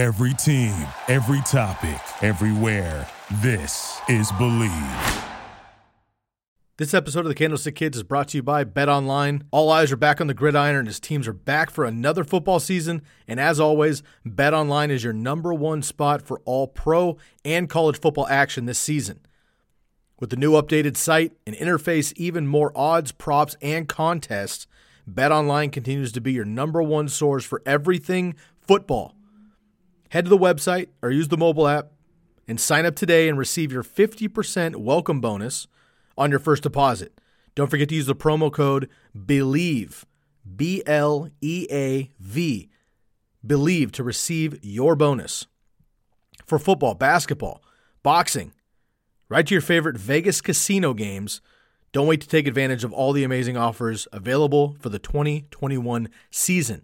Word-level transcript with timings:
Every 0.00 0.32
team, 0.32 0.74
every 1.08 1.42
topic, 1.42 2.00
everywhere. 2.22 3.06
This 3.42 4.00
is 4.08 4.32
Bleav. 4.32 5.24
This 6.78 6.94
episode 6.94 7.26
of 7.26 7.28
the 7.28 7.34
Candlestick 7.34 7.74
Kids 7.74 7.98
is 7.98 8.02
brought 8.02 8.28
to 8.28 8.38
you 8.38 8.42
by 8.42 8.64
Bet 8.64 8.88
Online. 8.88 9.44
All 9.50 9.68
eyes 9.68 9.92
are 9.92 9.98
back 9.98 10.18
on 10.18 10.26
the 10.26 10.32
gridiron 10.32 10.76
and 10.76 10.86
his 10.86 11.00
teams 11.00 11.28
are 11.28 11.34
back 11.34 11.68
for 11.68 11.84
another 11.84 12.24
football 12.24 12.60
season. 12.60 13.02
And 13.28 13.38
as 13.38 13.60
always, 13.60 14.02
Bet 14.24 14.54
Online 14.54 14.90
is 14.90 15.04
your 15.04 15.12
number 15.12 15.52
one 15.52 15.82
spot 15.82 16.22
for 16.22 16.40
all 16.46 16.66
pro 16.66 17.18
and 17.44 17.68
college 17.68 18.00
football 18.00 18.26
action 18.28 18.64
this 18.64 18.78
season. 18.78 19.20
With 20.18 20.30
the 20.30 20.36
new 20.36 20.52
updated 20.52 20.96
site 20.96 21.34
and 21.46 21.54
interface, 21.54 22.14
even 22.16 22.46
more 22.46 22.72
odds, 22.74 23.12
props, 23.12 23.54
and 23.60 23.86
contests, 23.86 24.66
Bet 25.06 25.30
Online 25.30 25.68
continues 25.68 26.10
to 26.12 26.22
be 26.22 26.32
your 26.32 26.46
number 26.46 26.82
one 26.82 27.06
source 27.10 27.44
for 27.44 27.60
everything 27.66 28.34
football. 28.62 29.14
Head 30.10 30.24
to 30.24 30.28
the 30.28 30.36
website 30.36 30.88
or 31.02 31.10
use 31.12 31.28
the 31.28 31.36
mobile 31.36 31.68
app 31.68 31.92
and 32.48 32.60
sign 32.60 32.84
up 32.84 32.96
today 32.96 33.28
and 33.28 33.38
receive 33.38 33.70
your 33.70 33.84
50% 33.84 34.74
welcome 34.74 35.20
bonus 35.20 35.68
on 36.18 36.30
your 36.30 36.40
first 36.40 36.64
deposit. 36.64 37.20
Don't 37.54 37.70
forget 37.70 37.88
to 37.90 37.94
use 37.94 38.06
the 38.06 38.16
promo 38.16 38.52
code 38.52 38.88
BLEAV, 39.16 40.02
B 40.56 40.82
L 40.84 41.30
E 41.40 41.68
A 41.70 42.10
V, 42.18 42.68
BLEAV 43.46 43.92
to 43.92 44.02
receive 44.02 44.58
your 44.64 44.96
bonus. 44.96 45.46
For 46.44 46.58
football, 46.58 46.94
basketball, 46.94 47.62
boxing, 48.02 48.52
right 49.28 49.46
to 49.46 49.54
your 49.54 49.62
favorite 49.62 49.96
Vegas 49.96 50.40
casino 50.40 50.92
games. 50.92 51.40
Don't 51.92 52.08
wait 52.08 52.20
to 52.22 52.28
take 52.28 52.48
advantage 52.48 52.82
of 52.82 52.92
all 52.92 53.12
the 53.12 53.22
amazing 53.22 53.56
offers 53.56 54.08
available 54.12 54.76
for 54.80 54.88
the 54.88 54.98
2021 54.98 56.08
season. 56.32 56.82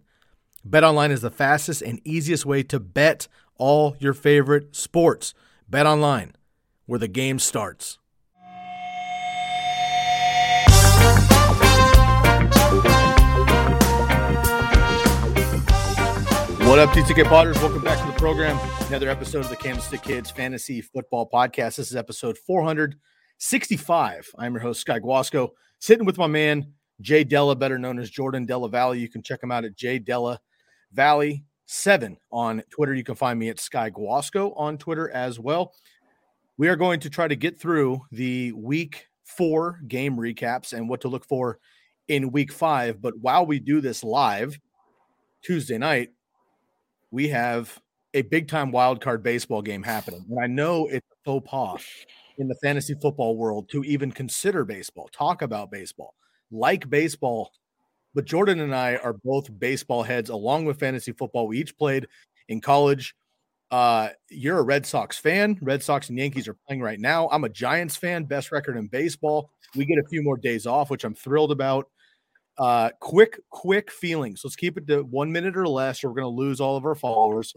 BetOnline 0.69 1.11
is 1.11 1.21
the 1.21 1.31
fastest 1.31 1.81
and 1.81 2.01
easiest 2.05 2.45
way 2.45 2.65
to 2.65 2.81
bet 2.81 3.29
all 3.57 3.95
your 4.01 4.13
favorite 4.13 4.75
sports. 4.75 5.33
BetOnline, 5.71 6.33
where 6.87 6.99
the 6.99 7.07
game 7.07 7.39
starts. 7.39 7.99
What 16.67 16.81
up, 16.81 16.91
TCK 16.91 17.29
Potters? 17.29 17.57
Welcome 17.59 17.83
back 17.83 18.01
to 18.01 18.07
the 18.07 18.19
program. 18.19 18.59
Another 18.89 19.09
episode 19.09 19.45
of 19.45 19.51
the 19.51 19.57
Candlestick 19.57 20.03
Kids 20.03 20.33
Fantasy 20.33 20.81
Football 20.81 21.31
Podcast. 21.33 21.77
This 21.77 21.91
is 21.91 21.97
episode 21.97 22.37
465. 22.39 24.31
I'm 24.37 24.55
your 24.55 24.63
host, 24.63 24.81
Sky 24.81 24.99
Guasco, 24.99 25.51
sitting 25.79 26.07
with 26.07 26.19
my 26.19 26.27
man, 26.27 26.73
Jay 27.01 27.23
Della, 27.23 27.55
better 27.55 27.79
known 27.79 28.01
as 28.01 28.11
Jordan 28.11 28.47
Della 28.47 28.69
Valle. 28.69 28.97
You 28.97 29.09
can 29.09 29.23
check 29.23 29.41
him 29.41 29.53
out 29.53 29.65
at 29.65 29.77
J 29.77 30.01
Della 30.01 30.41
Valle 30.97 31.43
7 31.67 32.17
on 32.33 32.63
Twitter. 32.71 32.95
You 32.95 33.05
can 33.05 33.15
find 33.15 33.39
me 33.39 33.51
at 33.51 33.61
Sky 33.61 33.91
Guasco 33.91 34.53
on 34.57 34.79
Twitter 34.79 35.11
as 35.11 35.39
well. 35.39 35.75
We 36.57 36.69
are 36.69 36.77
going 36.77 37.01
to 37.01 37.11
try 37.11 37.29
to 37.29 37.37
get 37.37 37.61
through 37.61 38.01
the 38.11 38.53
week 38.53 39.07
four 39.25 39.81
game 39.87 40.17
recaps 40.17 40.73
and 40.73 40.89
what 40.89 41.03
to 41.03 41.09
look 41.09 41.27
for 41.27 41.59
in 42.09 42.33
week 42.33 42.51
five. 42.51 43.03
But 43.03 43.19
while 43.21 43.45
we 43.45 43.61
do 43.61 43.81
this 43.81 44.03
live 44.03 44.59
Tuesday 45.43 45.77
night, 45.77 46.11
we 47.11 47.29
have 47.29 47.79
a 48.15 48.23
big 48.23 48.49
time 48.49 48.73
wild 48.73 49.03
card 49.03 49.23
baseball 49.23 49.61
game 49.61 49.83
happening. 49.83 50.25
And 50.31 50.41
I 50.43 50.47
know 50.47 50.87
it's 50.87 51.07
a 51.13 51.17
faux 51.25 51.49
pas 51.49 51.85
in 52.39 52.49
the 52.49 52.57
fantasy 52.63 52.95
football 52.95 53.37
world 53.37 53.69
to 53.71 53.85
even 53.85 54.11
consider 54.11 54.65
baseball, 54.65 55.09
talk 55.13 55.43
about 55.43 55.71
baseball, 55.71 56.15
like 56.51 56.89
baseball. 56.89 57.53
But 58.17 58.25
Jordan 58.25 58.61
and 58.61 58.75
I 58.75 58.97
are 58.97 59.13
both 59.13 59.47
baseball 59.59 60.03
heads 60.03 60.31
along 60.31 60.65
with 60.65 60.81
fantasy 60.81 61.13
football. 61.13 61.47
We 61.47 61.59
each 61.59 61.77
played 61.77 62.09
in 62.49 62.63
college. 62.63 63.15
Uh, 63.71 64.09
you're 64.31 64.59
a 64.59 64.63
Red 64.63 64.87
Sox 64.87 65.19
fan. 65.19 65.59
Red 65.61 65.83
Sox 65.83 66.09
and 66.09 66.19
Yankees 66.19 66.49
are 66.49 66.57
playing 66.67 66.81
right 66.81 66.99
now. 66.99 67.29
I'm 67.29 67.45
a 67.45 67.51
Giants 67.51 67.95
fan, 67.95 68.25
best 68.25 68.53
record 68.53 68.79
in 68.79 68.87
baseball. 68.87 69.51
We 69.75 69.85
get 69.85 69.99
a 69.99 70.09
few 70.09 70.23
more 70.23 70.39
days 70.39 70.67
off, 70.67 70.89
which 70.89 71.05
I'm 71.05 71.15
thrilled 71.15 71.53
about. 71.53 71.91
Uh, 72.57 72.89
quick, 73.01 73.39
quick 73.51 73.91
feelings. 73.91 74.41
Let's 74.43 74.57
keep 74.57 74.79
it 74.79 74.87
to 74.87 75.03
one 75.03 75.31
minute 75.31 75.55
or 75.55 75.69
less, 75.69 76.03
or 76.03 76.09
we're 76.09 76.23
going 76.23 76.35
to 76.35 76.41
lose 76.41 76.59
all 76.59 76.79
of 76.79 76.87
our 76.87 76.95
followers. 76.95 77.53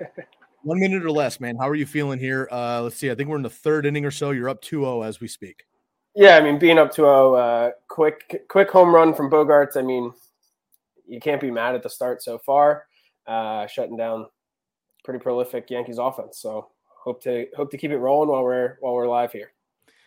one 0.64 0.80
minute 0.80 1.04
or 1.04 1.12
less, 1.12 1.38
man. 1.38 1.54
How 1.60 1.68
are 1.68 1.76
you 1.76 1.86
feeling 1.86 2.18
here? 2.18 2.48
Uh, 2.50 2.82
let's 2.82 2.96
see. 2.96 3.08
I 3.08 3.14
think 3.14 3.28
we're 3.28 3.36
in 3.36 3.42
the 3.42 3.50
third 3.50 3.86
inning 3.86 4.04
or 4.04 4.10
so. 4.10 4.32
You're 4.32 4.48
up 4.48 4.62
2 4.62 4.80
0 4.80 5.02
as 5.02 5.20
we 5.20 5.28
speak. 5.28 5.62
Yeah, 6.14 6.36
I 6.36 6.42
mean, 6.42 6.58
being 6.58 6.78
up 6.78 6.90
2 6.92 7.02
0, 7.02 7.34
uh, 7.34 7.70
quick, 7.88 8.44
quick 8.48 8.70
home 8.70 8.94
run 8.94 9.14
from 9.14 9.30
Bogaerts. 9.30 9.76
I 9.76 9.82
mean, 9.82 10.12
you 11.06 11.20
can't 11.20 11.40
be 11.40 11.50
mad 11.50 11.74
at 11.74 11.82
the 11.82 11.88
start 11.88 12.22
so 12.22 12.38
far, 12.38 12.86
uh, 13.26 13.66
shutting 13.66 13.96
down 13.96 14.26
pretty 15.04 15.20
prolific 15.20 15.70
Yankees 15.70 15.98
offense. 15.98 16.38
So 16.38 16.68
hope 16.86 17.22
to 17.22 17.46
hope 17.56 17.70
to 17.70 17.78
keep 17.78 17.90
it 17.90 17.98
rolling 17.98 18.30
while 18.30 18.42
we're 18.42 18.76
while 18.80 18.94
we're 18.94 19.08
live 19.08 19.32
here. 19.32 19.52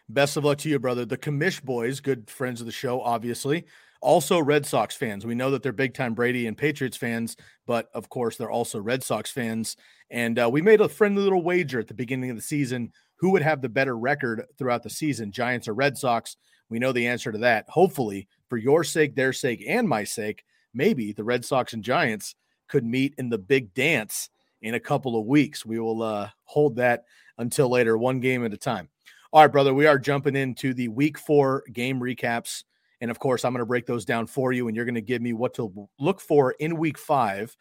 Best 0.08 0.38
of 0.38 0.46
luck 0.46 0.60
to 0.60 0.70
you, 0.70 0.78
brother. 0.78 1.06
The 1.06 1.18
Commish 1.18 1.64
boys, 1.64 2.00
good 2.00 2.30
friends 2.30 2.62
of 2.62 2.68
the 2.68 2.72
show, 2.72 3.02
obviously. 3.02 3.66
Also, 4.02 4.40
Red 4.40 4.68
Sox 4.68 4.96
fans. 4.96 5.26
We 5.26 5.34
know 5.34 5.50
that 5.50 5.64
they're 5.64 5.72
big 5.72 5.96
time 5.96 6.14
Brady 6.14 6.46
and 6.46 6.56
Patriots 6.56 6.96
fans, 6.96 7.36
but 7.66 7.90
of 7.94 8.08
course, 8.10 8.38
they're 8.38 8.52
also 8.52 8.80
Red 8.80 9.04
Sox 9.04 9.32
fans. 9.32 9.78
And 10.12 10.38
uh, 10.38 10.48
we 10.52 10.62
made 10.62 10.80
a 10.80 10.88
friendly 10.88 11.24
little 11.24 11.42
wager 11.42 11.80
at 11.80 11.88
the 11.88 11.96
beginning 11.96 12.30
of 12.30 12.36
the 12.36 12.42
season 12.44 12.92
who 13.18 13.32
would 13.32 13.42
have 13.42 13.62
the 13.62 13.70
better 13.70 13.98
record 13.98 14.44
throughout 14.58 14.84
the 14.84 14.90
season, 14.90 15.32
Giants 15.32 15.68
or 15.68 15.74
Red 15.74 15.98
Sox. 15.98 16.38
We 16.70 16.80
know 16.80 16.92
the 16.92 17.08
answer 17.08 17.32
to 17.32 17.38
that. 17.40 17.66
Hopefully, 17.70 18.28
for 18.50 18.58
your 18.58 18.84
sake, 18.84 19.16
their 19.16 19.34
sake, 19.34 19.64
and 19.68 19.88
my 19.88 20.04
sake, 20.04 20.44
maybe 20.74 21.14
the 21.14 21.24
Red 21.24 21.46
Sox 21.46 21.74
and 21.74 21.84
Giants 21.84 22.36
could 22.68 22.84
meet 22.84 23.14
in 23.18 23.30
the 23.30 23.38
big 23.38 23.74
dance 23.74 24.30
in 24.62 24.74
a 24.74 24.80
couple 24.80 25.20
of 25.20 25.26
weeks. 25.26 25.66
We 25.66 25.80
will 25.80 26.02
uh, 26.02 26.30
hold 26.46 26.76
that 26.78 27.06
until 27.38 27.70
later, 27.70 27.98
one 27.98 28.20
game 28.20 28.44
at 28.46 28.54
a 28.54 28.58
time. 28.58 28.90
All 29.32 29.42
right, 29.42 29.52
brother, 29.52 29.74
we 29.74 29.86
are 29.86 30.00
jumping 30.00 30.36
into 30.36 30.74
the 30.74 30.88
week 30.88 31.18
four 31.18 31.64
game 31.72 32.00
recaps. 32.00 32.64
And 33.02 33.12
of 33.12 33.20
course, 33.20 33.44
I'm 33.44 33.52
going 33.52 33.60
to 33.60 33.66
break 33.66 33.86
those 33.86 34.06
down 34.06 34.26
for 34.28 34.54
you, 34.54 34.68
and 34.68 34.76
you're 34.76 34.86
going 34.86 34.96
to 34.96 35.02
give 35.02 35.22
me 35.22 35.34
what 35.34 35.54
to 35.56 35.90
look 36.00 36.22
for 36.22 36.52
in 36.54 36.78
week 36.78 36.98
five 36.98 37.56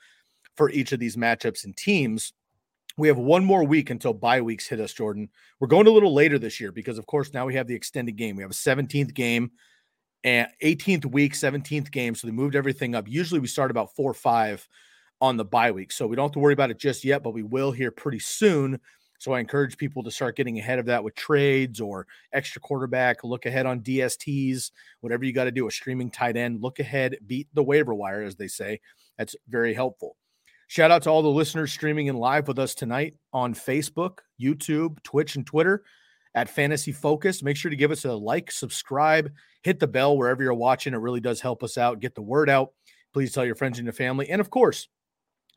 for 0.57 0.71
each 0.71 0.93
of 0.93 1.01
these 1.01 1.17
matchups 1.17 1.65
and 1.65 1.77
teams. 1.77 2.33
We 2.97 3.09
have 3.09 3.19
one 3.19 3.45
more 3.45 3.65
week 3.65 3.91
until 3.91 4.15
bye 4.15 4.41
weeks 4.41 4.69
hit 4.69 4.81
us, 4.81 4.93
Jordan. 4.93 5.29
We're 5.59 5.69
going 5.69 5.87
a 5.87 5.91
little 5.91 6.15
later 6.15 6.39
this 6.39 6.61
year 6.61 6.71
because, 6.71 6.99
of 6.99 7.07
course, 7.07 7.33
now 7.33 7.45
we 7.45 7.55
have 7.55 7.67
the 7.67 7.75
extended 7.75 8.17
game. 8.17 8.37
We 8.37 8.43
have 8.43 8.53
a 8.53 8.55
17th 8.55 9.15
game 9.15 9.51
and 10.23 10.49
18th 10.63 11.07
week, 11.07 11.35
17th 11.35 11.91
game. 11.91 12.15
So 12.15 12.27
they 12.27 12.33
moved 12.33 12.55
everything 12.55 12.95
up. 12.95 13.09
Usually 13.09 13.41
we 13.41 13.49
start 13.49 13.71
about 13.71 13.95
four 13.97 14.11
or 14.11 14.15
five 14.15 14.67
on 15.21 15.37
the 15.37 15.45
bye 15.45 15.73
week. 15.73 15.91
So 15.91 16.07
we 16.07 16.15
don't 16.15 16.27
have 16.27 16.33
to 16.33 16.39
worry 16.39 16.53
about 16.53 16.71
it 16.71 16.79
just 16.79 17.05
yet, 17.05 17.23
but 17.23 17.35
we 17.35 17.43
will 17.43 17.73
here 17.73 17.91
pretty 17.91 18.21
soon. 18.21 18.81
So 19.19 19.33
I 19.33 19.41
encourage 19.41 19.77
people 19.77 20.03
to 20.03 20.11
start 20.11 20.37
getting 20.37 20.59
ahead 20.59 20.79
of 20.79 20.87
that 20.87 21.03
with 21.03 21.15
trades 21.15 21.81
or 21.81 22.07
extra 22.33 22.61
quarterback. 22.61 23.25
Look 23.25 23.47
ahead 23.47 23.65
on 23.65 23.81
DSTs, 23.81 24.71
whatever 25.01 25.25
you 25.25 25.33
got 25.33 25.45
to 25.45 25.51
do. 25.51 25.67
A 25.67 25.71
streaming 25.71 26.11
tight 26.11 26.37
end. 26.37 26.63
Look 26.63 26.79
ahead, 26.79 27.17
beat 27.27 27.49
the 27.55 27.63
waiver 27.63 27.95
wire, 27.95 28.23
as 28.23 28.37
they 28.37 28.49
say. 28.49 28.81
That's 29.17 29.35
very 29.49 29.73
helpful. 29.73 30.17
Shout 30.69 30.91
out 30.91 31.03
to 31.03 31.11
all 31.11 31.23
the 31.23 31.29
listeners 31.29 31.73
streaming 31.73 32.07
in 32.07 32.17
live 32.17 32.49
with 32.49 32.59
us 32.59 32.75
tonight 32.75 33.15
on 33.33 33.55
Facebook, 33.55 34.19
YouTube, 34.41 35.03
Twitch, 35.03 35.37
and 35.37 35.47
Twitter 35.47 35.85
at 36.35 36.49
Fantasy 36.49 36.93
Focus. 36.93 37.43
Make 37.43 37.57
sure 37.57 37.71
to 37.71 37.77
give 37.77 37.91
us 37.91 38.05
a 38.05 38.13
like, 38.13 38.51
subscribe, 38.51 39.31
hit 39.63 39.79
the 39.79 39.87
bell 39.87 40.17
wherever 40.17 40.43
you're 40.43 40.55
watching. 40.55 40.95
It 40.95 40.99
really 40.99 41.21
does 41.21 41.41
help 41.41 41.63
us 41.63 41.79
out. 41.79 42.01
Get 42.01 42.15
the 42.15 42.23
word 42.23 42.49
out. 42.49 42.73
Please 43.13 43.33
tell 43.33 43.45
your 43.45 43.55
friends 43.55 43.79
and 43.79 43.87
your 43.87 43.93
family. 43.93 44.29
And 44.29 44.41
of 44.41 44.51
course, 44.51 44.89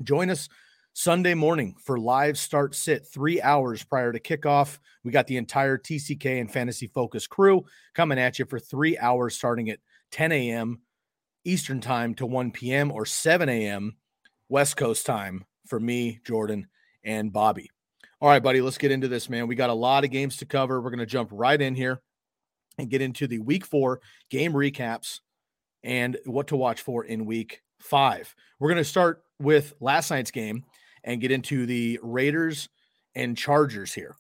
join 0.04 0.30
us 0.30 0.50
Sunday 0.94 1.36
morning 1.36 1.76
for 1.80 2.00
live 2.00 2.38
start 2.38 2.74
sit 2.74 3.06
three 3.06 3.42
hours 3.42 3.84
prior 3.84 4.12
to 4.12 4.20
kickoff. 4.20 4.80
We 5.04 5.12
got 5.12 5.28
the 5.28 5.38
entire 5.38 5.78
TCK 5.78 6.42
and 6.42 6.52
Fantasy 6.52 6.88
Focus 6.88 7.28
crew 7.28 7.66
coming 7.94 8.20
at 8.20 8.40
you 8.40 8.46
for 8.46 8.60
three 8.60 8.98
hours 8.98 9.36
starting 9.36 9.70
at 9.70 9.80
10 10.12 10.32
a.m. 10.32 10.82
Eastern 11.46 11.82
time 11.82 12.14
to 12.16 12.26
1 12.26 12.52
p.m. 12.52 12.92
or 12.92 13.06
7 13.06 13.48
a.m. 13.48 13.96
West 14.50 14.78
Coast 14.78 15.06
time 15.06 15.46
for 15.68 15.80
me, 15.80 16.20
Jordan, 16.26 16.68
and 17.04 17.32
Bobby. 17.32 17.70
All 18.20 18.30
right, 18.30 18.42
buddy, 18.42 18.62
let's 18.62 18.78
get 18.78 18.92
into 18.92 19.08
this, 19.08 19.30
man. 19.30 19.48
We 19.48 19.56
got 19.56 19.70
a 19.70 19.74
lot 19.74 20.04
of 20.04 20.10
games 20.10 20.38
to 20.38 20.46
cover. 20.46 20.82
We're 20.82 20.90
going 20.90 21.00
to 21.00 21.06
jump 21.06 21.30
right 21.32 21.62
in 21.62 21.76
here 21.76 22.02
and 22.78 22.90
get 22.90 23.02
into 23.02 23.28
the 23.28 23.40
week 23.40 23.66
four 23.66 24.02
game 24.30 24.54
recaps 24.54 25.20
and 25.84 26.18
what 26.26 26.48
to 26.48 26.56
watch 26.56 26.82
for 26.82 27.04
in 27.04 27.26
week 27.26 27.62
five. 27.80 28.34
We're 28.60 28.70
going 28.70 28.78
to 28.78 28.84
start 28.84 29.24
with 29.40 29.74
last 29.80 30.10
night's 30.10 30.32
game 30.32 30.64
and 31.04 31.22
get 31.22 31.32
into 31.32 31.66
the 31.66 32.00
Raiders 32.02 32.70
and 33.16 33.38
Chargers 33.38 33.94
here. 33.94 34.16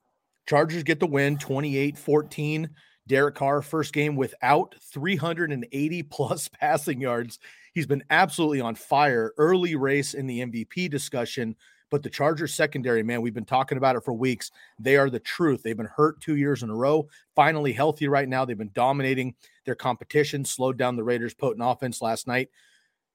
Chargers 0.47 0.83
get 0.83 0.99
the 0.99 1.07
win 1.07 1.37
28 1.37 1.97
14. 1.97 2.69
Derek 3.07 3.35
Carr, 3.35 3.61
first 3.61 3.93
game 3.93 4.15
without 4.15 4.75
380 4.81 6.03
plus 6.11 6.47
passing 6.47 7.01
yards. 7.01 7.39
He's 7.73 7.87
been 7.87 8.03
absolutely 8.09 8.61
on 8.61 8.75
fire. 8.75 9.33
Early 9.37 9.75
race 9.75 10.13
in 10.13 10.27
the 10.27 10.41
MVP 10.41 10.89
discussion, 10.89 11.55
but 11.89 12.03
the 12.03 12.09
Chargers 12.09 12.53
secondary, 12.53 13.03
man, 13.03 13.21
we've 13.21 13.33
been 13.33 13.45
talking 13.45 13.77
about 13.77 13.95
it 13.95 14.03
for 14.03 14.13
weeks. 14.13 14.51
They 14.79 14.97
are 14.97 15.09
the 15.09 15.19
truth. 15.19 15.63
They've 15.63 15.77
been 15.77 15.85
hurt 15.85 16.19
two 16.21 16.35
years 16.35 16.63
in 16.63 16.69
a 16.69 16.75
row, 16.75 17.07
finally 17.35 17.73
healthy 17.73 18.07
right 18.07 18.27
now. 18.27 18.45
They've 18.45 18.57
been 18.57 18.71
dominating 18.73 19.35
their 19.65 19.75
competition, 19.75 20.43
slowed 20.43 20.77
down 20.77 20.95
the 20.95 21.03
Raiders' 21.03 21.33
potent 21.33 21.65
offense 21.65 22.01
last 22.01 22.27
night. 22.27 22.49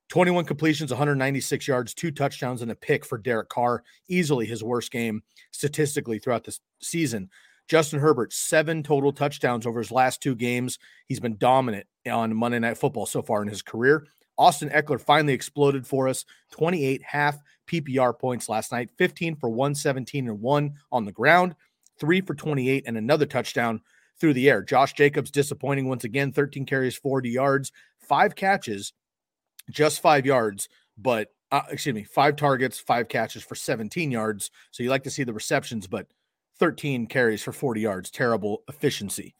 21 0.09 0.45
completions, 0.45 0.91
196 0.91 1.67
yards, 1.67 1.95
two 1.95 2.11
touchdowns, 2.11 2.61
and 2.61 2.71
a 2.71 2.75
pick 2.75 3.05
for 3.05 3.17
Derek 3.17 3.49
Carr. 3.49 3.83
Easily 4.09 4.45
his 4.45 4.63
worst 4.63 4.91
game 4.91 5.23
statistically 5.53 6.19
throughout 6.19 6.45
the 6.45 6.59
season. 6.81 7.31
Justin 7.69 8.01
Herbert, 8.01 8.33
seven 8.33 8.83
total 8.83 9.13
touchdowns 9.13 9.67
over 9.67 9.79
his 9.79 9.93
last 9.93 10.23
two 10.23 10.35
games. 10.35 10.79
He's 11.07 11.21
been 11.21 11.39
dominant 11.39 11.87
on 12.11 12.37
Monday 12.37 12.59
Night 12.59 12.79
Football 12.79 13.07
so 13.07 13.23
far 13.23 13.43
in 13.43 13.49
his 13.49 13.63
career. 13.63 14.07
Austin 14.39 14.71
Ekeler 14.71 15.01
finally 15.01 15.35
exploded 15.35 15.87
for 15.87 16.09
us 16.09 16.25
28 16.53 17.03
half 17.03 17.39
PPR 17.67 18.19
points 18.19 18.49
last 18.49 18.73
night, 18.73 18.91
15 18.99 19.37
for 19.37 19.49
117 19.49 20.29
and 20.29 20.41
one 20.41 20.75
on 20.91 21.05
the 21.05 21.13
ground, 21.13 21.55
three 21.99 22.21
for 22.21 22.35
28 22.35 22.85
and 22.87 22.97
another 22.97 23.27
touchdown 23.27 23.81
through 24.19 24.35
the 24.35 24.49
air. 24.49 24.63
Josh 24.63 24.95
Jacobs 24.95 25.31
disappointing 25.31 25.89
once 25.89 26.05
again, 26.05 26.33
13 26.33 26.67
carries, 26.67 26.97
40 26.97 27.31
yards, 27.31 27.73
five 27.99 28.35
catches, 28.35 28.93
just 29.71 30.01
five 30.01 30.27
yards, 30.27 30.69
but 30.97 31.29
uh, 31.51 31.63
excuse 31.71 31.95
me, 31.95 32.03
five 32.03 32.37
targets, 32.37 32.79
five 32.81 33.09
catches 33.09 33.43
for 33.43 33.55
17 33.55 34.11
yards. 34.11 34.51
So 34.71 34.83
you 34.83 34.91
like 34.91 35.05
to 35.05 35.11
see 35.11 35.25
the 35.25 35.35
receptions, 35.35 35.87
but 35.87 36.07
13 36.59 37.07
carries 37.07 37.43
for 37.43 37.53
40 37.53 37.81
yards, 37.81 38.11
terrible 38.11 38.63
efficiency. 38.69 39.35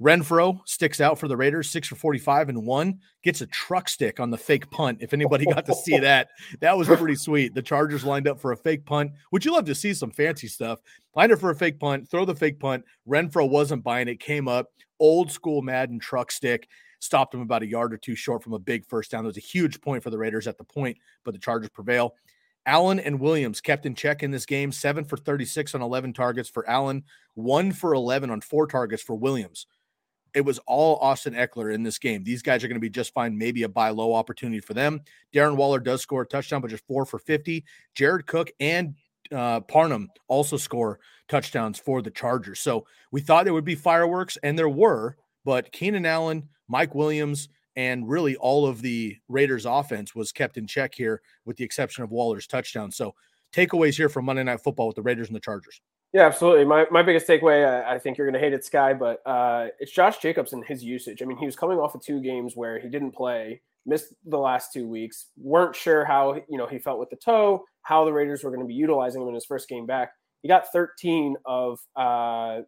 Renfrow 0.00 0.60
sticks 0.64 1.00
out 1.00 1.18
for 1.18 1.26
the 1.26 1.36
Raiders, 1.36 1.70
six 1.70 1.88
for 1.88 1.96
45 1.96 2.50
and 2.50 2.64
one, 2.64 3.00
gets 3.24 3.40
a 3.40 3.46
truck 3.46 3.88
stick 3.88 4.20
on 4.20 4.30
the 4.30 4.38
fake 4.38 4.70
punt. 4.70 4.98
If 5.00 5.12
anybody 5.12 5.44
got 5.44 5.66
to 5.66 5.74
see 5.74 5.98
that, 5.98 6.28
that 6.60 6.78
was 6.78 6.86
pretty 6.86 7.16
sweet. 7.16 7.52
The 7.52 7.62
Chargers 7.62 8.04
lined 8.04 8.28
up 8.28 8.38
for 8.38 8.52
a 8.52 8.56
fake 8.56 8.86
punt. 8.86 9.12
Would 9.32 9.44
you 9.44 9.52
love 9.52 9.64
to 9.64 9.74
see 9.74 9.92
some 9.92 10.12
fancy 10.12 10.46
stuff? 10.46 10.78
Lined 11.16 11.32
up 11.32 11.40
for 11.40 11.50
a 11.50 11.54
fake 11.54 11.80
punt, 11.80 12.08
throw 12.08 12.24
the 12.24 12.34
fake 12.34 12.60
punt. 12.60 12.84
Renfrow 13.08 13.50
wasn't 13.50 13.82
buying 13.82 14.06
it, 14.06 14.20
came 14.20 14.46
up, 14.46 14.68
old 15.00 15.32
school 15.32 15.62
Madden 15.62 15.98
truck 15.98 16.30
stick, 16.30 16.68
stopped 17.00 17.34
him 17.34 17.40
about 17.40 17.62
a 17.62 17.66
yard 17.66 17.92
or 17.92 17.96
two 17.96 18.14
short 18.14 18.44
from 18.44 18.52
a 18.52 18.58
big 18.58 18.86
first 18.86 19.10
down. 19.10 19.24
There 19.24 19.28
was 19.28 19.36
a 19.36 19.40
huge 19.40 19.80
point 19.80 20.04
for 20.04 20.10
the 20.10 20.18
Raiders 20.18 20.46
at 20.46 20.58
the 20.58 20.64
point, 20.64 20.96
but 21.24 21.34
the 21.34 21.40
Chargers 21.40 21.70
prevail. 21.70 22.14
Allen 22.68 23.00
and 23.00 23.18
Williams 23.18 23.60
kept 23.60 23.86
in 23.86 23.94
check 23.96 24.22
in 24.22 24.30
this 24.30 24.46
game, 24.46 24.70
seven 24.70 25.04
for 25.04 25.16
36 25.16 25.74
on 25.74 25.82
11 25.82 26.12
targets 26.12 26.48
for 26.48 26.68
Allen, 26.68 27.02
one 27.34 27.72
for 27.72 27.94
11 27.94 28.30
on 28.30 28.40
four 28.40 28.66
targets 28.66 29.02
for 29.02 29.16
Williams 29.16 29.66
it 30.34 30.44
was 30.44 30.58
all 30.66 30.96
Austin 30.96 31.34
Ekeler 31.34 31.72
in 31.72 31.82
this 31.82 31.98
game. 31.98 32.22
These 32.24 32.42
guys 32.42 32.62
are 32.62 32.68
going 32.68 32.76
to 32.76 32.80
be 32.80 32.90
just 32.90 33.12
fine. 33.12 33.36
Maybe 33.36 33.62
a 33.62 33.68
buy 33.68 33.90
low 33.90 34.14
opportunity 34.14 34.60
for 34.60 34.74
them. 34.74 35.00
Darren 35.34 35.56
Waller 35.56 35.80
does 35.80 36.02
score 36.02 36.22
a 36.22 36.26
touchdown, 36.26 36.60
but 36.60 36.70
just 36.70 36.86
four 36.86 37.04
for 37.04 37.18
50. 37.18 37.64
Jared 37.94 38.26
Cook 38.26 38.52
and 38.60 38.94
uh, 39.32 39.60
Parham 39.60 40.10
also 40.28 40.56
score 40.56 41.00
touchdowns 41.28 41.78
for 41.78 42.02
the 42.02 42.10
Chargers. 42.10 42.60
So 42.60 42.86
we 43.10 43.20
thought 43.20 43.44
there 43.44 43.54
would 43.54 43.64
be 43.64 43.74
fireworks, 43.74 44.38
and 44.42 44.58
there 44.58 44.68
were, 44.68 45.16
but 45.44 45.72
Keenan 45.72 46.06
Allen, 46.06 46.48
Mike 46.68 46.94
Williams, 46.94 47.48
and 47.78 48.08
really 48.08 48.34
all 48.34 48.66
of 48.66 48.82
the 48.82 49.16
Raiders 49.28 49.64
offense 49.64 50.12
was 50.12 50.32
kept 50.32 50.56
in 50.56 50.66
check 50.66 50.96
here, 50.96 51.22
with 51.44 51.56
the 51.56 51.64
exception 51.64 52.02
of 52.02 52.10
Waller's 52.10 52.48
touchdown. 52.48 52.90
So 52.90 53.14
takeaways 53.54 53.96
here 53.96 54.08
from 54.08 54.24
Monday 54.24 54.42
Night 54.42 54.60
Football 54.60 54.88
with 54.88 54.96
the 54.96 55.02
Raiders 55.02 55.28
and 55.28 55.36
the 55.36 55.40
Chargers. 55.40 55.80
Yeah, 56.12 56.26
absolutely. 56.26 56.64
My, 56.64 56.86
my 56.90 57.04
biggest 57.04 57.28
takeaway, 57.28 57.84
I, 57.84 57.94
I 57.94 57.98
think 58.00 58.18
you're 58.18 58.26
going 58.26 58.34
to 58.34 58.44
hate 58.44 58.52
it, 58.52 58.64
Sky, 58.64 58.94
but 58.94 59.20
uh, 59.24 59.68
it's 59.78 59.92
Josh 59.92 60.18
Jacobs 60.18 60.54
and 60.54 60.64
his 60.64 60.82
usage. 60.82 61.22
I 61.22 61.24
mean, 61.24 61.38
he 61.38 61.46
was 61.46 61.54
coming 61.54 61.78
off 61.78 61.94
of 61.94 62.02
two 62.02 62.20
games 62.20 62.56
where 62.56 62.80
he 62.80 62.88
didn't 62.88 63.12
play, 63.12 63.62
missed 63.86 64.12
the 64.24 64.38
last 64.38 64.72
two 64.72 64.88
weeks, 64.88 65.26
weren't 65.40 65.76
sure 65.76 66.04
how 66.04 66.34
you 66.48 66.58
know 66.58 66.66
he 66.66 66.80
felt 66.80 66.98
with 66.98 67.10
the 67.10 67.16
toe, 67.16 67.64
how 67.82 68.04
the 68.04 68.12
Raiders 68.12 68.42
were 68.42 68.50
going 68.50 68.62
to 68.62 68.66
be 68.66 68.74
utilizing 68.74 69.22
him 69.22 69.28
in 69.28 69.34
his 69.34 69.44
first 69.44 69.68
game 69.68 69.86
back. 69.86 70.10
He 70.42 70.48
got 70.48 70.72
13 70.72 71.36
of 71.44 71.78
uh, 71.94 72.62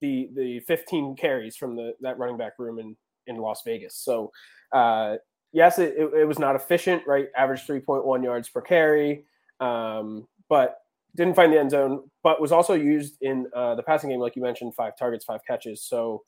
the 0.00 0.30
the 0.34 0.60
15 0.60 1.16
carries 1.16 1.54
from 1.54 1.76
the 1.76 1.92
that 2.00 2.16
running 2.18 2.38
back 2.38 2.52
room 2.58 2.78
in 2.78 2.96
in 3.26 3.36
Las 3.36 3.62
Vegas. 3.64 3.96
So 3.96 4.32
uh, 4.72 5.16
yes, 5.52 5.78
it, 5.78 5.94
it, 5.96 6.10
it 6.14 6.24
was 6.26 6.38
not 6.38 6.56
efficient, 6.56 7.02
right? 7.06 7.28
Average 7.36 7.66
3.1 7.66 8.24
yards 8.24 8.48
per 8.48 8.60
carry, 8.60 9.24
um, 9.60 10.26
but 10.48 10.78
didn't 11.16 11.36
find 11.36 11.52
the 11.52 11.60
end 11.60 11.70
zone, 11.70 12.10
but 12.22 12.40
was 12.40 12.52
also 12.52 12.74
used 12.74 13.16
in 13.20 13.46
uh, 13.54 13.74
the 13.76 13.82
passing 13.82 14.10
game, 14.10 14.20
like 14.20 14.36
you 14.36 14.42
mentioned, 14.42 14.74
five 14.74 14.96
targets, 14.98 15.24
five 15.24 15.40
catches. 15.46 15.82
So 15.82 16.24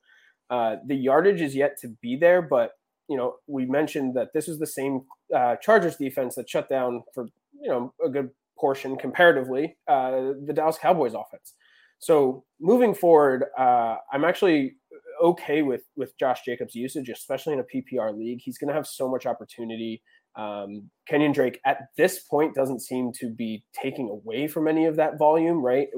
uh, 0.49 0.77
the 0.87 0.95
yardage 0.95 1.41
is 1.41 1.55
yet 1.55 1.77
to 1.81 1.89
be 2.01 2.17
there, 2.17 2.41
but 2.41 2.73
you 3.09 3.17
know 3.17 3.37
we 3.47 3.67
mentioned 3.67 4.15
that 4.17 4.33
this 4.33 4.49
is 4.49 4.59
the 4.59 4.67
same 4.67 5.03
uh, 5.35 5.57
Chargers 5.57 5.97
defense 5.97 6.35
that 6.37 6.49
shut 6.49 6.69
down 6.69 7.03
for 7.15 7.27
you 7.61 7.69
know 7.69 7.93
a 8.05 8.09
good 8.09 8.31
portion 8.59 8.97
comparatively 8.97 9.77
uh, 9.89 10.33
the 10.45 10.53
Dallas 10.55 10.79
Cowboys 10.79 11.15
offense. 11.15 11.55
So 11.99 12.45
moving 12.61 12.95
forward, 12.95 13.47
uh, 13.59 13.97
I'm 14.13 14.25
actually 14.25 14.77
okay 15.23 15.63
with 15.63 15.83
with 15.97 16.17
Josh 16.19 16.43
Jacobs' 16.45 16.75
usage, 16.75 17.09
especially 17.09 17.55
in 17.55 17.61
a 17.61 17.65
PPR 17.65 18.17
league. 18.17 18.41
He's 18.43 18.59
going 18.59 18.69
to 18.69 18.75
have 18.75 18.87
so 18.87 19.09
much 19.09 19.27
opportunity. 19.27 20.03
Um, 20.37 20.91
Kenyon 21.09 21.33
Drake 21.33 21.61
at 21.65 21.89
this 21.97 22.21
point 22.21 22.55
doesn't 22.55 22.81
seem 22.81 23.13
to 23.21 23.31
be 23.31 23.65
taking 23.73 24.11
away 24.11 24.49
from 24.49 24.69
any 24.69 24.85
of 24.85 24.97
that 24.97 25.19
volume, 25.19 25.65
right? 25.65 25.89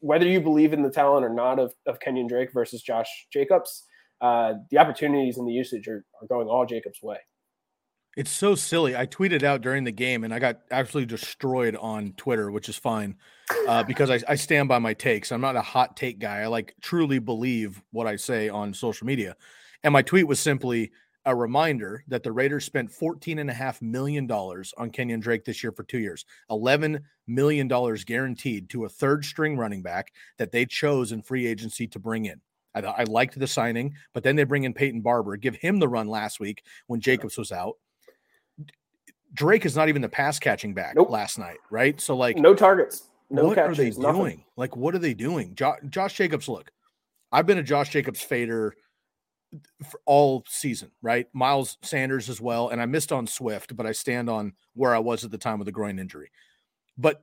Whether 0.00 0.26
you 0.26 0.40
believe 0.40 0.72
in 0.72 0.82
the 0.82 0.90
talent 0.90 1.24
or 1.24 1.34
not 1.34 1.58
of, 1.58 1.74
of 1.86 1.98
Kenyon 1.98 2.28
Drake 2.28 2.50
versus 2.54 2.80
Josh 2.80 3.08
Jacobs, 3.32 3.84
uh, 4.20 4.54
the 4.70 4.78
opportunities 4.78 5.36
and 5.36 5.48
the 5.48 5.52
usage 5.52 5.88
are, 5.88 6.04
are 6.20 6.28
going 6.28 6.48
all 6.48 6.64
Jacobs' 6.64 7.02
way. 7.02 7.18
It's 8.18 8.32
so 8.32 8.56
silly. 8.56 8.96
I 8.96 9.06
tweeted 9.06 9.44
out 9.44 9.60
during 9.60 9.84
the 9.84 9.92
game 9.92 10.24
and 10.24 10.34
I 10.34 10.40
got 10.40 10.58
absolutely 10.72 11.06
destroyed 11.06 11.76
on 11.76 12.14
Twitter, 12.16 12.50
which 12.50 12.68
is 12.68 12.76
fine 12.76 13.14
uh, 13.68 13.82
because 13.84 14.10
I, 14.10 14.18
I, 14.26 14.34
stand 14.34 14.68
by 14.68 14.80
my 14.80 14.92
takes. 14.92 15.30
I'm 15.30 15.40
not 15.40 15.54
a 15.54 15.62
hot 15.62 15.96
take 15.96 16.18
guy. 16.18 16.38
I 16.38 16.48
like 16.48 16.74
truly 16.80 17.20
believe 17.20 17.80
what 17.92 18.08
I 18.08 18.16
say 18.16 18.48
on 18.48 18.74
social 18.74 19.06
media. 19.06 19.36
And 19.84 19.92
my 19.92 20.02
tweet 20.02 20.26
was 20.26 20.40
simply 20.40 20.90
a 21.26 21.36
reminder 21.36 22.02
that 22.08 22.24
the 22.24 22.32
Raiders 22.32 22.64
spent 22.64 22.90
$14.5 22.90 23.82
million 23.82 24.28
on 24.28 24.90
Kenyon 24.90 25.20
Drake 25.20 25.44
this 25.44 25.62
year 25.62 25.70
for 25.70 25.84
two 25.84 26.00
years, 26.00 26.24
$11 26.50 27.00
million 27.28 27.68
guaranteed 27.68 28.68
to 28.70 28.84
a 28.84 28.88
third 28.88 29.24
string 29.24 29.56
running 29.56 29.82
back 29.82 30.12
that 30.38 30.50
they 30.50 30.66
chose 30.66 31.12
in 31.12 31.22
free 31.22 31.46
agency 31.46 31.86
to 31.86 32.00
bring 32.00 32.24
in. 32.24 32.40
I, 32.74 32.80
I 32.80 33.04
liked 33.04 33.38
the 33.38 33.46
signing, 33.46 33.94
but 34.12 34.24
then 34.24 34.34
they 34.34 34.42
bring 34.42 34.64
in 34.64 34.74
Peyton 34.74 35.02
Barber, 35.02 35.36
give 35.36 35.54
him 35.54 35.78
the 35.78 35.88
run 35.88 36.08
last 36.08 36.40
week 36.40 36.64
when 36.88 37.00
Jacobs 37.00 37.38
was 37.38 37.52
out. 37.52 37.76
Drake 39.34 39.66
is 39.66 39.76
not 39.76 39.88
even 39.88 40.02
the 40.02 40.08
pass 40.08 40.38
catching 40.38 40.74
back 40.74 40.94
nope. 40.96 41.10
last 41.10 41.38
night, 41.38 41.58
right? 41.70 42.00
So, 42.00 42.16
like, 42.16 42.36
no 42.36 42.54
targets. 42.54 43.04
No 43.30 43.46
what 43.46 43.56
catches, 43.56 43.78
are 43.78 43.82
they 43.82 43.90
nothing. 43.90 44.20
doing? 44.20 44.44
Like, 44.56 44.76
what 44.76 44.94
are 44.94 44.98
they 44.98 45.14
doing? 45.14 45.54
Jo- 45.54 45.76
Josh 45.90 46.14
Jacobs, 46.14 46.48
look, 46.48 46.70
I've 47.30 47.46
been 47.46 47.58
a 47.58 47.62
Josh 47.62 47.90
Jacobs 47.90 48.22
fader 48.22 48.74
all 50.06 50.44
season, 50.48 50.90
right? 51.02 51.26
Miles 51.32 51.76
Sanders 51.82 52.28
as 52.28 52.40
well. 52.40 52.70
And 52.70 52.80
I 52.80 52.86
missed 52.86 53.12
on 53.12 53.26
Swift, 53.26 53.76
but 53.76 53.86
I 53.86 53.92
stand 53.92 54.28
on 54.30 54.52
where 54.74 54.94
I 54.94 54.98
was 54.98 55.24
at 55.24 55.30
the 55.30 55.38
time 55.38 55.58
with 55.58 55.66
the 55.66 55.72
groin 55.72 55.98
injury. 55.98 56.30
But 56.96 57.22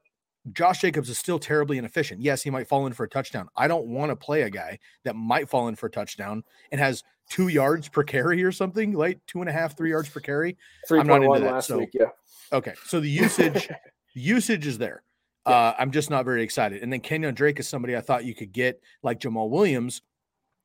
Josh 0.52 0.82
Jacobs 0.82 1.10
is 1.10 1.18
still 1.18 1.40
terribly 1.40 1.78
inefficient. 1.78 2.22
Yes, 2.22 2.44
he 2.44 2.50
might 2.50 2.68
fall 2.68 2.86
in 2.86 2.94
for 2.94 3.04
a 3.04 3.10
touchdown. 3.10 3.50
I 3.56 3.68
don't 3.68 3.88
want 3.88 4.12
to 4.12 4.16
play 4.16 4.44
a 4.44 4.50
guy 4.50 4.80
that 5.04 5.16
might 5.16 5.50
fall 5.50 5.68
in 5.68 5.76
for 5.76 5.88
a 5.88 5.92
touchdown 5.92 6.44
and 6.72 6.80
has 6.80 7.04
two 7.30 7.48
yards 7.48 7.88
per 7.88 8.04
carry 8.04 8.44
or 8.44 8.52
something, 8.52 8.94
like 8.94 9.20
two 9.26 9.40
and 9.40 9.50
a 9.50 9.52
half, 9.52 9.76
three 9.76 9.90
yards 9.90 10.10
per 10.10 10.20
carry. 10.20 10.58
Three 10.88 11.00
I'm 11.00 11.08
not 11.08 11.24
into 11.24 11.40
that. 11.40 11.54
Last 11.54 11.68
so, 11.68 11.80
week, 11.80 11.90
yeah. 11.94 12.08
Okay. 12.54 12.74
So 12.86 13.00
the 13.00 13.10
usage, 13.10 13.70
usage 14.14 14.68
is 14.68 14.78
there. 14.78 15.02
Yeah. 15.48 15.54
Uh, 15.54 15.76
I'm 15.80 15.92
just 15.92 16.10
not 16.10 16.26
very 16.26 16.44
excited. 16.44 16.84
And 16.84 16.94
then 16.94 17.00
Kenyon 17.00 17.34
Drake 17.34 17.60
is 17.60 17.68
somebody 17.68 17.96
I 17.96 18.02
thought 18.02 18.26
you 18.26 18.36
could 18.36 18.52
get 18.52 18.82
like 19.02 19.20
Jamaal 19.20 19.50
Williams 19.50 20.02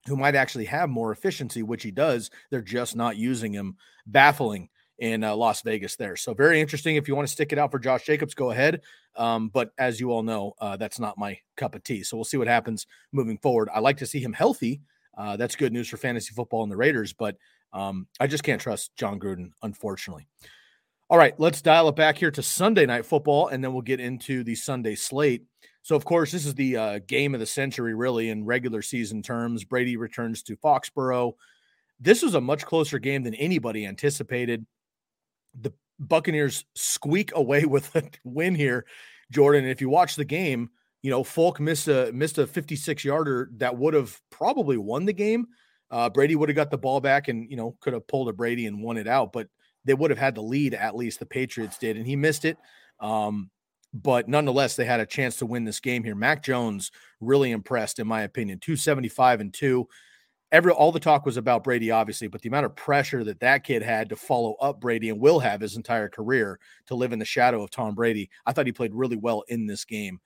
who 0.06 0.16
might 0.16 0.34
actually 0.34 0.64
have 0.66 0.88
more 0.88 1.12
efficiency, 1.12 1.62
which 1.62 1.82
he 1.82 1.90
does. 1.90 2.30
They're 2.50 2.62
just 2.62 2.96
not 2.96 3.16
using 3.16 3.52
him. 3.52 3.76
Baffling 4.06 4.68
in 5.00 5.24
uh, 5.24 5.34
Las 5.34 5.62
Vegas 5.62 5.96
there. 5.96 6.14
So 6.14 6.34
very 6.34 6.60
interesting. 6.60 6.96
If 6.96 7.08
you 7.08 7.16
want 7.16 7.26
to 7.26 7.32
stick 7.32 7.52
it 7.52 7.58
out 7.58 7.72
for 7.72 7.78
Josh 7.78 8.04
Jacobs, 8.04 8.34
go 8.34 8.50
ahead. 8.50 8.82
Um, 9.16 9.48
but 9.48 9.72
as 9.78 9.98
you 9.98 10.12
all 10.12 10.22
know, 10.22 10.52
uh, 10.60 10.76
that's 10.76 11.00
not 11.00 11.18
my 11.18 11.38
cup 11.56 11.74
of 11.74 11.82
tea. 11.82 12.04
So 12.04 12.16
we'll 12.16 12.24
see 12.24 12.36
what 12.36 12.46
happens 12.46 12.86
moving 13.10 13.38
forward. 13.38 13.68
I 13.74 13.80
like 13.80 13.96
to 13.96 14.06
see 14.06 14.20
him 14.20 14.32
healthy. 14.32 14.82
Uh, 15.16 15.36
that's 15.36 15.56
good 15.56 15.72
news 15.72 15.88
for 15.88 15.96
fantasy 15.96 16.32
football 16.32 16.62
and 16.62 16.70
the 16.70 16.76
Raiders, 16.76 17.12
but 17.12 17.36
um, 17.72 18.06
I 18.20 18.26
just 18.26 18.44
can't 18.44 18.60
trust 18.60 18.94
Jon 18.96 19.18
Gruden, 19.18 19.50
unfortunately. 19.62 20.26
All 21.08 21.18
right, 21.18 21.38
let's 21.40 21.60
dial 21.60 21.88
it 21.88 21.96
back 21.96 22.16
here 22.16 22.30
to 22.30 22.42
Sunday 22.42 22.86
night 22.86 23.04
football, 23.04 23.48
and 23.48 23.64
then 23.64 23.72
we'll 23.72 23.82
get 23.82 24.00
into 24.00 24.44
the 24.44 24.54
Sunday 24.54 24.94
slate. 24.94 25.42
So, 25.82 25.96
of 25.96 26.04
course, 26.04 26.30
this 26.30 26.46
is 26.46 26.54
the 26.54 26.76
uh, 26.76 26.98
game 27.06 27.34
of 27.34 27.40
the 27.40 27.46
century, 27.46 27.94
really, 27.94 28.28
in 28.28 28.44
regular 28.44 28.82
season 28.82 29.22
terms. 29.22 29.64
Brady 29.64 29.96
returns 29.96 30.42
to 30.44 30.56
Foxborough. 30.56 31.32
This 31.98 32.22
was 32.22 32.34
a 32.34 32.40
much 32.40 32.64
closer 32.64 32.98
game 32.98 33.24
than 33.24 33.34
anybody 33.34 33.86
anticipated. 33.86 34.64
The 35.58 35.72
Buccaneers 35.98 36.64
squeak 36.74 37.32
away 37.34 37.64
with 37.66 37.94
a 37.96 38.08
win 38.24 38.54
here, 38.54 38.86
Jordan. 39.30 39.64
And 39.64 39.70
if 39.70 39.80
you 39.80 39.88
watch 39.88 40.16
the 40.16 40.24
game, 40.24 40.70
you 41.02 41.10
know 41.10 41.24
Folk 41.24 41.60
missed 41.60 41.88
a 41.88 42.10
missed 42.12 42.38
a 42.38 42.46
56 42.46 43.04
yarder 43.04 43.50
that 43.56 43.76
would 43.76 43.94
have 43.94 44.20
probably 44.30 44.76
won 44.76 45.06
the 45.06 45.12
game. 45.12 45.46
Uh, 45.90 46.08
Brady 46.08 46.36
would 46.36 46.48
have 46.48 46.56
got 46.56 46.70
the 46.70 46.78
ball 46.78 47.00
back 47.00 47.28
and 47.28 47.50
you 47.50 47.56
know 47.56 47.76
could 47.80 47.92
have 47.92 48.06
pulled 48.06 48.28
a 48.28 48.32
Brady 48.32 48.66
and 48.66 48.82
won 48.82 48.96
it 48.96 49.08
out, 49.08 49.32
but 49.32 49.48
they 49.84 49.94
would 49.94 50.10
have 50.10 50.18
had 50.18 50.34
the 50.34 50.42
lead 50.42 50.74
at 50.74 50.96
least. 50.96 51.18
The 51.18 51.26
Patriots 51.26 51.78
did, 51.78 51.96
and 51.96 52.06
he 52.06 52.16
missed 52.16 52.44
it. 52.44 52.58
Um, 53.00 53.50
but 53.92 54.28
nonetheless, 54.28 54.76
they 54.76 54.84
had 54.84 55.00
a 55.00 55.06
chance 55.06 55.36
to 55.36 55.46
win 55.46 55.64
this 55.64 55.80
game 55.80 56.04
here. 56.04 56.14
Mac 56.14 56.42
Jones 56.42 56.92
really 57.20 57.50
impressed, 57.50 57.98
in 57.98 58.06
my 58.06 58.22
opinion. 58.22 58.60
275 58.60 59.40
and 59.40 59.52
two. 59.52 59.88
Every 60.52 60.72
all 60.72 60.92
the 60.92 61.00
talk 61.00 61.24
was 61.24 61.36
about 61.36 61.64
Brady, 61.64 61.90
obviously, 61.90 62.28
but 62.28 62.42
the 62.42 62.48
amount 62.48 62.66
of 62.66 62.76
pressure 62.76 63.24
that 63.24 63.40
that 63.40 63.64
kid 63.64 63.82
had 63.82 64.08
to 64.08 64.16
follow 64.16 64.54
up 64.60 64.80
Brady 64.80 65.10
and 65.10 65.20
will 65.20 65.38
have 65.38 65.60
his 65.60 65.76
entire 65.76 66.08
career 66.08 66.58
to 66.86 66.94
live 66.94 67.12
in 67.12 67.18
the 67.18 67.24
shadow 67.24 67.62
of 67.62 67.70
Tom 67.70 67.94
Brady, 67.94 68.30
I 68.46 68.52
thought 68.52 68.66
he 68.66 68.72
played 68.72 68.94
really 68.94 69.16
well 69.16 69.44
in 69.48 69.66
this 69.66 69.84
game. 69.84 70.20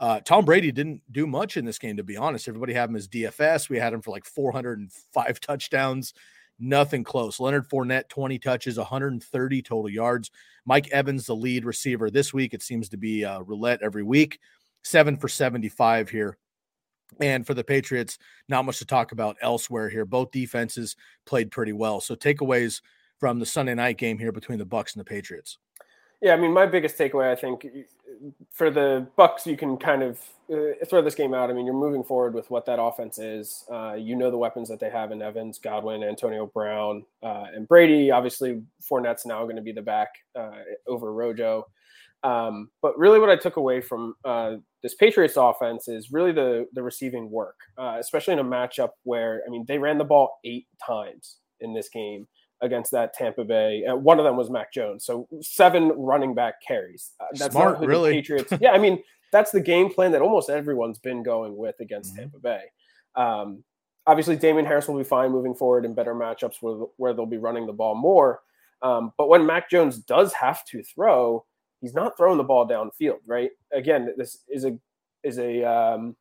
Uh, 0.00 0.20
Tom 0.20 0.44
Brady 0.44 0.70
didn't 0.70 1.02
do 1.10 1.26
much 1.26 1.56
in 1.56 1.64
this 1.64 1.78
game, 1.78 1.96
to 1.96 2.04
be 2.04 2.16
honest. 2.16 2.46
Everybody 2.46 2.72
had 2.72 2.88
him 2.88 2.96
as 2.96 3.08
DFS. 3.08 3.68
We 3.68 3.78
had 3.78 3.92
him 3.92 4.00
for 4.00 4.10
like 4.10 4.24
405 4.24 5.40
touchdowns, 5.40 6.14
nothing 6.58 7.02
close. 7.02 7.40
Leonard 7.40 7.68
Fournette, 7.68 8.08
20 8.08 8.38
touches, 8.38 8.78
130 8.78 9.62
total 9.62 9.88
yards. 9.88 10.30
Mike 10.64 10.88
Evans, 10.90 11.26
the 11.26 11.34
lead 11.34 11.64
receiver 11.64 12.10
this 12.10 12.32
week. 12.32 12.54
It 12.54 12.62
seems 12.62 12.88
to 12.90 12.96
be 12.96 13.24
uh, 13.24 13.40
roulette 13.40 13.80
every 13.82 14.04
week. 14.04 14.38
Seven 14.84 15.16
for 15.16 15.28
75 15.28 16.08
here. 16.10 16.36
And 17.20 17.46
for 17.46 17.54
the 17.54 17.64
Patriots, 17.64 18.18
not 18.48 18.64
much 18.64 18.78
to 18.78 18.86
talk 18.86 19.12
about 19.12 19.36
elsewhere 19.40 19.88
here. 19.88 20.04
Both 20.04 20.30
defenses 20.30 20.96
played 21.24 21.50
pretty 21.50 21.72
well. 21.72 22.00
So 22.00 22.14
takeaways 22.14 22.80
from 23.18 23.38
the 23.38 23.46
Sunday 23.46 23.74
night 23.74 23.98
game 23.98 24.18
here 24.18 24.32
between 24.32 24.58
the 24.58 24.64
Bucks 24.64 24.94
and 24.94 25.00
the 25.00 25.04
Patriots. 25.04 25.58
Yeah, 26.20 26.34
I 26.34 26.36
mean, 26.36 26.52
my 26.52 26.66
biggest 26.66 26.98
takeaway, 26.98 27.30
I 27.30 27.36
think, 27.36 27.66
for 28.50 28.70
the 28.70 29.06
Bucks, 29.16 29.46
you 29.46 29.56
can 29.56 29.76
kind 29.76 30.02
of 30.02 30.20
uh, 30.52 30.84
throw 30.88 31.00
this 31.00 31.14
game 31.14 31.32
out. 31.32 31.48
I 31.48 31.52
mean, 31.52 31.64
you're 31.64 31.74
moving 31.74 32.02
forward 32.02 32.34
with 32.34 32.50
what 32.50 32.66
that 32.66 32.80
offense 32.80 33.18
is. 33.18 33.64
Uh, 33.70 33.94
you 33.94 34.16
know 34.16 34.30
the 34.30 34.36
weapons 34.36 34.68
that 34.68 34.80
they 34.80 34.90
have 34.90 35.12
in 35.12 35.22
Evans, 35.22 35.58
Godwin, 35.58 36.02
Antonio 36.02 36.46
Brown, 36.46 37.04
uh, 37.22 37.44
and 37.54 37.68
Brady. 37.68 38.10
Obviously, 38.10 38.62
Fournette's 38.82 39.26
now 39.26 39.44
going 39.44 39.56
to 39.56 39.62
be 39.62 39.72
the 39.72 39.82
back 39.82 40.08
uh, 40.34 40.50
over 40.88 41.12
Rojo. 41.12 41.66
Um, 42.24 42.70
but 42.82 42.98
really, 42.98 43.20
what 43.20 43.30
I 43.30 43.36
took 43.36 43.56
away 43.56 43.80
from 43.80 44.14
uh, 44.24 44.56
this 44.82 44.94
Patriots 44.94 45.36
offense 45.36 45.88
is 45.88 46.10
really 46.10 46.32
the 46.32 46.66
the 46.72 46.82
receiving 46.82 47.30
work, 47.30 47.56
uh, 47.76 47.96
especially 48.00 48.32
in 48.32 48.38
a 48.40 48.44
matchup 48.44 48.90
where 49.04 49.42
I 49.46 49.50
mean 49.50 49.64
they 49.68 49.78
ran 49.78 49.98
the 49.98 50.04
ball 50.04 50.38
eight 50.44 50.66
times 50.84 51.36
in 51.60 51.74
this 51.74 51.88
game 51.88 52.26
against 52.60 52.90
that 52.90 53.14
Tampa 53.14 53.44
Bay. 53.44 53.84
Uh, 53.84 53.96
one 53.96 54.18
of 54.18 54.24
them 54.24 54.36
was 54.36 54.50
Mac 54.50 54.72
Jones, 54.72 55.04
so 55.04 55.28
seven 55.40 55.88
running 55.90 56.34
back 56.34 56.54
carries. 56.66 57.12
Uh, 57.20 57.26
that's 57.34 57.52
Smart, 57.52 57.78
really. 57.80 58.12
Patriots. 58.12 58.52
yeah, 58.60 58.72
I 58.72 58.78
mean 58.78 59.02
that's 59.30 59.50
the 59.50 59.60
game 59.60 59.92
plan 59.92 60.12
that 60.12 60.22
almost 60.22 60.50
everyone's 60.50 60.98
been 60.98 61.22
going 61.22 61.56
with 61.56 61.76
against 61.80 62.12
mm-hmm. 62.12 62.22
Tampa 62.22 62.38
Bay. 62.38 62.62
Um, 63.14 63.62
obviously, 64.06 64.36
Damien 64.36 64.66
Harris 64.66 64.88
will 64.88 64.98
be 64.98 65.04
fine 65.04 65.30
moving 65.30 65.54
forward 65.54 65.84
in 65.84 65.94
better 65.94 66.14
matchups 66.14 66.56
where, 66.60 66.86
where 66.96 67.12
they'll 67.12 67.26
be 67.26 67.36
running 67.36 67.66
the 67.66 67.72
ball 67.72 67.94
more. 67.94 68.40
Um, 68.80 69.12
but 69.18 69.28
when 69.28 69.44
Mac 69.44 69.68
Jones 69.68 69.98
does 69.98 70.32
have 70.32 70.64
to 70.66 70.82
throw, 70.82 71.44
he's 71.80 71.94
not 71.94 72.16
throwing 72.16 72.38
the 72.38 72.44
ball 72.44 72.68
downfield, 72.68 73.18
right? 73.26 73.50
Again, 73.72 74.12
this 74.16 74.38
is 74.48 74.64
a 74.64 74.78
is 75.24 75.38
a 75.38 75.64
um, 75.64 76.16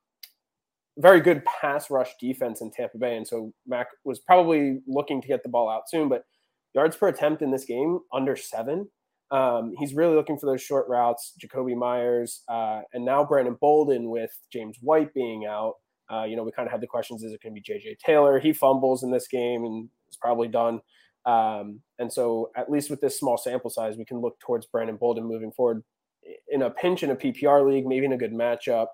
very 0.97 1.21
good 1.21 1.43
pass 1.45 1.89
rush 1.89 2.11
defense 2.19 2.61
in 2.61 2.71
Tampa 2.71 2.97
Bay, 2.97 3.17
and 3.17 3.27
so 3.27 3.53
Mac 3.65 3.87
was 4.03 4.19
probably 4.19 4.79
looking 4.87 5.21
to 5.21 5.27
get 5.27 5.43
the 5.43 5.49
ball 5.49 5.69
out 5.69 5.89
soon. 5.89 6.09
But 6.09 6.23
yards 6.73 6.95
per 6.95 7.07
attempt 7.07 7.41
in 7.41 7.51
this 7.51 7.65
game 7.65 7.99
under 8.13 8.35
seven. 8.35 8.89
Um, 9.29 9.73
he's 9.77 9.93
really 9.93 10.15
looking 10.15 10.37
for 10.37 10.45
those 10.45 10.61
short 10.61 10.87
routes. 10.87 11.33
Jakobi 11.41 11.75
Meyers 11.75 12.43
uh, 12.47 12.81
and 12.93 13.03
now 13.03 13.25
Brandon 13.25 13.57
Bolden 13.59 14.09
with 14.09 14.31
James 14.51 14.77
White 14.81 15.13
being 15.13 15.45
out. 15.45 15.75
Uh, 16.09 16.23
you 16.23 16.37
know, 16.37 16.43
we 16.43 16.51
kind 16.53 16.65
of 16.65 16.71
had 16.71 16.81
the 16.81 16.87
questions: 16.87 17.23
Is 17.23 17.33
it 17.33 17.41
going 17.43 17.53
to 17.53 17.61
be 17.61 17.73
JJ 17.73 17.99
Taylor? 17.99 18.39
He 18.39 18.53
fumbles 18.53 19.03
in 19.03 19.11
this 19.11 19.27
game 19.27 19.65
and 19.65 19.89
is 20.09 20.17
probably 20.17 20.47
done. 20.47 20.79
Um, 21.27 21.81
and 21.99 22.11
so, 22.11 22.51
at 22.55 22.71
least 22.71 22.89
with 22.89 23.01
this 23.01 23.19
small 23.19 23.37
sample 23.37 23.69
size, 23.69 23.97
we 23.97 24.05
can 24.05 24.21
look 24.21 24.39
towards 24.39 24.65
Brandon 24.65 24.95
Bolden 24.95 25.25
moving 25.25 25.51
forward 25.51 25.83
in 26.47 26.61
a 26.61 26.69
pinch 26.69 27.03
in 27.03 27.11
a 27.11 27.15
PPR 27.15 27.69
league, 27.69 27.85
maybe 27.85 28.05
in 28.05 28.13
a 28.13 28.17
good 28.17 28.33
matchup 28.33 28.87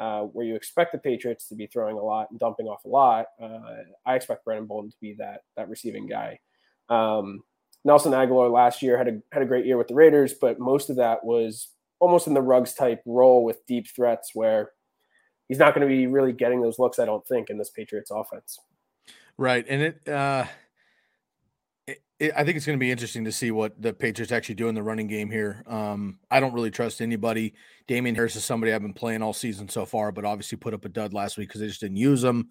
uh, 0.00 0.22
where 0.22 0.46
you 0.46 0.56
expect 0.56 0.92
the 0.92 0.98
Patriots 0.98 1.46
to 1.48 1.54
be 1.54 1.66
throwing 1.66 1.98
a 1.98 2.02
lot 2.02 2.28
and 2.30 2.40
dumping 2.40 2.66
off 2.66 2.84
a 2.84 2.88
lot. 2.88 3.26
Uh, 3.40 3.82
I 4.06 4.14
expect 4.14 4.44
Brandon 4.44 4.66
Bolden 4.66 4.90
to 4.90 4.96
be 5.00 5.14
that 5.18 5.42
that 5.56 5.68
receiving 5.68 6.06
guy. 6.06 6.40
Um, 6.88 7.42
Nelson 7.84 8.12
Agholor 8.12 8.50
last 8.50 8.82
year 8.82 8.96
had 8.96 9.08
a 9.08 9.20
had 9.30 9.42
a 9.42 9.46
great 9.46 9.66
year 9.66 9.76
with 9.76 9.88
the 9.88 9.94
Raiders, 9.94 10.34
but 10.40 10.58
most 10.58 10.88
of 10.88 10.96
that 10.96 11.24
was 11.24 11.68
almost 11.98 12.26
in 12.26 12.34
the 12.34 12.40
rugs 12.40 12.72
type 12.72 13.02
role 13.04 13.44
with 13.44 13.66
deep 13.66 13.86
threats 13.94 14.30
where 14.32 14.70
he's 15.48 15.58
not 15.58 15.74
going 15.74 15.86
to 15.86 15.94
be 15.94 16.06
really 16.06 16.32
getting 16.32 16.62
those 16.62 16.78
looks. 16.78 16.98
I 16.98 17.04
don't 17.04 17.26
think 17.26 17.50
in 17.50 17.58
this 17.58 17.70
Patriots 17.70 18.10
offense. 18.10 18.58
Right, 19.36 19.66
and 19.68 19.82
it. 19.82 20.08
Uh 20.08 20.46
it, 22.20 22.32
I 22.36 22.44
think 22.44 22.56
it's 22.56 22.66
going 22.66 22.78
to 22.78 22.80
be 22.80 22.90
interesting 22.90 23.24
to 23.24 23.32
see 23.32 23.50
what 23.50 23.80
the 23.80 23.92
Patriots 23.92 24.30
actually 24.30 24.54
do 24.54 24.68
in 24.68 24.74
the 24.74 24.82
running 24.82 25.06
game 25.06 25.30
here. 25.30 25.64
Um, 25.66 26.18
I 26.30 26.38
don't 26.38 26.52
really 26.52 26.70
trust 26.70 27.00
anybody. 27.00 27.54
Damien 27.88 28.14
Harris 28.14 28.36
is 28.36 28.44
somebody 28.44 28.72
I've 28.72 28.82
been 28.82 28.92
playing 28.92 29.22
all 29.22 29.32
season 29.32 29.68
so 29.68 29.86
far, 29.86 30.12
but 30.12 30.26
obviously 30.26 30.58
put 30.58 30.74
up 30.74 30.84
a 30.84 30.90
dud 30.90 31.14
last 31.14 31.38
week 31.38 31.48
because 31.48 31.62
they 31.62 31.66
just 31.66 31.80
didn't 31.80 31.96
use 31.96 32.22
him. 32.22 32.50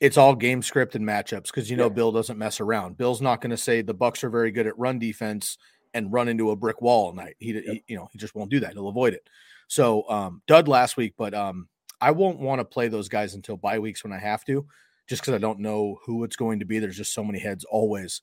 It's 0.00 0.16
all 0.16 0.34
game 0.34 0.62
script 0.62 0.94
and 0.94 1.06
matchups 1.06 1.46
because 1.46 1.68
you 1.70 1.76
know 1.76 1.84
yeah. 1.84 1.94
Bill 1.94 2.12
doesn't 2.12 2.38
mess 2.38 2.60
around. 2.60 2.96
Bill's 2.96 3.20
not 3.20 3.40
going 3.40 3.50
to 3.50 3.56
say 3.56 3.82
the 3.82 3.92
Bucks 3.92 4.24
are 4.24 4.30
very 4.30 4.52
good 4.52 4.66
at 4.66 4.78
run 4.78 4.98
defense 4.98 5.58
and 5.94 6.12
run 6.12 6.28
into 6.28 6.50
a 6.50 6.56
brick 6.56 6.80
wall 6.80 7.06
all 7.06 7.12
night. 7.12 7.34
He, 7.38 7.52
he 7.52 7.84
you 7.88 7.96
know, 7.96 8.08
he 8.12 8.18
just 8.18 8.34
won't 8.34 8.50
do 8.50 8.60
that. 8.60 8.72
He'll 8.72 8.88
avoid 8.88 9.14
it. 9.14 9.28
So 9.66 10.08
um, 10.08 10.42
dud 10.46 10.68
last 10.68 10.96
week, 10.96 11.14
but 11.16 11.34
um, 11.34 11.68
I 12.00 12.12
won't 12.12 12.40
want 12.40 12.60
to 12.60 12.64
play 12.64 12.88
those 12.88 13.08
guys 13.08 13.34
until 13.34 13.56
bye 13.56 13.78
weeks 13.78 14.02
when 14.02 14.12
I 14.12 14.18
have 14.18 14.44
to, 14.46 14.66
just 15.08 15.22
because 15.22 15.34
I 15.34 15.38
don't 15.38 15.60
know 15.60 15.98
who 16.04 16.24
it's 16.24 16.36
going 16.36 16.60
to 16.60 16.64
be. 16.64 16.78
There's 16.78 16.96
just 16.96 17.14
so 17.14 17.24
many 17.24 17.38
heads 17.38 17.64
always 17.64 18.22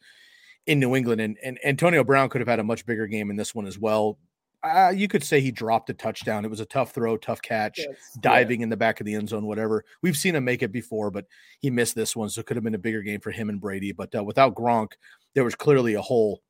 in 0.70 0.80
New 0.80 0.96
England. 0.96 1.20
And, 1.20 1.36
and 1.44 1.58
Antonio 1.66 2.04
Brown 2.04 2.30
could 2.30 2.42
have 2.42 2.48
had 2.48 2.60
a 2.60 2.64
much 2.64 2.86
bigger 2.86 3.08
game 3.08 3.32
in 3.32 3.36
this 3.36 3.56
one 3.56 3.66
as 3.66 3.80
well. 3.80 4.20
Uh, 4.62 4.94
you 4.96 5.08
could 5.08 5.24
say 5.24 5.42
he 5.42 5.52
dropped 5.52 5.90
a 5.90 5.96
touchdown. 5.96 6.46
It 6.46 6.50
was 6.52 6.60
a 6.60 6.66
tough 6.66 6.92
throw, 6.92 7.18
tough 7.18 7.42
catch, 7.42 7.80
yes, 7.80 8.18
diving 8.20 8.60
yeah. 8.60 8.66
in 8.66 8.70
the 8.70 8.78
back 8.78 9.00
of 9.00 9.08
the 9.08 9.16
end 9.16 9.30
zone, 9.30 9.48
whatever. 9.48 9.84
We've 10.04 10.18
seen 10.18 10.36
him 10.36 10.44
make 10.44 10.62
it 10.62 10.72
before, 10.72 11.10
but 11.10 11.26
he 11.60 11.72
missed 11.72 11.96
this 11.96 12.16
one. 12.16 12.30
So 12.30 12.42
it 12.42 12.46
could 12.46 12.56
have 12.56 12.64
been 12.64 12.76
a 12.76 12.80
bigger 12.80 13.02
game 13.02 13.20
for 13.20 13.32
him 13.32 13.50
and 13.50 13.60
Brady. 13.60 13.94
But 13.94 14.14
uh, 14.14 14.24
without 14.24 14.54
Gronk, 14.54 14.92
there 15.34 15.44
was 15.44 15.56
clearly 15.56 15.96
a 15.96 16.02
hole 16.02 16.44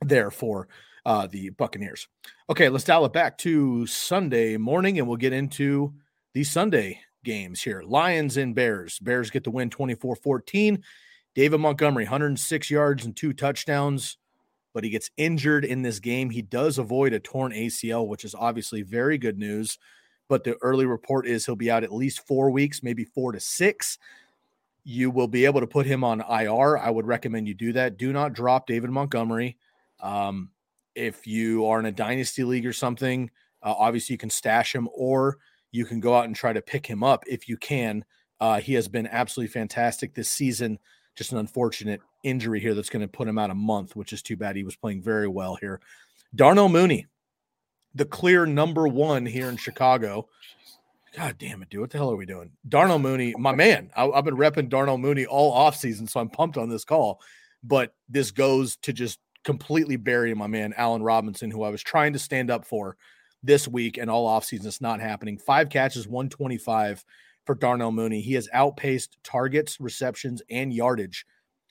there 0.00 0.30
for 0.30 0.68
uh, 1.04 1.26
the 1.26 1.50
Buccaneers. 1.50 2.08
Okay, 2.48 2.70
let's 2.70 2.84
dial 2.84 3.04
it 3.04 3.12
back 3.12 3.36
to 3.38 3.86
Sunday 3.86 4.56
morning 4.56 4.98
and 4.98 5.06
we'll 5.06 5.18
get 5.18 5.34
into 5.34 5.92
the 6.32 6.44
Sunday 6.44 7.00
games 7.22 7.60
here. 7.60 7.82
Lions 7.84 8.38
and 8.38 8.54
Bears. 8.54 8.98
Bears 9.00 9.30
get 9.30 9.44
the 9.44 9.50
win 9.50 9.68
24 9.68 10.16
14. 10.16 10.82
David 11.34 11.60
Montgomery, 11.60 12.04
106 12.04 12.70
yards 12.70 13.04
and 13.04 13.16
two 13.16 13.32
touchdowns, 13.32 14.18
but 14.74 14.84
he 14.84 14.90
gets 14.90 15.10
injured 15.16 15.64
in 15.64 15.82
this 15.82 15.98
game. 15.98 16.30
He 16.30 16.42
does 16.42 16.78
avoid 16.78 17.12
a 17.12 17.20
torn 17.20 17.52
ACL, 17.52 18.06
which 18.06 18.24
is 18.24 18.34
obviously 18.34 18.82
very 18.82 19.18
good 19.18 19.38
news. 19.38 19.78
But 20.28 20.44
the 20.44 20.56
early 20.62 20.86
report 20.86 21.26
is 21.26 21.44
he'll 21.44 21.56
be 21.56 21.70
out 21.70 21.84
at 21.84 21.92
least 21.92 22.26
four 22.26 22.50
weeks, 22.50 22.82
maybe 22.82 23.04
four 23.04 23.32
to 23.32 23.40
six. 23.40 23.98
You 24.84 25.10
will 25.10 25.28
be 25.28 25.44
able 25.44 25.60
to 25.60 25.66
put 25.66 25.86
him 25.86 26.04
on 26.04 26.20
IR. 26.20 26.78
I 26.78 26.90
would 26.90 27.06
recommend 27.06 27.48
you 27.48 27.54
do 27.54 27.72
that. 27.74 27.98
Do 27.98 28.12
not 28.12 28.32
drop 28.32 28.66
David 28.66 28.90
Montgomery. 28.90 29.56
Um, 30.00 30.50
if 30.94 31.26
you 31.26 31.66
are 31.66 31.78
in 31.78 31.86
a 31.86 31.92
dynasty 31.92 32.44
league 32.44 32.66
or 32.66 32.72
something, 32.72 33.30
uh, 33.62 33.74
obviously 33.76 34.14
you 34.14 34.18
can 34.18 34.30
stash 34.30 34.74
him 34.74 34.88
or 34.94 35.38
you 35.70 35.84
can 35.84 36.00
go 36.00 36.14
out 36.14 36.26
and 36.26 36.36
try 36.36 36.52
to 36.52 36.60
pick 36.60 36.86
him 36.86 37.02
up 37.02 37.24
if 37.26 37.48
you 37.48 37.56
can. 37.56 38.04
Uh, 38.40 38.60
he 38.60 38.74
has 38.74 38.88
been 38.88 39.06
absolutely 39.06 39.52
fantastic 39.52 40.14
this 40.14 40.30
season 40.30 40.78
just 41.14 41.32
an 41.32 41.38
unfortunate 41.38 42.00
injury 42.22 42.60
here 42.60 42.74
that's 42.74 42.90
going 42.90 43.02
to 43.02 43.08
put 43.08 43.28
him 43.28 43.38
out 43.38 43.50
a 43.50 43.54
month, 43.54 43.96
which 43.96 44.12
is 44.12 44.22
too 44.22 44.36
bad. 44.36 44.56
He 44.56 44.64
was 44.64 44.76
playing 44.76 45.02
very 45.02 45.28
well 45.28 45.56
here. 45.56 45.80
Darnell 46.34 46.68
Mooney, 46.68 47.06
the 47.94 48.04
clear 48.04 48.46
number 48.46 48.88
one 48.88 49.26
here 49.26 49.48
in 49.48 49.56
Chicago. 49.56 50.28
God 51.16 51.36
damn 51.38 51.60
it, 51.62 51.68
dude. 51.68 51.80
What 51.80 51.90
the 51.90 51.98
hell 51.98 52.10
are 52.10 52.16
we 52.16 52.24
doing? 52.24 52.52
Darnell 52.66 52.98
Mooney, 52.98 53.34
my 53.38 53.54
man. 53.54 53.90
I, 53.94 54.08
have 54.14 54.24
been 54.24 54.36
repping 54.36 54.70
Darnell 54.70 54.96
Mooney 54.96 55.26
all 55.26 55.54
offseason, 55.54 56.08
so 56.08 56.20
I'm 56.20 56.30
pumped 56.30 56.56
on 56.56 56.70
this 56.70 56.84
call. 56.84 57.20
But 57.62 57.94
this 58.08 58.30
goes 58.30 58.76
to 58.78 58.92
just 58.92 59.18
completely 59.44 59.96
bury 59.96 60.34
my 60.34 60.46
man, 60.46 60.72
Allen 60.76 61.02
Robinson, 61.02 61.50
who 61.50 61.62
I 61.62 61.68
was 61.68 61.82
trying 61.82 62.14
to 62.14 62.18
stand 62.18 62.50
up 62.50 62.64
for 62.64 62.96
this 63.42 63.68
week 63.68 63.98
and 63.98 64.10
all 64.10 64.28
offseason. 64.28 64.66
It's 64.66 64.80
not 64.80 65.00
happening. 65.00 65.38
Five 65.38 65.68
catches, 65.68 66.08
125 66.08 67.04
for 67.44 67.54
Darnell 67.54 67.92
Mooney. 67.92 68.20
He 68.20 68.34
has 68.34 68.48
outpaced 68.52 69.16
targets, 69.24 69.80
receptions, 69.80 70.42
and 70.50 70.72
yardage 70.72 71.26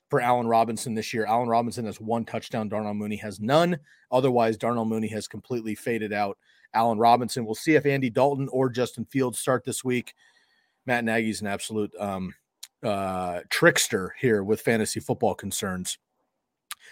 for 0.09 0.19
Allen 0.19 0.47
Robinson 0.47 0.93
this 0.93 1.13
year. 1.13 1.25
Allen 1.25 1.47
Robinson 1.47 1.85
has 1.85 2.01
one 2.01 2.25
touchdown. 2.25 2.69
Darnell 2.69 2.93
Mooney 2.93 3.15
has 3.17 3.39
none. 3.39 3.79
Otherwise, 4.11 4.57
Darnell 4.57 4.85
Mooney 4.85 5.07
has 5.07 5.27
completely 5.27 5.73
faded 5.73 6.11
out. 6.11 6.37
Allen 6.73 6.99
Robinson. 6.99 7.45
We'll 7.45 7.55
see 7.55 7.75
if 7.75 7.85
Andy 7.85 8.09
Dalton 8.09 8.49
or 8.51 8.69
Justin 8.69 9.05
Fields 9.05 9.39
start 9.39 9.63
this 9.63 9.83
week. 9.83 10.13
Matt 10.85 11.03
Nagy's 11.03 11.41
an 11.41 11.47
absolute 11.47 11.93
um, 11.99 12.33
uh, 12.83 13.41
trickster 13.49 14.13
here 14.19 14.43
with 14.43 14.61
fantasy 14.61 14.99
football 14.99 15.35
concerns. 15.35 15.97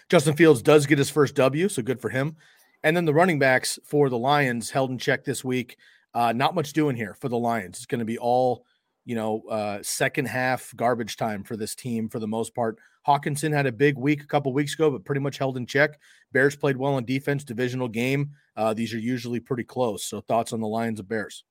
Justin 0.10 0.36
Fields 0.36 0.62
does 0.62 0.86
get 0.86 0.98
his 0.98 1.10
first 1.10 1.36
W, 1.36 1.70
so 1.70 1.82
good 1.82 2.02
for 2.02 2.10
him. 2.10 2.36
And 2.84 2.96
then 2.96 3.06
the 3.06 3.14
running 3.14 3.40
backs 3.40 3.78
for 3.84 4.10
the 4.10 4.18
Lions 4.18 4.70
held 4.70 4.92
in 4.92 4.98
check 4.98 5.24
this 5.24 5.44
week. 5.44 5.78
Uh, 6.14 6.34
not 6.34 6.56
much 6.56 6.74
doing 6.74 6.96
here 6.96 7.14
for 7.14 7.30
the 7.30 7.38
Lions. 7.38 7.78
It's 7.78 7.86
going 7.86 8.00
to 8.00 8.06
be 8.06 8.18
all, 8.18 8.66
you 9.10 9.16
know, 9.16 9.42
uh, 9.50 9.80
second 9.82 10.28
half 10.28 10.72
garbage 10.76 11.18
time 11.18 11.44
for 11.44 11.58
this 11.58 11.74
team 11.74 12.08
for 12.10 12.20
the 12.20 12.28
most 12.28 12.54
part. 12.54 12.78
Hockenson 13.08 13.52
had 13.52 13.66
a 13.66 13.72
big 13.72 13.98
week 13.98 14.22
a 14.22 14.28
couple 14.28 14.54
weeks 14.54 14.76
ago, 14.76 14.92
but 14.92 15.04
pretty 15.04 15.20
much 15.20 15.40
held 15.40 15.58
in 15.58 15.66
check. 15.66 16.00
Bears 16.32 16.56
played 16.56 16.78
well 16.78 16.94
on 16.94 17.06
defense, 17.06 17.44
divisional 17.44 17.88
game. 17.88 18.30
Uh, 18.56 18.72
these 18.72 18.94
are 18.94 19.00
usually 19.00 19.40
pretty 19.40 19.64
close. 19.64 20.04
So, 20.04 20.22
thoughts 20.22 20.54
on 20.54 20.60
the 20.60 20.68
Lions 20.68 21.00
of 21.00 21.10
Bears? 21.10 21.44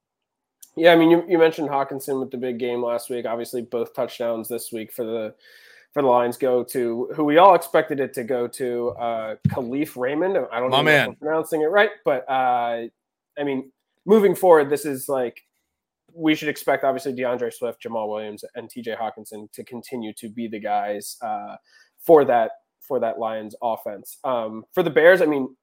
Yeah, 0.77 0.93
I 0.93 0.97
mean, 0.97 1.11
you, 1.11 1.25
you 1.29 1.37
mentioned 1.37 1.69
Hockenson 1.69 2.21
with 2.21 2.31
the 2.31 2.37
big 2.37 2.61
game 2.61 2.81
last 2.81 3.11
week. 3.11 3.27
Obviously, 3.27 3.63
both 3.63 3.93
touchdowns 3.93 4.47
this 4.47 4.71
week 4.71 4.93
for 4.93 5.05
the 5.05 5.35
for 5.93 6.03
the 6.03 6.09
Lions 6.09 6.37
go 6.37 6.63
to 6.63 7.11
who 7.17 7.25
we 7.25 7.39
all 7.39 7.57
expected 7.57 7.99
it 7.99 8.15
to 8.15 8.23
go 8.23 8.47
to, 8.47 8.91
uh, 8.91 9.35
Kalif 9.49 9.97
Raymond. 9.97 10.39
I 10.53 10.61
don't 10.61 10.71
know 10.71 10.87
if 10.87 11.09
I'm 11.09 11.17
pronouncing 11.17 11.63
it 11.63 11.71
right, 11.71 11.91
but 12.05 12.25
uh, 12.31 12.87
I 13.37 13.43
mean, 13.43 13.73
moving 14.07 14.37
forward, 14.37 14.71
this 14.71 14.85
is 14.85 15.09
like 15.09 15.43
we 16.13 16.35
should 16.35 16.49
expect 16.49 16.85
obviously 16.85 17.13
D'Andre 17.13 17.51
Swift, 17.51 17.83
Jamaal 17.83 18.09
Williams, 18.09 18.45
and 18.55 18.69
TJ 18.69 18.99
Hockenson 18.99 19.51
to 19.53 19.65
continue 19.65 20.13
to 20.15 20.29
be 20.29 20.49
the 20.49 20.61
guys 20.61 21.17
uh, 21.23 21.57
for 21.99 22.25
that 22.25 22.53
for 22.81 22.99
that 23.01 23.19
Lions 23.19 23.55
offense. 23.63 24.19
Um, 24.25 24.65
for 24.73 24.83
the 24.83 24.91
Bears, 24.91 25.21
I 25.21 25.27
mean, 25.27 25.55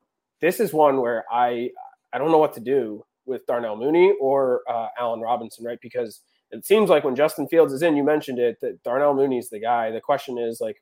this 0.41 0.59
is 0.59 0.73
one 0.73 1.01
where 1.01 1.25
I 1.31 1.69
I 2.13 2.17
don't 2.17 2.31
know 2.31 2.37
what 2.37 2.53
to 2.53 2.59
do 2.59 3.03
with 3.25 3.45
Darnell 3.47 3.75
Mooney 3.75 4.13
or 4.21 4.61
uh, 4.69 4.87
Allen 4.99 5.19
Robinson, 5.19 5.65
right? 5.65 5.79
Because 5.81 6.21
it 6.51 6.65
seems 6.65 6.89
like 6.89 7.03
when 7.03 7.15
Justin 7.15 7.47
Fields 7.47 7.73
is 7.73 7.81
in, 7.81 7.97
you 7.97 8.03
mentioned 8.03 8.39
it, 8.39 8.59
that 8.61 8.81
Darnell 8.83 9.15
Mooney's 9.15 9.49
the 9.49 9.59
guy. 9.59 9.91
The 9.91 9.99
question 9.99 10.37
is 10.37 10.61
like 10.61 10.81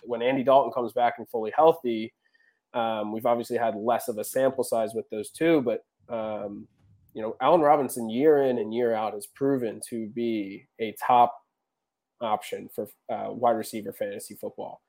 when 0.00 0.22
Andy 0.22 0.42
Dalton 0.42 0.72
comes 0.72 0.92
back 0.92 1.14
and 1.18 1.28
fully 1.28 1.52
healthy, 1.54 2.12
um, 2.74 3.12
we've 3.12 3.26
obviously 3.26 3.58
had 3.58 3.76
less 3.76 4.08
of 4.08 4.18
a 4.18 4.24
sample 4.24 4.64
size 4.64 4.94
with 4.94 5.08
those 5.10 5.30
two, 5.30 5.60
but 5.60 5.84
um, 6.08 6.66
you 7.14 7.22
know, 7.22 7.36
Allen 7.40 7.60
Robinson 7.60 8.08
year 8.08 8.44
in 8.44 8.58
and 8.58 8.72
year 8.72 8.94
out 8.94 9.14
has 9.14 9.26
proven 9.26 9.80
to 9.90 10.06
be 10.08 10.66
a 10.80 10.94
top 11.04 11.36
option 12.20 12.68
for 12.74 12.88
uh, 13.12 13.28
wide 13.30 13.56
receiver 13.56 13.92
fantasy 13.92 14.34
football. 14.34 14.80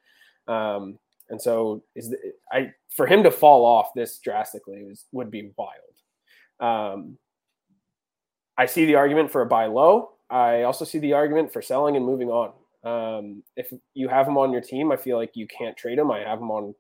Um, 0.47 0.99
and 1.29 1.41
so 1.41 1.83
is 1.95 2.09
the, 2.09 2.17
I 2.51 2.71
for 2.95 3.07
him 3.07 3.23
to 3.23 3.31
fall 3.31 3.65
off 3.65 3.93
this 3.95 4.19
drastically 4.19 4.83
was, 4.83 5.05
would 5.11 5.31
be 5.31 5.51
wild. 5.57 5.79
Um, 6.59 7.17
I 8.57 8.65
see 8.65 8.85
the 8.85 8.95
argument 8.95 9.31
for 9.31 9.41
a 9.41 9.45
buy 9.45 9.65
low. 9.65 10.11
I 10.29 10.63
also 10.63 10.85
see 10.85 10.99
the 10.99 11.13
argument 11.13 11.51
for 11.51 11.61
selling 11.61 11.95
and 11.95 12.05
moving 12.05 12.29
on. 12.29 12.53
Um, 12.83 13.43
if 13.55 13.71
you 13.93 14.09
have 14.09 14.27
him 14.27 14.37
on 14.37 14.51
your 14.51 14.61
team, 14.61 14.91
I 14.91 14.97
feel 14.97 15.17
like 15.17 15.31
you 15.35 15.47
can't 15.47 15.77
trade 15.77 15.97
him. 15.97 16.11
I 16.11 16.19
have 16.19 16.39
him 16.39 16.51
on, 16.51 16.75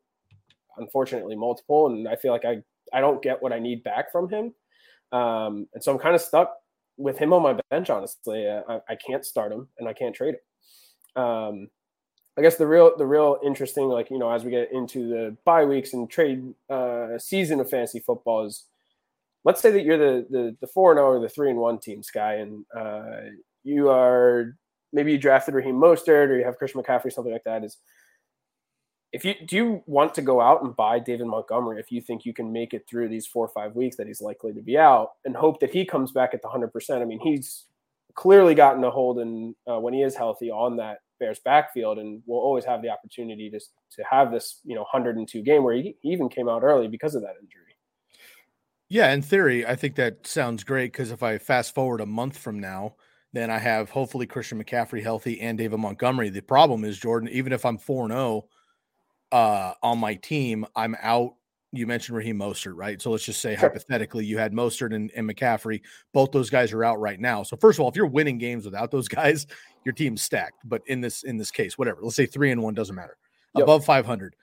unfortunately, 0.77 1.35
multiple, 1.35 1.87
and 1.87 2.07
I 2.07 2.15
feel 2.15 2.31
like 2.31 2.45
I 2.45 2.57
I 2.93 2.99
don't 2.99 3.21
get 3.21 3.41
what 3.41 3.53
I 3.53 3.59
need 3.59 3.83
back 3.83 4.11
from 4.11 4.29
him. 4.29 4.53
Um, 5.13 5.67
and 5.73 5.83
so 5.83 5.93
I'm 5.93 5.99
kind 5.99 6.15
of 6.15 6.21
stuck 6.21 6.55
with 6.97 7.17
him 7.17 7.33
on 7.33 7.43
my 7.43 7.59
bench. 7.69 7.89
Honestly, 7.89 8.49
I, 8.49 8.79
I, 8.89 8.95
can't 8.95 9.23
start 9.23 9.51
him 9.51 9.67
and 9.77 9.87
I 9.87 9.93
can't 9.93 10.15
trade 10.15 10.35
him. 11.15 11.23
Um, 11.23 11.69
I 12.35 12.41
guess 12.41 12.57
the 12.57 12.65
real 12.65 12.97
the 12.97 13.05
real 13.05 13.37
interesting, 13.45 13.87
like 13.87 14.09
you 14.09 14.17
know, 14.17 14.31
as 14.31 14.43
we 14.43 14.49
get 14.49 14.71
into 14.71 15.07
the 15.07 15.37
bye 15.45 15.65
weeks 15.65 15.93
and 15.93 16.09
trade 16.09 16.53
uh, 16.67 17.19
season 17.19 17.59
of 17.59 17.69
fantasy 17.69 17.99
football 17.99 18.47
is, 18.47 18.63
let's 19.43 19.61
say 19.61 19.69
that 19.69 19.83
you're 19.83 19.99
the 19.99 20.25
the 20.31 20.57
the 20.59 20.67
four 20.67 20.91
and 20.91 20.97
zero 20.97 21.09
oh 21.09 21.11
or 21.11 21.19
the 21.19 21.29
three 21.29 21.51
and 21.51 21.59
one 21.59 21.77
team, 21.77 22.01
Sky, 22.01 22.35
and 22.37 22.65
uh, 22.75 23.29
you 23.63 23.89
are 23.89 24.57
maybe 24.91 25.11
you 25.11 25.19
drafted 25.19 25.53
Raheem 25.53 25.75
Mostert 25.75 26.29
or 26.29 26.37
you 26.37 26.43
have 26.43 26.57
Christian 26.57 26.81
McCaffrey, 26.81 27.13
something 27.13 27.31
like 27.33 27.43
that. 27.43 27.63
Is 27.63 27.77
if 29.13 29.23
you 29.23 29.35
do 29.45 29.55
you 29.55 29.83
want 29.85 30.15
to 30.15 30.21
go 30.21 30.41
out 30.41 30.63
and 30.63 30.75
buy 30.75 30.97
David 30.97 31.27
Montgomery 31.27 31.79
if 31.79 31.91
you 31.91 32.01
think 32.01 32.25
you 32.25 32.33
can 32.33 32.51
make 32.51 32.73
it 32.73 32.85
through 32.89 33.09
these 33.09 33.27
four 33.27 33.45
or 33.45 33.49
five 33.49 33.75
weeks 33.75 33.95
that 33.97 34.07
he's 34.07 34.21
likely 34.21 34.51
to 34.53 34.61
be 34.61 34.77
out 34.77 35.11
and 35.23 35.35
hope 35.35 35.59
that 35.59 35.71
he 35.71 35.85
comes 35.85 36.11
back 36.11 36.33
at 36.33 36.41
the 36.41 36.47
hundred 36.47 36.73
percent? 36.73 37.03
I 37.03 37.05
mean, 37.05 37.19
he's 37.19 37.65
clearly 38.15 38.55
gotten 38.55 38.83
a 38.83 38.89
hold 38.89 39.19
and 39.19 39.55
uh, 39.69 39.79
when 39.79 39.93
he 39.93 40.01
is 40.01 40.15
healthy 40.15 40.49
on 40.49 40.77
that 40.77 40.99
Bears 41.19 41.39
backfield, 41.45 41.99
and 41.99 42.23
will 42.25 42.39
always 42.39 42.65
have 42.65 42.81
the 42.81 42.89
opportunity 42.89 43.49
to 43.51 43.59
to 43.59 44.03
have 44.09 44.31
this 44.31 44.59
you 44.65 44.73
know 44.73 44.81
102 44.81 45.41
game 45.43 45.63
where 45.63 45.75
he, 45.75 45.95
even 46.03 46.27
came 46.27 46.49
out 46.49 46.63
early 46.63 46.87
because 46.87 47.13
of 47.13 47.21
that 47.21 47.35
injury. 47.39 47.77
Yeah, 48.89 49.13
in 49.13 49.21
theory, 49.21 49.65
I 49.65 49.75
think 49.75 49.95
that 49.95 50.25
sounds 50.25 50.63
great 50.63 50.91
because 50.91 51.11
if 51.11 51.21
I 51.21 51.37
fast 51.37 51.73
forward 51.73 52.01
a 52.01 52.05
month 52.05 52.37
from 52.37 52.59
now, 52.59 52.95
then 53.31 53.49
I 53.49 53.59
have 53.59 53.91
hopefully 53.91 54.25
Christian 54.25 54.63
McCaffrey 54.63 55.01
healthy 55.01 55.39
and 55.39 55.57
David 55.57 55.79
Montgomery. 55.79 56.29
The 56.29 56.41
problem 56.41 56.83
is 56.83 56.97
Jordan, 56.97 57.29
even 57.29 57.53
if 57.53 57.63
I'm 57.63 57.77
four 57.77 58.03
and 58.03 58.11
zero 58.11 58.21
oh, 58.21 58.49
uh, 59.33 59.73
on 59.81 59.97
my 59.97 60.13
team, 60.13 60.63
I'm 60.75 60.95
out. 61.01 61.33
You 61.71 61.87
mentioned 61.87 62.15
Raheem 62.15 62.37
Mostert, 62.37 62.73
right? 62.75 63.01
So 63.01 63.09
let's 63.09 63.25
just 63.25 63.41
say 63.41 63.55
sure. 63.55 63.67
hypothetically 63.67 64.25
you 64.25 64.37
had 64.37 64.53
Mostert 64.53 64.93
and, 64.93 65.11
and 65.15 65.27
McCaffrey. 65.27 65.81
Both 66.13 66.31
those 66.31 66.51
guys 66.51 66.71
are 66.71 66.83
out 66.83 66.99
right 66.99 67.19
now. 67.19 67.41
So 67.41 67.57
first 67.57 67.79
of 67.79 67.83
all, 67.83 67.89
if 67.89 67.95
you're 67.95 68.05
winning 68.05 68.37
games 68.37 68.63
without 68.63 68.91
those 68.91 69.07
guys, 69.09 69.47
your 69.83 69.93
team's 69.93 70.21
stacked. 70.21 70.61
But 70.65 70.83
in 70.85 71.01
this 71.01 71.23
in 71.23 71.37
this 71.37 71.49
case, 71.49 71.79
whatever. 71.79 72.01
Let's 72.03 72.15
say 72.15 72.27
three 72.27 72.51
and 72.51 72.61
one 72.61 72.75
doesn't 72.75 72.95
matter. 72.95 73.17
Yep. 73.55 73.63
Above 73.63 73.85
500. 73.85 74.35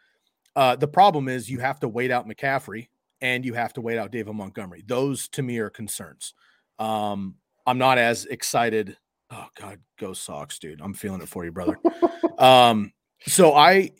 Uh, 0.56 0.74
the 0.74 0.88
problem 0.88 1.28
is 1.28 1.48
you 1.48 1.60
have 1.60 1.78
to 1.80 1.88
wait 1.88 2.10
out 2.10 2.28
McCaffrey 2.28 2.88
and 3.20 3.44
you 3.44 3.54
have 3.54 3.72
to 3.74 3.80
wait 3.80 3.96
out 3.96 4.10
David 4.10 4.34
Montgomery. 4.34 4.82
Those 4.84 5.28
to 5.28 5.42
me 5.42 5.58
are 5.58 5.70
concerns. 5.70 6.34
Um, 6.80 7.36
I'm 7.64 7.78
not 7.78 7.98
as 7.98 8.24
excited. 8.26 8.96
Oh 9.30 9.46
God, 9.56 9.78
go 10.00 10.14
Sox, 10.14 10.58
dude! 10.58 10.80
I'm 10.80 10.94
feeling 10.94 11.22
it 11.22 11.28
for 11.28 11.44
you, 11.44 11.52
brother. 11.52 11.78
um, 12.38 12.92
so 13.20 13.54
I 13.54 13.92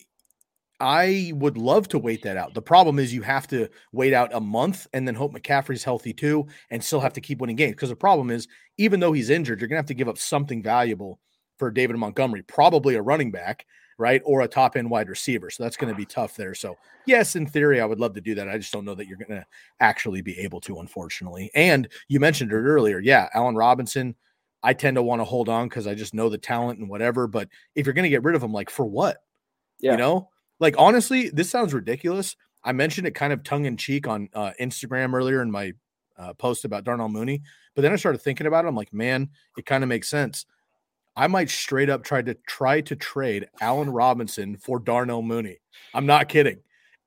I 0.81 1.31
would 1.35 1.59
love 1.59 1.87
to 1.89 1.99
wait 1.99 2.23
that 2.23 2.37
out. 2.37 2.55
The 2.55 2.61
problem 2.61 2.97
is 2.97 3.13
you 3.13 3.21
have 3.21 3.47
to 3.49 3.69
wait 3.91 4.13
out 4.13 4.33
a 4.33 4.39
month 4.39 4.87
and 4.93 5.07
then 5.07 5.13
hope 5.13 5.31
McCaffrey's 5.31 5.83
healthy 5.83 6.11
too 6.11 6.47
and 6.71 6.83
still 6.83 6.99
have 6.99 7.13
to 7.13 7.21
keep 7.21 7.39
winning 7.39 7.55
games. 7.55 7.73
Because 7.73 7.89
the 7.89 7.95
problem 7.95 8.31
is, 8.31 8.47
even 8.79 8.99
though 8.99 9.13
he's 9.13 9.29
injured, 9.29 9.61
you're 9.61 9.67
going 9.67 9.75
to 9.75 9.81
have 9.81 9.85
to 9.85 9.93
give 9.93 10.09
up 10.09 10.17
something 10.17 10.63
valuable 10.63 11.19
for 11.59 11.69
David 11.69 11.97
Montgomery, 11.97 12.41
probably 12.41 12.95
a 12.95 13.01
running 13.01 13.29
back, 13.29 13.67
right? 13.99 14.23
Or 14.25 14.41
a 14.41 14.47
top 14.47 14.75
end 14.75 14.89
wide 14.89 15.07
receiver. 15.07 15.51
So 15.51 15.61
that's 15.61 15.77
going 15.77 15.93
to 15.93 15.97
be 15.97 16.05
tough 16.05 16.35
there. 16.35 16.55
So, 16.55 16.75
yes, 17.05 17.35
in 17.35 17.45
theory, 17.45 17.79
I 17.79 17.85
would 17.85 17.99
love 17.99 18.13
to 18.15 18.21
do 18.21 18.33
that. 18.33 18.49
I 18.49 18.57
just 18.57 18.73
don't 18.73 18.85
know 18.85 18.95
that 18.95 19.05
you're 19.05 19.19
going 19.19 19.39
to 19.39 19.45
actually 19.79 20.23
be 20.23 20.39
able 20.39 20.61
to, 20.61 20.79
unfortunately. 20.79 21.51
And 21.53 21.87
you 22.07 22.19
mentioned 22.19 22.51
it 22.51 22.55
earlier. 22.55 22.99
Yeah, 22.99 23.29
Allen 23.35 23.55
Robinson. 23.55 24.15
I 24.63 24.73
tend 24.73 24.95
to 24.95 25.03
want 25.03 25.21
to 25.21 25.25
hold 25.25 25.47
on 25.47 25.69
because 25.69 25.85
I 25.85 25.93
just 25.93 26.15
know 26.15 26.29
the 26.29 26.39
talent 26.39 26.79
and 26.79 26.89
whatever. 26.89 27.27
But 27.27 27.49
if 27.75 27.85
you're 27.85 27.93
going 27.93 28.03
to 28.03 28.09
get 28.09 28.23
rid 28.23 28.35
of 28.35 28.43
him, 28.43 28.51
like 28.51 28.71
for 28.71 28.85
what? 28.85 29.17
Yeah. 29.79 29.91
You 29.91 29.97
know, 29.97 30.29
like 30.61 30.75
honestly, 30.77 31.29
this 31.29 31.49
sounds 31.49 31.73
ridiculous. 31.73 32.37
I 32.63 32.71
mentioned 32.71 33.07
it 33.07 33.15
kind 33.15 33.33
of 33.33 33.43
tongue 33.43 33.65
in 33.65 33.75
cheek 33.75 34.07
on 34.07 34.29
uh, 34.33 34.51
Instagram 34.61 35.13
earlier 35.13 35.41
in 35.41 35.51
my 35.51 35.73
uh, 36.17 36.33
post 36.33 36.63
about 36.63 36.83
Darnell 36.83 37.09
Mooney, 37.09 37.41
but 37.75 37.81
then 37.81 37.91
I 37.91 37.95
started 37.95 38.19
thinking 38.19 38.47
about 38.47 38.63
it. 38.63 38.67
I'm 38.67 38.75
like, 38.75 38.93
man, 38.93 39.29
it 39.57 39.65
kind 39.65 39.83
of 39.83 39.89
makes 39.89 40.07
sense. 40.07 40.45
I 41.15 41.27
might 41.27 41.49
straight 41.49 41.89
up 41.89 42.03
try 42.03 42.21
to 42.21 42.35
try 42.47 42.79
to 42.81 42.95
trade 42.95 43.49
Allen 43.59 43.89
Robinson 43.89 44.55
for 44.55 44.79
Darnell 44.79 45.23
Mooney. 45.23 45.57
I'm 45.93 46.05
not 46.05 46.29
kidding. 46.29 46.59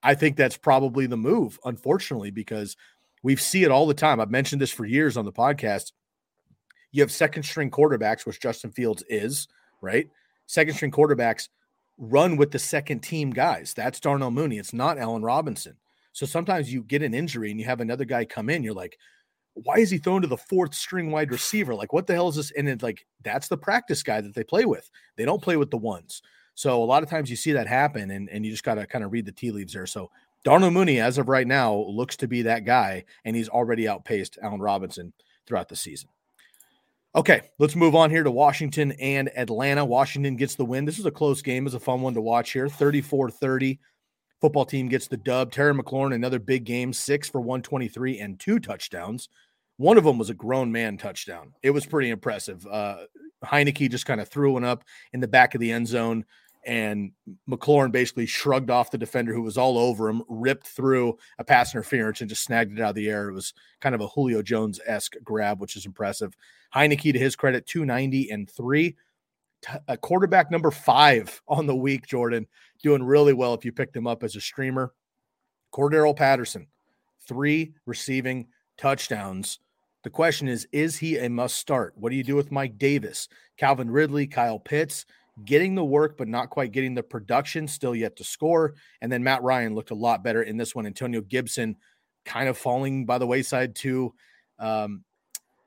I 0.03 0.15
think 0.15 0.37
that's 0.37 0.59
probably 0.59 1.07
the 1.07 1.17
move, 1.17 1.59
unfortunately, 1.65 2.31
because 2.31 2.77
we 3.23 3.37
see 3.37 3.65
it 3.65 3.71
all 3.71 3.87
the 3.87 3.95
time. 3.95 4.21
I've 4.21 4.31
mentioned 4.31 4.61
this 4.61 4.71
for 4.71 4.85
years 4.85 5.17
on 5.17 5.25
the 5.25 5.33
podcast. 5.33 5.93
You 6.93 7.03
have 7.03 7.11
second 7.11 7.45
string 7.45 7.71
quarterbacks, 7.71 8.27
which 8.27 8.41
Justin 8.41 8.73
Fields 8.73 9.03
is, 9.09 9.49
right? 9.81 10.11
Second 10.47 10.75
string 10.75 10.91
quarterbacks 10.91 11.49
run 11.99 12.37
with 12.37 12.51
the 12.51 12.59
second 12.59 13.01
team 13.01 13.31
guys. 13.31 13.75
That's 13.75 14.01
Darnell 14.01 14.31
Mooney. 14.31 14.59
It's 14.59 14.73
not 14.73 14.99
Allen 14.99 15.23
Robinson. 15.23 15.77
So 16.13 16.27
sometimes 16.27 16.73
you 16.73 16.83
get 16.83 17.03
an 17.03 17.15
injury 17.15 17.51
and 17.51 17.59
you 17.59 17.67
have 17.67 17.81
another 17.81 18.05
guy 18.05 18.25
come 18.25 18.49
in. 18.49 18.63
You're 18.63 18.75
like, 18.75 18.99
why 19.55 19.77
is 19.77 19.91
he 19.91 19.99
thrown 19.99 20.23
to 20.23 20.29
the 20.29 20.37
fourth 20.37 20.75
string 20.75 21.11
wide 21.11 21.31
receiver? 21.31 21.75
Like, 21.75 21.93
what 21.93 22.07
the 22.07 22.15
hell 22.15 22.29
is 22.29 22.37
this? 22.37 22.51
And 22.53 22.69
it's 22.69 22.83
like, 22.83 23.07
that's 23.23 23.49
the 23.49 23.57
practice 23.57 24.03
guy 24.03 24.21
that 24.21 24.35
they 24.35 24.45
play 24.45 24.65
with. 24.65 24.91
They 25.17 25.25
don't 25.25 25.43
play 25.43 25.57
with 25.57 25.71
the 25.71 25.77
ones. 25.77 26.23
So 26.55 26.83
a 26.83 26.85
lot 26.85 27.03
of 27.03 27.11
times 27.11 27.31
you 27.31 27.37
see 27.37 27.53
that 27.53 27.67
happen 27.67 28.11
and, 28.11 28.29
and 28.29 28.45
you 28.45 28.51
just 28.51 28.65
got 28.65 28.75
to 28.77 28.87
kind 28.87 29.05
of 29.05 29.13
read 29.13 29.27
the 29.27 29.33
tea 29.33 29.51
leaves 29.51 29.73
there. 29.73 29.87
So 29.87 30.11
Darnell 30.45 30.71
Mooney, 30.71 31.01
as 31.01 31.19
of 31.19 31.29
right 31.29 31.47
now, 31.47 31.75
looks 31.75 32.17
to 32.19 32.29
be 32.29 32.43
that 32.43 32.65
guy, 32.65 33.05
and 33.25 33.35
he's 33.35 33.49
already 33.49 33.89
outpaced 33.89 34.39
Allen 34.43 34.61
Robinson 34.61 35.13
throughout 35.47 35.69
the 35.69 35.77
season. 35.77 36.11
Okay, 37.17 37.43
let's 37.61 37.77
move 37.77 37.95
on 37.95 38.11
here 38.11 38.25
to 38.25 38.31
Washington 38.31 38.91
and 38.93 39.31
Atlanta. 39.37 39.85
Washington 39.85 40.35
gets 40.35 40.57
the 40.57 40.65
win. 40.65 40.85
This 40.85 40.99
is 40.99 41.07
a 41.07 41.13
close 41.13 41.43
game. 41.43 41.65
It's 41.65 41.77
a 41.77 41.81
fun 41.81 42.01
one 42.01 42.15
to 42.15 42.21
watch 42.21 42.51
here. 42.51 42.69
34 42.69 43.31
30. 43.31 43.79
Football 44.41 44.65
team 44.65 44.89
gets 44.89 45.07
the 45.07 45.17
dub. 45.17 45.53
Terry 45.53 45.73
McLaurin, 45.73 46.13
another 46.13 46.41
big 46.41 46.65
game, 46.65 46.93
six 46.93 47.29
for 47.29 47.41
123 47.41 48.19
and 48.19 48.41
two 48.41 48.59
touchdowns. 48.59 49.29
One 49.77 49.97
of 49.97 50.03
them 50.03 50.19
was 50.19 50.29
a 50.29 50.35
grown 50.35 50.73
man 50.73 50.99
touchdown. 50.99 51.53
It 51.63 51.71
was 51.71 51.87
pretty 51.87 52.11
impressive. 52.11 52.67
Uh, 52.67 53.05
Heinicke 53.45 53.91
just 53.91 54.07
kind 54.07 54.21
of 54.21 54.29
threw 54.29 54.55
one 54.55 54.65
up 54.65 54.83
in 55.13 55.21
the 55.21 55.29
back 55.29 55.55
of 55.55 55.61
the 55.61 55.71
end 55.71 55.87
zone 55.87 56.25
and 56.67 57.13
McLaurin 57.49 57.93
basically 57.93 58.27
shrugged 58.27 58.71
off 58.71 58.91
the 58.91 58.99
defender 58.99 59.33
who 59.35 59.43
was 59.43 59.59
all 59.59 59.79
over 59.79 60.09
him, 60.09 60.23
ripped 60.29 60.67
through 60.67 61.19
a 61.39 61.45
pass 61.45 61.75
interference, 61.75 62.21
and 62.21 62.29
just 62.29 62.45
snagged 62.45 62.73
it 62.73 62.83
out 62.83 62.91
of 62.91 62.95
the 62.95 63.09
air. 63.09 63.29
It 63.29 63.35
was 63.35 63.55
kind 63.81 63.95
of 63.95 64.01
a 64.01 64.09
Julio 64.09 64.43
Jones 64.43 64.81
esque 64.87 65.15
grab, 65.23 65.61
which 65.61 65.77
is 65.77 65.87
impressive. 65.87 66.35
Heinicke, 66.75 67.13
to 67.13 67.19
his 67.19 67.37
credit, 67.37 67.67
290 67.67 68.31
and 68.31 68.51
three. 68.51 68.97
A 69.89 69.93
uh, 69.93 69.97
quarterback 69.97 70.51
number 70.51 70.71
five 70.71 71.41
on 71.49 71.67
the 71.67 71.77
week, 71.77 72.07
Jordan, 72.07 72.47
doing 72.83 73.03
really 73.03 73.33
well 73.33 73.55
if 73.55 73.65
you 73.65 73.73
picked 73.73 73.97
him 73.97 74.07
up 74.07 74.23
as 74.23 74.37
a 74.37 74.41
streamer. 74.41 74.93
Cordarrelle 75.73 76.17
Patterson, 76.17 76.69
three 77.27 77.75
receiving 77.87 78.47
touchdowns. 78.77 79.59
The 80.05 80.11
question 80.11 80.49
is, 80.49 80.69
is 80.71 80.99
he 80.99 81.17
a 81.17 81.31
must 81.31 81.57
start? 81.57 81.95
What 81.97 82.11
do 82.11 82.17
you 82.17 82.23
do 82.23 82.37
with 82.37 82.53
Mike 82.53 82.77
Davis, 82.79 83.27
Calvin 83.57 83.91
Ridley, 83.91 84.27
Kyle 84.27 84.59
Pitts? 84.59 85.07
Getting 85.45 85.75
the 85.75 85.85
work, 85.85 86.17
but 86.17 86.29
not 86.29 86.51
quite 86.51 86.73
getting 86.73 86.95
the 86.95 87.03
production, 87.03 87.67
still 87.67 87.95
yet 87.95 88.17
to 88.17 88.25
score. 88.25 88.75
And 89.01 89.11
then 89.11 89.25
Matt 89.25 89.43
Ryan 89.43 89.75
looked 89.75 89.91
a 89.91 89.95
lot 89.95 90.23
better 90.23 90.43
in 90.43 90.57
this 90.57 90.75
one. 90.75 90.87
Antonio 90.87 91.21
Gibson 91.23 91.77
kind 92.25 92.49
of 92.49 92.57
falling 92.57 93.05
by 93.05 93.19
the 93.19 93.27
wayside 93.27 93.75
to 93.77 94.15
um, 94.59 95.05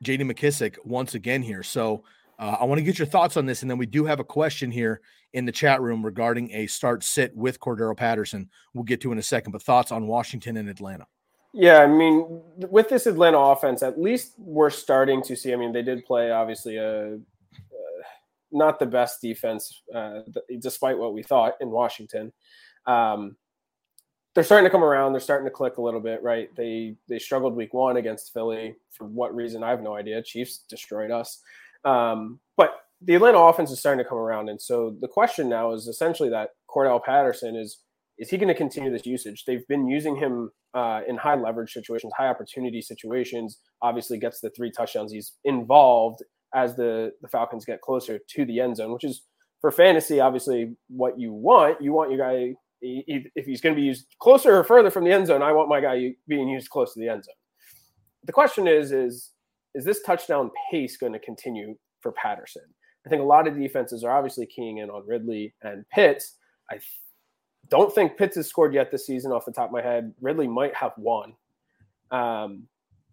J.D. 0.02 0.24
McKissic 0.24 0.78
once 0.86 1.16
again 1.16 1.42
here. 1.42 1.64
So 1.64 2.04
uh, 2.40 2.58
I 2.60 2.66
want 2.66 2.80
to 2.80 2.84
get 2.84 3.00
your 3.00 3.08
thoughts 3.08 3.36
on 3.36 3.46
this, 3.46 3.62
and 3.62 3.70
then 3.72 3.78
we 3.78 3.86
do 3.86 4.06
have 4.06 4.20
a 4.20 4.24
question 4.24 4.72
here 4.72 5.02
in 5.34 5.46
the 5.46 5.52
chat 5.52 5.82
room 5.82 6.06
regarding 6.06 6.52
a 6.52 6.68
start 6.68 7.04
sit 7.04 7.36
with 7.36 7.60
Cordarrelle 7.60 7.98
Patterson. 7.98 8.50
We'll 8.74 8.84
get 8.84 9.02
to 9.02 9.12
in 9.12 9.18
a 9.18 9.24
second. 9.24 9.52
But 9.52 9.64
thoughts 9.64 9.92
on 9.92 10.08
Washington 10.08 10.58
and 10.58 10.70
Atlanta? 10.70 11.08
Yeah, 11.54 11.80
I 11.80 11.88
mean, 11.88 12.44
with 12.56 12.90
this 12.90 13.08
Atlanta 13.08 13.40
offense, 13.40 13.82
at 13.82 14.00
least 14.00 14.34
we're 14.38 14.70
starting 14.70 15.24
to 15.24 15.36
see. 15.36 15.54
I 15.54 15.56
mean, 15.56 15.72
they 15.72 15.82
did 15.82 16.06
play 16.06 16.32
obviously 16.32 16.78
a 16.78 17.18
not 18.52 18.80
the 18.80 18.86
best 18.86 19.22
defense, 19.22 19.82
uh, 19.94 20.20
despite 20.60 20.98
what 20.98 21.14
we 21.14 21.24
thought 21.24 21.54
in 21.62 21.70
Washington. 21.70 22.32
Um, 22.86 23.36
they're 24.34 24.44
starting 24.44 24.66
to 24.66 24.72
come 24.72 24.84
around. 24.84 25.14
They're 25.14 25.20
starting 25.20 25.48
to 25.48 25.52
click 25.52 25.78
a 25.78 25.82
little 25.82 26.00
bit, 26.00 26.22
right? 26.22 26.56
They 26.56 26.96
they 27.10 27.20
struggled 27.20 27.56
week 27.56 27.74
one 27.74 27.98
against 27.98 28.34
Philly 28.34 28.76
for 28.92 29.06
what 29.06 29.36
reason 29.36 29.64
I 29.64 29.72
have 29.72 29.82
no 29.82 29.96
idea. 29.96 30.22
Chiefs 30.22 30.60
destroyed 30.70 31.10
us, 31.12 31.42
um, 31.86 32.40
but 32.56 32.82
the 33.02 33.16
Atlanta 33.16 33.40
offense 33.40 33.72
is 33.72 33.80
starting 33.80 34.04
to 34.04 34.08
come 34.08 34.18
around, 34.18 34.50
and 34.50 34.62
so 34.62 34.96
the 35.02 35.08
question 35.08 35.50
now 35.50 35.74
is 35.74 35.88
essentially 35.88 36.30
that 36.30 36.52
Cordarrelle 36.70 37.04
Patterson 37.04 37.56
is 37.56 37.80
is 38.18 38.30
he 38.30 38.38
going 38.38 38.48
to 38.48 38.56
continue 38.56 38.92
this 38.92 39.06
usage? 39.06 39.44
They've 39.46 39.68
been 39.68 39.88
using 39.88 40.16
him 40.16 40.52
uh, 40.74 41.02
in 41.08 41.18
high 41.18 41.36
leverage 41.36 41.72
situations, 41.72 42.14
high 42.16 42.28
opportunity 42.28 42.82
situations. 42.82 43.60
Obviously, 43.82 44.18
gets 44.18 44.40
the 44.40 44.50
three 44.52 44.72
touchdowns. 44.72 45.12
He's 45.12 45.34
involved 45.46 46.24
as 46.54 46.76
the 46.76 47.12
the 47.22 47.28
Falcons 47.28 47.66
get 47.66 47.82
closer 47.82 48.20
to 48.20 48.46
the 48.46 48.60
end 48.60 48.78
zone, 48.78 48.94
which 48.94 49.04
is 49.04 49.24
for 49.62 49.72
fantasy 49.72 50.20
obviously 50.20 50.76
what 50.88 51.20
you 51.20 51.34
want. 51.34 51.82
You 51.82 51.94
want 51.94 52.12
your 52.12 52.20
guy 52.20 52.56
if 52.82 53.46
he's 53.46 53.62
going 53.62 53.76
to 53.76 53.82
be 53.82 53.88
used 53.88 54.16
closer 54.20 54.56
or 54.56 54.64
further 54.64 54.92
from 54.92 55.04
the 55.04 55.12
end 55.12 55.28
zone. 55.28 55.42
I 55.42 55.52
want 55.52 55.70
my 55.70 55.82
guy 55.82 56.14
being 56.28 56.48
used 56.48 56.70
close 56.70 56.94
to 56.94 57.00
the 57.00 57.10
end 57.10 57.24
zone. 57.24 57.34
The 58.24 58.34
question 58.34 58.68
is 58.68 58.92
is 58.92 59.32
is 59.74 59.86
this 59.86 60.02
touchdown 60.04 60.52
pace 60.72 60.98
going 60.98 61.14
to 61.14 61.20
continue 61.20 61.76
for 62.02 62.12
Patterson? 62.12 62.64
I 63.06 63.10
think 63.10 63.22
a 63.22 63.26
lot 63.26 63.48
of 63.48 63.58
defenses 63.58 64.04
are 64.04 64.16
obviously 64.16 64.46
keying 64.46 64.80
in 64.80 64.90
on 64.90 65.08
Ridley 65.08 65.54
and 65.62 65.88
Pitts. 65.90 66.36
I 66.70 66.80
don't 67.70 67.94
think 67.94 68.18
Pitts 68.18 68.36
has 68.36 68.48
scored 68.48 68.74
yet 68.74 68.92
this 68.92 69.06
season 69.06 69.32
off 69.32 69.46
the 69.46 69.52
top 69.52 69.70
of 69.70 69.72
my 69.72 69.82
head. 69.82 70.14
Ridley 70.22 70.48
might 70.48 70.76
have 70.76 70.92
one. 70.98 71.34
Um, 72.12 72.68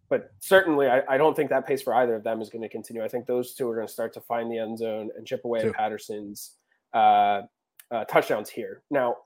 but 0.09 0.33
certainly 0.41 0.89
I, 0.89 1.03
I, 1.09 1.17
don't 1.17 1.35
think 1.35 1.51
that 1.51 1.67
pace 1.67 1.83
for 1.83 1.95
either 1.95 2.15
of 2.15 2.23
them 2.23 2.41
is 2.41 2.51
going 2.51 2.63
to 2.63 2.69
continue. 2.69 3.03
I 3.03 3.09
think 3.09 3.27
those 3.27 3.55
two 3.55 3.69
are 3.69 3.75
going 3.75 3.87
to 3.87 3.93
start 3.93 4.13
to 4.15 4.21
find 4.21 4.51
the 4.51 4.59
end 4.59 4.79
zone 4.79 5.11
and 5.17 5.27
chip 5.27 5.45
away 5.45 5.61
at 5.61 5.73
Patterson's 5.73 6.53
uh, 6.93 7.43
uh, 7.91 8.05
touchdowns 8.05 8.51
here. 8.51 8.83
Now, 8.91 9.17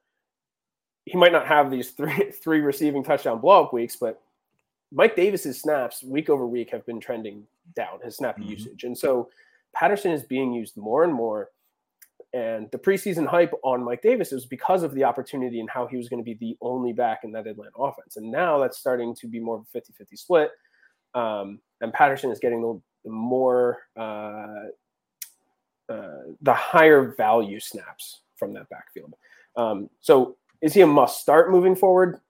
he 1.04 1.16
might 1.16 1.32
not 1.32 1.46
have 1.46 1.70
these 1.70 1.90
three 1.90 2.30
three 2.42 2.60
receiving 2.60 3.02
touchdown 3.02 3.40
blow 3.40 3.64
up 3.64 3.72
weeks, 3.72 3.96
but 3.96 4.20
Mike 4.92 5.16
Davis's 5.16 5.60
snaps 5.60 6.02
week 6.02 6.30
over 6.30 6.46
week 6.46 6.70
have 6.70 6.86
been 6.86 7.00
trending 7.00 7.44
down 7.74 7.98
his 8.02 8.16
snap 8.16 8.38
mm-hmm. 8.38 8.50
usage, 8.50 8.84
and 8.84 8.96
so 8.96 9.28
Patterson 9.74 10.12
is 10.12 10.22
being 10.22 10.52
used 10.52 10.76
more 10.76 11.04
and 11.04 11.12
more. 11.12 11.50
And 12.34 12.70
the 12.72 12.78
preseason 12.78 13.26
hype 13.26 13.54
on 13.62 13.82
Mike 13.82 14.02
Davis 14.02 14.32
was 14.32 14.44
because 14.44 14.82
of 14.82 14.94
the 14.94 15.02
opportunity 15.02 15.60
and 15.60 15.70
how 15.70 15.86
he 15.86 15.96
was 15.96 16.10
going 16.10 16.22
to 16.22 16.24
be 16.24 16.34
the 16.34 16.58
only 16.60 16.92
back 16.92 17.20
in 17.24 17.32
that 17.32 17.46
Atlanta 17.46 17.70
offense. 17.78 18.18
And 18.18 18.30
now 18.30 18.58
that's 18.58 18.76
starting 18.76 19.14
to 19.14 19.26
be 19.26 19.40
more 19.40 19.56
of 19.56 19.62
a 19.62 19.66
50 19.72 19.94
50 19.94 20.16
split. 20.16 20.50
Um, 21.14 21.60
and 21.80 21.92
Patterson 21.92 22.30
is 22.30 22.38
getting 22.38 22.60
the, 22.60 22.80
the 23.04 23.10
more, 23.10 23.78
uh, 23.96 24.66
uh, 25.88 26.22
the 26.42 26.54
higher 26.54 27.14
value 27.16 27.60
snaps 27.60 28.20
from 28.36 28.52
that 28.54 28.68
backfield. 28.68 29.14
Um, 29.56 29.88
so 30.00 30.36
is 30.62 30.74
he 30.74 30.80
a 30.82 30.86
must 30.86 31.20
start 31.20 31.50
moving 31.50 31.76
forward? 31.76 32.20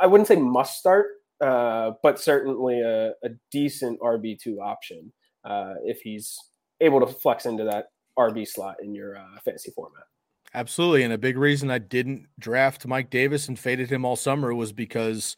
I 0.00 0.06
wouldn't 0.06 0.28
say 0.28 0.36
must 0.36 0.78
start, 0.78 1.06
uh, 1.40 1.92
but 2.02 2.18
certainly 2.18 2.80
a, 2.80 3.10
a 3.22 3.30
decent 3.50 4.00
RB2 4.00 4.58
option 4.60 5.12
uh, 5.44 5.74
if 5.84 6.00
he's 6.00 6.38
able 6.80 7.00
to 7.00 7.06
flex 7.06 7.46
into 7.46 7.64
that 7.64 7.88
RB 8.18 8.46
slot 8.46 8.76
in 8.82 8.94
your 8.94 9.18
uh, 9.18 9.38
fantasy 9.44 9.70
format. 9.70 10.04
Absolutely. 10.54 11.02
And 11.02 11.12
a 11.12 11.18
big 11.18 11.36
reason 11.36 11.70
I 11.70 11.78
didn't 11.78 12.26
draft 12.38 12.86
Mike 12.86 13.10
Davis 13.10 13.48
and 13.48 13.58
faded 13.58 13.90
him 13.90 14.04
all 14.04 14.16
summer 14.16 14.54
was 14.54 14.72
because 14.72 15.36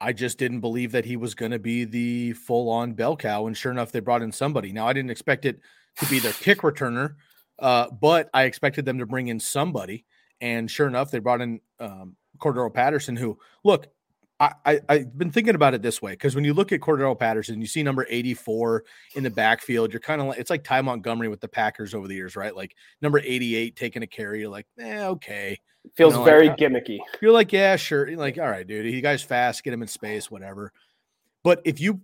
I 0.00 0.12
just 0.12 0.38
didn't 0.38 0.60
believe 0.60 0.92
that 0.92 1.04
he 1.04 1.16
was 1.16 1.34
going 1.34 1.52
to 1.52 1.58
be 1.58 1.84
the 1.84 2.32
full 2.34 2.68
on 2.68 2.92
bell 2.92 3.16
cow. 3.16 3.46
And 3.46 3.56
sure 3.56 3.72
enough, 3.72 3.92
they 3.92 4.00
brought 4.00 4.22
in 4.22 4.32
somebody. 4.32 4.72
Now, 4.72 4.86
I 4.86 4.92
didn't 4.92 5.10
expect 5.10 5.44
it 5.44 5.60
to 5.98 6.06
be 6.06 6.18
their 6.18 6.32
kick 6.32 6.58
returner, 6.62 7.14
uh, 7.58 7.90
but 7.90 8.28
I 8.34 8.44
expected 8.44 8.84
them 8.84 8.98
to 8.98 9.06
bring 9.06 9.28
in 9.28 9.40
somebody. 9.40 10.04
And 10.40 10.70
sure 10.70 10.86
enough, 10.86 11.10
they 11.10 11.18
brought 11.18 11.40
in 11.40 11.60
um, 11.80 12.16
Cordarrelle 12.38 12.74
Patterson, 12.74 13.16
who, 13.16 13.38
look, 13.64 13.86
I, 14.38 14.80
I 14.88 14.98
have 14.98 15.16
been 15.16 15.30
thinking 15.30 15.54
about 15.54 15.72
it 15.72 15.80
this 15.80 16.02
way 16.02 16.12
because 16.12 16.34
when 16.34 16.44
you 16.44 16.52
look 16.52 16.70
at 16.70 16.80
Cordarrelle 16.80 17.18
Patterson, 17.18 17.58
you 17.60 17.66
see 17.66 17.82
number 17.82 18.06
84 18.08 18.84
in 19.14 19.22
the 19.22 19.30
backfield. 19.30 19.92
You're 19.92 20.00
kind 20.00 20.20
of 20.20 20.26
like 20.26 20.38
it's 20.38 20.50
like 20.50 20.62
Ty 20.62 20.82
Montgomery 20.82 21.28
with 21.28 21.40
the 21.40 21.48
Packers 21.48 21.94
over 21.94 22.06
the 22.06 22.14
years, 22.14 22.36
right? 22.36 22.54
Like 22.54 22.76
number 23.00 23.18
88 23.18 23.76
taking 23.76 24.02
a 24.02 24.06
carry. 24.06 24.40
You're 24.40 24.50
like, 24.50 24.66
eh, 24.78 25.06
okay. 25.06 25.58
Feels 25.94 26.12
you 26.12 26.18
know, 26.18 26.24
very 26.24 26.48
like, 26.48 26.58
gimmicky. 26.58 26.98
You're 27.22 27.32
like, 27.32 27.50
yeah, 27.50 27.76
sure. 27.76 28.08
You're 28.08 28.18
like, 28.18 28.36
all 28.36 28.48
right, 28.48 28.66
dude. 28.66 28.92
You 28.92 29.00
guys 29.00 29.22
fast, 29.22 29.64
get 29.64 29.72
him 29.72 29.80
in 29.80 29.88
space, 29.88 30.30
whatever. 30.30 30.70
But 31.42 31.62
if 31.64 31.80
you 31.80 32.02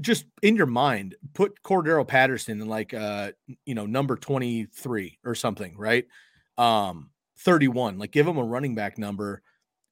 just 0.00 0.26
in 0.42 0.56
your 0.56 0.66
mind 0.66 1.16
put 1.32 1.60
Cordarrelle 1.62 2.06
Patterson 2.06 2.60
in 2.60 2.68
like 2.68 2.94
uh 2.94 3.32
you 3.64 3.74
know 3.74 3.86
number 3.86 4.16
23 4.16 5.18
or 5.24 5.34
something, 5.34 5.74
right? 5.78 6.04
Um 6.58 7.08
31, 7.38 7.98
like 7.98 8.10
give 8.10 8.28
him 8.28 8.36
a 8.36 8.44
running 8.44 8.74
back 8.74 8.98
number. 8.98 9.40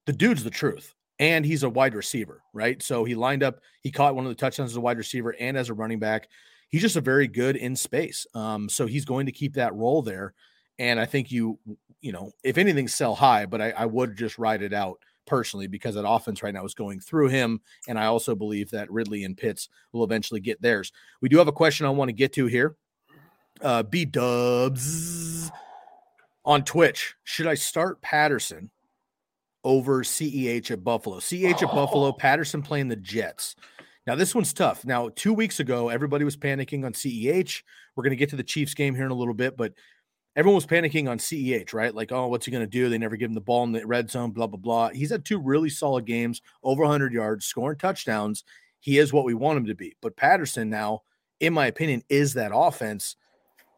The 0.05 0.13
dude's 0.13 0.45
the 0.45 0.51
truth 0.51 0.95
and 1.19 1.45
he's 1.45 1.63
a 1.63 1.71
wide 1.71 1.95
receiver, 1.95 2.43
right? 2.53 2.83
So 2.83 3.05
he 3.05 3.15
lined 3.15 3.43
up, 3.43 3.61
he 3.83 3.91
caught 3.91 4.15
one 4.15 4.25
of 4.25 4.31
the 4.31 4.35
touchdowns 4.35 4.73
as 4.73 4.77
a 4.77 4.81
wide 4.81 4.99
receiver 4.99 5.35
and 5.39 5.57
as 5.57 5.71
a 5.71 5.75
running 5.75 5.99
back. 5.99 6.29
He's 6.69 6.83
just 6.83 6.97
a 6.97 7.01
very 7.01 7.29
good 7.29 7.57
in 7.57 7.77
space. 7.77 8.27
Um, 8.35 8.69
so 8.69 8.87
he's 8.87 9.05
going 9.05 9.27
to 9.27 9.33
keep 9.33 9.55
that 9.55 9.75
role 9.75 10.03
there. 10.03 10.35
And 10.79 10.99
I 10.99 11.05
think 11.05 11.31
you, 11.31 11.59
you 12.01 12.11
know, 12.13 12.33
if 12.43 12.59
anything, 12.59 12.89
sell 12.89 13.15
high, 13.15 13.47
but 13.47 13.61
I, 13.61 13.71
I 13.71 13.87
would 13.87 14.17
just 14.17 14.39
ride 14.39 14.63
it 14.63 14.73
out 14.73 14.99
personally 15.27 15.69
because 15.69 15.95
that 15.95 16.09
offense 16.09 16.43
right 16.43 16.53
now 16.53 16.65
is 16.65 16.75
going 16.75 17.01
through 17.01 17.29
him. 17.29 17.61
And 17.89 17.99
I 17.99 18.07
also 18.07 18.35
believe 18.35 18.71
that 18.71 18.91
Ridley 18.91 19.25
and 19.25 19.37
Pitts 19.37 19.69
will 19.93 20.05
eventually 20.05 20.41
get 20.41 20.61
theirs. 20.61 20.93
We 21.21 21.29
do 21.29 21.39
have 21.39 21.49
a 21.49 21.53
question 21.53 21.87
I 21.87 21.91
want 21.91 22.09
to 22.09 22.13
get 22.15 22.33
to 22.35 22.47
here. 22.47 22.77
Uh, 23.63 23.85
B 23.85 24.05
Dubs 24.05 25.51
on 26.45 26.65
Twitch. 26.65 27.15
Should 27.23 27.47
I 27.47 27.55
start 27.55 28.03
Patterson 28.03 28.71
over 29.65 30.05
CEH 30.05 30.71
at 30.71 30.85
Buffalo. 30.85 31.19
CEH 31.19 31.63
at 31.63 31.75
Buffalo, 31.75 32.09
oh. 32.09 32.13
Patterson 32.13 32.63
playing 32.63 32.89
the 32.89 32.97
Jets. 32.97 33.57
Now, 34.07 34.15
this 34.15 34.35
one's 34.35 34.53
tough. 34.53 34.85
Now, 34.85 35.09
two 35.09 35.33
weeks 35.33 35.61
ago, 35.61 35.89
everybody 35.89 36.25
was 36.25 36.37
panicking 36.37 36.85
on 36.85 36.93
CEH. 36.93 37.63
We're 37.97 38.03
going 38.03 38.11
to 38.11 38.17
get 38.17 38.31
to 38.31 38.37
the 38.37 38.43
Chiefs 38.43 38.75
game 38.75 38.95
here 38.95 39.07
in 39.07 39.11
a 39.11 39.15
little 39.15 39.35
bit, 39.35 39.57
but 39.57 39.73
everyone 40.37 40.57
was 40.57 40.67
panicking 40.67 41.09
on 41.09 41.19
CEH, 41.19 41.73
right? 41.73 41.95
Like, 41.95 42.13
oh, 42.13 42.27
what's 42.27 42.45
he 42.45 42.53
going 42.53 42.65
to 42.65 42.71
do? 42.71 42.89
They 42.89 42.99
never 42.99 43.17
give 43.17 43.31
him 43.31 43.35
the 43.35 43.41
ball 43.41 43.65
in 43.65 43.73
the 43.73 43.87
red 43.87 44.11
zone, 44.11 44.33
blah, 44.33 44.47
blah, 44.47 44.59
blah. 44.59 44.91
He's 44.91 45.11
had 45.11 45.25
two 45.25 45.41
really 45.41 45.71
solid 45.71 46.05
games, 46.05 46.43
over 46.63 46.83
100 46.83 47.15
yards, 47.15 47.47
scoring 47.47 47.79
touchdowns. 47.79 48.45
He 48.81 48.99
is 48.99 49.13
what 49.13 49.25
we 49.25 49.33
want 49.33 49.57
him 49.57 49.67
to 49.67 49.75
be. 49.75 49.97
But 50.03 50.17
Patterson 50.17 50.69
now, 50.69 51.03
in 51.41 51.55
my 51.55 51.67
opinion, 51.67 52.03
is 52.11 52.35
that 52.35 52.53
offense 52.55 53.17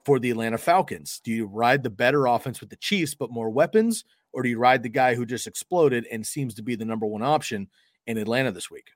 for 0.05 0.19
the 0.19 0.31
Atlanta 0.31 0.59
Falcons. 0.59 1.21
Do 1.23 1.31
you 1.31 1.47
ride 1.47 1.83
the 1.83 1.91
better 1.91 2.27
offense 2.27 2.61
with 2.61 2.71
the 2.71 2.77
Chiefs, 2.77 3.15
but 3.15 3.31
more 3.31 3.51
weapons? 3.51 4.05
Or 4.37 4.43
do 4.43 4.51
you 4.51 4.59
ride 4.59 4.83
the 4.83 4.91
guy 4.91 5.15
who 5.15 5.25
just 5.25 5.47
exploded 5.47 6.07
and 6.13 6.25
seems 6.25 6.53
to 6.55 6.63
be 6.63 6.77
the 6.77 6.85
number 6.85 7.07
one 7.07 7.23
option 7.23 7.69
in 8.07 8.19
Atlanta 8.19 8.53
this 8.53 8.71
week? 8.71 8.91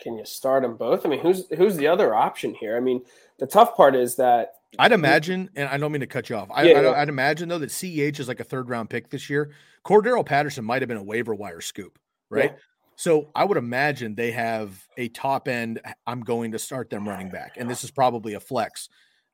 Can 0.00 0.16
you 0.16 0.24
start 0.24 0.62
them 0.62 0.76
both? 0.76 1.04
I 1.04 1.08
mean, 1.08 1.18
who's 1.18 1.48
who's 1.56 1.76
the 1.76 1.88
other 1.88 2.14
option 2.14 2.54
here? 2.54 2.76
I 2.76 2.80
mean, 2.80 3.02
the 3.38 3.46
tough 3.46 3.76
part 3.76 3.96
is 3.96 4.14
that 4.16 4.54
I'd 4.78 4.92
imagine, 4.92 5.50
and 5.56 5.68
I 5.68 5.78
don't 5.78 5.90
mean 5.90 6.00
to 6.00 6.06
cut 6.06 6.30
you 6.30 6.36
off. 6.36 6.48
I, 6.52 6.62
yeah, 6.62 6.78
I, 6.78 7.00
would 7.00 7.08
imagine 7.08 7.48
though 7.48 7.58
that 7.58 7.70
CEH 7.70 8.20
is 8.20 8.28
like 8.28 8.40
a 8.40 8.44
third 8.44 8.68
round 8.68 8.88
pick 8.88 9.10
this 9.10 9.28
year. 9.28 9.50
Cordarrelle 9.84 10.24
Patterson 10.24 10.64
might 10.64 10.80
have 10.82 10.88
been 10.88 10.96
a 10.96 11.02
waiver 11.02 11.34
wire 11.34 11.60
scoop, 11.60 11.98
right? 12.30 12.52
Yeah. 12.52 12.58
So 12.94 13.30
I 13.34 13.44
would 13.44 13.58
imagine 13.58 14.14
they 14.14 14.30
have 14.30 14.80
a 14.96 15.08
top 15.08 15.48
end. 15.48 15.80
I'm 16.06 16.20
going 16.20 16.52
to 16.52 16.58
start 16.58 16.88
them 16.88 17.08
running 17.08 17.30
back, 17.30 17.56
and 17.56 17.68
this 17.68 17.82
is 17.82 17.90
probably 17.90 18.34
a 18.34 18.40
flex, 18.40 18.88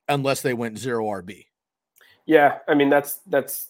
unless 0.07 0.41
they 0.41 0.55
went 0.55 0.79
zero 0.79 1.05
RB. 1.05 1.45
Yeah, 2.29 2.59
I 2.67 2.75
mean 2.75 2.91
that's 2.91 3.21
that's 3.25 3.69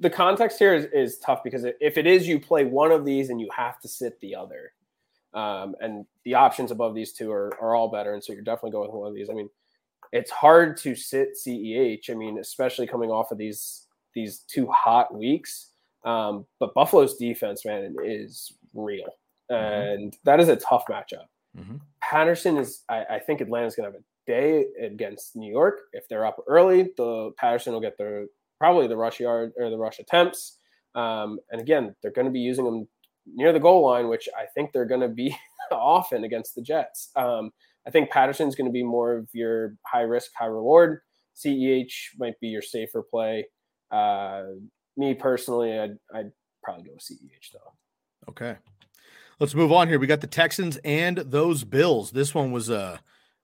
the 0.00 0.10
context 0.10 0.58
here 0.58 0.74
is, 0.74 0.86
is 0.86 1.18
tough 1.20 1.44
because 1.44 1.64
if 1.80 1.96
it 1.96 2.08
is 2.08 2.26
you 2.26 2.40
play 2.40 2.64
one 2.64 2.90
of 2.90 3.04
these 3.04 3.30
and 3.30 3.40
you 3.40 3.48
have 3.56 3.78
to 3.82 3.88
sit 3.88 4.18
the 4.18 4.34
other, 4.34 4.72
um, 5.32 5.76
and 5.80 6.04
the 6.24 6.34
options 6.34 6.72
above 6.72 6.96
these 6.96 7.12
two 7.12 7.30
are, 7.30 7.56
are 7.62 7.76
all 7.76 7.86
better, 7.86 8.12
and 8.12 8.22
so 8.22 8.32
you're 8.32 8.42
definitely 8.42 8.72
going 8.72 8.90
with 8.90 8.98
one 8.98 9.08
of 9.08 9.14
these. 9.14 9.30
I 9.30 9.32
mean, 9.32 9.48
it's 10.10 10.32
hard 10.32 10.76
to 10.78 10.96
sit 10.96 11.36
CEH. 11.40 12.10
I 12.10 12.14
mean, 12.14 12.38
especially 12.38 12.88
coming 12.88 13.12
off 13.12 13.30
of 13.30 13.38
these 13.38 13.86
these 14.12 14.40
two 14.40 14.66
hot 14.66 15.14
weeks. 15.14 15.68
Um, 16.04 16.46
but 16.58 16.74
Buffalo's 16.74 17.16
defense, 17.16 17.64
man, 17.64 17.94
is 18.02 18.54
real, 18.74 19.06
mm-hmm. 19.48 19.54
and 19.54 20.16
that 20.24 20.40
is 20.40 20.48
a 20.48 20.56
tough 20.56 20.86
matchup. 20.90 21.28
Mm-hmm. 21.56 21.76
Patterson 22.00 22.56
is, 22.56 22.82
I, 22.88 23.04
I 23.04 23.18
think 23.20 23.40
Atlanta's 23.40 23.76
going 23.76 23.88
to 23.88 23.96
have 23.96 24.00
a 24.00 24.04
day 24.26 24.66
against 24.80 25.36
New 25.36 25.50
York. 25.50 25.80
If 25.92 26.08
they're 26.08 26.26
up 26.26 26.42
early, 26.46 26.90
the 26.96 27.32
Patterson 27.36 27.72
will 27.72 27.80
get 27.80 27.98
their 27.98 28.26
probably 28.58 28.86
the 28.86 28.96
rush 28.96 29.20
yard 29.20 29.52
or 29.58 29.70
the 29.70 29.78
rush 29.78 29.98
attempts. 29.98 30.58
Um, 30.94 31.40
and 31.50 31.60
again, 31.60 31.94
they're 32.00 32.12
going 32.12 32.26
to 32.26 32.32
be 32.32 32.40
using 32.40 32.64
them 32.64 32.88
near 33.26 33.52
the 33.52 33.60
goal 33.60 33.84
line, 33.84 34.08
which 34.08 34.28
I 34.36 34.46
think 34.46 34.72
they're 34.72 34.84
going 34.84 35.00
to 35.00 35.08
be 35.08 35.36
often 35.72 36.24
against 36.24 36.54
the 36.54 36.62
Jets. 36.62 37.10
Um, 37.16 37.50
I 37.86 37.90
think 37.90 38.10
Patterson's 38.10 38.54
going 38.54 38.68
to 38.68 38.72
be 38.72 38.82
more 38.82 39.16
of 39.16 39.28
your 39.32 39.76
high 39.86 40.02
risk, 40.02 40.30
high 40.34 40.46
reward. 40.46 41.00
CEH 41.36 41.92
might 42.18 42.38
be 42.40 42.48
your 42.48 42.62
safer 42.62 43.02
play. 43.02 43.46
Uh, 43.90 44.44
me 44.96 45.14
personally, 45.14 45.78
I'd, 45.78 45.98
I'd 46.14 46.32
probably 46.62 46.84
go 46.84 46.92
with 46.94 47.02
CEH 47.02 47.52
though. 47.52 48.30
Okay. 48.30 48.56
Let's 49.40 49.54
move 49.54 49.72
on 49.72 49.88
here. 49.88 49.98
We 49.98 50.06
got 50.06 50.20
the 50.20 50.26
Texans 50.26 50.76
and 50.84 51.18
those 51.18 51.64
Bills. 51.64 52.12
This 52.12 52.34
one 52.34 52.52
was 52.52 52.70
uh, 52.70 52.98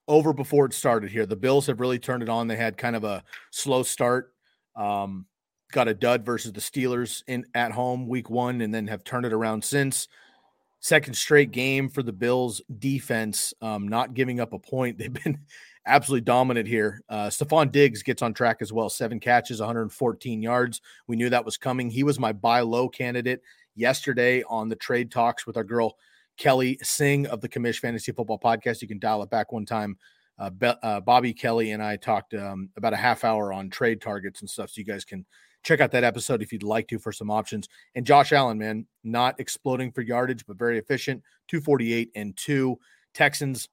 over 0.08 0.32
before 0.32 0.66
it 0.66 0.72
started 0.72 1.10
here. 1.10 1.26
The 1.26 1.36
Bills 1.36 1.66
have 1.66 1.80
really 1.80 1.98
turned 1.98 2.22
it 2.22 2.28
on. 2.28 2.48
They 2.48 2.56
had 2.56 2.76
kind 2.76 2.96
of 2.96 3.04
a 3.04 3.22
slow 3.50 3.82
start. 3.82 4.32
Um, 4.76 5.26
got 5.72 5.88
a 5.88 5.94
dud 5.94 6.24
versus 6.24 6.52
the 6.52 6.60
Steelers 6.60 7.22
in 7.26 7.46
at 7.54 7.72
home 7.72 8.08
week 8.08 8.28
one, 8.28 8.60
and 8.60 8.74
then 8.74 8.86
have 8.88 9.04
turned 9.04 9.26
it 9.26 9.32
around 9.32 9.64
since. 9.64 10.08
Second 10.80 11.14
straight 11.14 11.50
game 11.50 11.88
for 11.88 12.02
the 12.02 12.12
Bills 12.12 12.62
defense, 12.78 13.52
um, 13.60 13.86
not 13.86 14.14
giving 14.14 14.40
up 14.40 14.52
a 14.52 14.58
point. 14.58 14.98
They've 14.98 15.12
been 15.12 15.38
absolutely 15.86 16.24
dominant 16.24 16.66
here. 16.66 17.02
Uh, 17.08 17.28
Stefon 17.28 17.70
Diggs 17.70 18.02
gets 18.02 18.22
on 18.22 18.34
track 18.34 18.58
as 18.60 18.72
well. 18.72 18.88
Seven 18.88 19.20
catches, 19.20 19.60
114 19.60 20.42
yards. 20.42 20.80
We 21.06 21.16
knew 21.16 21.30
that 21.30 21.44
was 21.44 21.56
coming. 21.56 21.90
He 21.90 22.02
was 22.02 22.18
my 22.18 22.32
buy 22.32 22.60
low 22.60 22.88
candidate 22.88 23.42
yesterday 23.74 24.42
on 24.48 24.68
the 24.68 24.76
trade 24.76 25.10
talks 25.10 25.46
with 25.46 25.56
our 25.56 25.64
girl 25.64 25.96
Kelly 26.40 26.78
Singh 26.82 27.26
of 27.26 27.42
the 27.42 27.48
Commish 27.50 27.80
Fantasy 27.80 28.12
Football 28.12 28.38
Podcast. 28.38 28.80
You 28.80 28.88
can 28.88 28.98
dial 28.98 29.22
it 29.22 29.28
back 29.28 29.52
one 29.52 29.66
time. 29.66 29.98
Uh, 30.38 30.48
Be- 30.48 30.72
uh, 30.82 31.00
Bobby 31.00 31.34
Kelly 31.34 31.72
and 31.72 31.82
I 31.82 31.96
talked 31.96 32.32
um, 32.32 32.70
about 32.78 32.94
a 32.94 32.96
half 32.96 33.24
hour 33.24 33.52
on 33.52 33.68
trade 33.68 34.00
targets 34.00 34.40
and 34.40 34.48
stuff, 34.48 34.70
so 34.70 34.78
you 34.78 34.86
guys 34.86 35.04
can 35.04 35.26
check 35.64 35.80
out 35.80 35.90
that 35.90 36.02
episode 36.02 36.40
if 36.40 36.50
you'd 36.50 36.62
like 36.62 36.88
to 36.88 36.98
for 36.98 37.12
some 37.12 37.30
options. 37.30 37.68
And 37.94 38.06
Josh 38.06 38.32
Allen, 38.32 38.56
man, 38.56 38.86
not 39.04 39.38
exploding 39.38 39.92
for 39.92 40.00
yardage, 40.00 40.46
but 40.46 40.56
very 40.56 40.78
efficient. 40.78 41.22
248 41.48 42.10
and 42.14 42.34
two. 42.38 42.78
Texans, 43.12 43.68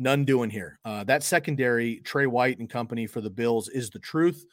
none 0.00 0.24
doing 0.24 0.50
here. 0.50 0.80
Uh, 0.84 1.04
that 1.04 1.22
secondary, 1.22 2.00
Trey 2.00 2.26
White 2.26 2.58
and 2.58 2.68
company 2.68 3.06
for 3.06 3.20
the 3.20 3.30
Bills 3.30 3.68
is 3.68 3.90
the 3.90 4.00
truth. 4.00 4.44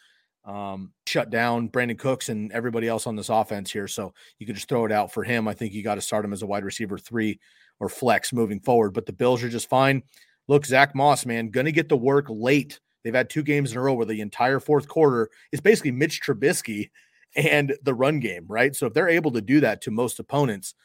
Um, 0.45 0.91
shut 1.07 1.31
down 1.31 1.69
Brandin 1.69 1.97
Cooks 1.97 2.29
and 2.29 2.51
everybody 2.51 2.87
else 2.87 3.07
on 3.07 3.15
this 3.15 3.29
offense 3.29 3.71
here. 3.71 3.87
So 3.87 4.13
you 4.37 4.45
could 4.45 4.55
just 4.55 4.69
throw 4.69 4.85
it 4.85 4.91
out 4.91 5.11
for 5.11 5.23
him. 5.23 5.47
I 5.47 5.53
think 5.53 5.73
you 5.73 5.83
got 5.83 5.95
to 5.95 6.01
start 6.01 6.23
him 6.23 6.33
as 6.33 6.43
a 6.43 6.47
wide 6.47 6.63
receiver 6.63 6.97
three 6.97 7.39
or 7.79 7.89
flex 7.89 8.31
moving 8.31 8.59
forward. 8.59 8.93
But 8.93 9.07
the 9.07 9.13
Bills 9.13 9.43
are 9.43 9.49
just 9.49 9.69
fine. 9.69 10.03
Look, 10.47 10.65
Zack 10.65 10.93
Moss, 10.93 11.25
man, 11.25 11.49
going 11.49 11.65
to 11.65 11.71
get 11.71 11.89
the 11.89 11.97
work 11.97 12.27
late. 12.29 12.79
They've 13.03 13.13
had 13.13 13.29
two 13.29 13.43
games 13.43 13.71
in 13.71 13.77
a 13.77 13.81
row 13.81 13.93
where 13.93 14.05
the 14.05 14.21
entire 14.21 14.59
fourth 14.59 14.87
quarter 14.87 15.29
is 15.51 15.61
basically 15.61 15.91
Mitch 15.91 16.21
Trubisky 16.21 16.89
and 17.35 17.75
the 17.83 17.93
run 17.93 18.19
game, 18.19 18.45
right? 18.47 18.75
So 18.75 18.87
if 18.87 18.93
they're 18.93 19.09
able 19.09 19.31
to 19.31 19.41
do 19.41 19.59
that 19.61 19.81
to 19.81 19.91
most 19.91 20.19
opponents, 20.19 20.75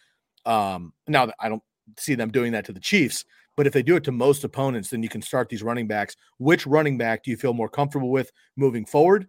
um, 0.46 0.92
now 1.06 1.30
I 1.38 1.48
don't 1.48 1.62
see 1.98 2.14
them 2.14 2.30
doing 2.30 2.52
that 2.52 2.64
to 2.66 2.72
the 2.72 2.80
Chiefs, 2.80 3.24
but 3.56 3.66
if 3.66 3.72
they 3.72 3.82
do 3.82 3.96
it 3.96 4.04
to 4.04 4.12
most 4.12 4.44
opponents, 4.44 4.90
then 4.90 5.02
you 5.02 5.08
can 5.08 5.22
start 5.22 5.48
these 5.48 5.62
running 5.62 5.86
backs. 5.86 6.16
Which 6.38 6.66
running 6.66 6.98
back 6.98 7.24
do 7.24 7.30
you 7.30 7.36
feel 7.36 7.52
more 7.52 7.68
comfortable 7.68 8.10
with 8.10 8.32
moving 8.56 8.84
forward? 8.84 9.28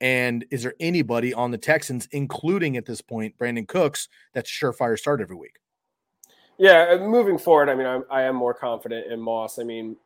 And 0.00 0.46
is 0.50 0.62
there 0.62 0.74
anybody 0.80 1.34
on 1.34 1.50
the 1.50 1.58
Texans, 1.58 2.08
including 2.12 2.76
at 2.76 2.86
this 2.86 3.00
point 3.00 3.36
Brandin 3.38 3.68
Cooks, 3.68 4.08
that's 4.32 4.50
surefire 4.50 4.98
start 4.98 5.20
every 5.20 5.36
week? 5.36 5.58
Yeah, 6.58 6.96
moving 7.00 7.38
forward, 7.38 7.68
I 7.68 7.74
mean, 7.74 7.86
I'm, 7.86 8.04
I 8.10 8.22
am 8.22 8.36
more 8.36 8.54
confident 8.54 9.10
in 9.10 9.20
Moss. 9.20 9.58
I 9.58 9.62
mean, 9.62 9.96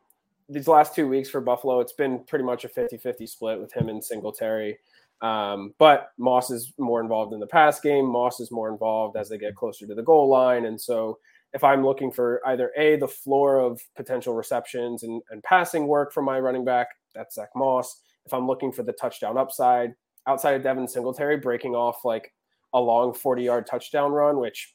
these 0.47 0.67
last 0.67 0.95
two 0.95 1.07
weeks 1.07 1.29
for 1.29 1.41
Buffalo, 1.41 1.79
it's 1.79 1.93
been 1.93 2.19
pretty 2.19 2.45
much 2.45 2.65
a 2.65 2.69
50 2.69 2.97
50 2.97 3.27
split 3.27 3.59
with 3.59 3.73
him 3.73 3.89
and 3.89 4.03
Singletary. 4.03 4.77
Um, 5.21 5.73
but 5.79 6.11
Moss 6.17 6.51
is 6.51 6.73
more 6.77 7.01
involved 7.01 7.33
in 7.33 7.39
the 7.39 7.47
pass 7.47 7.79
game. 7.79 8.05
Moss 8.05 8.39
is 8.39 8.51
more 8.51 8.69
involved 8.69 9.17
as 9.17 9.29
they 9.29 9.37
get 9.37 9.55
closer 9.55 9.87
to 9.87 9.95
the 9.95 10.03
goal 10.03 10.29
line. 10.29 10.65
And 10.65 10.79
so 10.79 11.19
if 11.53 11.63
I'm 11.63 11.85
looking 11.85 12.11
for 12.11 12.41
either 12.45 12.71
A, 12.77 12.97
the 12.97 13.07
floor 13.07 13.59
of 13.59 13.81
potential 13.95 14.33
receptions 14.33 15.03
and, 15.03 15.21
and 15.31 15.41
passing 15.43 15.87
work 15.87 16.13
from 16.13 16.25
my 16.25 16.39
running 16.39 16.65
back, 16.65 16.89
that's 17.13 17.35
Zack 17.35 17.49
Moss 17.55 18.01
if 18.25 18.33
I'm 18.33 18.47
looking 18.47 18.71
for 18.71 18.83
the 18.83 18.93
touchdown 18.93 19.37
upside, 19.37 19.93
outside 20.27 20.55
of 20.55 20.63
Devin 20.63 20.87
Singletary 20.87 21.37
breaking 21.37 21.75
off 21.75 22.03
like 22.03 22.31
a 22.73 22.79
long 22.79 23.13
40 23.13 23.43
yard 23.43 23.67
touchdown 23.67 24.11
run, 24.11 24.39
which 24.39 24.73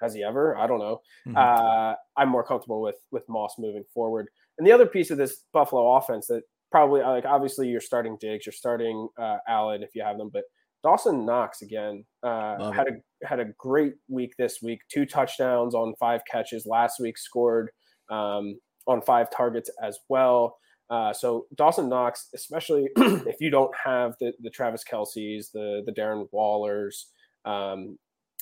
has 0.00 0.14
he 0.14 0.22
ever? 0.22 0.56
I 0.56 0.66
don't 0.66 0.78
know. 0.78 1.00
Mm-hmm. 1.26 1.36
Uh, 1.36 1.94
I'm 2.16 2.28
more 2.28 2.44
comfortable 2.44 2.80
with 2.80 2.96
with 3.10 3.28
Moss 3.28 3.54
moving 3.58 3.84
forward. 3.92 4.28
And 4.58 4.66
the 4.66 4.72
other 4.72 4.86
piece 4.86 5.10
of 5.10 5.18
this 5.18 5.44
Buffalo 5.52 5.96
offense 5.96 6.26
that 6.28 6.42
probably 6.70 7.00
like 7.02 7.24
obviously 7.24 7.68
you're 7.68 7.80
starting 7.80 8.16
Diggs, 8.20 8.46
you're 8.46 8.52
starting 8.52 9.08
uh, 9.18 9.38
Allen 9.48 9.82
if 9.82 9.90
you 9.94 10.02
have 10.02 10.18
them, 10.18 10.30
but 10.32 10.44
Dawson 10.82 11.26
Knox 11.26 11.62
again 11.62 12.04
uh, 12.22 12.70
had 12.70 12.88
a 12.88 13.26
had 13.26 13.40
a 13.40 13.46
great 13.58 13.94
week 14.08 14.32
this 14.38 14.60
week. 14.62 14.80
Two 14.90 15.04
touchdowns 15.04 15.74
on 15.74 15.94
five 16.00 16.22
catches. 16.30 16.66
Last 16.66 17.00
week 17.00 17.18
scored 17.18 17.70
um, 18.10 18.58
on 18.86 19.02
five 19.02 19.30
targets 19.30 19.70
as 19.82 19.98
well. 20.08 20.56
Uh, 20.90 21.12
so 21.12 21.46
Dawson 21.54 21.88
Knox, 21.88 22.28
especially 22.34 22.88
if 22.96 23.40
you 23.40 23.48
don't 23.48 23.72
have 23.76 24.16
the, 24.20 24.32
the 24.40 24.50
Travis 24.50 24.82
Kelce's, 24.84 25.50
the 25.50 25.82
the 25.86 25.92
Darren 25.92 26.28
Wallers, 26.32 27.06
um, 27.44 27.96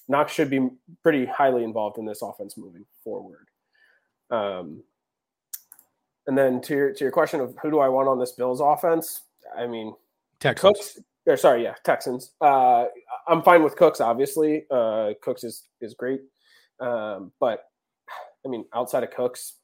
Knox 0.09 0.33
should 0.33 0.49
be 0.49 0.69
pretty 1.03 1.27
highly 1.27 1.63
involved 1.63 1.99
in 1.99 2.07
this 2.07 2.23
offense 2.23 2.57
moving 2.57 2.87
forward. 3.05 3.49
Um, 4.31 4.83
and 6.27 6.37
then 6.37 6.61
to 6.63 6.75
your 6.75 6.93
to 6.93 7.05
your 7.05 7.13
question 7.13 7.41
of 7.41 7.55
who 7.61 7.71
do 7.71 7.81
I 7.81 7.89
want 7.89 8.09
on 8.09 8.19
this 8.19 8.33
Bills 8.33 8.61
offense? 8.61 9.23
I 9.57 9.67
mean, 9.67 9.95
Texans. 10.41 10.79
Cooks, 10.79 10.99
or 11.27 11.37
sorry, 11.37 11.63
yeah, 11.63 11.75
Texans. 11.85 12.33
Uh, 12.41 12.87
I'm 13.27 13.43
fine 13.43 13.63
with 13.63 13.77
Cooks. 13.77 14.01
Obviously, 14.01 14.65
uh, 14.71 15.13
Cooks 15.23 15.45
is 15.45 15.69
is 15.83 15.95
great, 15.95 16.21
um, 16.81 17.33
but 17.41 17.65
I 18.45 18.49
mean, 18.49 18.65
outside 18.75 19.05
of 19.05 19.11
Cooks, 19.11 19.55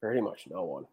pretty 0.00 0.20
much 0.20 0.44
no 0.48 0.64
one. 0.64 0.86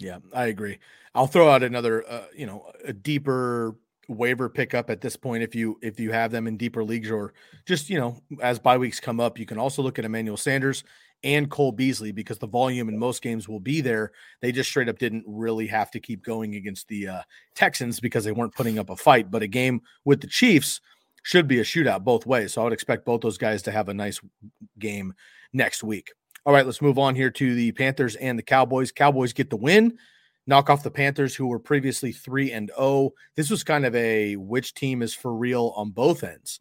Yeah, 0.00 0.18
I 0.32 0.46
agree. 0.46 0.78
I'll 1.14 1.26
throw 1.26 1.50
out 1.50 1.62
another, 1.62 2.08
uh, 2.10 2.24
you 2.34 2.46
know, 2.46 2.70
a 2.84 2.92
deeper 2.92 3.76
waiver 4.08 4.48
pickup 4.48 4.90
at 4.90 5.00
this 5.00 5.14
point 5.14 5.40
if 5.40 5.54
you 5.54 5.78
if 5.82 6.00
you 6.00 6.10
have 6.10 6.32
them 6.32 6.48
in 6.48 6.56
deeper 6.56 6.82
leagues 6.82 7.12
or 7.12 7.32
just 7.64 7.88
you 7.88 7.96
know 7.96 8.20
as 8.42 8.58
bye 8.58 8.78
weeks 8.78 8.98
come 8.98 9.20
up. 9.20 9.38
You 9.38 9.46
can 9.46 9.58
also 9.58 9.82
look 9.82 9.98
at 9.98 10.04
Emmanuel 10.04 10.38
Sanders 10.38 10.84
and 11.22 11.50
Cole 11.50 11.70
Beasley 11.70 12.12
because 12.12 12.38
the 12.38 12.46
volume 12.48 12.88
in 12.88 12.98
most 12.98 13.22
games 13.22 13.46
will 13.46 13.60
be 13.60 13.82
there. 13.82 14.12
They 14.40 14.52
just 14.52 14.70
straight 14.70 14.88
up 14.88 14.98
didn't 14.98 15.24
really 15.26 15.66
have 15.66 15.90
to 15.90 16.00
keep 16.00 16.24
going 16.24 16.54
against 16.54 16.88
the 16.88 17.08
uh, 17.08 17.22
Texans 17.54 18.00
because 18.00 18.24
they 18.24 18.32
weren't 18.32 18.54
putting 18.54 18.78
up 18.78 18.88
a 18.88 18.96
fight. 18.96 19.30
But 19.30 19.42
a 19.42 19.46
game 19.46 19.82
with 20.06 20.22
the 20.22 20.26
Chiefs 20.26 20.80
should 21.22 21.46
be 21.46 21.60
a 21.60 21.64
shootout 21.64 22.04
both 22.04 22.24
ways. 22.24 22.54
So 22.54 22.62
I 22.62 22.64
would 22.64 22.72
expect 22.72 23.04
both 23.04 23.20
those 23.20 23.36
guys 23.36 23.62
to 23.64 23.70
have 23.70 23.90
a 23.90 23.94
nice 23.94 24.18
game 24.78 25.12
next 25.52 25.84
week. 25.84 26.12
All 26.46 26.54
right, 26.54 26.64
let's 26.64 26.80
move 26.80 26.98
on 26.98 27.14
here 27.14 27.30
to 27.30 27.54
the 27.54 27.72
Panthers 27.72 28.16
and 28.16 28.38
the 28.38 28.42
Cowboys. 28.42 28.92
Cowboys 28.92 29.34
get 29.34 29.50
the 29.50 29.56
win, 29.56 29.98
knock 30.46 30.70
off 30.70 30.82
the 30.82 30.90
Panthers, 30.90 31.34
who 31.34 31.46
were 31.46 31.58
previously 31.58 32.12
3 32.12 32.52
and 32.52 32.70
0. 32.76 33.10
This 33.36 33.50
was 33.50 33.62
kind 33.62 33.84
of 33.84 33.94
a 33.94 34.36
which 34.36 34.72
team 34.72 35.02
is 35.02 35.12
for 35.12 35.34
real 35.34 35.74
on 35.76 35.90
both 35.90 36.24
ends. 36.24 36.60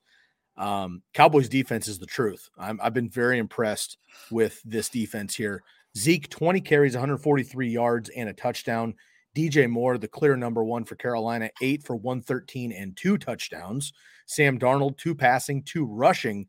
Um, 0.57 1.01
Cowboys 1.13 1.47
defense 1.47 1.87
is 1.87 1.97
the 1.97 2.05
truth. 2.05 2.49
i 2.57 2.67
have 2.67 2.93
been 2.93 3.09
very 3.09 3.37
impressed 3.39 3.97
with 4.29 4.61
this 4.65 4.89
defense 4.89 5.33
here. 5.33 5.63
Zeke, 5.97 6.29
20 6.29 6.59
carries, 6.59 6.93
143 6.95 7.69
yards, 7.69 8.09
and 8.09 8.27
a 8.27 8.33
touchdown. 8.33 8.93
DJ 9.33 9.69
Moore, 9.69 9.97
the 9.97 10.09
clear 10.09 10.35
number 10.35 10.65
one 10.65 10.83
for 10.83 10.95
Carolina, 10.95 11.49
eight 11.61 11.83
for 11.83 11.95
113 11.95 12.73
and 12.73 12.97
two 12.97 13.17
touchdowns. 13.17 13.93
Sam 14.25 14.59
Darnold, 14.59 14.97
two 14.97 15.15
passing, 15.15 15.63
two 15.63 15.85
rushing 15.85 16.47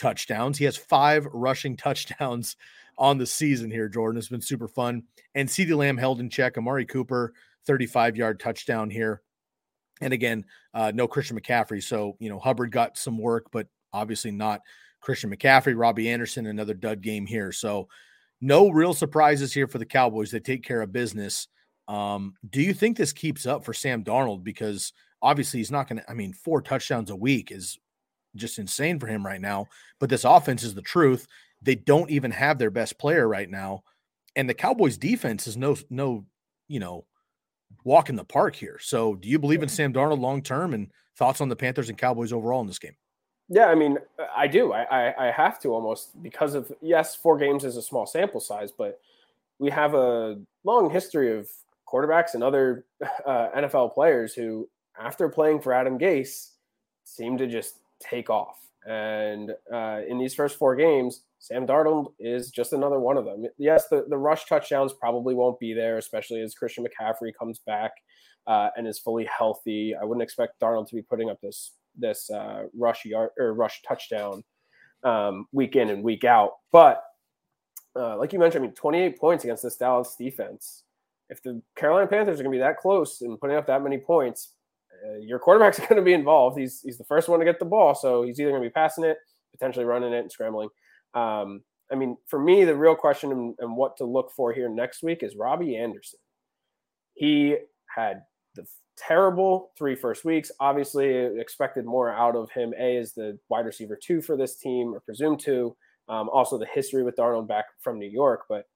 touchdowns. 0.00 0.58
He 0.58 0.64
has 0.64 0.76
five 0.76 1.26
rushing 1.32 1.76
touchdowns 1.76 2.56
on 2.98 3.18
the 3.18 3.26
season 3.26 3.70
here, 3.70 3.88
Jordan. 3.88 4.18
It's 4.18 4.28
been 4.28 4.40
super 4.40 4.68
fun. 4.68 5.04
And 5.34 5.48
CeeDee 5.48 5.76
Lamb 5.76 5.96
held 5.96 6.20
in 6.20 6.28
check. 6.28 6.58
Amari 6.58 6.86
Cooper, 6.86 7.32
35 7.66 8.16
yard 8.16 8.40
touchdown 8.40 8.90
here. 8.90 9.22
And 10.00 10.12
again, 10.12 10.44
uh, 10.74 10.92
no 10.94 11.06
Christian 11.06 11.38
McCaffrey. 11.38 11.82
So, 11.82 12.16
you 12.18 12.30
know, 12.30 12.38
Hubbard 12.38 12.72
got 12.72 12.96
some 12.96 13.18
work, 13.18 13.46
but 13.52 13.68
obviously 13.92 14.30
not 14.30 14.62
Christian 15.00 15.34
McCaffrey. 15.34 15.74
Robbie 15.76 16.08
Anderson, 16.08 16.46
another 16.46 16.74
dud 16.74 17.02
game 17.02 17.26
here. 17.26 17.52
So, 17.52 17.88
no 18.40 18.70
real 18.70 18.94
surprises 18.94 19.52
here 19.52 19.66
for 19.66 19.76
the 19.76 19.84
Cowboys. 19.84 20.30
They 20.30 20.40
take 20.40 20.62
care 20.62 20.80
of 20.80 20.92
business. 20.92 21.48
Um, 21.88 22.34
do 22.48 22.62
you 22.62 22.72
think 22.72 22.96
this 22.96 23.12
keeps 23.12 23.44
up 23.44 23.66
for 23.66 23.74
Sam 23.74 24.02
Darnold? 24.02 24.44
Because 24.44 24.94
obviously 25.20 25.60
he's 25.60 25.70
not 25.70 25.88
going 25.88 25.98
to, 25.98 26.10
I 26.10 26.14
mean, 26.14 26.32
four 26.32 26.62
touchdowns 26.62 27.10
a 27.10 27.16
week 27.16 27.52
is 27.52 27.78
just 28.36 28.58
insane 28.58 28.98
for 28.98 29.06
him 29.06 29.24
right 29.24 29.40
now. 29.40 29.66
But 29.98 30.10
this 30.10 30.24
offense 30.24 30.62
is 30.62 30.74
the 30.74 30.82
truth. 30.82 31.26
They 31.62 31.74
don't 31.74 32.10
even 32.10 32.30
have 32.30 32.58
their 32.58 32.70
best 32.70 32.98
player 32.98 33.28
right 33.28 33.48
now, 33.48 33.82
and 34.36 34.48
the 34.48 34.54
Cowboys' 34.54 34.96
defense 34.96 35.46
is 35.46 35.56
no 35.56 35.76
no 35.90 36.24
you 36.68 36.80
know 36.80 37.04
walk 37.84 38.08
in 38.08 38.16
the 38.16 38.24
park 38.24 38.56
here. 38.56 38.78
So, 38.80 39.14
do 39.14 39.28
you 39.28 39.38
believe 39.38 39.62
in 39.62 39.68
Sam 39.68 39.92
Darnold 39.92 40.20
long 40.20 40.42
term? 40.42 40.74
And 40.74 40.90
thoughts 41.16 41.40
on 41.40 41.48
the 41.48 41.56
Panthers 41.56 41.88
and 41.88 41.98
Cowboys 41.98 42.32
overall 42.32 42.62
in 42.62 42.66
this 42.66 42.78
game? 42.78 42.96
Yeah, 43.48 43.66
I 43.66 43.74
mean, 43.74 43.98
I 44.34 44.46
do. 44.46 44.72
I, 44.72 44.82
I, 44.84 45.28
I 45.28 45.32
have 45.32 45.60
to 45.60 45.74
almost 45.74 46.22
because 46.22 46.54
of 46.54 46.72
yes, 46.80 47.14
four 47.16 47.36
games 47.36 47.64
is 47.64 47.76
a 47.76 47.82
small 47.82 48.06
sample 48.06 48.40
size, 48.40 48.72
but 48.72 49.00
we 49.58 49.70
have 49.70 49.94
a 49.94 50.38
long 50.64 50.88
history 50.88 51.36
of 51.36 51.48
quarterbacks 51.86 52.34
and 52.34 52.42
other 52.42 52.84
uh, 53.26 53.48
NFL 53.56 53.92
players 53.92 54.34
who, 54.34 54.68
after 54.98 55.28
playing 55.28 55.60
for 55.60 55.72
Adam 55.72 55.98
Gase, 55.98 56.50
seem 57.04 57.36
to 57.38 57.46
just 57.46 57.76
take 58.00 58.30
off. 58.30 58.58
And 58.86 59.52
uh, 59.72 60.00
in 60.08 60.18
these 60.18 60.34
first 60.34 60.58
four 60.58 60.74
games, 60.74 61.22
Sam 61.38 61.66
Darnold 61.66 62.12
is 62.18 62.50
just 62.50 62.72
another 62.72 62.98
one 62.98 63.16
of 63.16 63.24
them. 63.24 63.44
Yes, 63.58 63.88
the, 63.88 64.06
the 64.08 64.16
rush 64.16 64.46
touchdowns 64.46 64.92
probably 64.92 65.34
won't 65.34 65.60
be 65.60 65.74
there, 65.74 65.98
especially 65.98 66.40
as 66.40 66.54
Christian 66.54 66.84
McCaffrey 66.84 67.32
comes 67.38 67.58
back 67.60 67.92
uh, 68.46 68.70
and 68.76 68.86
is 68.86 68.98
fully 68.98 69.26
healthy. 69.26 69.94
I 69.94 70.04
wouldn't 70.04 70.22
expect 70.22 70.60
Darnold 70.60 70.88
to 70.88 70.94
be 70.94 71.02
putting 71.02 71.30
up 71.30 71.40
this 71.40 71.72
this 71.96 72.30
uh, 72.30 72.64
rush 72.74 73.04
yard 73.04 73.30
or 73.36 73.52
rush 73.52 73.82
touchdown 73.82 74.44
um, 75.02 75.46
week 75.52 75.76
in 75.76 75.90
and 75.90 76.02
week 76.02 76.24
out. 76.24 76.52
But 76.72 77.02
uh, 77.96 78.16
like 78.16 78.32
you 78.32 78.38
mentioned, 78.38 78.64
I 78.64 78.66
mean, 78.66 78.74
28 78.74 79.18
points 79.18 79.44
against 79.44 79.62
this 79.62 79.76
Dallas 79.76 80.14
defense. 80.16 80.84
If 81.28 81.42
the 81.42 81.60
Carolina 81.76 82.06
Panthers 82.06 82.40
are 82.40 82.42
going 82.42 82.52
to 82.52 82.56
be 82.56 82.62
that 82.62 82.78
close 82.78 83.20
and 83.20 83.38
putting 83.40 83.56
up 83.56 83.66
that 83.66 83.82
many 83.82 83.98
points, 83.98 84.54
uh, 85.06 85.18
your 85.18 85.38
quarterback's 85.38 85.78
going 85.88 85.96
to 85.96 86.02
be 86.02 86.12
involved. 86.12 86.58
He's 86.58 86.80
he's 86.80 86.98
the 86.98 87.04
first 87.04 87.28
one 87.28 87.38
to 87.38 87.44
get 87.44 87.58
the 87.58 87.64
ball, 87.64 87.94
so 87.94 88.22
he's 88.22 88.38
either 88.40 88.50
going 88.50 88.62
to 88.62 88.68
be 88.68 88.72
passing 88.72 89.04
it, 89.04 89.18
potentially 89.52 89.84
running 89.84 90.12
it, 90.12 90.20
and 90.20 90.32
scrambling. 90.32 90.68
Um, 91.14 91.62
I 91.92 91.96
mean, 91.96 92.16
for 92.26 92.38
me, 92.38 92.64
the 92.64 92.76
real 92.76 92.94
question 92.94 93.32
and, 93.32 93.54
and, 93.58 93.76
what 93.76 93.96
to 93.96 94.04
look 94.04 94.30
for 94.36 94.52
here 94.52 94.68
next 94.68 95.02
week 95.02 95.24
is 95.24 95.34
Robbie 95.34 95.76
Anderson. 95.76 96.20
He 97.14 97.56
had 97.92 98.22
the 98.54 98.64
terrible 98.96 99.72
three 99.76 99.96
first 99.96 100.24
weeks. 100.24 100.52
Obviously, 100.60 101.10
expected 101.40 101.84
more 101.84 102.10
out 102.12 102.36
of 102.36 102.50
him. 102.52 102.72
A 102.78 102.96
is 102.96 103.12
the 103.12 103.38
wide 103.48 103.66
receiver 103.66 103.98
two 104.00 104.22
for 104.22 104.36
this 104.36 104.56
team, 104.56 104.94
or 104.94 105.00
presumed 105.00 105.40
to. 105.40 105.76
Um, 106.08 106.28
also, 106.28 106.58
the 106.58 106.66
history 106.66 107.02
with 107.02 107.16
Darnold 107.16 107.48
back 107.48 107.66
from 107.82 107.98
New 107.98 108.08
York, 108.08 108.42
but 108.48 108.66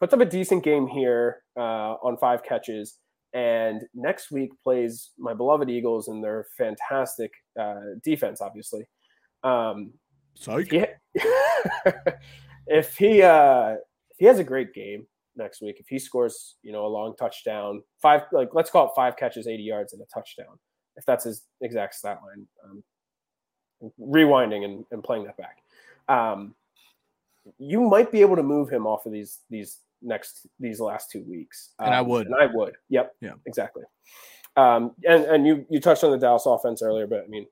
puts 0.00 0.12
up 0.12 0.20
a 0.20 0.24
decent 0.24 0.62
game 0.64 0.86
here 0.86 1.42
uh, 1.56 1.94
on 2.02 2.16
five 2.18 2.42
catches. 2.42 2.98
And 3.34 3.82
next 3.94 4.30
week 4.30 4.52
plays 4.62 5.10
my 5.18 5.34
beloved 5.34 5.68
Eagles 5.68 6.06
and 6.06 6.22
their 6.22 6.46
fantastic 6.56 7.32
uh, 7.60 7.80
defense, 8.04 8.40
obviously. 8.40 8.86
Um, 9.42 9.92
Psych. 10.34 10.72
if 12.66 12.96
he 12.96 13.22
uh, 13.22 13.72
if 14.10 14.18
he 14.18 14.26
has 14.26 14.38
a 14.38 14.44
great 14.44 14.72
game 14.72 15.06
next 15.36 15.60
week, 15.60 15.76
if 15.80 15.88
he 15.88 15.98
scores, 15.98 16.56
you 16.62 16.70
know, 16.70 16.86
a 16.86 16.88
long 16.88 17.14
touchdown, 17.16 17.82
five 18.00 18.22
like 18.30 18.50
let's 18.52 18.70
call 18.70 18.86
it 18.86 18.92
five 18.94 19.16
catches, 19.16 19.48
eighty 19.48 19.64
yards, 19.64 19.92
and 19.92 20.02
a 20.02 20.06
touchdown, 20.14 20.58
if 20.96 21.04
that's 21.04 21.24
his 21.24 21.42
exact 21.60 21.94
stat 21.94 22.20
line, 22.24 22.46
um, 22.64 22.84
rewinding 24.00 24.64
and, 24.64 24.84
and 24.92 25.02
playing 25.02 25.24
that 25.24 25.36
back, 25.36 25.58
um, 26.08 26.54
you 27.58 27.80
might 27.80 28.12
be 28.12 28.20
able 28.20 28.36
to 28.36 28.42
move 28.42 28.70
him 28.70 28.86
off 28.86 29.06
of 29.06 29.12
these 29.12 29.40
these 29.50 29.78
next 30.04 30.46
these 30.60 30.80
last 30.80 31.10
two 31.10 31.22
weeks. 31.22 31.70
Um, 31.78 31.86
and 31.86 31.94
I 31.94 31.98
um, 31.98 32.08
would. 32.08 32.26
And 32.26 32.36
I 32.36 32.46
would. 32.52 32.74
Yep. 32.90 33.12
Yeah. 33.20 33.32
Exactly. 33.46 33.82
Um, 34.56 34.92
and 35.04 35.24
and 35.24 35.46
you 35.46 35.66
you 35.68 35.80
touched 35.80 36.04
on 36.04 36.12
the 36.12 36.18
Dallas 36.18 36.46
offense 36.46 36.82
earlier, 36.82 37.06
but 37.06 37.24
I 37.24 37.28
mean, 37.28 37.46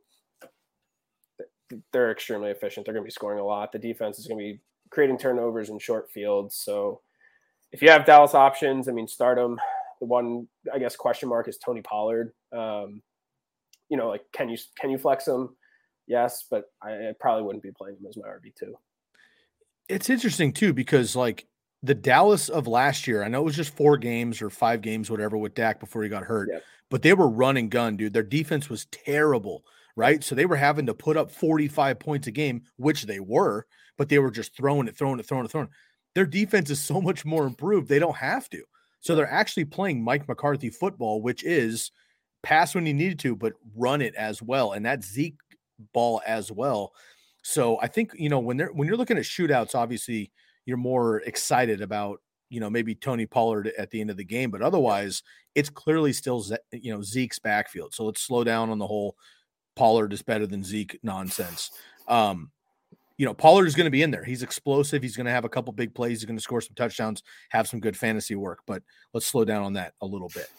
they're 1.92 2.12
extremely 2.12 2.50
efficient. 2.50 2.86
They're 2.86 2.94
going 2.94 3.04
to 3.04 3.08
be 3.08 3.12
scoring 3.12 3.40
a 3.40 3.44
lot. 3.44 3.72
The 3.72 3.78
defense 3.78 4.18
is 4.18 4.26
going 4.26 4.38
to 4.38 4.44
be 4.44 4.60
creating 4.90 5.18
turnovers 5.18 5.70
in 5.70 5.78
short 5.78 6.10
fields. 6.10 6.54
So 6.56 7.00
if 7.72 7.82
you 7.82 7.90
have 7.90 8.04
Dallas 8.04 8.34
options, 8.34 8.88
I 8.88 8.92
mean, 8.92 9.08
start 9.08 9.38
them. 9.38 9.58
The 10.00 10.06
one 10.06 10.46
I 10.72 10.78
guess 10.78 10.96
question 10.96 11.28
mark 11.28 11.48
is 11.48 11.58
Tony 11.58 11.80
Pollard. 11.80 12.32
Um, 12.52 13.02
you 13.88 13.96
know, 13.96 14.08
like 14.08 14.22
can 14.32 14.48
you 14.48 14.58
can 14.78 14.90
you 14.90 14.98
flex 14.98 15.26
him? 15.26 15.56
Yes, 16.06 16.44
but 16.50 16.64
I, 16.82 16.90
I 16.90 17.12
probably 17.18 17.44
wouldn't 17.44 17.62
be 17.62 17.72
playing 17.72 17.96
him 17.96 18.06
as 18.08 18.16
my 18.16 18.28
RB 18.28 18.54
two. 18.58 18.74
It's 19.88 20.10
interesting 20.10 20.52
too 20.52 20.72
because 20.72 21.16
like 21.16 21.46
the 21.82 21.94
Dallas 21.94 22.48
of 22.48 22.66
last 22.66 23.06
year, 23.06 23.22
I 23.22 23.28
know 23.28 23.40
it 23.40 23.44
was 23.44 23.56
just 23.56 23.74
four 23.74 23.96
games 23.96 24.40
or 24.40 24.50
five 24.50 24.82
games, 24.82 25.10
whatever, 25.10 25.36
with 25.36 25.54
Dak 25.54 25.80
before 25.80 26.02
he 26.02 26.08
got 26.08 26.22
hurt, 26.22 26.48
yeah. 26.52 26.60
but 26.90 27.02
they 27.02 27.12
were 27.12 27.28
running 27.28 27.68
gun, 27.68 27.96
dude. 27.96 28.12
Their 28.12 28.22
defense 28.22 28.68
was 28.68 28.86
terrible 28.86 29.64
right? 29.96 30.22
So 30.22 30.34
they 30.34 30.46
were 30.46 30.56
having 30.56 30.86
to 30.86 30.94
put 30.94 31.16
up 31.16 31.30
45 31.30 31.98
points 31.98 32.26
a 32.26 32.30
game, 32.30 32.62
which 32.76 33.04
they 33.04 33.20
were, 33.20 33.66
but 33.98 34.08
they 34.08 34.18
were 34.18 34.30
just 34.30 34.56
throwing 34.56 34.88
it, 34.88 34.96
throwing 34.96 35.18
it, 35.20 35.26
throwing 35.26 35.44
it, 35.44 35.50
throwing 35.50 35.66
it. 35.66 35.72
Their 36.14 36.26
defense 36.26 36.70
is 36.70 36.80
so 36.80 37.00
much 37.00 37.24
more 37.24 37.46
improved. 37.46 37.88
They 37.88 37.98
don't 37.98 38.16
have 38.16 38.48
to. 38.50 38.62
So 39.00 39.14
they're 39.14 39.30
actually 39.30 39.64
playing 39.64 40.02
Mike 40.02 40.28
McCarthy 40.28 40.70
football, 40.70 41.22
which 41.22 41.44
is 41.44 41.90
pass 42.42 42.74
when 42.74 42.86
you 42.86 42.94
needed 42.94 43.18
to, 43.20 43.34
but 43.34 43.54
run 43.74 44.00
it 44.00 44.14
as 44.14 44.42
well. 44.42 44.72
And 44.72 44.84
that 44.86 45.02
Zeke 45.02 45.38
ball 45.92 46.22
as 46.26 46.52
well. 46.52 46.92
So 47.42 47.78
I 47.80 47.88
think, 47.88 48.12
you 48.14 48.28
know, 48.28 48.38
when 48.38 48.56
they're 48.56 48.72
when 48.72 48.86
you're 48.86 48.96
looking 48.96 49.16
at 49.16 49.24
shootouts, 49.24 49.74
obviously 49.74 50.30
you're 50.66 50.76
more 50.76 51.18
excited 51.20 51.80
about, 51.80 52.20
you 52.50 52.60
know, 52.60 52.70
maybe 52.70 52.94
Tony 52.94 53.26
Pollard 53.26 53.72
at 53.78 53.90
the 53.90 54.00
end 54.00 54.10
of 54.10 54.16
the 54.16 54.24
game, 54.24 54.50
but 54.50 54.62
otherwise 54.62 55.22
it's 55.54 55.70
clearly 55.70 56.12
still, 56.12 56.44
you 56.72 56.92
know, 56.94 57.02
Zeke's 57.02 57.38
backfield. 57.38 57.94
So 57.94 58.04
let's 58.04 58.22
slow 58.22 58.44
down 58.44 58.70
on 58.70 58.78
the 58.78 58.86
whole 58.86 59.16
Pollard 59.74 60.12
is 60.12 60.22
better 60.22 60.46
than 60.46 60.62
Zeke 60.62 60.98
nonsense. 61.02 61.70
Um, 62.08 62.50
you 63.16 63.26
know, 63.26 63.34
Pollard 63.34 63.66
is 63.66 63.74
going 63.74 63.86
to 63.86 63.90
be 63.90 64.02
in 64.02 64.10
there. 64.10 64.24
He's 64.24 64.42
explosive. 64.42 65.02
He's 65.02 65.16
going 65.16 65.26
to 65.26 65.32
have 65.32 65.44
a 65.44 65.48
couple 65.48 65.72
big 65.72 65.94
plays. 65.94 66.20
He's 66.20 66.26
going 66.26 66.36
to 66.36 66.42
score 66.42 66.60
some 66.60 66.74
touchdowns, 66.74 67.22
have 67.50 67.68
some 67.68 67.80
good 67.80 67.96
fantasy 67.96 68.34
work. 68.34 68.60
But 68.66 68.82
let's 69.12 69.26
slow 69.26 69.44
down 69.44 69.62
on 69.62 69.74
that 69.74 69.94
a 70.00 70.06
little 70.06 70.30
bit. 70.34 70.50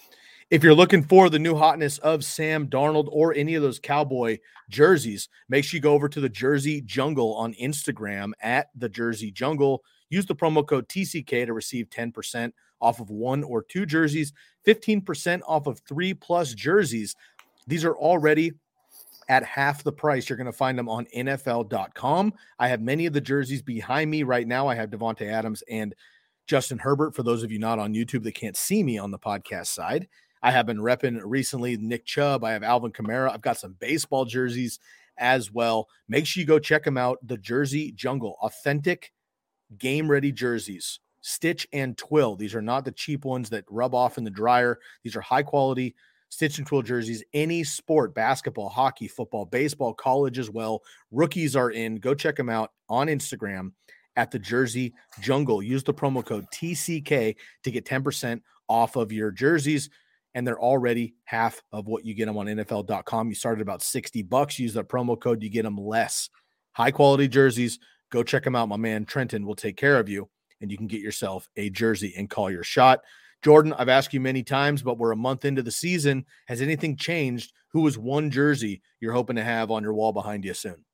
If 0.53 0.63
you're 0.63 0.75
looking 0.75 1.01
for 1.01 1.31
the 1.31 1.39
new 1.39 1.55
hotness 1.55 1.97
of 1.97 2.23
Sam 2.23 2.67
Darnold 2.67 3.07
or 3.09 3.33
any 3.33 3.55
of 3.55 3.63
those 3.63 3.79
cowboy 3.79 4.37
jerseys, 4.69 5.27
make 5.49 5.65
sure 5.65 5.79
you 5.79 5.81
go 5.81 5.93
over 5.93 6.07
to 6.07 6.21
the 6.21 6.29
Jersey 6.29 6.79
Jungle 6.79 7.33
on 7.33 7.55
Instagram 7.55 8.33
at 8.39 8.67
the 8.75 8.87
Jersey 8.87 9.31
Jungle. 9.31 9.83
Use 10.11 10.27
the 10.27 10.35
promo 10.35 10.63
code 10.63 10.87
TCK 10.87 11.47
to 11.47 11.53
receive 11.53 11.89
10% 11.89 12.51
off 12.79 12.99
of 12.99 13.09
one 13.09 13.43
or 13.43 13.63
two 13.63 13.87
jerseys, 13.87 14.31
15% 14.67 15.41
off 15.47 15.65
of 15.65 15.79
three 15.89 16.13
plus 16.13 16.53
jerseys. 16.53 17.15
These 17.65 17.83
are 17.83 17.95
already 17.95 18.51
at 19.29 19.43
half 19.43 19.83
the 19.83 19.91
price. 19.91 20.29
You're 20.29 20.37
going 20.37 20.45
to 20.45 20.53
find 20.53 20.77
them 20.77 20.87
on 20.87 21.07
NFL.com. 21.17 22.31
I 22.59 22.67
have 22.67 22.79
many 22.79 23.07
of 23.07 23.13
the 23.13 23.21
jerseys 23.21 23.63
behind 23.63 24.11
me 24.11 24.21
right 24.21 24.47
now. 24.47 24.67
I 24.67 24.75
have 24.75 24.91
Davante 24.91 25.31
Adams 25.31 25.63
and 25.67 25.95
Justin 26.45 26.77
Herbert. 26.77 27.15
For 27.15 27.23
those 27.23 27.41
of 27.41 27.51
you 27.51 27.57
not 27.57 27.79
on 27.79 27.95
YouTube 27.95 28.21
that 28.23 28.35
can't 28.35 28.57
see 28.57 28.83
me 28.83 28.99
on 28.99 29.09
the 29.09 29.17
podcast 29.17 29.67
side, 29.67 30.07
I 30.43 30.51
have 30.51 30.67
been 30.67 30.77
repping 30.77 31.19
recently 31.23 31.77
Nick 31.77 32.05
Chubb. 32.05 32.43
I 32.43 32.51
have 32.51 32.61
Alvin 32.61 32.91
Kamara. 32.91 33.31
I've 33.31 33.41
got 33.41 33.57
some 33.57 33.75
baseball 33.79 34.25
jerseys 34.25 34.77
as 35.17 35.51
well. 35.51 35.87
Make 36.07 36.27
sure 36.27 36.41
you 36.41 36.47
go 36.47 36.59
check 36.59 36.83
them 36.83 36.97
out. 36.97 37.17
The 37.25 37.37
Jersey 37.37 37.91
Jungle, 37.93 38.37
authentic 38.41 39.11
game 39.77 40.11
ready 40.11 40.31
jerseys. 40.31 40.99
Stitch 41.21 41.65
and 41.73 41.97
twill. 41.97 42.35
These 42.35 42.53
are 42.53 42.61
not 42.61 42.85
the 42.85 42.91
cheap 42.91 43.25
ones 43.25 43.49
that 43.49 43.63
rub 43.69 43.95
off 43.95 44.17
in 44.19 44.23
the 44.23 44.29
dryer. 44.29 44.79
These 45.03 45.15
are 45.15 45.21
high 45.21 45.43
quality 45.43 45.95
Stitch 46.33 46.57
and 46.57 46.65
Twill 46.65 46.81
jerseys, 46.81 47.23
any 47.35 47.63
sport, 47.63 48.15
basketball, 48.15 48.67
hockey, 48.67 49.07
football, 49.07 49.45
baseball, 49.45 49.93
college 49.93 50.39
as 50.39 50.49
well. 50.49 50.81
Rookies 51.11 51.55
are 51.55 51.69
in. 51.69 51.97
Go 51.97 52.15
check 52.15 52.35
them 52.35 52.49
out 52.49 52.71
on 52.89 53.05
Instagram 53.05 53.71
at 54.15 54.31
the 54.31 54.39
Jersey 54.39 54.95
Jungle. 55.21 55.61
Use 55.61 55.83
the 55.83 55.93
promo 55.93 56.25
code 56.25 56.47
TCK 56.51 57.35
to 57.63 57.71
get 57.71 57.85
10% 57.85 58.41
off 58.67 58.95
of 58.95 59.11
your 59.11 59.29
jerseys. 59.29 59.91
And 60.35 60.47
they're 60.47 60.59
already 60.59 61.13
half 61.25 61.61
of 61.71 61.87
what 61.87 62.05
you 62.05 62.13
get 62.13 62.25
them 62.25 62.37
on 62.37 62.47
NFL.com. 62.47 63.29
You 63.29 63.35
started 63.35 63.61
about 63.61 63.83
60 63.83 64.23
bucks. 64.23 64.57
Use 64.57 64.73
that 64.73 64.89
promo 64.89 65.19
code, 65.19 65.43
you 65.43 65.49
get 65.49 65.63
them 65.63 65.77
less. 65.77 66.29
High 66.73 66.91
quality 66.91 67.27
jerseys. 67.27 67.79
Go 68.09 68.23
check 68.23 68.43
them 68.43 68.55
out. 68.55 68.69
My 68.69 68.77
man 68.77 69.05
Trenton 69.05 69.45
will 69.45 69.55
take 69.55 69.77
care 69.77 69.99
of 69.99 70.09
you, 70.09 70.29
and 70.61 70.71
you 70.71 70.77
can 70.77 70.87
get 70.87 71.01
yourself 71.01 71.47
a 71.57 71.69
jersey 71.69 72.13
and 72.17 72.29
call 72.29 72.51
your 72.51 72.63
shot. 72.63 73.01
Jordan, 73.43 73.73
I've 73.77 73.89
asked 73.89 74.13
you 74.13 74.21
many 74.21 74.41
times, 74.41 74.81
but 74.81 74.97
we're 74.97 75.11
a 75.11 75.17
month 75.17 75.45
into 75.45 75.61
the 75.61 75.71
season. 75.71 76.25
Has 76.47 76.61
anything 76.61 76.95
changed? 76.95 77.51
Who 77.69 77.85
is 77.87 77.97
one 77.97 78.31
jersey 78.31 78.81
you're 78.99 79.13
hoping 79.13 79.35
to 79.35 79.43
have 79.43 79.69
on 79.69 79.83
your 79.83 79.93
wall 79.93 80.13
behind 80.13 80.45
you 80.45 80.53
soon? 80.53 80.85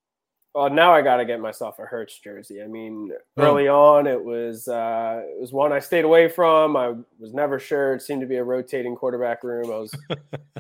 Well, 0.60 0.70
now 0.70 0.94
I 0.94 1.02
got 1.02 1.16
to 1.16 1.26
get 1.26 1.40
myself 1.40 1.80
a 1.80 1.84
Hurts 1.84 2.20
jersey. 2.20 2.62
I 2.62 2.68
mean, 2.68 3.14
early 3.38 3.70
on, 3.70 4.08
it 4.08 4.22
was 4.22 4.68
uh, 4.68 5.22
it 5.24 5.40
was 5.40 5.54
one 5.54 5.72
I 5.72 5.80
stayed 5.80 6.04
away 6.04 6.28
from. 6.28 6.76
I 6.76 6.96
was 7.18 7.34
never 7.34 7.60
sure. 7.60 7.94
It 7.94 8.02
seemed 8.02 8.20
to 8.20 8.28
be 8.28 8.36
a 8.36 8.44
rotating 8.44 8.94
quarterback 8.94 9.42
room. 9.46 9.72
I 9.72 9.78
was 9.78 9.96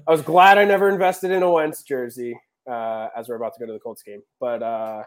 I 0.07 0.09
was 0.11 0.21
glad 0.21 0.57
I 0.57 0.63
never 0.63 0.89
invested 0.89 1.31
in 1.31 1.43
a 1.43 1.51
Wentz 1.51 1.83
jersey 1.83 2.33
uh, 2.65 3.09
as 3.13 3.27
we're 3.27 3.35
about 3.35 3.55
to 3.55 3.59
go 3.59 3.65
to 3.65 3.73
the 3.73 3.79
Colts 3.79 4.01
game. 4.01 4.21
But 4.39 4.63
uh, 4.63 5.03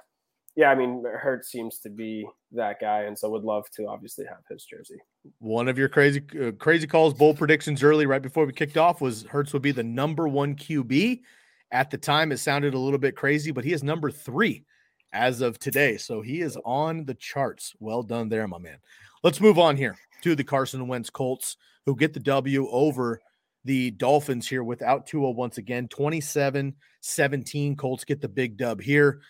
yeah, 0.57 0.71
I 0.71 0.75
mean, 0.75 1.03
Hurts 1.07 1.51
seems 1.51 1.79
to 1.79 1.89
be 1.89 2.29
that 2.51 2.79
guy, 2.79 3.05
and 3.05 3.19
so 3.19 3.31
would 3.31 3.45
love 3.45 3.71
to 3.77 3.87
obviously 3.87 4.27
have 4.27 4.41
his 4.51 4.67
jersey. 4.67 5.01
One 5.39 5.69
of 5.69 5.79
your 5.79 5.89
crazy, 5.89 6.23
uh, 6.39 6.53
crazy 6.59 6.87
calls, 6.87 7.15
bold 7.15 7.39
predictions 7.39 7.83
early, 7.83 8.05
right 8.05 8.21
before 8.21 8.45
we 8.45 8.53
kicked 8.53 8.77
off, 8.77 9.01
was 9.01 9.23
Hurts 9.23 9.55
would 9.55 9.63
be 9.63 9.73
the 9.73 9.83
number 9.83 10.29
one 10.29 10.55
QB. 10.55 11.23
At 11.71 11.91
the 11.91 11.97
time, 11.97 12.31
it 12.31 12.41
sounded 12.41 12.75
a 12.75 12.79
little 12.79 12.99
bit 12.99 13.17
crazy, 13.17 13.53
but 13.53 13.65
he 13.65 13.73
is 13.73 13.83
number 13.83 14.11
three 14.11 14.67
as 15.13 15.41
of 15.41 15.59
today, 15.59 15.97
so 15.97 16.23
he 16.23 16.41
is 16.41 16.57
on 16.65 17.05
the 17.05 17.15
charts. 17.15 17.75
Well 17.81 18.03
done 18.03 18.29
there, 18.29 18.49
my 18.49 18.59
man. 18.59 18.79
Let's 19.23 19.41
move 19.41 19.59
on 19.59 19.77
here 19.77 19.97
to 20.23 20.35
the 20.35 20.45
Carson 20.45 20.89
Wentz 20.89 21.11
Colts, 21.11 21.57
who 21.87 21.97
get 21.97 22.13
the 22.15 22.21
W 22.21 22.69
over 22.71 23.21
the 23.65 23.91
Dolphins 23.93 24.49
here 24.49 24.65
without 24.65 25.07
Tua 25.07 25.31
once 25.31 25.59
again, 25.59 25.89
27 25.89 26.75
17. 27.01 27.77
Colts 27.77 28.05
get 28.05 28.21
the 28.21 28.29
big 28.29 28.57
dub 28.57 28.81
here. 28.81 29.21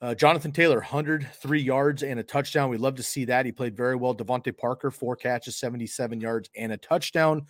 Uh, 0.00 0.14
Jonathan 0.16 0.50
Taylor, 0.50 0.78
103 0.78 1.60
yards 1.60 2.02
and 2.02 2.18
a 2.18 2.24
touchdown. 2.24 2.70
We'd 2.70 2.80
love 2.80 2.96
to 2.96 3.04
see 3.04 3.26
that. 3.26 3.46
He 3.46 3.52
played 3.52 3.76
very 3.76 3.94
well. 3.94 4.14
DeVante 4.14 4.56
Parker, 4.56 4.90
four 4.90 5.14
catches, 5.14 5.56
77 5.56 6.20
yards 6.20 6.50
and 6.56 6.72
a 6.72 6.76
touchdown. 6.76 7.46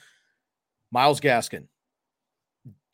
Myles 0.90 1.20
Gaskin, 1.20 1.68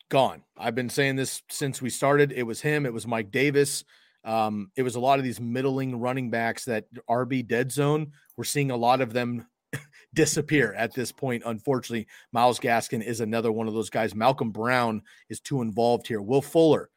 gone. 0.07 0.43
I've 0.57 0.75
been 0.75 0.89
saying 0.89 1.17
this 1.17 1.41
since 1.49 1.81
we 1.81 1.89
started. 1.89 2.31
It 2.31 2.43
was 2.43 2.61
him. 2.61 2.85
It 2.85 2.93
was 2.93 3.05
Mike 3.05 3.31
Davis. 3.31 3.83
Um, 4.25 4.71
it 4.75 4.83
was 4.83 4.95
a 4.95 4.99
lot 4.99 5.19
of 5.19 5.25
these 5.25 5.39
middling 5.39 5.99
running 5.99 6.29
backs 6.29 6.65
that 6.65 6.85
RB 7.09 7.47
dead 7.47 7.71
zone. 7.71 8.11
We're 8.37 8.43
seeing 8.43 8.71
a 8.71 8.77
lot 8.77 9.01
of 9.01 9.13
them 9.13 9.47
disappear 10.13 10.73
at 10.73 10.93
this 10.93 11.11
point. 11.11 11.43
Unfortunately, 11.45 12.07
Myles 12.31 12.59
Gaskin 12.59 13.03
is 13.03 13.21
another 13.21 13.51
one 13.51 13.67
of 13.67 13.73
those 13.73 13.89
guys. 13.89 14.15
Malcolm 14.15 14.51
Brown 14.51 15.01
is 15.29 15.39
too 15.39 15.61
involved 15.61 16.07
here. 16.07 16.21
Will 16.21 16.41
Fuller 16.41 16.89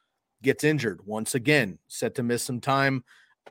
gets 0.42 0.64
injured 0.64 1.00
once 1.06 1.34
again, 1.34 1.78
set 1.88 2.14
to 2.16 2.22
miss 2.22 2.42
some 2.42 2.60
time. 2.60 3.04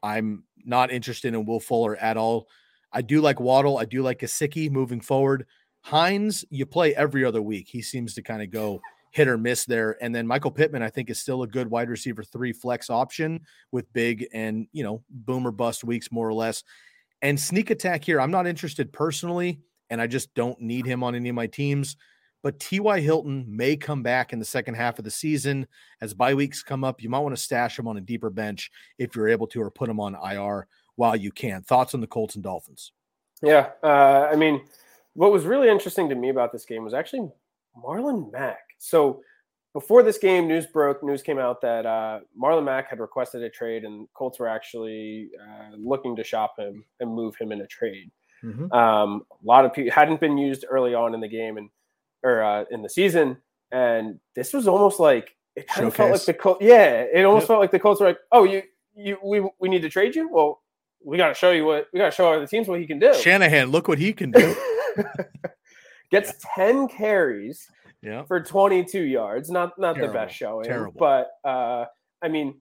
I'm 0.03 0.43
not 0.65 0.91
interested 0.91 1.33
in 1.33 1.45
Will 1.45 1.59
Fuller 1.59 1.95
at 1.97 2.17
all. 2.17 2.47
I 2.91 3.01
do 3.01 3.21
like 3.21 3.39
Waddle. 3.39 3.77
I 3.77 3.85
do 3.85 4.01
like 4.01 4.19
Gesicki 4.19 4.69
moving 4.69 4.99
forward. 4.99 5.45
Hines, 5.81 6.45
you 6.49 6.65
play 6.65 6.93
every 6.95 7.23
other 7.25 7.41
week. 7.41 7.67
He 7.69 7.81
seems 7.81 8.13
to 8.15 8.21
kind 8.21 8.41
of 8.41 8.51
go 8.51 8.81
hit 9.11 9.27
or 9.27 9.37
miss 9.37 9.65
there. 9.65 9.97
And 10.01 10.15
then 10.15 10.25
Michael 10.25 10.51
Pittman, 10.51 10.81
I 10.81 10.89
think, 10.89 11.09
is 11.09 11.19
still 11.19 11.43
a 11.43 11.47
good 11.47 11.69
wide 11.69 11.89
receiver 11.89 12.23
three 12.23 12.53
flex 12.53 12.89
option 12.89 13.41
with 13.71 13.91
big 13.93 14.27
and, 14.33 14.67
you 14.71 14.83
know, 14.83 15.03
boomer 15.09 15.51
bust 15.51 15.83
weeks 15.83 16.11
more 16.11 16.27
or 16.27 16.33
less. 16.33 16.63
And 17.21 17.39
sneak 17.39 17.69
attack 17.69 18.03
here, 18.03 18.19
I'm 18.19 18.31
not 18.31 18.47
interested 18.47 18.91
personally, 18.91 19.59
and 19.89 20.01
I 20.01 20.07
just 20.07 20.33
don't 20.33 20.59
need 20.59 20.85
him 20.85 21.03
on 21.03 21.13
any 21.13 21.29
of 21.29 21.35
my 21.35 21.47
teams. 21.47 21.97
But 22.43 22.59
T.Y. 22.59 23.01
Hilton 23.01 23.45
may 23.47 23.75
come 23.75 24.01
back 24.01 24.33
in 24.33 24.39
the 24.39 24.45
second 24.45 24.73
half 24.73 24.97
of 24.97 25.05
the 25.05 25.11
season 25.11 25.67
as 26.01 26.15
bye 26.15 26.33
weeks 26.33 26.63
come 26.63 26.83
up. 26.83 27.03
You 27.03 27.09
might 27.09 27.19
want 27.19 27.35
to 27.35 27.41
stash 27.41 27.77
him 27.77 27.87
on 27.87 27.97
a 27.97 28.01
deeper 28.01 28.31
bench 28.31 28.71
if 28.97 29.15
you're 29.15 29.29
able 29.29 29.45
to, 29.47 29.61
or 29.61 29.69
put 29.69 29.89
him 29.89 29.99
on 29.99 30.15
IR 30.15 30.67
while 30.95 31.15
you 31.15 31.31
can. 31.31 31.61
Thoughts 31.61 31.93
on 31.93 32.01
the 32.01 32.07
Colts 32.07 32.35
and 32.35 32.43
Dolphins? 32.43 32.93
Yeah. 33.43 33.69
Uh, 33.83 34.27
I 34.31 34.35
mean, 34.35 34.61
what 35.13 35.31
was 35.31 35.45
really 35.45 35.69
interesting 35.69 36.09
to 36.09 36.15
me 36.15 36.29
about 36.29 36.51
this 36.51 36.65
game 36.65 36.83
was 36.83 36.93
actually 36.93 37.29
Marlon 37.77 38.31
Mack. 38.31 38.70
So 38.81 39.21
before 39.73 40.03
this 40.03 40.17
game, 40.17 40.47
news 40.47 40.65
broke. 40.65 41.03
News 41.03 41.21
came 41.21 41.37
out 41.37 41.61
that 41.61 41.85
uh, 41.85 42.21
Marlon 42.41 42.65
Mack 42.65 42.89
had 42.89 42.99
requested 42.99 43.43
a 43.43 43.49
trade, 43.49 43.85
and 43.85 44.07
Colts 44.13 44.39
were 44.39 44.47
actually 44.47 45.29
uh, 45.39 45.75
looking 45.77 46.15
to 46.15 46.23
shop 46.23 46.55
him 46.57 46.83
and 46.99 47.13
move 47.13 47.35
him 47.35 47.51
in 47.51 47.61
a 47.61 47.67
trade. 47.67 48.11
Mm-hmm. 48.43 48.71
Um, 48.73 49.23
a 49.31 49.45
lot 49.45 49.65
of 49.65 49.73
people 49.73 49.91
hadn't 49.91 50.19
been 50.19 50.37
used 50.37 50.65
early 50.69 50.95
on 50.95 51.13
in 51.13 51.21
the 51.21 51.27
game 51.27 51.57
and 51.57 51.69
or 52.23 52.43
uh, 52.43 52.65
in 52.71 52.81
the 52.81 52.89
season, 52.89 53.37
and 53.71 54.19
this 54.35 54.51
was 54.51 54.67
almost 54.67 54.99
like 54.99 55.35
it 55.55 55.67
kind 55.67 55.87
of 55.87 55.95
felt 55.95 56.11
like 56.11 56.25
the 56.25 56.33
Colts. 56.33 56.63
Yeah, 56.63 57.05
it 57.13 57.23
almost 57.23 57.43
yep. 57.43 57.47
felt 57.47 57.59
like 57.59 57.71
the 57.71 57.79
Colts 57.79 58.01
were 58.01 58.07
like, 58.07 58.19
"Oh, 58.31 58.43
you, 58.43 58.63
you, 58.95 59.17
we, 59.23 59.47
we 59.59 59.69
need 59.69 59.83
to 59.83 59.89
trade 59.89 60.15
you. 60.15 60.27
Well, 60.27 60.61
we 61.03 61.17
got 61.17 61.29
to 61.29 61.33
show 61.35 61.51
you 61.51 61.65
what 61.65 61.87
we 61.93 61.99
got 61.99 62.05
to 62.05 62.11
show 62.11 62.33
other 62.33 62.47
teams 62.47 62.67
what 62.67 62.79
he 62.79 62.87
can 62.87 62.99
do." 62.99 63.13
Shanahan, 63.13 63.69
look 63.69 63.87
what 63.87 63.99
he 63.99 64.11
can 64.11 64.31
do. 64.31 64.55
Gets 66.11 66.33
ten 66.55 66.87
carries 66.87 67.67
yeah. 68.01 68.23
for 68.23 68.41
22 68.41 69.01
yards. 69.01 69.49
Not 69.49 69.77
not 69.77 69.95
Terrible. 69.95 70.13
the 70.13 70.19
best 70.19 70.35
showing, 70.35 70.65
Terrible. 70.65 70.93
but 70.97 71.31
uh, 71.43 71.85
I 72.21 72.27
mean, 72.27 72.59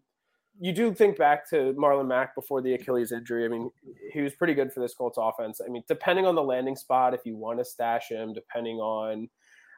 you 0.59 0.73
do 0.73 0.93
think 0.93 1.17
back 1.17 1.49
to 1.51 1.75
Marlon 1.79 2.07
Mack 2.07 2.35
before 2.35 2.61
the 2.61 2.75
Achilles 2.75 3.13
injury. 3.13 3.45
I 3.45 3.49
mean, 3.49 3.71
he 4.13 4.21
was 4.21 4.35
pretty 4.35 4.55
good 4.55 4.73
for 4.73 4.81
this 4.81 4.95
Colts 4.95 5.19
offense. 5.19 5.61
I 5.67 5.71
mean, 5.71 5.83
depending 5.89 6.27
on 6.27 6.35
the 6.35 6.43
landing 6.43 6.77
spot, 6.77 7.15
if 7.15 7.21
you 7.25 7.37
want 7.37 7.59
to 7.59 7.65
stash 7.65 8.11
him, 8.11 8.35
depending 8.35 8.77
on 8.77 9.29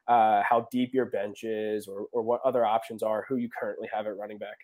uh, 0.09 0.43
how 0.49 0.67
deep 0.73 0.93
your 0.93 1.07
bench 1.07 1.45
is 1.45 1.87
or, 1.87 2.07
or 2.13 2.23
what 2.23 2.41
other 2.45 2.65
options 2.65 3.03
are, 3.03 3.25
who 3.29 3.37
you 3.37 3.49
currently 3.59 3.89
have 3.95 4.07
at 4.07 4.17
running 4.17 4.39
back, 4.39 4.57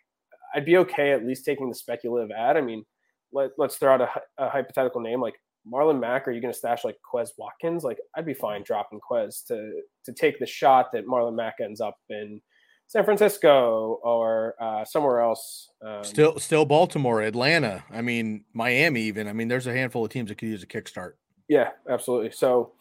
I'd 0.54 0.64
be 0.64 0.76
okay 0.78 1.12
at 1.12 1.24
least 1.24 1.44
taking 1.44 1.68
the 1.68 1.74
speculative 1.74 2.30
ad. 2.36 2.56
I 2.56 2.62
mean, 2.62 2.84
let, 3.32 3.50
let's 3.58 3.76
throw 3.76 3.94
out 3.94 4.00
a, 4.00 4.10
a 4.38 4.48
hypothetical 4.48 5.00
name 5.00 5.20
like 5.20 5.34
Marlon 5.72 6.00
Mack, 6.00 6.26
are 6.26 6.32
you 6.32 6.40
going 6.40 6.52
to 6.52 6.58
stash 6.58 6.84
like 6.84 6.96
Quez 7.02 7.30
Watkins? 7.36 7.84
Like 7.84 7.98
I'd 8.16 8.26
be 8.26 8.34
fine 8.34 8.62
dropping 8.62 9.00
Quez 9.00 9.46
to 9.46 9.82
to 10.04 10.12
take 10.12 10.38
the 10.38 10.46
shot 10.46 10.92
that 10.92 11.06
Marlon 11.06 11.34
Mack 11.34 11.56
ends 11.60 11.80
up 11.80 11.98
in 12.08 12.40
San 12.88 13.04
Francisco 13.04 14.00
or 14.02 14.54
uh, 14.60 14.84
somewhere 14.84 15.20
else. 15.20 15.70
Um, 15.86 16.02
still, 16.02 16.38
still 16.38 16.64
Baltimore, 16.64 17.20
Atlanta. 17.20 17.84
I 17.90 18.00
mean, 18.00 18.44
Miami. 18.54 19.02
Even. 19.02 19.28
I 19.28 19.34
mean, 19.34 19.48
there's 19.48 19.66
a 19.66 19.72
handful 19.72 20.04
of 20.04 20.10
teams 20.10 20.30
that 20.30 20.38
could 20.38 20.48
use 20.48 20.62
a 20.62 20.66
kickstart. 20.66 21.12
Yeah, 21.48 21.70
absolutely. 21.88 22.30
So 22.30 22.72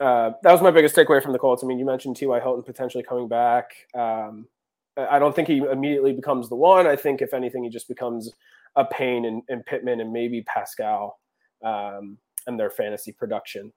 uh, 0.00 0.32
that 0.42 0.52
was 0.52 0.62
my 0.62 0.72
biggest 0.72 0.96
takeaway 0.96 1.22
from 1.22 1.32
the 1.32 1.38
Colts. 1.38 1.62
I 1.62 1.66
mean, 1.66 1.78
you 1.78 1.84
mentioned 1.84 2.16
T.Y. 2.16 2.40
Hilton 2.40 2.64
potentially 2.64 3.04
coming 3.04 3.28
back. 3.28 3.70
Um, 3.94 4.48
I 4.96 5.18
don't 5.18 5.34
think 5.34 5.48
he 5.48 5.58
immediately 5.58 6.12
becomes 6.12 6.48
the 6.48 6.56
one. 6.56 6.86
I 6.86 6.96
think 6.96 7.22
if 7.22 7.32
anything, 7.32 7.62
he 7.62 7.70
just 7.70 7.88
becomes 7.88 8.32
a 8.76 8.84
pain 8.84 9.24
in, 9.24 9.42
in 9.48 9.62
Pittman 9.62 10.00
and 10.00 10.12
maybe 10.12 10.42
Pascal. 10.42 11.18
Um, 11.64 12.18
and 12.46 12.58
their 12.58 12.70
fantasy 12.70 13.12
production. 13.12 13.72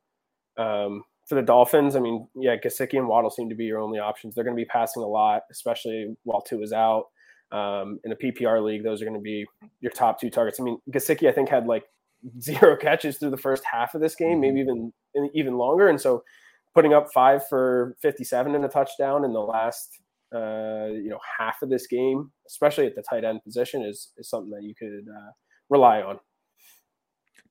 Um, 0.57 1.03
for 1.27 1.35
the 1.35 1.41
Dolphins, 1.41 1.95
I 1.95 1.99
mean, 1.99 2.27
yeah, 2.35 2.55
Gesicki 2.55 2.97
and 2.97 3.07
Waddle 3.07 3.31
seem 3.31 3.49
to 3.49 3.55
be 3.55 3.65
your 3.65 3.79
only 3.79 3.99
options. 3.99 4.35
They're 4.35 4.43
going 4.43 4.55
to 4.55 4.61
be 4.61 4.65
passing 4.65 5.01
a 5.01 5.07
lot, 5.07 5.41
especially 5.51 6.15
while 6.23 6.41
Tua 6.41 6.61
is 6.61 6.73
out. 6.73 7.05
Um, 7.51 7.99
in 8.03 8.11
a 8.11 8.15
PPR 8.15 8.63
league, 8.63 8.83
those 8.83 9.01
are 9.01 9.05
going 9.05 9.17
to 9.17 9.23
be 9.23 9.45
your 9.79 9.91
top 9.91 10.19
two 10.19 10.29
targets. 10.29 10.59
I 10.59 10.63
mean, 10.63 10.79
Gesicki, 10.91 11.27
I 11.27 11.31
think, 11.31 11.49
had 11.49 11.67
like 11.67 11.83
zero 12.41 12.75
catches 12.75 13.17
through 13.17 13.31
the 13.31 13.37
first 13.37 13.63
half 13.71 13.95
of 13.95 14.01
this 14.01 14.15
game, 14.15 14.39
maybe 14.39 14.59
even 14.59 14.91
even 15.33 15.57
longer. 15.57 15.87
And 15.87 15.99
so, 15.99 16.23
putting 16.73 16.93
up 16.93 17.07
five 17.13 17.47
for 17.47 17.95
57 18.01 18.53
and 18.53 18.65
a 18.65 18.67
touchdown 18.67 19.23
in 19.23 19.31
the 19.31 19.39
last 19.39 19.99
uh, 20.33 20.87
you 20.91 21.09
know 21.09 21.19
half 21.39 21.61
of 21.61 21.69
this 21.69 21.87
game, 21.87 22.31
especially 22.47 22.85
at 22.85 22.95
the 22.95 23.03
tight 23.09 23.23
end 23.23 23.43
position, 23.43 23.83
is 23.83 24.11
is 24.17 24.29
something 24.29 24.51
that 24.51 24.63
you 24.63 24.75
could 24.77 25.05
uh, 25.11 25.31
rely 25.69 26.01
on. 26.01 26.19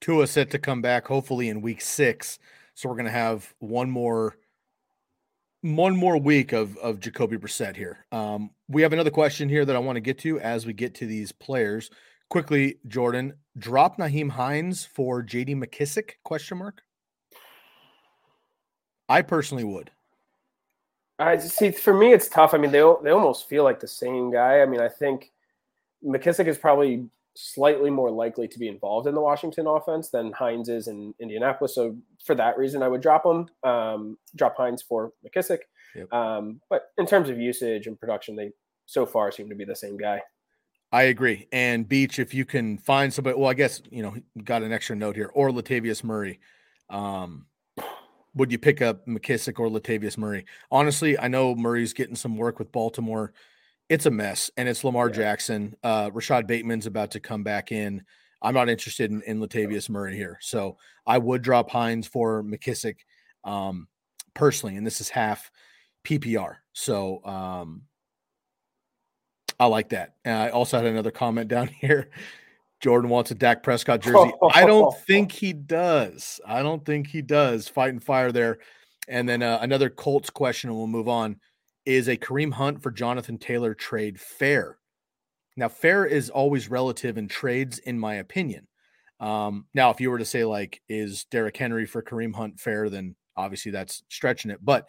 Tua 0.00 0.26
set 0.26 0.50
to 0.50 0.58
come 0.58 0.82
back 0.82 1.06
hopefully 1.06 1.48
in 1.48 1.62
week 1.62 1.80
six. 1.80 2.38
So 2.74 2.88
we're 2.88 2.96
gonna 2.96 3.10
have 3.10 3.54
one 3.58 3.90
more 3.90 4.36
one 5.62 5.96
more 5.96 6.18
week 6.18 6.52
of 6.52 6.76
of 6.78 7.00
Jacoby 7.00 7.38
Brissett 7.38 7.76
here. 7.76 8.04
Um, 8.12 8.50
we 8.68 8.82
have 8.82 8.92
another 8.92 9.10
question 9.10 9.48
here 9.48 9.64
that 9.64 9.76
I 9.76 9.78
want 9.78 9.96
to 9.96 10.00
get 10.00 10.18
to 10.18 10.38
as 10.40 10.66
we 10.66 10.72
get 10.72 10.94
to 10.96 11.06
these 11.06 11.32
players. 11.32 11.90
Quickly, 12.28 12.78
Jordan, 12.86 13.34
drop 13.58 13.98
Nyheim 13.98 14.30
Hines 14.30 14.84
for 14.84 15.22
JD 15.22 15.56
McKissic? 15.56 16.12
Question 16.22 16.58
mark. 16.58 16.82
I 19.08 19.22
personally 19.22 19.64
would. 19.64 19.90
I 21.18 21.38
see. 21.38 21.70
For 21.70 21.94
me, 21.94 22.12
it's 22.12 22.28
tough. 22.28 22.54
I 22.54 22.58
mean, 22.58 22.72
they 22.72 22.82
they 23.02 23.10
almost 23.10 23.48
feel 23.48 23.64
like 23.64 23.80
the 23.80 23.88
same 23.88 24.32
guy. 24.32 24.60
I 24.60 24.66
mean, 24.66 24.80
I 24.80 24.88
think 24.88 25.32
McKissic 26.04 26.46
is 26.46 26.58
probably 26.58 27.08
slightly 27.36 27.90
more 27.90 28.10
likely 28.10 28.46
to 28.48 28.58
be 28.58 28.68
involved 28.68 29.06
in 29.08 29.14
the 29.14 29.20
Washington 29.20 29.66
offense 29.66 30.08
than 30.10 30.32
Hines 30.32 30.68
is 30.68 30.88
in 30.88 31.14
Indianapolis. 31.20 31.74
So 31.74 31.96
for 32.24 32.34
that 32.36 32.56
reason, 32.56 32.82
I 32.82 32.88
would 32.88 33.00
drop 33.00 33.26
him, 33.26 33.48
um, 33.68 34.18
drop 34.36 34.56
Hines 34.56 34.82
for 34.82 35.12
McKissic. 35.26 35.58
Yep. 35.94 36.12
Um, 36.12 36.60
but 36.70 36.92
in 36.98 37.06
terms 37.06 37.28
of 37.28 37.38
usage 37.38 37.86
and 37.86 37.98
production, 37.98 38.36
they 38.36 38.50
so 38.86 39.06
far 39.06 39.32
seem 39.32 39.48
to 39.48 39.54
be 39.54 39.64
the 39.64 39.76
same 39.76 39.96
guy. 39.96 40.20
I 40.92 41.04
agree. 41.04 41.48
And 41.50 41.88
Beach, 41.88 42.20
if 42.20 42.32
you 42.32 42.44
can 42.44 42.78
find 42.78 43.12
somebody, 43.12 43.36
well, 43.36 43.50
I 43.50 43.54
guess 43.54 43.82
you 43.90 44.02
know, 44.02 44.14
got 44.44 44.62
an 44.62 44.72
extra 44.72 44.94
note 44.94 45.16
here, 45.16 45.30
or 45.34 45.50
Latavius 45.50 46.04
Murray. 46.04 46.38
Um, 46.88 47.46
would 48.36 48.52
you 48.52 48.58
pick 48.58 48.82
up 48.82 49.06
McKissic 49.06 49.58
or 49.58 49.68
Latavius 49.68 50.18
Murray? 50.18 50.44
Honestly, 50.70 51.18
I 51.18 51.28
know 51.28 51.54
Murray's 51.54 51.92
getting 51.92 52.16
some 52.16 52.36
work 52.36 52.58
with 52.58 52.72
Baltimore 52.72 53.32
it's 53.88 54.06
a 54.06 54.10
mess, 54.10 54.50
and 54.56 54.68
it's 54.68 54.84
Lamar 54.84 55.08
yeah. 55.08 55.14
Jackson. 55.14 55.76
Uh, 55.82 56.10
Rashod 56.12 56.46
Bateman's 56.46 56.86
about 56.86 57.10
to 57.12 57.20
come 57.20 57.42
back 57.42 57.72
in. 57.72 58.02
I'm 58.42 58.54
not 58.54 58.68
interested 58.68 59.10
in, 59.10 59.22
in 59.22 59.40
Latavius 59.40 59.88
Murray 59.88 60.16
here, 60.16 60.38
so 60.40 60.76
I 61.06 61.18
would 61.18 61.42
drop 61.42 61.70
Hines 61.70 62.06
for 62.06 62.42
McKissic 62.42 62.96
um, 63.44 63.88
personally, 64.34 64.76
and 64.76 64.86
this 64.86 65.00
is 65.00 65.08
half 65.08 65.50
PPR. 66.04 66.56
So 66.72 67.24
um, 67.24 67.82
I 69.58 69.66
like 69.66 69.90
that. 69.90 70.14
And 70.24 70.36
I 70.36 70.48
also 70.50 70.76
had 70.76 70.86
another 70.86 71.10
comment 71.10 71.48
down 71.48 71.68
here. 71.80 72.10
Jordan 72.80 73.08
wants 73.08 73.30
a 73.30 73.34
Dak 73.34 73.62
Prescott 73.62 74.00
jersey. 74.00 74.32
I 74.52 74.66
don't 74.66 74.94
think 75.06 75.32
he 75.32 75.54
does. 75.54 76.38
I 76.46 76.62
don't 76.62 76.84
think 76.84 77.06
he 77.06 77.22
does. 77.22 77.66
Fighting 77.66 78.00
fire 78.00 78.30
there. 78.30 78.58
And 79.08 79.26
then 79.26 79.42
uh, 79.42 79.58
another 79.62 79.88
Colts 79.88 80.28
question, 80.28 80.68
and 80.68 80.76
we'll 80.78 80.86
move 80.86 81.08
on 81.08 81.40
is 81.86 82.08
a 82.08 82.16
Kareem 82.16 82.52
Hunt 82.52 82.82
for 82.82 82.90
Jonathan 82.90 83.38
Taylor 83.38 83.74
trade 83.74 84.20
fair? 84.20 84.78
Now, 85.56 85.68
fair 85.68 86.04
is 86.04 86.30
always 86.30 86.70
relative 86.70 87.16
in 87.16 87.28
trades, 87.28 87.78
in 87.78 87.98
my 87.98 88.14
opinion. 88.14 88.66
Um, 89.20 89.66
now, 89.74 89.90
if 89.90 90.00
you 90.00 90.10
were 90.10 90.18
to 90.18 90.24
say, 90.24 90.44
like, 90.44 90.82
is 90.88 91.24
Derrick 91.30 91.56
Henry 91.56 91.86
for 91.86 92.02
Kareem 92.02 92.34
Hunt 92.34 92.58
fair, 92.58 92.90
then 92.90 93.14
obviously 93.36 93.70
that's 93.70 94.02
stretching 94.08 94.50
it. 94.50 94.58
But, 94.62 94.86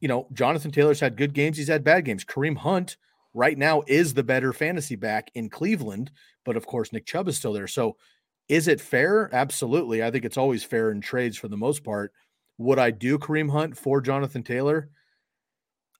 you 0.00 0.08
know, 0.08 0.28
Jonathan 0.32 0.70
Taylor's 0.70 1.00
had 1.00 1.16
good 1.16 1.34
games, 1.34 1.56
he's 1.58 1.68
had 1.68 1.84
bad 1.84 2.04
games. 2.04 2.24
Kareem 2.24 2.56
Hunt 2.56 2.96
right 3.34 3.56
now 3.56 3.82
is 3.86 4.14
the 4.14 4.22
better 4.22 4.52
fantasy 4.52 4.96
back 4.96 5.30
in 5.34 5.48
Cleveland, 5.50 6.10
but 6.44 6.56
of 6.56 6.66
course, 6.66 6.92
Nick 6.92 7.06
Chubb 7.06 7.28
is 7.28 7.36
still 7.36 7.52
there. 7.52 7.68
So, 7.68 7.96
is 8.48 8.68
it 8.68 8.80
fair? 8.80 9.30
Absolutely. 9.32 10.02
I 10.02 10.10
think 10.10 10.24
it's 10.24 10.36
always 10.36 10.64
fair 10.64 10.90
in 10.90 11.00
trades 11.00 11.36
for 11.36 11.48
the 11.48 11.56
most 11.56 11.84
part. 11.84 12.12
Would 12.58 12.78
I 12.78 12.90
do 12.90 13.18
Kareem 13.18 13.50
Hunt 13.50 13.76
for 13.76 14.00
Jonathan 14.00 14.42
Taylor? 14.42 14.90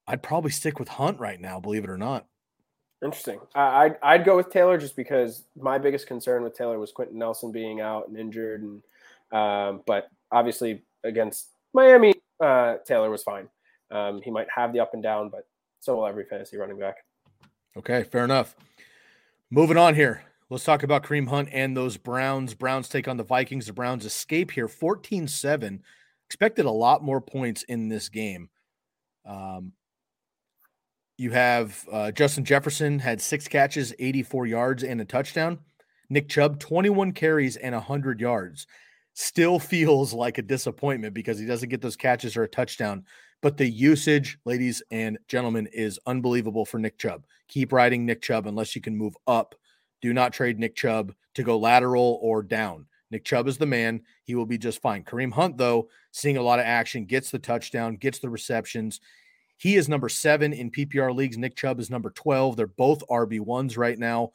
I'd 0.07 0.23
probably 0.23 0.51
stick 0.51 0.79
with 0.79 0.89
Hunt 0.89 1.19
right 1.21 1.41
now, 1.41 1.61
believe 1.61 1.85
it 1.85 1.91
or 1.91 1.99
not. 1.99 2.27
Interesting. 3.03 3.41
I'd 3.55 3.97
I'd 4.03 4.25
go 4.25 4.37
with 4.37 4.51
Taylor 4.51 4.79
just 4.79 4.95
because 4.95 5.45
my 5.57 5.77
biggest 5.79 6.07
concern 6.07 6.45
with 6.45 6.57
Taylor 6.57 6.79
was 6.79 6.93
Quenton 6.93 7.19
Nelson 7.19 7.51
being 7.51 7.81
out 7.81 8.09
and 8.09 8.17
injured, 8.17 8.63
and 8.63 8.83
um, 9.33 9.83
but 9.87 10.09
obviously 10.31 10.83
against 11.03 11.49
Miami, 11.75 12.15
uh, 12.41 12.77
Taylor 12.87 13.11
was 13.11 13.25
fine. 13.25 13.49
Um, 13.91 14.23
he 14.23 14.31
might 14.31 14.47
have 14.55 14.73
the 14.73 14.81
up 14.81 14.95
and 14.95 15.03
down, 15.03 15.31
but 15.31 15.47
so 15.81 15.97
will 15.97 16.07
every 16.07 16.25
fantasy 16.25 16.57
running 16.57 16.79
back. 16.79 16.97
Okay, 17.77 18.05
fair 18.05 18.25
enough. 18.25 18.55
Moving 19.51 19.77
on 19.77 19.95
here. 19.95 20.23
Let's 20.49 20.65
talk 20.65 20.83
about 20.83 21.03
Kareem 21.03 21.29
Hunt 21.29 21.49
and 21.51 21.77
those 21.77 21.97
Browns. 21.97 22.55
Browns 22.55 22.89
take 22.89 23.09
on 23.09 23.17
the 23.17 23.25
Vikings. 23.25 23.67
The 23.67 23.73
Browns 23.73 24.05
escape 24.05 24.51
here 24.51 24.69
14 24.69 25.27
7. 25.27 25.83
Expected 26.27 26.67
a 26.67 26.71
lot 26.71 27.03
more 27.03 27.21
points 27.21 27.63
in 27.65 27.89
this 27.89 28.09
game. 28.09 28.49
Um, 29.27 29.73
you 31.23 31.31
have 31.31 31.87
uh, 31.91 32.11
Justin 32.11 32.45
Jefferson 32.45 32.99
had 32.99 33.23
six 33.23 33.47
catches, 33.47 33.95
84 33.99 34.47
yards, 34.47 34.83
and 34.83 35.01
a 35.01 35.05
touchdown. 35.05 35.61
Nick 36.11 36.29
Chubb, 36.29 36.59
21 36.59 37.13
carries 37.13 37.57
and 37.57 37.75
100 37.75 38.21
yards. 38.21 38.67
Still 39.15 39.59
feels 39.59 40.13
like 40.13 40.39
a 40.39 40.43
disappointment 40.43 41.15
because 41.15 41.39
he 41.39 41.47
doesn't 41.47 41.69
get 41.69 41.81
those 41.81 41.97
catches 41.97 42.37
or 42.37 42.43
a 42.43 42.49
touchdown. 42.49 43.05
But 43.41 43.57
the 43.57 43.69
usage, 43.69 44.39
ladies 44.45 44.83
and 44.91 45.17
gentlemen, 45.29 45.69
is 45.73 45.99
unbelievable 46.07 46.65
for 46.65 46.79
Nick 46.79 46.99
Chubb. 46.99 47.25
Keep 47.49 47.73
riding 47.73 48.05
Nick 48.05 48.21
Chubb 48.23 48.47
unless 48.47 48.75
you 48.75 48.83
can 48.83 48.97
move 48.97 49.17
up. 49.27 49.55
Do 50.01 50.13
not 50.13 50.33
trade 50.33 50.59
Nick 50.59 50.75
Chubb 50.75 51.15
to 51.35 51.43
go 51.43 51.57
lateral 51.59 52.19
or 52.21 52.43
down. 52.43 52.87
Nick 53.11 53.25
Chubb 53.25 53.47
is 53.47 53.59
the 53.59 53.67
man. 53.67 54.01
He 54.25 54.35
will 54.35 54.47
be 54.47 54.59
just 54.59 54.83
fine. 54.83 55.05
Kareem 55.05 55.33
Hunt, 55.33 55.57
though, 55.57 55.89
seeing 56.11 56.37
a 56.37 56.43
lot 56.43 56.59
of 56.59 56.65
action, 56.65 57.05
gets 57.05 57.31
the 57.31 57.39
touchdown, 57.39 57.97
gets 57.97 58.19
the 58.19 58.31
receptions. 58.31 59.01
He 59.63 59.77
is 59.77 59.89
number 59.89 60.09
seven 60.09 60.53
in 60.53 60.73
PPR 60.73 61.15
leagues. 61.15 61.39
Nick 61.39 61.55
Chubb 61.55 61.79
is 61.79 61.89
number 61.89 62.11
12. 62.11 62.57
They're 62.57 62.67
both 62.67 63.07
RB1s 63.09 63.79
right 63.79 63.97
now. 63.97 64.33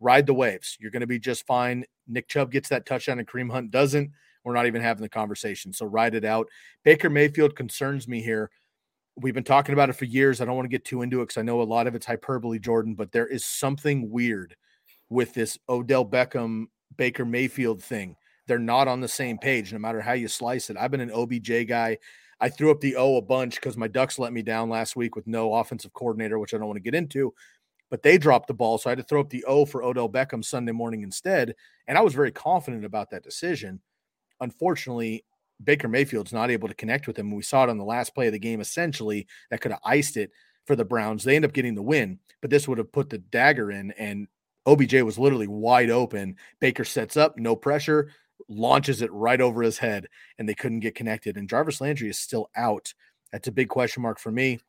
Ride 0.00 0.24
the 0.24 0.32
waves. 0.32 0.78
You're 0.80 0.90
going 0.90 1.02
to 1.02 1.06
be 1.06 1.18
just 1.18 1.46
fine. 1.46 1.84
Nick 2.08 2.26
Chubb 2.26 2.50
gets 2.50 2.70
that 2.70 2.86
touchdown 2.86 3.18
and 3.18 3.28
Kareem 3.28 3.52
Hunt 3.52 3.70
doesn't. 3.70 4.12
We're 4.44 4.54
not 4.54 4.64
even 4.64 4.80
having 4.80 5.02
the 5.02 5.10
conversation. 5.10 5.74
So 5.74 5.84
ride 5.84 6.14
it 6.14 6.24
out. 6.24 6.48
Baker 6.84 7.10
Mayfield 7.10 7.54
concerns 7.54 8.08
me 8.08 8.22
here. 8.22 8.50
We've 9.16 9.34
been 9.34 9.44
talking 9.44 9.74
about 9.74 9.90
it 9.90 9.96
for 9.96 10.06
years. 10.06 10.40
I 10.40 10.46
don't 10.46 10.56
want 10.56 10.64
to 10.64 10.74
get 10.74 10.86
too 10.86 11.02
into 11.02 11.20
it 11.20 11.24
because 11.24 11.36
I 11.36 11.42
know 11.42 11.60
a 11.60 11.64
lot 11.64 11.86
of 11.86 11.94
it's 11.94 12.06
hyperbole, 12.06 12.58
Jordan, 12.58 12.94
but 12.94 13.12
there 13.12 13.26
is 13.26 13.44
something 13.44 14.10
weird 14.10 14.56
with 15.10 15.34
this 15.34 15.58
Odell 15.68 16.06
Beckham 16.06 16.68
Baker 16.96 17.26
Mayfield 17.26 17.82
thing. 17.82 18.16
They're 18.46 18.58
not 18.58 18.88
on 18.88 19.02
the 19.02 19.06
same 19.08 19.36
page, 19.36 19.70
no 19.70 19.78
matter 19.78 20.00
how 20.00 20.14
you 20.14 20.28
slice 20.28 20.70
it. 20.70 20.78
I've 20.78 20.90
been 20.90 21.02
an 21.02 21.12
OBJ 21.12 21.68
guy. 21.68 21.98
I 22.42 22.48
threw 22.48 22.72
up 22.72 22.80
the 22.80 22.96
O 22.96 23.16
a 23.16 23.22
bunch 23.22 23.54
because 23.54 23.76
my 23.76 23.86
Ducks 23.86 24.18
let 24.18 24.32
me 24.32 24.42
down 24.42 24.68
last 24.68 24.96
week 24.96 25.14
with 25.14 25.28
no 25.28 25.54
offensive 25.54 25.92
coordinator, 25.92 26.40
which 26.40 26.52
I 26.52 26.58
don't 26.58 26.66
want 26.66 26.76
to 26.76 26.82
get 26.82 26.94
into. 26.94 27.32
But 27.88 28.02
they 28.02 28.18
dropped 28.18 28.48
the 28.48 28.54
ball, 28.54 28.78
so 28.78 28.90
I 28.90 28.92
had 28.92 28.98
to 28.98 29.04
throw 29.04 29.20
up 29.20 29.30
the 29.30 29.44
O 29.44 29.64
for 29.64 29.84
Odell 29.84 30.08
Beckham 30.08 30.44
Sunday 30.44 30.72
morning 30.72 31.02
instead. 31.02 31.54
And 31.86 31.96
I 31.96 32.00
was 32.00 32.14
very 32.14 32.32
confident 32.32 32.84
about 32.84 33.10
that 33.10 33.22
decision. 33.22 33.80
Unfortunately, 34.40 35.24
Baker 35.62 35.86
Mayfield's 35.86 36.32
not 36.32 36.50
able 36.50 36.66
to 36.66 36.74
connect 36.74 37.06
with 37.06 37.16
him. 37.16 37.30
We 37.30 37.42
saw 37.42 37.62
it 37.62 37.70
on 37.70 37.78
the 37.78 37.84
last 37.84 38.12
play 38.12 38.26
of 38.26 38.32
the 38.32 38.40
game, 38.40 38.60
essentially, 38.60 39.28
that 39.50 39.60
could 39.60 39.70
have 39.70 39.80
iced 39.84 40.16
it 40.16 40.32
for 40.66 40.74
the 40.74 40.84
Browns. 40.84 41.22
They 41.22 41.36
end 41.36 41.44
up 41.44 41.52
getting 41.52 41.76
the 41.76 41.82
win, 41.82 42.18
but 42.40 42.50
this 42.50 42.66
would 42.66 42.78
have 42.78 42.90
put 42.90 43.08
the 43.08 43.18
dagger 43.18 43.70
in, 43.70 43.92
and 43.92 44.26
OBJ 44.66 44.94
was 45.02 45.18
literally 45.18 45.46
wide 45.46 45.90
open. 45.90 46.36
Baker 46.60 46.84
sets 46.84 47.16
up, 47.16 47.38
no 47.38 47.54
pressure, 47.54 48.10
launches 48.48 49.02
it 49.02 49.12
right 49.12 49.40
over 49.40 49.62
his 49.62 49.78
head, 49.78 50.06
and 50.38 50.48
they 50.48 50.54
couldn't 50.54 50.80
get 50.80 50.94
connected. 50.94 51.36
And 51.36 51.48
Jarvis 51.48 51.80
Landry 51.80 52.08
is 52.08 52.18
still 52.18 52.50
out. 52.56 52.92
That's 53.32 53.48
a 53.48 53.52
big 53.52 53.68
question 53.68 54.02
mark 54.02 54.18
for 54.18 54.30
me. 54.30 54.60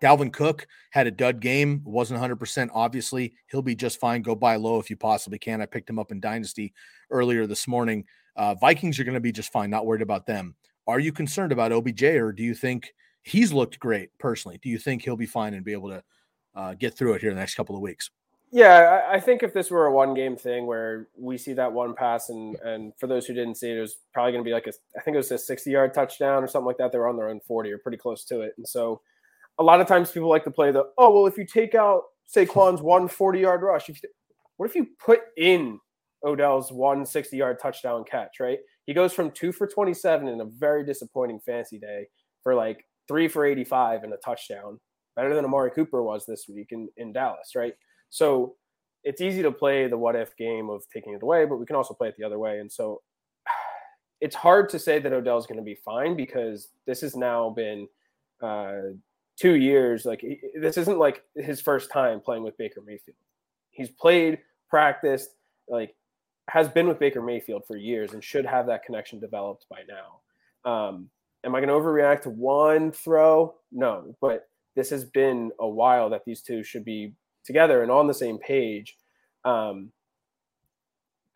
Dalvin 0.00 0.32
Cook 0.32 0.66
had 0.90 1.06
a 1.06 1.10
dud 1.10 1.40
game, 1.40 1.82
wasn't 1.84 2.20
100%. 2.20 2.70
Obviously, 2.72 3.34
he'll 3.50 3.62
be 3.62 3.74
just 3.74 4.00
fine. 4.00 4.22
Go 4.22 4.34
buy 4.34 4.56
low 4.56 4.78
if 4.78 4.88
you 4.88 4.96
possibly 4.96 5.38
can. 5.38 5.60
I 5.60 5.66
picked 5.66 5.90
him 5.90 5.98
up 5.98 6.10
in 6.10 6.20
Dynasty 6.20 6.72
earlier 7.10 7.46
this 7.46 7.68
morning. 7.68 8.04
Uh, 8.36 8.54
Vikings 8.54 8.98
are 8.98 9.04
going 9.04 9.14
to 9.14 9.20
be 9.20 9.32
just 9.32 9.52
fine. 9.52 9.68
Not 9.68 9.84
worried 9.84 10.02
about 10.02 10.26
them. 10.26 10.54
Are 10.86 10.98
you 10.98 11.12
concerned 11.12 11.52
about 11.52 11.72
OBJ, 11.72 12.02
or 12.02 12.32
do 12.32 12.42
you 12.42 12.54
think 12.54 12.94
he's 13.22 13.52
looked 13.52 13.78
great 13.78 14.10
personally? 14.18 14.58
Do 14.62 14.70
you 14.70 14.78
think 14.78 15.02
he'll 15.02 15.16
be 15.16 15.26
fine 15.26 15.54
and 15.54 15.64
be 15.64 15.72
able 15.72 15.90
to 15.90 16.02
uh, 16.54 16.74
get 16.74 16.96
through 16.96 17.14
it 17.14 17.20
here 17.20 17.30
in 17.30 17.36
the 17.36 17.42
next 17.42 17.54
couple 17.54 17.76
of 17.76 17.82
weeks? 17.82 18.10
Yeah, 18.52 19.02
I 19.08 19.20
think 19.20 19.44
if 19.44 19.54
this 19.54 19.70
were 19.70 19.86
a 19.86 19.92
one 19.92 20.12
game 20.12 20.36
thing 20.36 20.66
where 20.66 21.06
we 21.16 21.38
see 21.38 21.52
that 21.52 21.72
one 21.72 21.94
pass, 21.94 22.30
and 22.30 22.56
and 22.56 22.92
for 22.98 23.06
those 23.06 23.24
who 23.26 23.32
didn't 23.32 23.54
see 23.56 23.70
it, 23.70 23.76
it 23.78 23.80
was 23.80 23.98
probably 24.12 24.32
going 24.32 24.42
to 24.42 24.48
be 24.48 24.52
like 24.52 24.66
a, 24.66 24.72
I 24.98 25.02
think 25.02 25.14
it 25.14 25.18
was 25.18 25.30
a 25.30 25.38
60 25.38 25.70
yard 25.70 25.94
touchdown 25.94 26.42
or 26.42 26.48
something 26.48 26.66
like 26.66 26.78
that. 26.78 26.90
They 26.90 26.98
were 26.98 27.08
on 27.08 27.16
their 27.16 27.28
own 27.28 27.40
40 27.46 27.70
or 27.70 27.78
pretty 27.78 27.98
close 27.98 28.24
to 28.24 28.40
it. 28.40 28.54
And 28.56 28.66
so 28.66 29.00
a 29.58 29.62
lot 29.62 29.80
of 29.80 29.86
times 29.86 30.10
people 30.10 30.28
like 30.28 30.44
to 30.44 30.50
play 30.50 30.72
the, 30.72 30.84
oh, 30.98 31.10
well, 31.14 31.26
if 31.26 31.38
you 31.38 31.46
take 31.46 31.74
out 31.76 32.02
Saquon's 32.34 32.82
one 32.82 33.06
40 33.08 33.38
yard 33.40 33.62
rush, 33.62 33.88
if 33.88 34.02
you, 34.02 34.08
what 34.56 34.68
if 34.68 34.74
you 34.74 34.86
put 34.98 35.20
in 35.36 35.78
Odell's 36.24 36.72
one 36.72 37.06
60 37.06 37.36
yard 37.36 37.58
touchdown 37.60 38.04
catch, 38.10 38.40
right? 38.40 38.58
He 38.86 38.94
goes 38.94 39.12
from 39.12 39.30
two 39.30 39.52
for 39.52 39.68
27 39.68 40.26
in 40.26 40.40
a 40.40 40.44
very 40.46 40.84
disappointing 40.84 41.40
fancy 41.46 41.78
day 41.78 42.08
for 42.42 42.54
like 42.56 42.84
three 43.06 43.28
for 43.28 43.44
85 43.46 44.02
and 44.02 44.12
a 44.12 44.16
touchdown, 44.18 44.80
better 45.14 45.34
than 45.36 45.44
Amari 45.44 45.70
Cooper 45.70 46.02
was 46.02 46.26
this 46.26 46.46
week 46.48 46.68
in, 46.72 46.88
in 46.96 47.12
Dallas, 47.12 47.52
right? 47.54 47.74
So 48.10 48.56
it's 49.02 49.20
easy 49.20 49.42
to 49.42 49.52
play 49.52 49.86
the 49.86 49.96
what 49.96 50.16
if 50.16 50.36
game 50.36 50.68
of 50.68 50.84
taking 50.92 51.14
it 51.14 51.22
away, 51.22 51.46
but 51.46 51.56
we 51.56 51.66
can 51.66 51.76
also 51.76 51.94
play 51.94 52.08
it 52.08 52.16
the 52.18 52.24
other 52.24 52.38
way. 52.38 52.58
And 52.58 52.70
so 52.70 53.00
it's 54.20 54.36
hard 54.36 54.68
to 54.70 54.78
say 54.78 54.98
that 54.98 55.12
Odell's 55.12 55.46
going 55.46 55.58
to 55.58 55.64
be 55.64 55.76
fine 55.76 56.16
because 56.16 56.68
this 56.86 57.00
has 57.00 57.16
now 57.16 57.50
been 57.50 57.88
uh, 58.42 58.92
two 59.38 59.54
years. 59.54 60.04
Like 60.04 60.22
this 60.60 60.76
isn't 60.76 60.98
like 60.98 61.24
his 61.34 61.60
first 61.60 61.90
time 61.90 62.20
playing 62.20 62.42
with 62.42 62.58
Baker 62.58 62.82
Mayfield. 62.84 63.16
He's 63.70 63.90
played, 63.90 64.38
practiced, 64.68 65.30
like 65.68 65.94
has 66.48 66.68
been 66.68 66.88
with 66.88 66.98
Baker 66.98 67.22
Mayfield 67.22 67.62
for 67.66 67.76
years 67.76 68.12
and 68.12 68.22
should 68.22 68.44
have 68.44 68.66
that 68.66 68.84
connection 68.84 69.20
developed 69.20 69.66
by 69.70 69.82
now. 69.88 70.70
Um, 70.70 71.08
am 71.44 71.54
I 71.54 71.60
going 71.60 71.68
to 71.68 71.74
overreact 71.74 72.22
to 72.22 72.30
one 72.30 72.90
throw? 72.90 73.54
No, 73.70 74.16
but 74.20 74.48
this 74.74 74.90
has 74.90 75.04
been 75.04 75.52
a 75.60 75.68
while 75.68 76.10
that 76.10 76.24
these 76.24 76.42
two 76.42 76.62
should 76.62 76.84
be 76.84 77.14
together 77.44 77.82
and 77.82 77.90
on 77.90 78.06
the 78.06 78.14
same 78.14 78.38
page. 78.38 78.96
Um, 79.44 79.92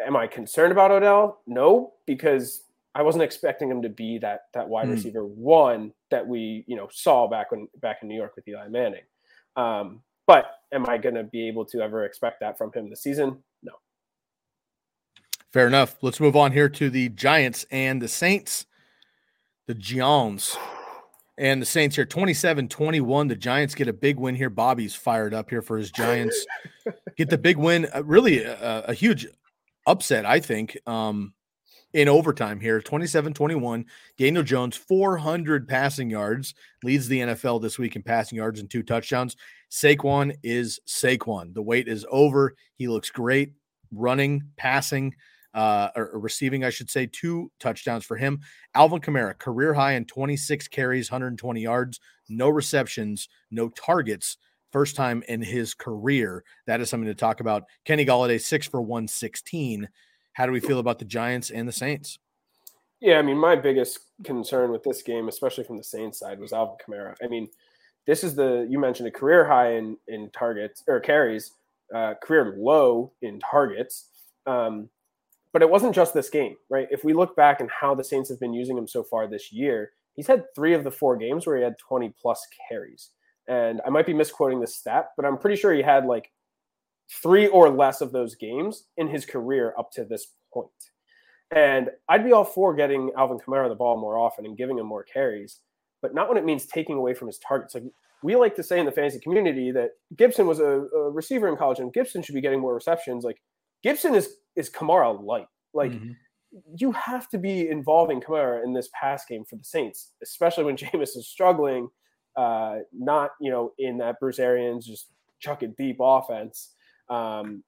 am 0.05 0.17
I 0.17 0.27
concerned 0.27 0.73
about 0.73 0.91
Odell? 0.91 1.41
No, 1.47 1.95
because 2.07 2.65
I 2.95 3.03
wasn't 3.03 3.25
expecting 3.25 3.71
him 3.71 3.83
to 3.83 3.89
be 3.89 4.19
that 4.19 4.43
that 4.55 4.69
wide 4.69 4.89
mm. 4.89 4.93
receiver 4.93 5.25
one 5.25 5.93
that 6.11 6.27
we 6.27 6.65
you 6.67 6.77
know 6.77 6.89
saw 6.93 7.29
back 7.29 7.51
when 7.51 7.69
back 7.81 7.99
in 8.03 8.09
New 8.09 8.17
York 8.17 8.37
with 8.37 8.47
Eli 8.47 8.69
Manning. 8.69 9.03
Um, 9.57 10.03
but 10.27 10.47
am 10.73 10.89
I 10.89 10.99
going 10.99 11.15
to 11.17 11.25
be 11.25 11.49
able 11.49 11.65
to 11.67 11.81
ever 11.81 12.05
expect 12.05 12.41
that 12.41 12.57
from 12.57 12.73
him 12.73 12.89
this 12.89 13.03
season? 13.03 13.43
No. 13.63 13.73
Fair 15.53 15.67
enough. 15.67 15.97
Let's 16.03 16.21
move 16.21 16.37
on 16.37 16.53
here 16.53 16.69
to 16.71 16.91
the 16.91 17.11
Giants 17.11 17.67
and 17.71 18.01
the 18.01 18.09
Saints. 18.09 18.67
The 19.67 19.75
Giants 19.75 20.57
and 21.37 21.61
the 21.61 21.67
Saints 21.67 21.97
here 21.97 22.05
27 22.05 22.69
21. 22.69 23.29
The 23.29 23.37
Giants 23.37 23.75
get 23.75 23.89
a 23.89 23.93
big 23.93 24.19
win 24.19 24.35
here. 24.35 24.51
Bobby's 24.51 24.95
fired 24.95 25.35
up 25.35 25.51
here 25.51 25.63
for 25.63 25.77
his 25.77 25.91
Giants. 25.91 26.47
get 27.17 27.31
the 27.31 27.39
big 27.39 27.57
win. 27.57 27.89
Uh, 27.95 28.05
really 28.05 28.43
a, 28.43 28.85
a, 28.89 28.95
huge 28.95 29.27
upset, 29.87 30.25
I 30.25 30.41
think, 30.41 30.77
um, 30.87 31.35
in 31.93 32.09
overtime 32.09 32.61
here 32.61 32.81
27 32.81 33.35
21. 33.35 33.85
Daniel 34.19 34.45
Jones, 34.45 34.77
400 34.77 35.69
passing 35.69 36.11
yards, 36.11 36.55
leads 36.83 37.09
the 37.09 37.21
NFL 37.21 37.63
this 37.63 37.79
week 37.79 37.97
in 37.97 38.03
passing 38.03 38.37
yards 38.37 38.61
and 38.61 38.71
two 38.71 38.83
touchdowns. 38.83 39.37
Saquon 39.71 40.37
is 40.43 40.79
Saquon. 40.87 41.53
The 41.55 41.63
wait 41.63 41.89
is 41.89 42.07
over. 42.11 42.55
He 42.77 42.89
looks 42.89 43.11
great 43.11 43.53
running, 43.93 44.43
passing 44.57 45.15
uh, 45.55 45.89
or, 45.97 46.11
receiving, 46.15 46.65
I 46.65 46.71
should 46.71 46.91
say, 46.91 47.07
two 47.07 47.51
touchdowns 47.61 48.05
for 48.05 48.17
him. 48.17 48.41
Alvin 48.75 49.01
Kamara, 49.01 49.39
career 49.39 49.73
high 49.73 49.93
in 49.93 50.05
26 50.05 50.69
carries, 50.69 51.11
120 51.11 51.61
yards, 51.61 52.01
no 52.29 52.49
receptions, 52.49 53.29
no 53.51 53.69
targets. 53.69 54.37
First 54.73 54.97
time 54.97 55.23
in 55.29 55.41
his 55.41 55.73
career. 55.73 56.43
That 56.67 56.81
is 56.81 56.91
something 56.91 57.07
to 57.07 57.15
talk 57.15 57.41
about. 57.41 57.63
Kenny 57.85 58.05
Golladay, 58.05 58.41
six 58.41 58.67
for 58.67 58.83
116. 58.83 59.89
How 60.33 60.47
do 60.47 60.53
we 60.53 60.59
feel 60.59 60.81
about 60.81 60.99
the 60.99 61.05
Giants 61.05 61.51
and 61.51 61.69
the 61.69 61.73
Saints? 61.73 62.19
Yeah, 63.01 63.19
I 63.19 63.23
mean, 63.23 63.39
my 63.39 63.55
biggest 63.55 64.01
concern 64.25 64.73
with 64.73 64.83
this 64.83 65.03
game, 65.03 65.29
especially 65.29 65.63
from 65.63 65.77
the 65.77 65.85
Saints 65.85 66.19
side, 66.19 66.41
was 66.41 66.53
Alvin 66.53 66.77
Kamara. 66.85 67.15
I 67.23 67.29
mean, 67.29 67.49
this 68.07 68.25
is 68.25 68.35
the 68.35 68.67
you 68.69 68.79
mentioned 68.79 69.09
a 69.09 69.13
career 69.13 69.45
high 69.45 69.75
in 69.75 69.97
in 70.09 70.31
targets 70.31 70.83
or 70.89 71.01
carries, 71.01 71.53
uh, 71.95 72.15
career 72.23 72.57
low 72.59 73.13
in 73.23 73.39
targets. 73.41 74.09
Um, 74.47 74.89
but 75.55 75.63
it 75.63 75.71
wasn't 75.71 75.95
just 75.95 76.13
this 76.13 76.29
game, 76.29 76.57
right? 76.69 76.89
If 76.91 77.05
we 77.05 77.13
look 77.13 77.37
back 77.37 77.61
and 77.61 77.71
how 77.71 77.95
the 77.95 78.03
Saints 78.03 78.29
have 78.29 78.41
been 78.41 78.53
using 78.53 78.77
him 78.77 78.89
so 78.89 79.05
far 79.05 79.29
this 79.29 79.53
year, 79.53 79.93
he's 80.15 80.27
had 80.27 80.53
three 80.53 80.75
of 80.75 80.83
the 80.83 80.91
four 80.91 81.17
games 81.17 81.47
where 81.47 81.57
he 81.57 81.63
had 81.63 81.79
20 81.79 82.13
plus 82.21 82.45
carries. 82.69 83.11
And 83.47 83.81
I 83.87 83.91
might 83.91 84.05
be 84.05 84.15
misquoting 84.15 84.61
this 84.61 84.75
stat, 84.75 85.11
but 85.17 85.25
I'm 85.25 85.39
pretty 85.39 85.57
sure 85.57 85.73
he 85.73 85.81
had 85.81 86.07
like 86.07 86.33
three 87.23 87.47
or 87.47 87.71
less 87.71 88.01
of 88.01 88.11
those 88.11 88.35
games 88.35 88.87
in 88.97 89.07
his 89.07 89.25
career 89.25 89.75
up 89.79 89.93
to 89.93 90.05
this 90.05 90.27
point. 90.53 90.69
And 91.53 91.91
I'd 92.09 92.25
be 92.25 92.33
all 92.33 92.45
for 92.45 92.75
getting 92.75 93.13
Alvin 93.17 93.39
Kamara 93.39 93.69
the 93.69 93.77
ball 93.77 93.97
more 93.97 94.19
often 94.19 94.47
and 94.47 94.59
giving 94.59 94.79
him 94.79 94.87
more 94.87 95.05
carries, 95.05 95.61
but 96.03 96.15
not 96.15 96.29
when 96.29 96.37
it 96.37 96.45
means 96.45 96.67
taking 96.67 96.97
away 96.97 97.15
from 97.15 97.29
his 97.29 97.39
targets. 97.39 97.77
Like 97.77 97.85
we 98.25 98.35
like 98.35 98.57
to 98.57 98.65
say 98.65 98.81
in 98.81 98.87
the 98.87 98.93
fantasy 98.93 99.21
community 99.21 99.71
that 99.71 99.91
Gibson 100.17 100.49
was 100.49 100.59
a, 100.59 100.65
a 100.65 101.11
receiver 101.13 101.49
in 101.49 101.57
college 101.57 101.79
and 101.79 101.93
Gibson 101.93 102.23
should 102.23 102.35
be 102.35 102.41
getting 102.41 102.61
more 102.61 102.75
receptions. 102.75 103.23
Like 103.23 103.41
Gibson 103.85 104.17
is 104.17 104.39
is 104.57 104.71
Kamara 104.71 105.23
light. 105.23 105.47
Like 105.73 105.93
mm-hmm. 105.93 106.13
you 106.77 106.93
have 106.93 107.29
to 107.31 107.39
be 107.39 107.69
involving 107.69 108.21
Kamara 108.21 108.65
in 108.65 108.73
this 108.73 108.89
pass 108.99 109.25
game 109.25 109.45
for 109.45 109.57
the 109.57 109.65
Saints, 109.65 110.13
especially 110.23 110.65
when 110.65 110.77
Jameis 110.79 111.17
is 111.17 111.29
struggling, 111.29 111.89
uh, 112.37 112.79
not 112.93 113.31
you 113.41 113.51
know 113.51 113.73
in 113.79 113.99
that 113.99 114.21
Bruce 114.21 114.39
Arians 114.39 114.87
just 114.87 115.09
chuck 115.41 115.63
it 115.63 115.77
deep 115.77 115.99
offense. 116.01 116.71
Um, 117.09 117.63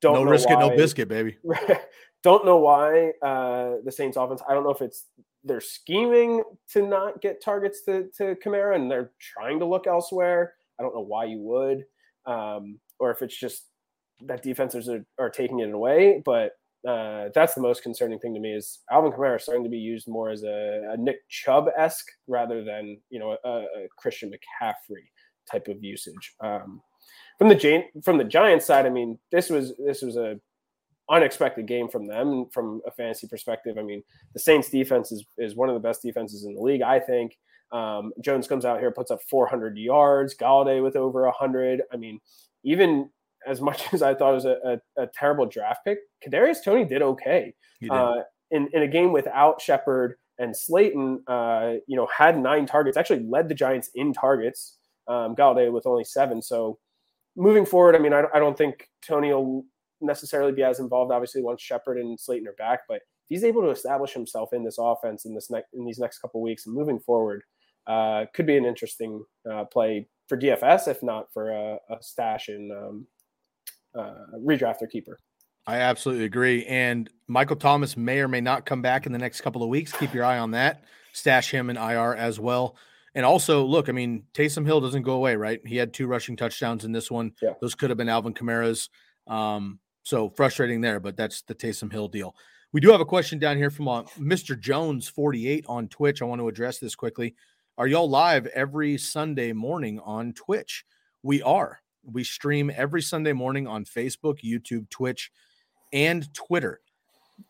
Don't 0.00 0.14
no 0.14 0.22
risk 0.24 0.50
it, 0.50 0.58
no 0.58 0.70
biscuit, 0.70 1.08
baby. 1.08 1.36
don't 2.22 2.44
know 2.44 2.58
why 2.58 3.12
uh, 3.22 3.76
the 3.84 3.92
Saints 3.92 4.16
offense. 4.16 4.42
I 4.48 4.54
don't 4.54 4.64
know 4.64 4.70
if 4.70 4.80
it's 4.80 5.06
they're 5.44 5.60
scheming 5.60 6.42
to 6.70 6.86
not 6.86 7.20
get 7.20 7.42
targets 7.42 7.82
to 7.84 8.08
to 8.16 8.36
Kamara 8.36 8.76
and 8.76 8.90
they're 8.90 9.10
trying 9.18 9.58
to 9.58 9.66
look 9.66 9.86
elsewhere. 9.86 10.54
I 10.78 10.82
don't 10.82 10.94
know 10.94 11.02
why 11.02 11.24
you 11.24 11.38
would, 11.38 11.84
um, 12.26 12.78
or 12.98 13.10
if 13.10 13.22
it's 13.22 13.38
just 13.38 13.64
that 14.26 14.42
defenses 14.42 14.88
are, 14.88 15.04
are 15.18 15.30
taking 15.30 15.60
it 15.60 15.72
away. 15.72 16.22
But 16.24 16.52
uh, 16.86 17.28
that's 17.34 17.54
the 17.54 17.60
most 17.60 17.82
concerning 17.82 18.18
thing 18.18 18.34
to 18.34 18.40
me 18.40 18.52
is 18.52 18.80
Alvin 18.90 19.12
Kamara 19.12 19.40
starting 19.40 19.64
to 19.64 19.70
be 19.70 19.78
used 19.78 20.08
more 20.08 20.30
as 20.30 20.42
a, 20.42 20.90
a 20.92 20.96
Nick 20.96 21.28
Chubb 21.28 21.68
esque 21.78 22.08
rather 22.26 22.64
than 22.64 22.98
you 23.10 23.20
know 23.20 23.36
a, 23.44 23.48
a 23.48 23.86
Christian 23.96 24.30
McCaffrey 24.30 25.04
type 25.50 25.68
of 25.68 25.82
usage. 25.82 26.34
Um, 26.42 26.80
from 27.38 27.48
the 27.48 27.54
Gi- 27.54 27.90
from 28.04 28.18
the 28.18 28.24
Giants 28.24 28.66
side, 28.66 28.86
I 28.86 28.90
mean, 28.90 29.18
this 29.30 29.48
was 29.48 29.74
this 29.78 30.02
was 30.02 30.16
a 30.16 30.40
unexpected 31.10 31.66
game 31.66 31.88
from 31.88 32.06
them 32.06 32.46
from 32.52 32.80
a 32.86 32.90
fantasy 32.90 33.28
perspective. 33.28 33.76
I 33.78 33.82
mean, 33.82 34.02
the 34.34 34.40
Saints 34.40 34.70
defense 34.70 35.12
is 35.12 35.24
is 35.38 35.54
one 35.54 35.68
of 35.68 35.74
the 35.74 35.80
best 35.88 36.02
defenses 36.02 36.44
in 36.44 36.54
the 36.54 36.60
league, 36.60 36.82
I 36.82 36.98
think. 36.98 37.36
Um, 37.70 38.12
Jones 38.20 38.46
comes 38.46 38.64
out 38.64 38.80
here, 38.80 38.90
puts 38.90 39.10
up 39.10 39.20
400 39.30 39.78
yards. 39.78 40.36
Golladay 40.36 40.82
with 40.82 40.94
over 40.94 41.22
100. 41.24 41.82
I 41.92 41.96
mean, 41.96 42.20
even 42.64 43.08
as 43.46 43.60
much 43.60 43.84
as 43.92 44.02
I 44.02 44.14
thought 44.14 44.32
it 44.32 44.34
was 44.34 44.44
a, 44.44 44.80
a, 44.96 45.02
a 45.02 45.06
terrible 45.14 45.46
draft 45.46 45.80
pick, 45.84 45.98
Kadarius 46.26 46.64
Toney 46.64 46.84
did 46.84 47.02
okay 47.02 47.54
uh, 47.90 48.22
in 48.50 48.68
in 48.72 48.82
a 48.82 48.88
game 48.88 49.12
without 49.12 49.60
Shepard 49.60 50.16
and 50.38 50.56
Slayton. 50.56 51.22
Uh, 51.26 51.74
you 51.86 51.96
know, 51.96 52.06
had 52.16 52.38
nine 52.38 52.66
targets. 52.66 52.96
Actually, 52.96 53.24
led 53.24 53.48
the 53.48 53.54
Giants 53.54 53.90
in 53.94 54.12
targets. 54.12 54.78
Um, 55.08 55.34
Golladay 55.34 55.72
with 55.72 55.86
only 55.86 56.04
seven. 56.04 56.40
So 56.40 56.78
moving 57.36 57.66
forward, 57.66 57.96
I 57.96 57.98
mean, 57.98 58.12
I, 58.12 58.24
I 58.32 58.38
don't 58.38 58.56
think 58.56 58.88
Toney 59.06 59.32
will 59.32 59.64
necessarily 60.00 60.52
be 60.52 60.62
as 60.62 60.78
involved. 60.78 61.12
Obviously, 61.12 61.42
once 61.42 61.60
Shepard 61.60 61.98
and 61.98 62.18
Slayton 62.18 62.46
are 62.46 62.54
back, 62.54 62.80
but 62.88 62.96
if 62.96 63.28
he's 63.28 63.44
able 63.44 63.62
to 63.62 63.70
establish 63.70 64.12
himself 64.12 64.52
in 64.52 64.64
this 64.64 64.76
offense 64.78 65.24
in 65.24 65.34
this 65.34 65.50
next 65.50 65.68
in 65.72 65.84
these 65.84 65.98
next 65.98 66.18
couple 66.18 66.40
weeks 66.40 66.66
and 66.66 66.74
moving 66.74 67.00
forward, 67.00 67.42
uh, 67.86 68.26
could 68.34 68.46
be 68.46 68.56
an 68.56 68.64
interesting 68.64 69.24
uh, 69.50 69.64
play 69.64 70.08
for 70.28 70.38
DFS, 70.38 70.88
if 70.88 71.02
not 71.02 71.32
for 71.32 71.50
a, 71.50 71.78
a 71.90 71.96
stash 72.00 72.48
in 72.48 72.70
um, 72.70 73.06
uh, 73.94 74.14
redraft 74.36 74.82
or 74.82 74.86
keeper. 74.86 75.18
I 75.66 75.76
absolutely 75.76 76.24
agree. 76.24 76.64
And 76.66 77.08
Michael 77.28 77.56
Thomas 77.56 77.96
may 77.96 78.20
or 78.20 78.28
may 78.28 78.40
not 78.40 78.66
come 78.66 78.82
back 78.82 79.06
in 79.06 79.12
the 79.12 79.18
next 79.18 79.42
couple 79.42 79.62
of 79.62 79.68
weeks. 79.68 79.92
Keep 79.92 80.12
your 80.12 80.24
eye 80.24 80.38
on 80.38 80.52
that. 80.52 80.84
Stash 81.12 81.50
him 81.50 81.70
in 81.70 81.76
IR 81.76 82.14
as 82.14 82.40
well. 82.40 82.76
And 83.14 83.26
also, 83.26 83.64
look, 83.64 83.88
I 83.88 83.92
mean, 83.92 84.24
Taysom 84.32 84.64
Hill 84.64 84.80
doesn't 84.80 85.02
go 85.02 85.12
away, 85.12 85.36
right? 85.36 85.60
He 85.64 85.76
had 85.76 85.92
two 85.92 86.06
rushing 86.06 86.36
touchdowns 86.36 86.84
in 86.84 86.92
this 86.92 87.10
one. 87.10 87.32
Yeah. 87.42 87.52
Those 87.60 87.74
could 87.74 87.90
have 87.90 87.96
been 87.98 88.08
Alvin 88.08 88.34
Kamara's. 88.34 88.88
Um, 89.26 89.78
so 90.02 90.30
frustrating 90.30 90.80
there, 90.80 90.98
but 90.98 91.16
that's 91.16 91.42
the 91.42 91.54
Taysom 91.54 91.92
Hill 91.92 92.08
deal. 92.08 92.34
We 92.72 92.80
do 92.80 92.90
have 92.90 93.00
a 93.00 93.06
question 93.06 93.38
down 93.38 93.56
here 93.56 93.70
from 93.70 93.86
uh, 93.86 94.02
Mr. 94.18 94.58
Jones 94.58 95.06
48 95.08 95.66
on 95.68 95.88
Twitch. 95.88 96.22
I 96.22 96.24
want 96.24 96.40
to 96.40 96.48
address 96.48 96.78
this 96.78 96.94
quickly. 96.94 97.34
Are 97.78 97.86
y'all 97.86 98.08
live 98.08 98.46
every 98.46 98.98
Sunday 98.98 99.52
morning 99.52 100.00
on 100.00 100.32
Twitch? 100.32 100.84
We 101.22 101.42
are. 101.42 101.81
We 102.04 102.24
stream 102.24 102.70
every 102.74 103.02
Sunday 103.02 103.32
morning 103.32 103.66
on 103.66 103.84
Facebook, 103.84 104.40
YouTube, 104.42 104.88
Twitch, 104.90 105.30
and 105.92 106.32
Twitter. 106.34 106.80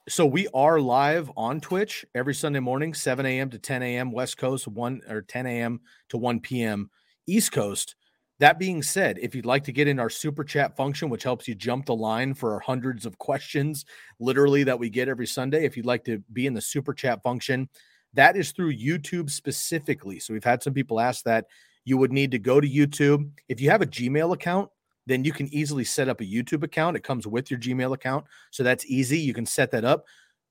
So 0.08 0.26
we 0.26 0.48
are 0.54 0.80
live 0.80 1.30
on 1.36 1.60
Twitch 1.60 2.04
every 2.14 2.34
Sunday 2.34 2.60
morning, 2.60 2.94
7 2.94 3.24
a.m. 3.24 3.50
to 3.50 3.58
10 3.58 3.82
a.m. 3.82 4.12
West 4.12 4.36
Coast, 4.38 4.68
1 4.68 5.02
or 5.08 5.22
10 5.22 5.46
a.m. 5.46 5.80
to 6.08 6.18
1 6.18 6.40
p.m. 6.40 6.90
East 7.26 7.52
Coast. 7.52 7.94
That 8.38 8.58
being 8.58 8.82
said, 8.82 9.18
if 9.20 9.34
you'd 9.34 9.46
like 9.46 9.64
to 9.64 9.72
get 9.72 9.88
in 9.88 10.00
our 10.00 10.10
super 10.10 10.42
chat 10.42 10.76
function, 10.76 11.08
which 11.08 11.22
helps 11.22 11.46
you 11.46 11.54
jump 11.54 11.86
the 11.86 11.94
line 11.94 12.34
for 12.34 12.54
our 12.54 12.60
hundreds 12.60 13.06
of 13.06 13.18
questions, 13.18 13.84
literally 14.18 14.64
that 14.64 14.78
we 14.78 14.90
get 14.90 15.08
every 15.08 15.26
Sunday, 15.26 15.64
if 15.64 15.76
you'd 15.76 15.86
like 15.86 16.04
to 16.04 16.18
be 16.32 16.46
in 16.46 16.54
the 16.54 16.60
super 16.60 16.92
chat 16.92 17.22
function, 17.22 17.68
that 18.14 18.36
is 18.36 18.52
through 18.52 18.76
YouTube 18.76 19.30
specifically. 19.30 20.18
So 20.18 20.32
we've 20.32 20.42
had 20.44 20.62
some 20.62 20.74
people 20.74 21.00
ask 21.00 21.24
that. 21.24 21.46
You 21.84 21.96
would 21.98 22.12
need 22.12 22.30
to 22.32 22.38
go 22.38 22.60
to 22.60 22.68
YouTube. 22.68 23.30
If 23.48 23.60
you 23.60 23.70
have 23.70 23.82
a 23.82 23.86
Gmail 23.86 24.34
account, 24.34 24.70
then 25.06 25.24
you 25.24 25.32
can 25.32 25.52
easily 25.52 25.84
set 25.84 26.08
up 26.08 26.20
a 26.20 26.24
YouTube 26.24 26.62
account. 26.62 26.96
It 26.96 27.02
comes 27.02 27.26
with 27.26 27.50
your 27.50 27.58
Gmail 27.58 27.94
account. 27.94 28.24
So 28.50 28.62
that's 28.62 28.86
easy. 28.86 29.18
You 29.18 29.34
can 29.34 29.46
set 29.46 29.70
that 29.72 29.84
up. 29.84 30.04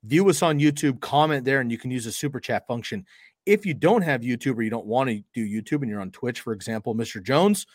View 0.04 0.28
us 0.30 0.42
on 0.42 0.60
YouTube, 0.60 1.00
comment 1.00 1.46
there, 1.46 1.60
and 1.60 1.72
you 1.72 1.78
can 1.78 1.92
use 1.92 2.06
the 2.06 2.12
super 2.12 2.40
chat 2.40 2.68
function. 2.68 3.06
If 3.46 3.66
you 3.66 3.74
don't 3.74 4.02
have 4.02 4.22
YouTube 4.22 4.58
or 4.58 4.62
you 4.62 4.70
don't 4.70 4.86
want 4.86 5.10
to 5.10 5.24
do 5.34 5.48
YouTube 5.48 5.82
and 5.82 5.90
you're 5.90 6.02
on 6.02 6.12
Twitch, 6.12 6.42
for 6.42 6.54
example, 6.54 6.96
Mr. 6.96 7.24
Jones, 7.24 7.66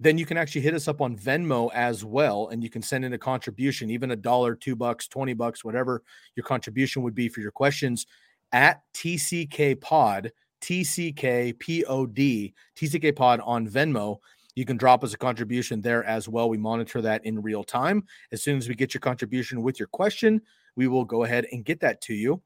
then 0.00 0.16
you 0.16 0.24
can 0.24 0.36
actually 0.36 0.60
hit 0.60 0.74
us 0.74 0.88
up 0.88 1.00
on 1.00 1.16
Venmo 1.16 1.70
as 1.74 2.04
well. 2.04 2.48
And 2.48 2.62
you 2.62 2.70
can 2.70 2.82
send 2.82 3.04
in 3.04 3.12
a 3.12 3.18
contribution, 3.18 3.90
even 3.90 4.10
a 4.10 4.16
dollar, 4.16 4.54
two 4.54 4.76
bucks, 4.76 5.08
20 5.08 5.34
bucks, 5.34 5.64
whatever 5.64 6.02
your 6.36 6.44
contribution 6.44 7.02
would 7.02 7.14
be 7.14 7.28
for 7.28 7.40
your 7.40 7.50
questions 7.50 8.06
at 8.52 8.82
TCK 8.94 9.80
Pod, 9.80 10.32
TCK 10.60 11.54
POD, 11.58 12.52
TCK 12.76 13.14
Pod 13.14 13.40
on 13.44 13.68
Venmo. 13.68 14.18
You 14.54 14.64
can 14.64 14.76
drop 14.76 15.04
us 15.04 15.14
a 15.14 15.18
contribution 15.18 15.80
there 15.80 16.02
as 16.04 16.28
well. 16.28 16.48
We 16.48 16.58
monitor 16.58 17.00
that 17.02 17.24
in 17.24 17.40
real 17.40 17.62
time. 17.62 18.04
As 18.32 18.42
soon 18.42 18.58
as 18.58 18.68
we 18.68 18.74
get 18.74 18.92
your 18.92 19.00
contribution 19.00 19.62
with 19.62 19.78
your 19.78 19.88
question, 19.88 20.42
we 20.74 20.88
will 20.88 21.04
go 21.04 21.24
ahead 21.24 21.46
and 21.52 21.64
get 21.64 21.80
that 21.80 22.00
to 22.02 22.14
you. 22.14 22.42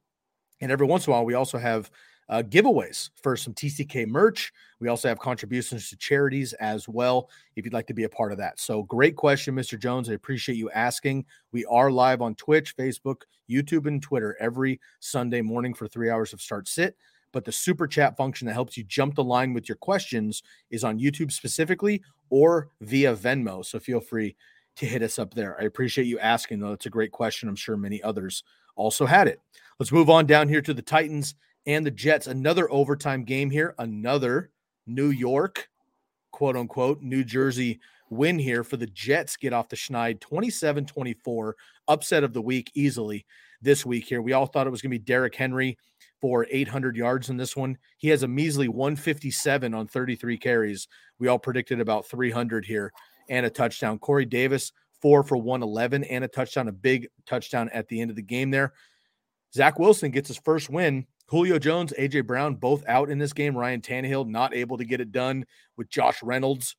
And 0.60 0.70
every 0.70 0.86
once 0.86 1.06
in 1.06 1.12
a 1.12 1.16
while, 1.16 1.24
we 1.24 1.34
also 1.34 1.58
have 1.58 1.90
uh, 2.28 2.42
giveaways 2.42 3.10
for 3.22 3.36
some 3.36 3.52
TCK 3.52 4.06
merch. 4.06 4.52
We 4.80 4.88
also 4.88 5.08
have 5.08 5.18
contributions 5.18 5.90
to 5.90 5.96
charities 5.96 6.52
as 6.54 6.88
well, 6.88 7.28
if 7.56 7.64
you'd 7.64 7.74
like 7.74 7.86
to 7.88 7.94
be 7.94 8.04
a 8.04 8.08
part 8.08 8.32
of 8.32 8.38
that. 8.38 8.58
So, 8.60 8.84
great 8.84 9.16
question, 9.16 9.54
Mr. 9.54 9.78
Jones. 9.78 10.08
I 10.08 10.14
appreciate 10.14 10.56
you 10.56 10.70
asking. 10.70 11.24
We 11.52 11.64
are 11.66 11.90
live 11.90 12.22
on 12.22 12.34
Twitch, 12.36 12.76
Facebook, 12.76 13.22
YouTube, 13.50 13.86
and 13.86 14.02
Twitter 14.02 14.36
every 14.40 14.80
Sunday 15.00 15.42
morning 15.42 15.74
for 15.74 15.86
three 15.86 16.10
hours 16.10 16.32
of 16.32 16.40
start 16.40 16.68
sit. 16.68 16.96
But 17.32 17.44
the 17.44 17.52
super 17.52 17.86
chat 17.86 18.16
function 18.16 18.46
that 18.46 18.54
helps 18.54 18.76
you 18.76 18.84
jump 18.84 19.14
the 19.14 19.24
line 19.24 19.52
with 19.52 19.68
your 19.68 19.76
questions 19.76 20.42
is 20.70 20.84
on 20.84 20.98
YouTube 20.98 21.32
specifically 21.32 22.02
or 22.30 22.68
via 22.80 23.14
Venmo. 23.16 23.64
So, 23.64 23.78
feel 23.78 24.00
free 24.00 24.36
to 24.76 24.86
hit 24.86 25.02
us 25.02 25.18
up 25.18 25.34
there. 25.34 25.60
I 25.60 25.64
appreciate 25.64 26.06
you 26.06 26.18
asking, 26.18 26.60
though. 26.60 26.72
It's 26.72 26.86
a 26.86 26.90
great 26.90 27.12
question. 27.12 27.48
I'm 27.48 27.56
sure 27.56 27.76
many 27.76 28.02
others 28.02 28.42
also 28.76 29.06
had 29.06 29.28
it. 29.28 29.40
Let's 29.78 29.92
move 29.92 30.10
on 30.10 30.26
down 30.26 30.48
here 30.48 30.62
to 30.62 30.74
the 30.74 30.82
Titans 30.82 31.34
and 31.66 31.84
the 31.84 31.90
Jets. 31.90 32.26
Another 32.26 32.70
overtime 32.70 33.24
game 33.24 33.50
here. 33.50 33.74
Another 33.78 34.50
New 34.86 35.10
York, 35.10 35.68
quote 36.30 36.56
unquote, 36.56 37.02
New 37.02 37.24
Jersey 37.24 37.80
win 38.10 38.38
here 38.38 38.64
for 38.64 38.76
the 38.76 38.86
Jets. 38.86 39.36
Get 39.36 39.52
off 39.52 39.68
the 39.68 39.76
schneid 39.76 40.20
27 40.20 40.86
24, 40.86 41.56
upset 41.88 42.24
of 42.24 42.32
the 42.32 42.42
week 42.42 42.70
easily 42.74 43.26
this 43.60 43.86
week 43.86 44.04
here. 44.04 44.22
We 44.22 44.32
all 44.32 44.46
thought 44.46 44.66
it 44.66 44.70
was 44.70 44.82
going 44.82 44.90
to 44.90 44.98
be 44.98 45.04
Derrick 45.04 45.34
Henry 45.34 45.78
for 46.22 46.46
800 46.50 46.96
yards 46.96 47.28
in 47.30 47.36
this 47.36 47.56
one. 47.56 47.76
He 47.98 48.08
has 48.08 48.22
a 48.22 48.28
measly 48.28 48.68
157 48.68 49.74
on 49.74 49.88
33 49.88 50.38
carries. 50.38 50.86
We 51.18 51.26
all 51.26 51.38
predicted 51.38 51.80
about 51.80 52.06
300 52.06 52.64
here 52.64 52.92
and 53.28 53.44
a 53.44 53.50
touchdown. 53.50 53.98
Corey 53.98 54.24
Davis, 54.24 54.72
four 55.00 55.24
for 55.24 55.36
111 55.36 56.04
and 56.04 56.22
a 56.22 56.28
touchdown, 56.28 56.68
a 56.68 56.72
big 56.72 57.08
touchdown 57.26 57.68
at 57.70 57.88
the 57.88 58.00
end 58.00 58.08
of 58.08 58.16
the 58.16 58.22
game 58.22 58.52
there. 58.52 58.72
Zach 59.52 59.80
Wilson 59.80 60.12
gets 60.12 60.28
his 60.28 60.38
first 60.38 60.70
win. 60.70 61.06
Julio 61.26 61.58
Jones, 61.58 61.92
AJ 61.98 62.26
Brown, 62.26 62.54
both 62.54 62.84
out 62.86 63.10
in 63.10 63.18
this 63.18 63.32
game. 63.32 63.56
Ryan 63.56 63.80
Tannehill 63.80 64.28
not 64.28 64.54
able 64.54 64.78
to 64.78 64.84
get 64.84 65.00
it 65.00 65.10
done 65.10 65.44
with 65.76 65.90
Josh 65.90 66.22
Reynolds 66.22 66.76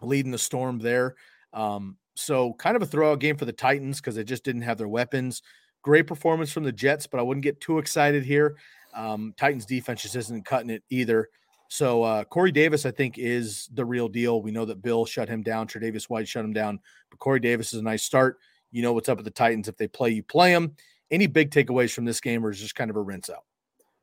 leading 0.00 0.32
the 0.32 0.38
storm 0.38 0.78
there. 0.78 1.14
Um, 1.52 1.98
so 2.14 2.54
kind 2.54 2.76
of 2.76 2.82
a 2.82 2.86
throwout 2.86 3.18
game 3.18 3.36
for 3.36 3.44
the 3.44 3.52
Titans 3.52 4.00
because 4.00 4.14
they 4.14 4.24
just 4.24 4.44
didn't 4.44 4.62
have 4.62 4.78
their 4.78 4.88
weapons. 4.88 5.42
Great 5.82 6.06
performance 6.06 6.52
from 6.52 6.64
the 6.64 6.72
Jets, 6.72 7.06
but 7.06 7.18
I 7.18 7.22
wouldn't 7.22 7.44
get 7.44 7.60
too 7.60 7.78
excited 7.78 8.24
here. 8.24 8.56
Um, 8.94 9.34
Titans 9.36 9.66
defense 9.66 10.02
just 10.02 10.16
isn't 10.16 10.44
cutting 10.44 10.70
it 10.70 10.82
either. 10.90 11.28
So 11.68 12.02
uh, 12.02 12.24
Corey 12.24 12.52
Davis, 12.52 12.84
I 12.84 12.90
think, 12.90 13.18
is 13.18 13.68
the 13.72 13.84
real 13.84 14.06
deal. 14.06 14.42
We 14.42 14.50
know 14.50 14.66
that 14.66 14.82
Bill 14.82 15.06
shut 15.06 15.28
him 15.28 15.42
down. 15.42 15.66
Tre'Davious 15.66 16.04
White 16.04 16.28
shut 16.28 16.44
him 16.44 16.52
down. 16.52 16.78
But 17.10 17.18
Corey 17.18 17.40
Davis 17.40 17.72
is 17.72 17.80
a 17.80 17.82
nice 17.82 18.02
start. 18.02 18.38
You 18.70 18.82
know 18.82 18.92
what's 18.92 19.08
up 19.08 19.16
with 19.16 19.24
the 19.24 19.30
Titans. 19.30 19.68
If 19.68 19.76
they 19.76 19.88
play, 19.88 20.10
you 20.10 20.22
play 20.22 20.52
them. 20.52 20.76
Any 21.10 21.26
big 21.26 21.50
takeaways 21.50 21.92
from 21.92 22.04
this 22.04 22.20
game, 22.20 22.44
or 22.44 22.50
is 22.50 22.60
just 22.60 22.74
kind 22.74 22.90
of 22.90 22.96
a 22.96 23.00
rinse 23.00 23.30
out? 23.30 23.44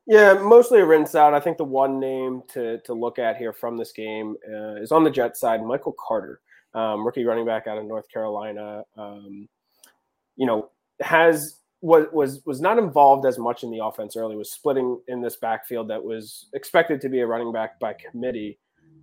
Yeah, 0.07 0.33
mostly 0.33 0.79
a 0.79 0.85
rinse 0.85 1.13
out. 1.13 1.35
I 1.35 1.39
think 1.39 1.57
the 1.57 1.63
one 1.63 1.99
name 1.99 2.41
to 2.53 2.79
to 2.79 2.93
look 2.93 3.19
at 3.19 3.37
here 3.37 3.53
from 3.53 3.77
this 3.77 3.91
game 3.91 4.35
uh, 4.51 4.75
is 4.75 4.91
on 4.91 5.03
the 5.03 5.11
Jets 5.11 5.39
side, 5.39 5.63
Michael 5.63 5.95
Carter, 6.07 6.41
um, 6.73 7.05
rookie 7.05 7.23
running 7.23 7.45
back 7.45 7.67
out 7.67 7.77
of 7.77 7.85
North 7.85 8.09
Carolina. 8.11 8.83
Um, 8.97 9.47
you 10.35 10.47
know, 10.47 10.71
has 11.01 11.57
was 11.81 12.07
was 12.11 12.41
was 12.45 12.61
not 12.61 12.77
involved 12.77 13.25
as 13.25 13.37
much 13.37 13.63
in 13.63 13.71
the 13.71 13.83
offense 13.83 14.15
early. 14.15 14.35
Was 14.35 14.51
splitting 14.51 14.99
in 15.07 15.21
this 15.21 15.37
backfield 15.37 15.89
that 15.89 16.03
was 16.03 16.49
expected 16.53 16.99
to 17.01 17.09
be 17.09 17.21
a 17.21 17.27
running 17.27 17.51
back 17.51 17.79
by 17.79 17.93
committee. 17.93 18.59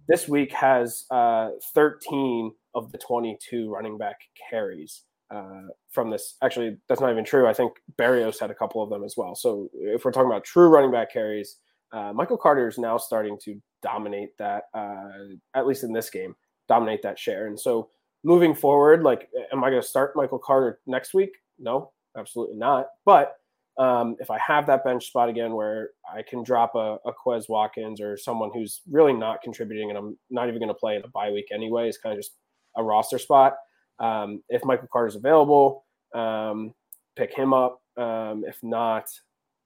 This 0.08 0.28
week 0.28 0.52
has 0.52 1.04
uh, 1.10 1.50
13 1.74 2.52
of 2.74 2.92
the 2.92 2.98
22 2.98 3.70
running 3.70 3.98
back 3.98 4.16
carries 4.50 5.02
uh, 5.30 5.62
from 5.90 6.10
this. 6.10 6.36
Actually, 6.42 6.76
that's 6.88 7.00
not 7.00 7.10
even 7.10 7.24
true. 7.24 7.48
I 7.48 7.52
think 7.52 7.72
Berrios 7.98 8.38
had 8.38 8.50
a 8.50 8.54
couple 8.54 8.82
of 8.82 8.90
them 8.90 9.02
as 9.02 9.14
well. 9.16 9.34
So 9.34 9.68
if 9.74 10.04
we're 10.04 10.12
talking 10.12 10.30
about 10.30 10.44
true 10.44 10.68
running 10.68 10.92
back 10.92 11.12
carries, 11.12 11.56
uh, 11.92 12.12
Michael 12.12 12.36
Carter 12.36 12.68
is 12.68 12.78
now 12.78 12.98
starting 12.98 13.38
to 13.44 13.60
dominate 13.82 14.36
that, 14.38 14.64
uh, 14.74 15.34
at 15.54 15.66
least 15.66 15.82
in 15.82 15.92
this 15.92 16.10
game, 16.10 16.36
dominate 16.68 17.02
that 17.02 17.18
share. 17.18 17.46
And 17.46 17.58
so 17.58 17.88
moving 18.22 18.54
forward, 18.54 19.02
like, 19.02 19.28
am 19.52 19.64
I 19.64 19.70
going 19.70 19.82
to 19.82 19.88
start 19.88 20.14
Michael 20.14 20.38
Carter 20.38 20.80
next 20.86 21.14
week? 21.14 21.30
No, 21.58 21.92
absolutely 22.16 22.56
not. 22.56 22.86
But 23.04 23.34
um, 23.78 24.16
if 24.20 24.30
I 24.30 24.38
have 24.38 24.66
that 24.66 24.84
bench 24.84 25.06
spot 25.06 25.28
again 25.28 25.52
where 25.52 25.90
I 26.10 26.22
can 26.22 26.42
drop 26.42 26.74
a, 26.74 26.96
a 27.06 27.12
Quez 27.12 27.48
Watkins 27.48 28.00
or 28.00 28.16
someone 28.16 28.50
who's 28.54 28.80
really 28.90 29.12
not 29.12 29.42
contributing 29.42 29.90
and 29.90 29.98
I'm 29.98 30.18
not 30.30 30.48
even 30.48 30.60
going 30.60 30.68
to 30.68 30.74
play 30.74 30.96
in 30.96 31.02
a 31.04 31.08
bye 31.08 31.30
week 31.30 31.48
anyway, 31.52 31.88
it's 31.88 31.98
kind 31.98 32.14
of 32.14 32.18
just 32.18 32.32
a 32.76 32.82
roster 32.82 33.18
spot. 33.18 33.54
Um, 33.98 34.42
if 34.48 34.64
Michael 34.64 34.88
Carter's 34.92 35.16
available, 35.16 35.84
um, 36.14 36.72
pick 37.16 37.34
him 37.34 37.52
up. 37.52 37.80
Um, 37.96 38.44
if 38.46 38.58
not, 38.62 39.08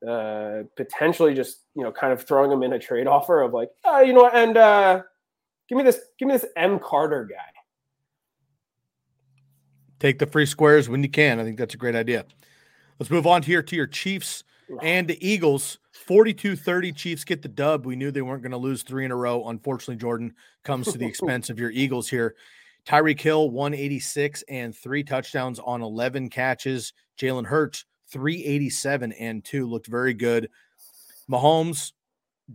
uh, 0.08 0.62
potentially 0.76 1.34
just 1.34 1.64
you 1.74 1.82
know 1.82 1.92
kind 1.92 2.12
of 2.12 2.22
throwing 2.22 2.50
him 2.50 2.62
in 2.62 2.72
a 2.72 2.78
trade 2.78 3.06
offer 3.06 3.42
of 3.42 3.52
like, 3.52 3.68
oh, 3.84 4.00
you 4.00 4.12
know 4.12 4.22
what, 4.22 4.36
and 4.36 4.56
uh, 4.56 5.02
give 5.68 5.76
me 5.76 5.84
this, 5.84 6.00
give 6.18 6.28
me 6.28 6.34
this 6.34 6.46
M 6.56 6.78
Carter 6.78 7.28
guy. 7.28 7.59
Take 10.00 10.18
the 10.18 10.26
free 10.26 10.46
squares 10.46 10.88
when 10.88 11.02
you 11.02 11.10
can. 11.10 11.38
I 11.38 11.44
think 11.44 11.58
that's 11.58 11.74
a 11.74 11.78
great 11.78 11.94
idea. 11.94 12.24
Let's 12.98 13.10
move 13.10 13.26
on 13.26 13.42
here 13.42 13.62
to 13.62 13.76
your 13.76 13.86
Chiefs 13.86 14.44
and 14.82 15.06
the 15.06 15.26
Eagles. 15.26 15.78
42 15.92 16.56
30 16.56 16.92
Chiefs 16.92 17.24
get 17.24 17.42
the 17.42 17.48
dub. 17.48 17.86
We 17.86 17.96
knew 17.96 18.10
they 18.10 18.22
weren't 18.22 18.42
going 18.42 18.50
to 18.52 18.58
lose 18.58 18.82
three 18.82 19.04
in 19.04 19.10
a 19.10 19.16
row. 19.16 19.48
Unfortunately, 19.48 19.96
Jordan 19.96 20.34
comes 20.64 20.90
to 20.90 20.98
the 20.98 21.06
expense 21.08 21.50
of 21.50 21.58
your 21.58 21.70
Eagles 21.70 22.08
here. 22.08 22.34
Tyreek 22.86 23.20
Hill, 23.20 23.50
186 23.50 24.42
and 24.48 24.74
three 24.74 25.04
touchdowns 25.04 25.58
on 25.58 25.82
11 25.82 26.30
catches. 26.30 26.94
Jalen 27.18 27.46
Hurts, 27.46 27.84
387 28.08 29.12
and 29.12 29.44
two, 29.44 29.68
looked 29.68 29.86
very 29.86 30.14
good. 30.14 30.48
Mahomes 31.30 31.92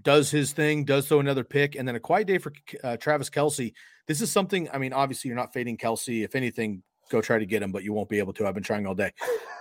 does 0.01 0.31
his 0.31 0.51
thing, 0.51 0.83
does 0.83 1.07
throw 1.07 1.19
another 1.19 1.43
pick, 1.43 1.75
and 1.75 1.87
then 1.87 1.95
a 1.95 1.99
quiet 1.99 2.27
day 2.27 2.39
for 2.39 2.51
uh, 2.83 2.97
Travis 2.97 3.29
Kelce. 3.29 3.73
This 4.07 4.21
is 4.21 4.31
something, 4.31 4.67
I 4.73 4.77
mean, 4.77 4.93
obviously, 4.93 5.29
you're 5.29 5.37
not 5.37 5.53
fading 5.53 5.77
Kelce. 5.77 6.23
If 6.23 6.35
anything, 6.35 6.83
go 7.09 7.21
try 7.21 7.39
to 7.39 7.45
get 7.45 7.61
him, 7.61 7.71
but 7.71 7.83
you 7.83 7.93
won't 7.93 8.09
be 8.09 8.19
able 8.19 8.33
to. 8.33 8.47
I've 8.47 8.53
been 8.53 8.63
trying 8.63 8.85
all 8.87 8.95
day. 8.95 9.11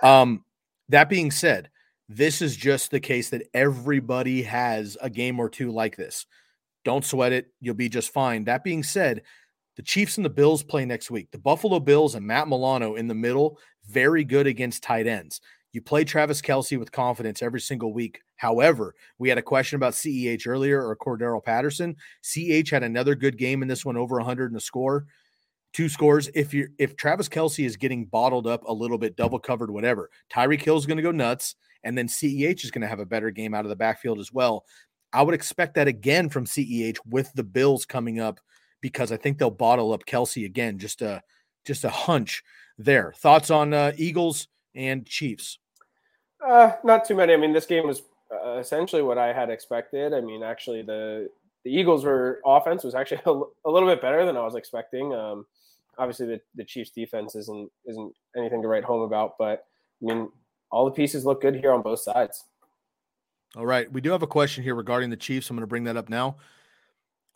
Um, 0.03 0.43
that 0.89 1.09
being 1.09 1.31
said, 1.31 1.69
this 2.07 2.41
is 2.41 2.55
just 2.55 2.91
the 2.91 2.99
case 2.99 3.29
that 3.29 3.47
everybody 3.53 4.43
has 4.43 4.97
a 5.01 5.09
game 5.09 5.39
or 5.39 5.49
two 5.49 5.71
like 5.71 5.95
this. 5.95 6.25
Don't 6.83 7.03
sweat 7.03 7.33
it. 7.33 7.47
You'll 7.61 7.73
be 7.73 7.89
just 7.89 8.13
fine. 8.13 8.43
That 8.43 8.63
being 8.63 8.83
said, 8.83 9.23
the 9.75 9.81
Chiefs 9.81 10.17
and 10.17 10.25
the 10.25 10.29
Bills 10.29 10.63
play 10.63 10.85
next 10.85 11.09
week. 11.09 11.31
The 11.31 11.39
Buffalo 11.39 11.79
Bills 11.79 12.15
and 12.15 12.25
Matt 12.25 12.47
Milano 12.47 12.95
in 12.95 13.07
the 13.07 13.15
middle, 13.15 13.57
very 13.87 14.23
good 14.23 14.47
against 14.47 14.83
tight 14.83 15.07
ends. 15.07 15.41
You 15.73 15.81
play 15.81 16.05
Travis 16.05 16.41
Kelce 16.41 16.79
with 16.79 16.91
confidence 16.91 17.41
every 17.41 17.59
single 17.59 17.91
week. 17.91 18.21
However, 18.37 18.95
we 19.17 19.27
had 19.27 19.37
a 19.37 19.41
question 19.41 19.75
about 19.75 19.93
CEH 19.93 20.47
earlier 20.47 20.87
or 20.87 20.95
Cordarrelle 20.95 21.43
Patterson. 21.43 21.97
CEH 22.23 22.69
had 22.69 22.83
another 22.83 23.15
good 23.15 23.37
game 23.37 23.61
in 23.61 23.67
this 23.67 23.83
one, 23.83 23.97
over 23.97 24.15
100 24.15 24.51
in 24.51 24.57
a 24.57 24.61
score, 24.61 25.05
two 25.75 25.89
scores. 25.89 26.29
If 26.33 26.53
you 26.53 26.69
if 26.77 26.95
Travis 26.95 27.27
Kelce 27.27 27.65
is 27.65 27.75
getting 27.75 28.05
bottled 28.05 28.47
up 28.47 28.63
a 28.65 28.73
little 28.73 28.97
bit, 28.97 29.17
double 29.17 29.39
covered, 29.39 29.69
whatever, 29.69 30.09
Tyreek 30.31 30.61
is 30.75 30.85
going 30.85 30.97
to 30.97 31.03
go 31.03 31.11
nuts, 31.11 31.55
and 31.83 31.97
then 31.97 32.07
CEH 32.07 32.63
is 32.63 32.71
going 32.71 32.81
to 32.81 32.87
have 32.87 33.01
a 33.01 33.05
better 33.05 33.29
game 33.29 33.53
out 33.53 33.65
of 33.65 33.69
the 33.69 33.75
backfield 33.75 34.19
as 34.19 34.31
well. 34.31 34.63
I 35.11 35.21
would 35.21 35.35
expect 35.35 35.75
that 35.75 35.87
again 35.87 36.29
from 36.29 36.45
CEH 36.45 36.97
with 37.05 37.31
the 37.33 37.43
Bills 37.43 37.85
coming 37.85 38.21
up 38.21 38.39
because 38.79 39.11
I 39.11 39.17
think 39.17 39.37
they'll 39.37 39.51
bottle 39.51 39.91
up 39.91 40.05
Kelce 40.05 40.45
again. 40.45 40.79
Just 40.79 41.01
a 41.01 41.21
just 41.65 41.83
a 41.83 41.89
hunch 41.89 42.41
there. 42.77 43.11
Thoughts 43.17 43.51
on 43.51 43.73
uh, 43.73 43.91
Eagles 43.97 44.47
and 44.75 45.05
Chiefs? 45.05 45.59
Uh, 46.45 46.71
not 46.85 47.03
too 47.03 47.15
many. 47.15 47.33
I 47.33 47.37
mean, 47.37 47.51
this 47.51 47.65
game 47.65 47.85
was 47.85 48.03
uh, 48.31 48.59
essentially 48.59 49.01
what 49.01 49.17
I 49.17 49.33
had 49.33 49.49
expected. 49.49 50.13
I 50.13 50.21
mean, 50.21 50.41
actually, 50.41 50.83
the 50.83 51.29
the 51.65 51.71
Eagles 51.71 52.05
were 52.05 52.39
offense 52.45 52.85
was 52.85 52.95
actually 52.95 53.19
a, 53.25 53.41
a 53.65 53.69
little 53.69 53.89
bit 53.89 54.01
better 54.01 54.25
than 54.25 54.37
I 54.37 54.41
was 54.41 54.55
expecting. 54.55 55.13
Um, 55.13 55.45
obviously, 55.97 56.27
the, 56.27 56.41
the 56.55 56.63
Chiefs 56.63 56.91
defense 56.91 57.35
isn't 57.35 57.69
isn't 57.85 58.13
anything 58.35 58.61
to 58.61 58.67
write 58.67 58.83
home 58.83 59.01
about, 59.01 59.33
but 59.37 59.65
I 60.01 60.13
mean, 60.13 60.29
all 60.71 60.85
the 60.85 60.91
pieces 60.91 61.25
look 61.25 61.41
good 61.41 61.55
here 61.55 61.71
on 61.71 61.81
both 61.81 61.99
sides. 61.99 62.43
All 63.55 63.65
right, 63.65 63.91
we 63.91 64.01
do 64.01 64.11
have 64.11 64.23
a 64.23 64.27
question 64.27 64.63
here 64.63 64.75
regarding 64.75 65.09
the 65.09 65.17
Chiefs. 65.17 65.49
I'm 65.49 65.55
going 65.55 65.61
to 65.61 65.67
bring 65.67 65.85
that 65.85 65.97
up 65.97 66.09
now. 66.09 66.37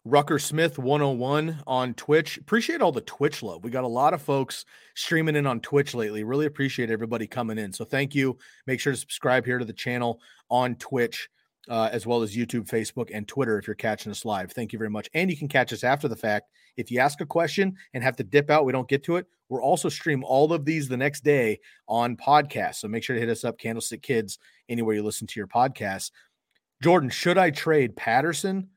Rucker 0.06 0.40
Smith 0.40 0.80
101 0.80 1.62
on 1.68 1.94
Twitch. 1.94 2.38
Appreciate 2.38 2.82
all 2.82 2.92
the 2.92 3.02
Twitch 3.02 3.44
love. 3.44 3.64
We 3.64 3.70
got 3.70 3.84
a 3.84 3.88
lot 3.88 4.14
of 4.14 4.22
folks 4.22 4.66
streaming 4.96 5.36
in 5.36 5.46
on 5.46 5.60
Twitch 5.60 5.94
lately. 5.94 6.24
Really 6.24 6.46
appreciate 6.46 6.90
everybody 6.90 7.28
coming 7.28 7.58
in. 7.58 7.74
So 7.74 7.86
thank 7.86 8.16
you. 8.16 8.38
Make 8.66 8.80
sure 8.80 8.94
to 8.94 8.98
subscribe 8.98 9.46
here 9.46 9.60
to 9.60 9.66
the 9.66 9.74
channel 9.74 10.22
on 10.50 10.76
Twitch, 10.76 11.30
uh, 11.70 11.88
as 11.92 12.08
well 12.08 12.24
as 12.24 12.36
YouTube, 12.36 12.68
Facebook, 12.68 13.12
and 13.14 13.28
Twitter 13.28 13.58
if 13.60 13.68
you're 13.68 13.76
catching 13.76 14.12
us 14.12 14.26
live. 14.26 14.52
Thank 14.52 14.74
you 14.74 14.80
very 14.80 14.90
much. 14.90 15.08
And 15.14 15.30
you 15.30 15.38
can 15.38 15.48
catch 15.48 15.72
us 15.72 15.84
after 15.84 16.08
the 16.08 16.16
fact. 16.16 16.50
If 16.78 16.90
you 16.90 17.00
ask 17.00 17.22
a 17.22 17.26
question 17.26 17.76
and 17.94 18.04
have 18.04 18.16
to 18.18 18.24
dip 18.24 18.50
out, 18.50 18.66
we 18.66 18.72
don't 18.72 18.88
get 18.88 19.04
to 19.04 19.18
it. 19.18 19.28
We'll 19.50 19.62
also 19.62 19.88
stream 19.88 20.24
all 20.24 20.52
of 20.52 20.66
these 20.66 20.88
the 20.88 20.98
next 20.98 21.24
day 21.24 21.60
on 21.88 22.18
podcast. 22.18 22.76
So 22.76 22.88
make 22.88 23.04
sure 23.04 23.16
to 23.16 23.20
hit 23.20 23.30
us 23.30 23.44
up, 23.44 23.60
Candlestick 23.60 24.02
Kids, 24.02 24.40
anywhere 24.68 24.96
you 24.96 25.04
listen 25.04 25.28
to 25.28 25.40
your 25.40 25.48
podcast. 25.48 26.12
Jordan, 26.82 27.10
should 27.10 27.38
I 27.38 27.52
trade 27.52 27.96
Patterson? 27.96 28.70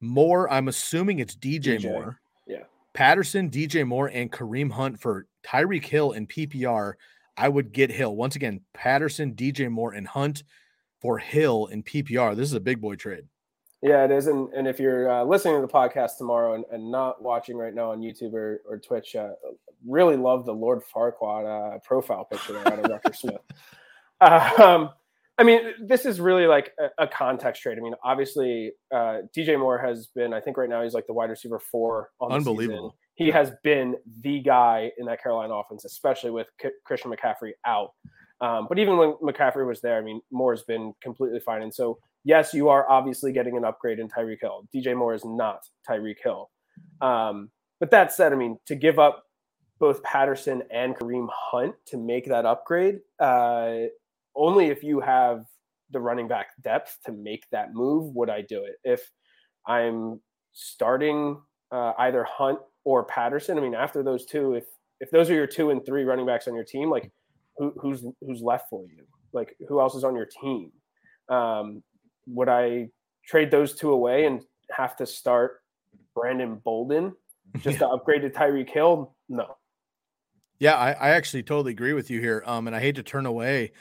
Moore, 0.00 0.50
I'm 0.52 0.68
assuming 0.68 1.18
it's 1.18 1.34
DJ, 1.34 1.78
DJ, 1.78 1.84
Moore. 1.84 2.20
Yeah. 2.46 2.64
Patterson, 2.92 3.50
DJ 3.50 3.86
Moore, 3.86 4.10
and 4.12 4.30
Kareem 4.30 4.70
Hunt 4.70 5.00
for 5.00 5.26
Tyreek 5.44 5.86
Hill 5.86 6.12
and 6.12 6.28
PPR. 6.28 6.94
I 7.36 7.48
would 7.48 7.72
get 7.72 7.90
Hill. 7.90 8.14
Once 8.14 8.36
again, 8.36 8.60
Patterson, 8.74 9.34
DJ 9.34 9.70
Moore, 9.70 9.94
and 9.94 10.06
Hunt 10.06 10.44
for 11.04 11.18
Hill 11.18 11.68
and 11.70 11.84
PPR. 11.84 12.34
This 12.34 12.48
is 12.48 12.54
a 12.54 12.60
big 12.60 12.80
boy 12.80 12.94
trade. 12.94 13.24
Yeah, 13.82 14.06
it 14.06 14.10
is. 14.10 14.26
And, 14.26 14.48
and 14.54 14.66
if 14.66 14.80
you're 14.80 15.10
uh, 15.10 15.22
listening 15.22 15.56
to 15.56 15.60
the 15.60 15.70
podcast 15.70 16.16
tomorrow 16.16 16.54
and, 16.54 16.64
and 16.72 16.90
not 16.90 17.22
watching 17.22 17.58
right 17.58 17.74
now 17.74 17.90
on 17.90 18.00
YouTube 18.00 18.32
or, 18.32 18.62
or 18.66 18.78
Twitch, 18.78 19.14
uh, 19.14 19.32
really 19.86 20.16
love 20.16 20.46
the 20.46 20.54
Lord 20.54 20.80
Farquaad 20.82 21.74
uh, 21.74 21.78
profile 21.80 22.24
picture 22.24 22.54
there 22.54 22.66
out 22.66 22.78
of 22.78 22.90
Rucker 22.90 23.12
Smith. 23.12 23.36
Um, 24.20 24.88
I 25.36 25.42
mean, 25.42 25.74
this 25.78 26.06
is 26.06 26.18
really 26.18 26.46
like 26.46 26.72
a, 26.78 27.04
a 27.04 27.06
context 27.06 27.60
trade. 27.60 27.76
I 27.76 27.82
mean, 27.82 27.94
obviously, 28.02 28.72
uh, 28.90 29.18
DJ 29.36 29.58
Moore 29.58 29.76
has 29.76 30.06
been, 30.14 30.32
I 30.32 30.40
think 30.40 30.56
right 30.56 30.68
now 30.68 30.82
he's 30.82 30.94
like 30.94 31.06
the 31.06 31.12
wide 31.12 31.28
receiver 31.28 31.58
four 31.58 32.08
on 32.20 32.32
Unbelievable. 32.32 32.96
He 33.16 33.30
has 33.32 33.50
been 33.62 33.96
the 34.20 34.40
guy 34.40 34.92
in 34.96 35.04
that 35.06 35.22
Carolina 35.22 35.52
offense, 35.52 35.84
especially 35.84 36.30
with 36.30 36.46
K- 36.58 36.70
Christian 36.86 37.12
McCaffrey 37.12 37.50
out. 37.66 37.90
Um, 38.40 38.66
but 38.68 38.78
even 38.78 38.96
when 38.96 39.12
McCaffrey 39.22 39.66
was 39.66 39.80
there, 39.80 39.98
I 39.98 40.02
mean, 40.02 40.20
Moore's 40.30 40.62
been 40.62 40.92
completely 41.02 41.40
fine. 41.40 41.62
And 41.62 41.72
so, 41.72 41.98
yes, 42.24 42.52
you 42.52 42.68
are 42.68 42.88
obviously 42.88 43.32
getting 43.32 43.56
an 43.56 43.64
upgrade 43.64 43.98
in 43.98 44.08
Tyreek 44.08 44.40
Hill. 44.40 44.68
DJ 44.74 44.96
Moore 44.96 45.14
is 45.14 45.24
not 45.24 45.60
Tyreek 45.88 46.16
Hill. 46.22 46.50
Um, 47.00 47.50
but 47.80 47.90
that 47.90 48.12
said, 48.12 48.32
I 48.32 48.36
mean, 48.36 48.58
to 48.66 48.74
give 48.74 48.98
up 48.98 49.24
both 49.78 50.02
Patterson 50.02 50.62
and 50.70 50.94
Kareem 50.96 51.28
Hunt 51.32 51.74
to 51.86 51.96
make 51.96 52.26
that 52.26 52.46
upgrade, 52.46 53.00
uh, 53.20 53.74
only 54.36 54.66
if 54.66 54.82
you 54.82 55.00
have 55.00 55.44
the 55.90 56.00
running 56.00 56.28
back 56.28 56.48
depth 56.62 56.98
to 57.06 57.12
make 57.12 57.44
that 57.50 57.74
move 57.74 58.14
would 58.14 58.30
I 58.30 58.42
do 58.42 58.64
it. 58.64 58.76
If 58.84 59.10
I'm 59.66 60.20
starting 60.52 61.40
uh, 61.70 61.92
either 61.98 62.24
Hunt 62.24 62.58
or 62.84 63.04
Patterson, 63.04 63.58
I 63.58 63.60
mean, 63.60 63.74
after 63.74 64.02
those 64.02 64.26
two, 64.26 64.54
if 64.54 64.64
if 65.00 65.10
those 65.10 65.28
are 65.28 65.34
your 65.34 65.46
two 65.46 65.70
and 65.70 65.84
three 65.84 66.04
running 66.04 66.26
backs 66.26 66.48
on 66.48 66.54
your 66.54 66.64
team, 66.64 66.88
like 66.88 67.10
who, 67.56 67.72
who's 67.80 68.04
who's 68.20 68.42
left 68.42 68.68
for 68.70 68.84
you? 68.84 69.04
Like 69.32 69.56
who 69.68 69.80
else 69.80 69.94
is 69.94 70.04
on 70.04 70.16
your 70.16 70.26
team? 70.26 70.72
Um, 71.28 71.82
would 72.26 72.48
I 72.48 72.88
trade 73.26 73.50
those 73.50 73.74
two 73.74 73.92
away 73.92 74.26
and 74.26 74.42
have 74.70 74.96
to 74.96 75.06
start 75.06 75.60
Brandon 76.14 76.60
Bolden 76.64 77.14
just 77.58 77.78
to 77.78 77.88
upgrade 77.94 78.22
to 78.22 78.30
Tyreek 78.30 78.70
Hill? 78.70 79.14
No. 79.28 79.56
Yeah, 80.58 80.76
I, 80.76 80.92
I 80.92 81.08
actually 81.10 81.42
totally 81.42 81.72
agree 81.72 81.92
with 81.92 82.10
you 82.10 82.20
here. 82.20 82.42
Um, 82.46 82.66
and 82.66 82.76
I 82.76 82.80
hate 82.80 82.94
to 82.96 83.02
turn 83.02 83.26
away 83.26 83.72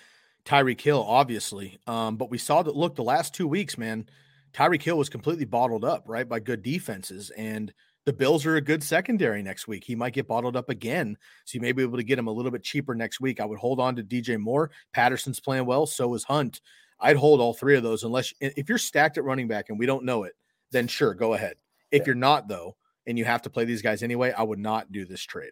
Tyreek 0.45 0.81
Hill, 0.81 1.03
obviously. 1.07 1.77
Um, 1.87 2.17
but 2.17 2.29
we 2.29 2.37
saw 2.37 2.63
that 2.63 2.75
look 2.75 2.95
the 2.95 3.03
last 3.03 3.33
two 3.33 3.47
weeks, 3.47 3.77
man, 3.77 4.07
Tyreek 4.53 4.81
Hill 4.81 4.97
was 4.97 5.09
completely 5.09 5.45
bottled 5.45 5.83
up, 5.83 6.03
right, 6.07 6.27
by 6.27 6.39
good 6.39 6.61
defenses. 6.61 7.31
And 7.31 7.73
the 8.05 8.13
Bills 8.13 8.45
are 8.45 8.57
a 8.57 8.61
good 8.61 8.83
secondary 8.83 9.41
next 9.41 9.67
week. 9.67 9.83
He 9.83 9.95
might 9.95 10.13
get 10.13 10.27
bottled 10.27 10.55
up 10.55 10.69
again. 10.69 11.17
So 11.45 11.55
you 11.55 11.61
may 11.61 11.71
be 11.71 11.83
able 11.83 11.97
to 11.97 12.03
get 12.03 12.19
him 12.19 12.27
a 12.27 12.31
little 12.31 12.51
bit 12.51 12.63
cheaper 12.63 12.95
next 12.95 13.21
week. 13.21 13.39
I 13.39 13.45
would 13.45 13.59
hold 13.59 13.79
on 13.79 13.95
to 13.95 14.03
DJ 14.03 14.39
Moore. 14.39 14.71
Patterson's 14.93 15.39
playing 15.39 15.65
well, 15.65 15.85
so 15.85 16.13
is 16.13 16.23
Hunt. 16.23 16.61
I'd 16.99 17.17
hold 17.17 17.39
all 17.39 17.53
three 17.53 17.75
of 17.75 17.83
those 17.83 18.03
unless 18.03 18.33
if 18.39 18.69
you're 18.69 18.77
stacked 18.77 19.17
at 19.17 19.23
running 19.23 19.47
back 19.47 19.69
and 19.69 19.79
we 19.79 19.85
don't 19.85 20.05
know 20.05 20.23
it, 20.23 20.33
then 20.71 20.87
sure, 20.87 21.13
go 21.13 21.33
ahead. 21.33 21.55
If 21.91 22.01
yeah. 22.01 22.07
you're 22.07 22.15
not 22.15 22.47
though, 22.47 22.75
and 23.05 23.17
you 23.17 23.25
have 23.25 23.41
to 23.43 23.49
play 23.49 23.65
these 23.65 23.81
guys 23.81 24.03
anyway, 24.03 24.31
I 24.31 24.43
would 24.43 24.59
not 24.59 24.91
do 24.91 25.05
this 25.05 25.21
trade. 25.21 25.51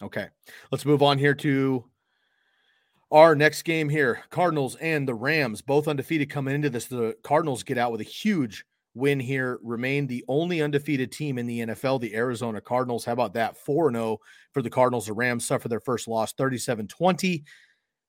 Okay. 0.00 0.28
Let's 0.70 0.86
move 0.86 1.02
on 1.02 1.18
here 1.18 1.34
to 1.34 1.84
our 3.10 3.34
next 3.34 3.62
game 3.62 3.88
here 3.88 4.22
Cardinals 4.30 4.76
and 4.76 5.06
the 5.06 5.14
Rams, 5.14 5.62
both 5.62 5.88
undefeated 5.88 6.30
coming 6.30 6.54
into 6.54 6.70
this. 6.70 6.86
The 6.86 7.16
Cardinals 7.22 7.62
get 7.62 7.78
out 7.78 7.92
with 7.92 8.00
a 8.00 8.04
huge 8.04 8.64
win 8.94 9.18
here, 9.20 9.58
remain 9.62 10.06
the 10.06 10.24
only 10.28 10.62
undefeated 10.62 11.12
team 11.12 11.38
in 11.38 11.46
the 11.46 11.60
NFL, 11.60 12.00
the 12.00 12.14
Arizona 12.14 12.60
Cardinals. 12.60 13.04
How 13.04 13.12
about 13.12 13.34
that? 13.34 13.56
4 13.56 13.92
0 13.92 14.18
for 14.52 14.62
the 14.62 14.70
Cardinals. 14.70 15.06
The 15.06 15.12
Rams 15.12 15.46
suffer 15.46 15.68
their 15.68 15.80
first 15.80 16.08
loss 16.08 16.32
37 16.32 16.88
20. 16.88 17.44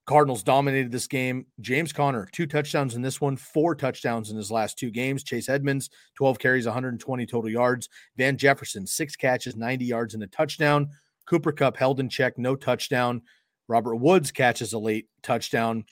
Cardinals 0.05 0.43
dominated 0.43 0.91
this 0.91 1.07
game. 1.07 1.45
James 1.61 1.93
Conner, 1.93 2.27
two 2.33 2.45
touchdowns 2.45 2.95
in 2.95 3.01
this 3.01 3.21
one, 3.21 3.37
four 3.37 3.73
touchdowns 3.73 4.31
in 4.31 4.37
his 4.37 4.51
last 4.51 4.77
two 4.77 4.91
games. 4.91 5.23
Chase 5.23 5.47
Edmonds, 5.47 5.89
12 6.15 6.39
carries, 6.39 6.65
120 6.65 7.25
total 7.25 7.49
yards. 7.49 7.87
Van 8.17 8.35
Jefferson, 8.35 8.85
six 8.85 9.15
catches, 9.15 9.55
90 9.55 9.85
yards, 9.85 10.13
and 10.13 10.23
a 10.23 10.27
touchdown. 10.27 10.89
Cooper 11.25 11.53
Kupp 11.53 11.77
held 11.77 12.01
in 12.01 12.09
check, 12.09 12.37
no 12.37 12.55
touchdown. 12.57 13.21
Robert 13.69 13.95
Woods 13.95 14.29
catches 14.29 14.73
a 14.73 14.79
late 14.79 15.07
touchdown. 15.21 15.85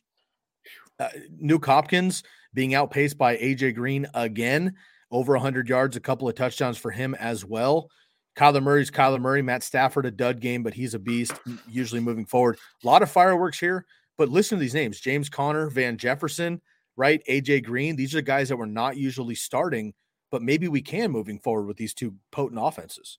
Uh, 1.00 1.08
Nuk 1.42 1.66
Hopkins 1.66 2.22
being 2.54 2.74
outpaced 2.74 3.18
by 3.18 3.38
AJ 3.38 3.76
Green 3.76 4.08
again, 4.14 4.76
over 5.10 5.34
100 5.34 5.68
yards, 5.70 5.96
a 5.96 6.02
couple 6.02 6.28
of 6.28 6.36
touchdowns 6.36 6.78
for 6.78 6.92
him 6.92 7.16
as 7.16 7.46
well. 7.46 7.90
Kyler 8.36 8.64
Murray's 8.64 8.92
Kyler 8.92 9.20
Murray. 9.20 9.42
Matt 9.42 9.64
Stafford, 9.64 10.06
a 10.06 10.12
dud 10.12 10.40
game, 10.40 10.64
but 10.64 10.74
he's 10.74 10.94
a 10.94 11.00
beast, 11.00 11.34
usually 11.68 12.00
moving 12.00 12.26
forward. 12.26 12.58
A 12.84 12.88
lot 12.88 13.02
of 13.02 13.12
fireworks 13.12 13.60
here. 13.60 13.86
But 14.18 14.30
listen 14.30 14.58
to 14.58 14.62
these 14.62 14.74
names 14.74 15.00
James 15.00 15.30
Conner, 15.30 15.70
Van 15.70 15.98
Jefferson, 15.98 16.62
right? 16.96 17.22
AJ 17.30 17.66
Green. 17.66 17.96
These 17.96 18.16
are 18.16 18.22
guys 18.22 18.50
that 18.50 18.58
were 18.58 18.68
not 18.68 18.98
usually 18.98 19.36
starting, 19.36 19.94
but 20.32 20.42
maybe 20.42 20.68
we 20.68 20.82
can 20.82 21.12
moving 21.12 21.40
forward 21.40 21.68
with 21.68 21.78
these 21.78 21.94
two 21.94 22.14
potent 22.32 22.62
offenses. 22.62 23.18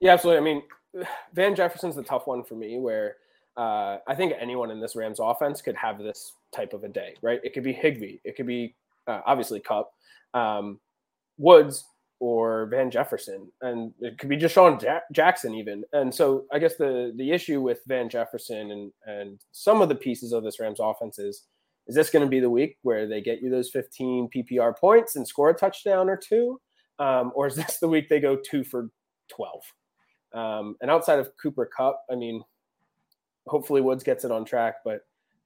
Yeah, 0.00 0.12
absolutely. 0.12 0.40
I 0.40 0.54
mean, 0.54 0.62
Van 1.32 1.54
Jefferson's 1.54 1.96
the 1.96 2.02
tough 2.02 2.26
one 2.26 2.44
for 2.44 2.54
me 2.54 2.78
where 2.78 3.16
uh, 3.56 3.98
I 4.06 4.14
think 4.14 4.32
anyone 4.40 4.70
in 4.70 4.80
this 4.80 4.96
Rams 4.96 5.18
offense 5.20 5.60
could 5.62 5.76
have 5.76 5.98
this 5.98 6.32
type 6.54 6.72
of 6.72 6.84
a 6.84 6.88
day, 6.88 7.14
right? 7.22 7.40
It 7.44 7.54
could 7.54 7.64
be 7.64 7.72
Higbee, 7.72 8.18
it 8.24 8.36
could 8.36 8.46
be 8.46 8.74
uh, 9.06 9.20
obviously 9.26 9.60
Kupp, 9.60 9.92
um, 10.34 10.80
Woods, 11.38 11.84
or 12.22 12.66
Van 12.66 12.88
Jefferson, 12.88 13.50
and 13.62 13.92
it 14.00 14.16
could 14.16 14.28
be 14.28 14.36
DeSean 14.36 14.80
ja- 14.80 15.00
Jackson 15.10 15.54
even. 15.56 15.82
And 15.92 16.14
so 16.14 16.44
I 16.52 16.60
guess 16.60 16.76
the 16.76 17.12
the 17.16 17.32
issue 17.32 17.60
with 17.60 17.80
Van 17.88 18.08
Jefferson 18.08 18.70
and 18.70 18.92
and 19.06 19.40
some 19.50 19.82
of 19.82 19.88
the 19.88 19.96
pieces 19.96 20.32
of 20.32 20.44
this 20.44 20.60
Rams 20.60 20.78
offense 20.80 21.18
is 21.18 21.46
is 21.88 21.96
this 21.96 22.10
going 22.10 22.24
to 22.24 22.30
be 22.30 22.38
the 22.38 22.48
week 22.48 22.78
where 22.82 23.08
they 23.08 23.20
get 23.20 23.42
you 23.42 23.50
those 23.50 23.70
15 23.70 24.30
PPR 24.34 24.78
points 24.78 25.16
and 25.16 25.26
score 25.26 25.50
a 25.50 25.54
touchdown 25.54 26.08
or 26.08 26.16
two, 26.16 26.60
um, 27.00 27.32
or 27.34 27.48
is 27.48 27.56
this 27.56 27.78
the 27.78 27.88
week 27.88 28.08
they 28.08 28.20
go 28.20 28.36
two 28.36 28.62
for 28.62 28.88
12? 29.34 29.60
Um, 30.32 30.76
and 30.80 30.92
outside 30.92 31.18
of 31.18 31.30
Cooper 31.42 31.68
Kupp, 31.76 32.02
I 32.08 32.14
mean, 32.14 32.42
hopefully 33.46 33.80
Woods 33.80 34.04
gets 34.04 34.24
it 34.24 34.30
on 34.30 34.44
track, 34.44 34.76
but 34.84 35.00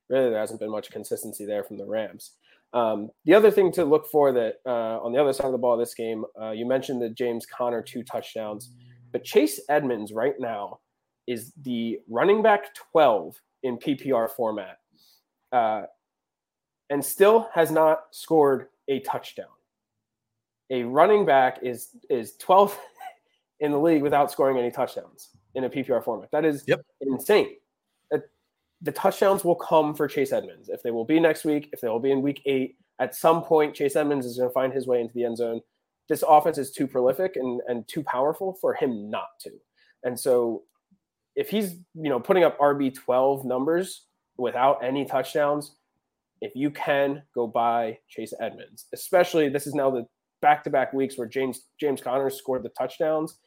really 0.09 0.31
there 0.31 0.41
hasn't 0.41 0.61
been 0.61 0.71
much 0.71 0.91
consistency 0.91 1.45
there 1.45 1.65
from 1.65 1.79
the 1.79 1.87
Rams. 1.87 2.33
Um, 2.73 3.11
the 3.25 3.35
other 3.35 3.51
thing 3.51 3.73
to 3.73 3.85
look 3.85 4.07
for 4.07 4.33
that 4.33 4.57
uh, 4.67 5.01
on 5.01 5.13
the 5.13 5.21
other 5.21 5.33
side 5.33 5.47
of 5.47 5.53
the 5.53 5.59
ball 5.59 5.77
this 5.77 5.95
game, 5.95 6.25
uh, 6.41 6.51
you 6.51 6.67
mentioned 6.67 7.01
the 7.01 7.11
James 7.11 7.47
Conner 7.47 7.83
two 7.83 8.03
touchdowns, 8.03 8.73
but 9.13 9.25
Chase 9.25 9.61
Edmonds 9.69 10.13
right 10.13 10.35
now 10.39 10.81
is 11.27 11.53
the 11.63 11.99
running 12.09 12.43
back 12.43 12.75
12 12.93 13.41
in 13.63 13.79
PPR 13.79 14.31
format 14.31 14.79
uh, 15.53 15.83
and 16.91 17.05
still 17.05 17.49
has 17.53 17.71
not 17.71 18.03
scored 18.13 18.67
a 18.89 19.01
touchdown. 19.01 19.47
A 20.71 20.83
running 20.83 21.25
back 21.25 21.61
is 21.63 21.91
is 22.11 22.35
12th 22.43 22.77
in 23.61 23.73
the 23.73 23.79
league 23.79 24.03
without 24.03 24.31
scoring 24.31 24.59
any 24.59 24.71
touchdowns 24.71 25.31
in 25.55 25.65
a 25.65 25.71
PPR 25.71 26.05
format. 26.05 26.31
That 26.33 26.45
is 26.45 26.65
yep. 26.67 26.85
insane 27.01 27.57
the 28.83 28.93
touchdowns 28.93 29.45
will 29.45 29.55
come 29.55 29.95
for 29.95 30.07
Chase 30.07 30.33
Edmonds. 30.33 30.69
If 30.69 30.83
they 30.83 30.91
will 30.91 31.05
be 31.05 31.19
next 31.19 31.45
week, 31.45 31.71
if 31.73 31.81
they 31.81 31.89
will 31.89 32.01
be 32.01 32.13
in 32.13 32.23
week 32.23 32.43
eight, 32.47 32.77
at 32.99 33.15
some 33.15 33.43
point, 33.43 33.75
Chase 33.75 33.97
Edmonds 33.97 34.27
is 34.27 34.37
going 34.37 34.49
to 34.49 34.55
find 34.55 34.73
his 34.73 34.87
way 34.87 35.01
into 35.01 35.15
the 35.15 35.25
end 35.25 35.37
zone. 35.37 35.61
This 36.09 36.25
offense 36.27 36.57
is 36.59 36.71
too 36.71 36.87
prolific 36.87 37.37
and, 37.37 37.61
and 37.69 37.87
too 37.89 38.03
powerful 38.03 38.57
for 38.61 38.75
him 38.75 39.11
not 39.11 39.29
to. 39.41 39.51
And 40.05 40.19
so 40.19 40.63
if 41.35 41.51
he's, 41.51 41.73
you 41.95 42.09
know, 42.09 42.21
putting 42.21 42.45
up 42.45 42.59
RB12 42.59 43.45
numbers 43.45 44.07
without 44.39 44.83
any 44.85 45.05
touchdowns, 45.05 45.77
if 46.41 46.55
you 46.55 46.71
can 46.71 47.23
go 47.35 47.47
buy 47.47 47.99
Chase 48.09 48.33
Edmonds, 48.41 48.87
especially 48.95 49.49
this 49.49 49.67
is 49.67 49.75
now 49.75 49.91
the 49.91 50.07
back-to-back 50.43 50.93
weeks 50.93 51.19
where 51.19 51.27
James 51.27 51.63
James 51.81 52.01
Conner 52.01 52.31
scored 52.31 52.63
the 52.63 52.69
touchdowns, 52.71 53.39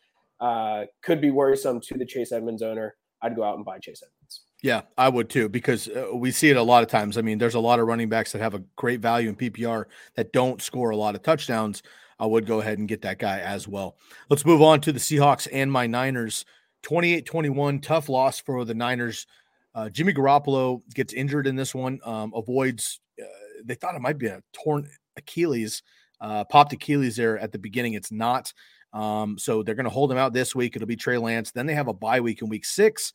uh, 0.41 0.83
could 1.01 1.21
be 1.21 1.31
worrisome 1.31 1.79
to 1.81 1.97
the 1.97 2.05
Chase 2.05 2.31
Edmonds 2.31 2.61
owner. 2.61 2.95
I'd 3.21 3.35
go 3.35 3.43
out 3.43 3.55
and 3.55 3.65
buy 3.65 3.79
Chase 3.79 4.01
Edmonds. 4.03 4.43
Yeah, 4.61 4.81
I 4.97 5.07
would 5.07 5.29
too 5.29 5.47
because 5.47 5.87
uh, 5.87 6.07
we 6.13 6.31
see 6.31 6.49
it 6.49 6.57
a 6.57 6.63
lot 6.63 6.83
of 6.83 6.89
times. 6.89 7.17
I 7.17 7.21
mean, 7.21 7.37
there's 7.37 7.55
a 7.55 7.59
lot 7.59 7.79
of 7.79 7.87
running 7.87 8.09
backs 8.09 8.33
that 8.33 8.41
have 8.41 8.55
a 8.55 8.63
great 8.75 8.99
value 8.99 9.29
in 9.29 9.35
PPR 9.35 9.85
that 10.15 10.33
don't 10.33 10.61
score 10.61 10.89
a 10.89 10.97
lot 10.97 11.15
of 11.15 11.23
touchdowns. 11.23 11.81
I 12.19 12.25
would 12.25 12.45
go 12.45 12.59
ahead 12.59 12.77
and 12.77 12.87
get 12.87 13.01
that 13.03 13.19
guy 13.19 13.39
as 13.39 13.67
well. 13.67 13.95
Let's 14.29 14.45
move 14.45 14.61
on 14.61 14.81
to 14.81 14.91
the 14.91 14.99
Seahawks 14.99 15.47
and 15.51 15.71
my 15.71 15.87
Niners. 15.87 16.45
28 16.83 17.25
21, 17.25 17.79
tough 17.79 18.09
loss 18.09 18.39
for 18.39 18.63
the 18.65 18.73
Niners. 18.73 19.27
Uh, 19.75 19.89
Jimmy 19.89 20.13
Garoppolo 20.13 20.81
gets 20.93 21.13
injured 21.13 21.47
in 21.47 21.55
this 21.55 21.75
one, 21.75 21.99
um, 22.03 22.33
avoids, 22.35 22.99
uh, 23.21 23.25
they 23.63 23.75
thought 23.75 23.95
it 23.95 24.01
might 24.01 24.17
be 24.17 24.27
a 24.27 24.41
torn 24.53 24.89
Achilles, 25.15 25.83
uh, 26.21 26.43
popped 26.45 26.73
Achilles 26.73 27.15
there 27.15 27.37
at 27.37 27.51
the 27.51 27.59
beginning. 27.59 27.93
It's 27.93 28.11
not. 28.11 28.51
Um, 28.93 29.37
so 29.37 29.61
they're 29.61 29.75
going 29.75 29.83
to 29.85 29.89
hold 29.91 30.11
him 30.11 30.17
out 30.17 30.33
this 30.33 30.55
week. 30.55 30.75
It'll 30.75 30.87
be 30.87 30.95
Trey 30.95 31.17
Lance. 31.17 31.51
Then 31.51 31.65
they 31.65 31.75
have 31.75 31.87
a 31.87 31.93
bye 31.93 32.19
week 32.19 32.41
in 32.41 32.49
week 32.49 32.65
six. 32.65 33.13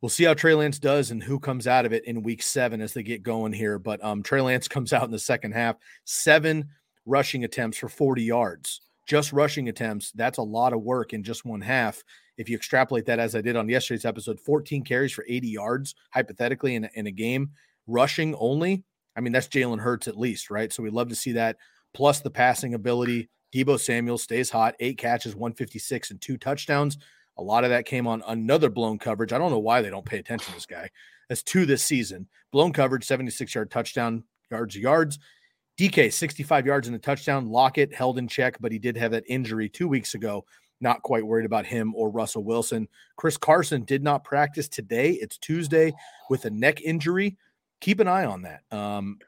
We'll 0.00 0.08
see 0.08 0.24
how 0.24 0.34
Trey 0.34 0.54
Lance 0.54 0.78
does 0.78 1.10
and 1.10 1.22
who 1.22 1.40
comes 1.40 1.66
out 1.66 1.84
of 1.84 1.92
it 1.92 2.04
in 2.04 2.22
week 2.22 2.42
seven 2.42 2.80
as 2.80 2.94
they 2.94 3.02
get 3.02 3.22
going 3.22 3.52
here. 3.52 3.78
But 3.78 4.02
um, 4.04 4.22
Trey 4.22 4.40
Lance 4.40 4.68
comes 4.68 4.92
out 4.92 5.04
in 5.04 5.10
the 5.10 5.18
second 5.18 5.52
half, 5.52 5.76
seven 6.04 6.68
rushing 7.04 7.44
attempts 7.44 7.78
for 7.78 7.88
40 7.88 8.22
yards. 8.22 8.80
Just 9.06 9.32
rushing 9.32 9.68
attempts, 9.68 10.12
that's 10.12 10.38
a 10.38 10.42
lot 10.42 10.74
of 10.74 10.82
work 10.82 11.14
in 11.14 11.22
just 11.22 11.44
one 11.44 11.62
half. 11.62 12.04
If 12.36 12.48
you 12.48 12.56
extrapolate 12.56 13.06
that, 13.06 13.18
as 13.18 13.34
I 13.34 13.40
did 13.40 13.56
on 13.56 13.68
yesterday's 13.68 14.04
episode, 14.04 14.38
14 14.38 14.84
carries 14.84 15.12
for 15.12 15.24
80 15.26 15.48
yards, 15.48 15.94
hypothetically, 16.10 16.76
in 16.76 16.84
a, 16.84 16.90
in 16.94 17.06
a 17.06 17.10
game, 17.10 17.50
rushing 17.86 18.34
only. 18.36 18.84
I 19.16 19.20
mean, 19.20 19.32
that's 19.32 19.48
Jalen 19.48 19.80
Hurts 19.80 20.06
at 20.06 20.18
least, 20.18 20.50
right? 20.50 20.72
So 20.72 20.82
we 20.82 20.90
love 20.90 21.08
to 21.08 21.16
see 21.16 21.32
that. 21.32 21.56
Plus 21.94 22.20
the 22.20 22.30
passing 22.30 22.74
ability. 22.74 23.30
Deebo 23.52 23.80
Samuel 23.80 24.18
stays 24.18 24.50
hot, 24.50 24.74
eight 24.78 24.98
catches, 24.98 25.34
156, 25.34 26.10
and 26.10 26.20
two 26.20 26.36
touchdowns. 26.36 26.98
A 27.38 27.42
lot 27.42 27.64
of 27.64 27.70
that 27.70 27.86
came 27.86 28.06
on 28.06 28.22
another 28.26 28.68
blown 28.68 28.98
coverage. 28.98 29.32
I 29.32 29.38
don't 29.38 29.50
know 29.50 29.58
why 29.58 29.80
they 29.80 29.90
don't 29.90 30.04
pay 30.04 30.18
attention 30.18 30.48
to 30.48 30.54
this 30.54 30.66
guy. 30.66 30.90
That's 31.28 31.42
two 31.42 31.66
this 31.66 31.84
season. 31.84 32.26
Blown 32.52 32.72
coverage, 32.72 33.04
76 33.04 33.54
yard 33.54 33.70
touchdown, 33.70 34.24
yards 34.50 34.76
yards. 34.76 35.18
DK, 35.78 36.12
65 36.12 36.66
yards 36.66 36.88
in 36.88 36.92
the 36.92 36.98
touchdown. 36.98 37.48
Lockett 37.48 37.94
held 37.94 38.18
in 38.18 38.26
check, 38.26 38.56
but 38.60 38.72
he 38.72 38.78
did 38.80 38.96
have 38.96 39.12
that 39.12 39.24
injury 39.28 39.68
two 39.68 39.86
weeks 39.86 40.14
ago. 40.14 40.44
Not 40.80 41.02
quite 41.02 41.24
worried 41.24 41.46
about 41.46 41.66
him 41.66 41.94
or 41.94 42.10
Russell 42.10 42.42
Wilson. 42.42 42.88
Chris 43.16 43.36
Carson 43.36 43.84
did 43.84 44.02
not 44.02 44.24
practice 44.24 44.68
today. 44.68 45.12
It's 45.12 45.38
Tuesday 45.38 45.92
with 46.30 46.44
a 46.44 46.50
neck 46.50 46.80
injury. 46.80 47.36
Keep 47.80 48.00
an 48.00 48.08
eye 48.08 48.24
on 48.24 48.42
that. 48.42 48.62
Um, 48.72 49.18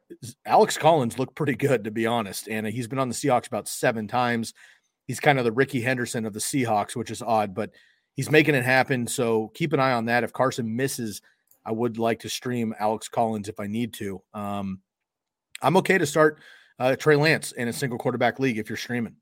Alex 0.44 0.76
Collins 0.76 1.18
looked 1.18 1.36
pretty 1.36 1.54
good, 1.54 1.84
to 1.84 1.92
be 1.92 2.06
honest. 2.06 2.48
And 2.48 2.66
he's 2.66 2.88
been 2.88 2.98
on 2.98 3.08
the 3.08 3.14
Seahawks 3.14 3.46
about 3.46 3.68
seven 3.68 4.08
times. 4.08 4.54
He's 5.06 5.20
kind 5.20 5.38
of 5.38 5.44
the 5.44 5.52
Rickey 5.52 5.80
Henderson 5.80 6.26
of 6.26 6.32
the 6.32 6.40
Seahawks, 6.40 6.96
which 6.96 7.12
is 7.12 7.22
odd, 7.22 7.54
but 7.54 7.70
he's 8.14 8.30
making 8.30 8.54
it 8.54 8.64
happen. 8.64 9.06
So 9.06 9.50
keep 9.54 9.72
an 9.72 9.80
eye 9.80 9.92
on 9.92 10.06
that. 10.06 10.24
If 10.24 10.32
Carson 10.32 10.76
misses, 10.76 11.22
I 11.64 11.72
would 11.72 11.98
like 11.98 12.20
to 12.20 12.28
stream 12.28 12.74
Alex 12.78 13.08
Collins 13.08 13.48
if 13.48 13.60
I 13.60 13.66
need 13.66 13.92
to. 13.94 14.22
Um, 14.34 14.80
I'm 15.62 15.76
okay 15.78 15.98
to 15.98 16.06
start 16.06 16.40
uh, 16.78 16.96
Trey 16.96 17.16
Lance 17.16 17.52
in 17.52 17.68
a 17.68 17.72
single 17.72 17.98
quarterback 17.98 18.38
league 18.38 18.58
if 18.58 18.68
you're 18.68 18.78
streaming. 18.78 19.16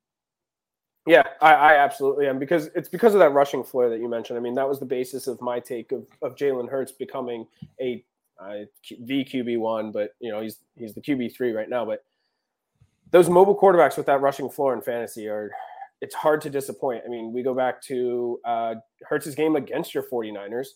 Yeah, 1.06 1.22
I, 1.40 1.54
I, 1.54 1.76
absolutely 1.76 2.26
am 2.28 2.38
because 2.38 2.66
it's 2.74 2.88
because 2.88 3.14
of 3.14 3.20
that 3.20 3.30
rushing 3.30 3.64
floor 3.64 3.88
that 3.88 3.98
you 3.98 4.10
mentioned. 4.10 4.38
I 4.38 4.42
mean, 4.42 4.54
that 4.56 4.68
was 4.68 4.78
the 4.78 4.84
basis 4.84 5.26
of 5.26 5.40
my 5.40 5.58
take 5.58 5.90
of, 5.90 6.06
of 6.20 6.36
Jalen 6.36 6.68
Hurts 6.68 6.92
becoming 6.92 7.46
a 7.80 8.04
uh, 8.38 8.64
QB 8.84 9.58
one, 9.58 9.90
but 9.90 10.14
you 10.20 10.30
know 10.30 10.42
he's 10.42 10.58
he's 10.76 10.92
the 10.92 11.00
QB 11.00 11.34
three 11.34 11.52
right 11.52 11.68
now. 11.68 11.86
But 11.86 12.04
those 13.10 13.30
mobile 13.30 13.58
quarterbacks 13.58 13.96
with 13.96 14.04
that 14.06 14.20
rushing 14.20 14.50
floor 14.50 14.74
in 14.74 14.82
fantasy 14.82 15.28
are 15.28 15.50
it's 16.00 16.14
hard 16.14 16.40
to 16.42 16.50
disappoint. 16.50 17.02
I 17.04 17.08
mean, 17.08 17.32
we 17.32 17.42
go 17.42 17.54
back 17.54 17.82
to 17.82 18.38
uh, 18.44 18.74
Hurts's 19.02 19.34
game 19.34 19.56
against 19.56 19.94
your 19.94 20.04
49ers. 20.04 20.68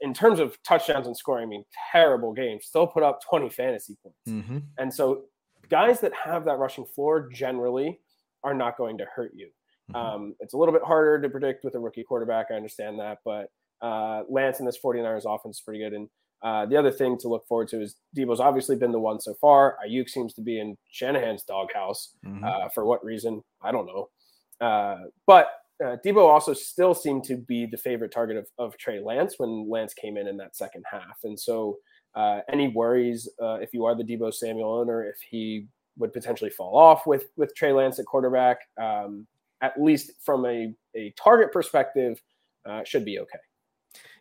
In 0.00 0.12
terms 0.12 0.40
of 0.40 0.60
touchdowns 0.64 1.06
and 1.06 1.16
scoring, 1.16 1.44
I 1.44 1.48
mean, 1.48 1.64
terrible 1.92 2.32
game. 2.32 2.58
Still 2.60 2.86
put 2.86 3.02
up 3.02 3.20
20 3.22 3.48
fantasy 3.48 3.96
points. 4.02 4.18
Mm-hmm. 4.28 4.58
And 4.76 4.92
so, 4.92 5.22
guys 5.70 6.00
that 6.00 6.12
have 6.12 6.44
that 6.44 6.58
rushing 6.58 6.84
floor 6.84 7.28
generally 7.32 8.00
are 8.42 8.54
not 8.54 8.76
going 8.76 8.98
to 8.98 9.06
hurt 9.14 9.32
you. 9.34 9.48
Mm-hmm. 9.92 9.96
Um, 9.96 10.34
it's 10.40 10.54
a 10.54 10.56
little 10.56 10.74
bit 10.74 10.82
harder 10.82 11.20
to 11.20 11.28
predict 11.28 11.64
with 11.64 11.74
a 11.74 11.78
rookie 11.78 12.04
quarterback. 12.04 12.46
I 12.50 12.54
understand 12.54 12.98
that. 12.98 13.18
But 13.24 13.48
uh, 13.80 14.22
Lance 14.28 14.60
in 14.60 14.66
this 14.66 14.78
49ers 14.84 15.22
offense 15.26 15.56
is 15.56 15.62
pretty 15.62 15.80
good. 15.80 15.92
And 15.92 16.08
uh, 16.42 16.66
the 16.66 16.76
other 16.76 16.90
thing 16.90 17.16
to 17.18 17.28
look 17.28 17.46
forward 17.46 17.68
to 17.68 17.80
is 17.80 17.96
Deebo's 18.16 18.40
obviously 18.40 18.76
been 18.76 18.92
the 18.92 18.98
one 18.98 19.20
so 19.20 19.34
far. 19.40 19.76
Aiyuk 19.86 20.08
seems 20.08 20.34
to 20.34 20.42
be 20.42 20.60
in 20.60 20.76
Shanahan's 20.90 21.42
doghouse. 21.42 22.14
Mm-hmm. 22.26 22.44
Uh, 22.44 22.68
for 22.68 22.84
what 22.84 23.04
reason? 23.04 23.42
I 23.62 23.72
don't 23.72 23.86
know. 23.86 24.08
Uh, 24.60 24.96
but 25.26 25.48
uh, 25.84 25.96
Deebo 26.04 26.28
also 26.28 26.52
still 26.52 26.94
seemed 26.94 27.24
to 27.24 27.36
be 27.36 27.66
the 27.66 27.76
favorite 27.76 28.12
target 28.12 28.36
of, 28.36 28.46
of 28.58 28.76
Trey 28.78 29.00
Lance 29.00 29.34
when 29.38 29.68
Lance 29.68 29.94
came 29.94 30.16
in 30.16 30.28
in 30.28 30.36
that 30.36 30.56
second 30.56 30.84
half. 30.90 31.18
And 31.24 31.38
so, 31.38 31.78
uh, 32.14 32.40
any 32.48 32.68
worries 32.68 33.28
uh, 33.42 33.54
if 33.54 33.74
you 33.74 33.84
are 33.84 33.94
the 33.96 34.04
Deebo 34.04 34.32
Samuel 34.32 34.72
owner, 34.72 35.04
if 35.04 35.16
he 35.28 35.66
would 35.98 36.12
potentially 36.12 36.50
fall 36.50 36.76
off 36.76 37.06
with 37.06 37.26
with 37.36 37.54
Trey 37.56 37.72
Lance 37.72 37.98
at 37.98 38.06
quarterback, 38.06 38.58
um, 38.80 39.26
at 39.62 39.80
least 39.80 40.12
from 40.24 40.44
a, 40.46 40.72
a 40.94 41.12
target 41.18 41.52
perspective, 41.52 42.20
uh, 42.66 42.82
should 42.84 43.04
be 43.04 43.18
okay. 43.18 43.38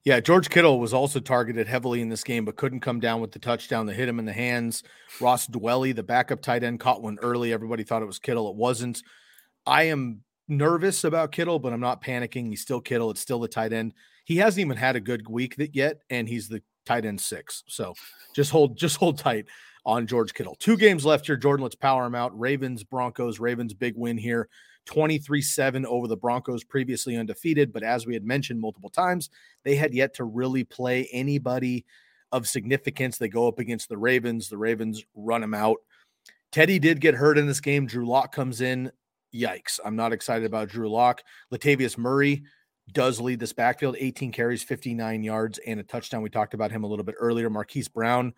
Yeah, 0.04 0.20
George 0.20 0.50
Kittle 0.50 0.80
was 0.80 0.94
also 0.94 1.20
targeted 1.20 1.68
heavily 1.68 2.02
in 2.02 2.10
this 2.10 2.24
game, 2.24 2.44
but 2.46 2.58
couldn't 2.58 2.82
come 2.82 3.00
down 3.00 3.22
with 3.22 3.32
the 3.32 3.40
touchdown 3.40 3.86
that 3.86 3.94
hit 3.94 4.10
him 4.10 4.20
in 4.20 4.26
the 4.26 4.34
hands. 4.34 4.84
Ross 5.22 5.48
Dwelley, 5.48 5.96
the 5.96 6.04
backup 6.04 6.42
tight 6.42 6.64
end, 6.64 6.80
caught 6.80 7.02
one 7.02 7.18
early. 7.22 7.54
Everybody 7.54 7.84
thought 7.84 8.02
it 8.02 8.08
was 8.08 8.20
Kittle. 8.20 8.50
It 8.50 8.56
wasn't. 8.56 9.02
I 9.66 9.84
am 9.84 10.24
nervous 10.48 11.04
about 11.04 11.32
Kittle, 11.32 11.60
but 11.60 11.74
I'm 11.74 11.80
not 11.80 12.04
panicking. 12.04 12.50
He's 12.50 12.62
still 12.62 12.82
Kittle. 12.82 13.12
It's 13.12 13.22
still 13.22 13.40
the 13.40 13.48
tight 13.48 13.74
end. 13.74 13.94
He 14.26 14.38
hasn't 14.38 14.62
even 14.62 14.78
had 14.78 14.96
a 14.96 15.02
good 15.02 15.28
week 15.28 15.56
yet, 15.74 16.00
and 16.10 16.28
he's 16.28 16.48
the 16.48 16.62
tight 16.86 17.06
end 17.06 17.20
six. 17.20 17.64
So 17.68 17.94
just 18.34 18.52
hold, 18.52 18.78
just 18.78 18.98
hold 18.98 19.18
tight 19.18 19.46
on 19.86 20.08
George 20.08 20.34
Kittle. 20.34 20.56
Two 20.60 20.78
games 20.78 21.06
left 21.06 21.26
here, 21.26 21.38
Jordan. 21.38 21.64
Let's 21.64 21.76
power 21.76 22.06
him 22.06 22.16
out. 22.16 22.38
Ravens, 22.38 22.84
Broncos. 22.84 23.40
Ravens 23.40 23.74
big 23.74 23.96
win 23.98 24.18
here. 24.18 24.50
23 24.86 25.42
7 25.42 25.86
over 25.86 26.08
the 26.08 26.18
Broncos, 26.18 26.64
previously 26.64 27.16
undefeated. 27.16 27.72
But 27.72 27.84
as 27.84 28.06
we 28.06 28.14
had 28.14 28.26
mentioned 28.26 28.60
multiple 28.60 28.90
times, 28.90 29.30
they 29.64 29.76
had 29.76 29.94
yet 29.94 30.14
to 30.16 30.26
really 30.26 30.64
play 30.64 31.08
anybody 31.12 31.86
of 32.32 32.48
significance. 32.48 33.18
They 33.18 33.30
go 33.30 33.48
up 33.48 33.60
against 33.60 33.90
the 33.90 33.98
Ravens. 33.98 34.50
The 34.50 34.58
Ravens 34.58 35.04
run 35.16 35.42
them 35.42 35.54
out. 35.54 35.78
Teddy 36.52 36.80
did 36.80 37.00
get 37.00 37.16
hurt 37.16 37.38
in 37.38 37.48
this 37.48 37.62
game. 37.62 37.88
Drew 37.88 38.06
Lock 38.06 38.34
comes 38.34 38.62
in. 38.62 38.92
Yikes. 39.34 39.80
I'm 39.84 39.96
not 39.96 40.14
excited 40.14 40.46
about 40.46 40.70
Drew 40.70 40.90
Lock. 40.90 41.24
Latavius 41.52 41.98
Murray 41.98 42.44
does 42.92 43.20
lead 43.20 43.40
this 43.40 43.54
backfield 43.54 43.96
18 43.98 44.32
carries, 44.32 44.64
59 44.64 45.24
yards, 45.24 45.60
and 45.66 45.80
a 45.80 45.84
touchdown. 45.84 46.22
We 46.22 46.30
talked 46.30 46.54
about 46.54 46.72
him 46.72 46.84
a 46.84 46.88
little 46.88 47.06
bit 47.06 47.16
earlier. 47.20 47.50
Marquise 47.50 47.88
Brown 47.88 48.34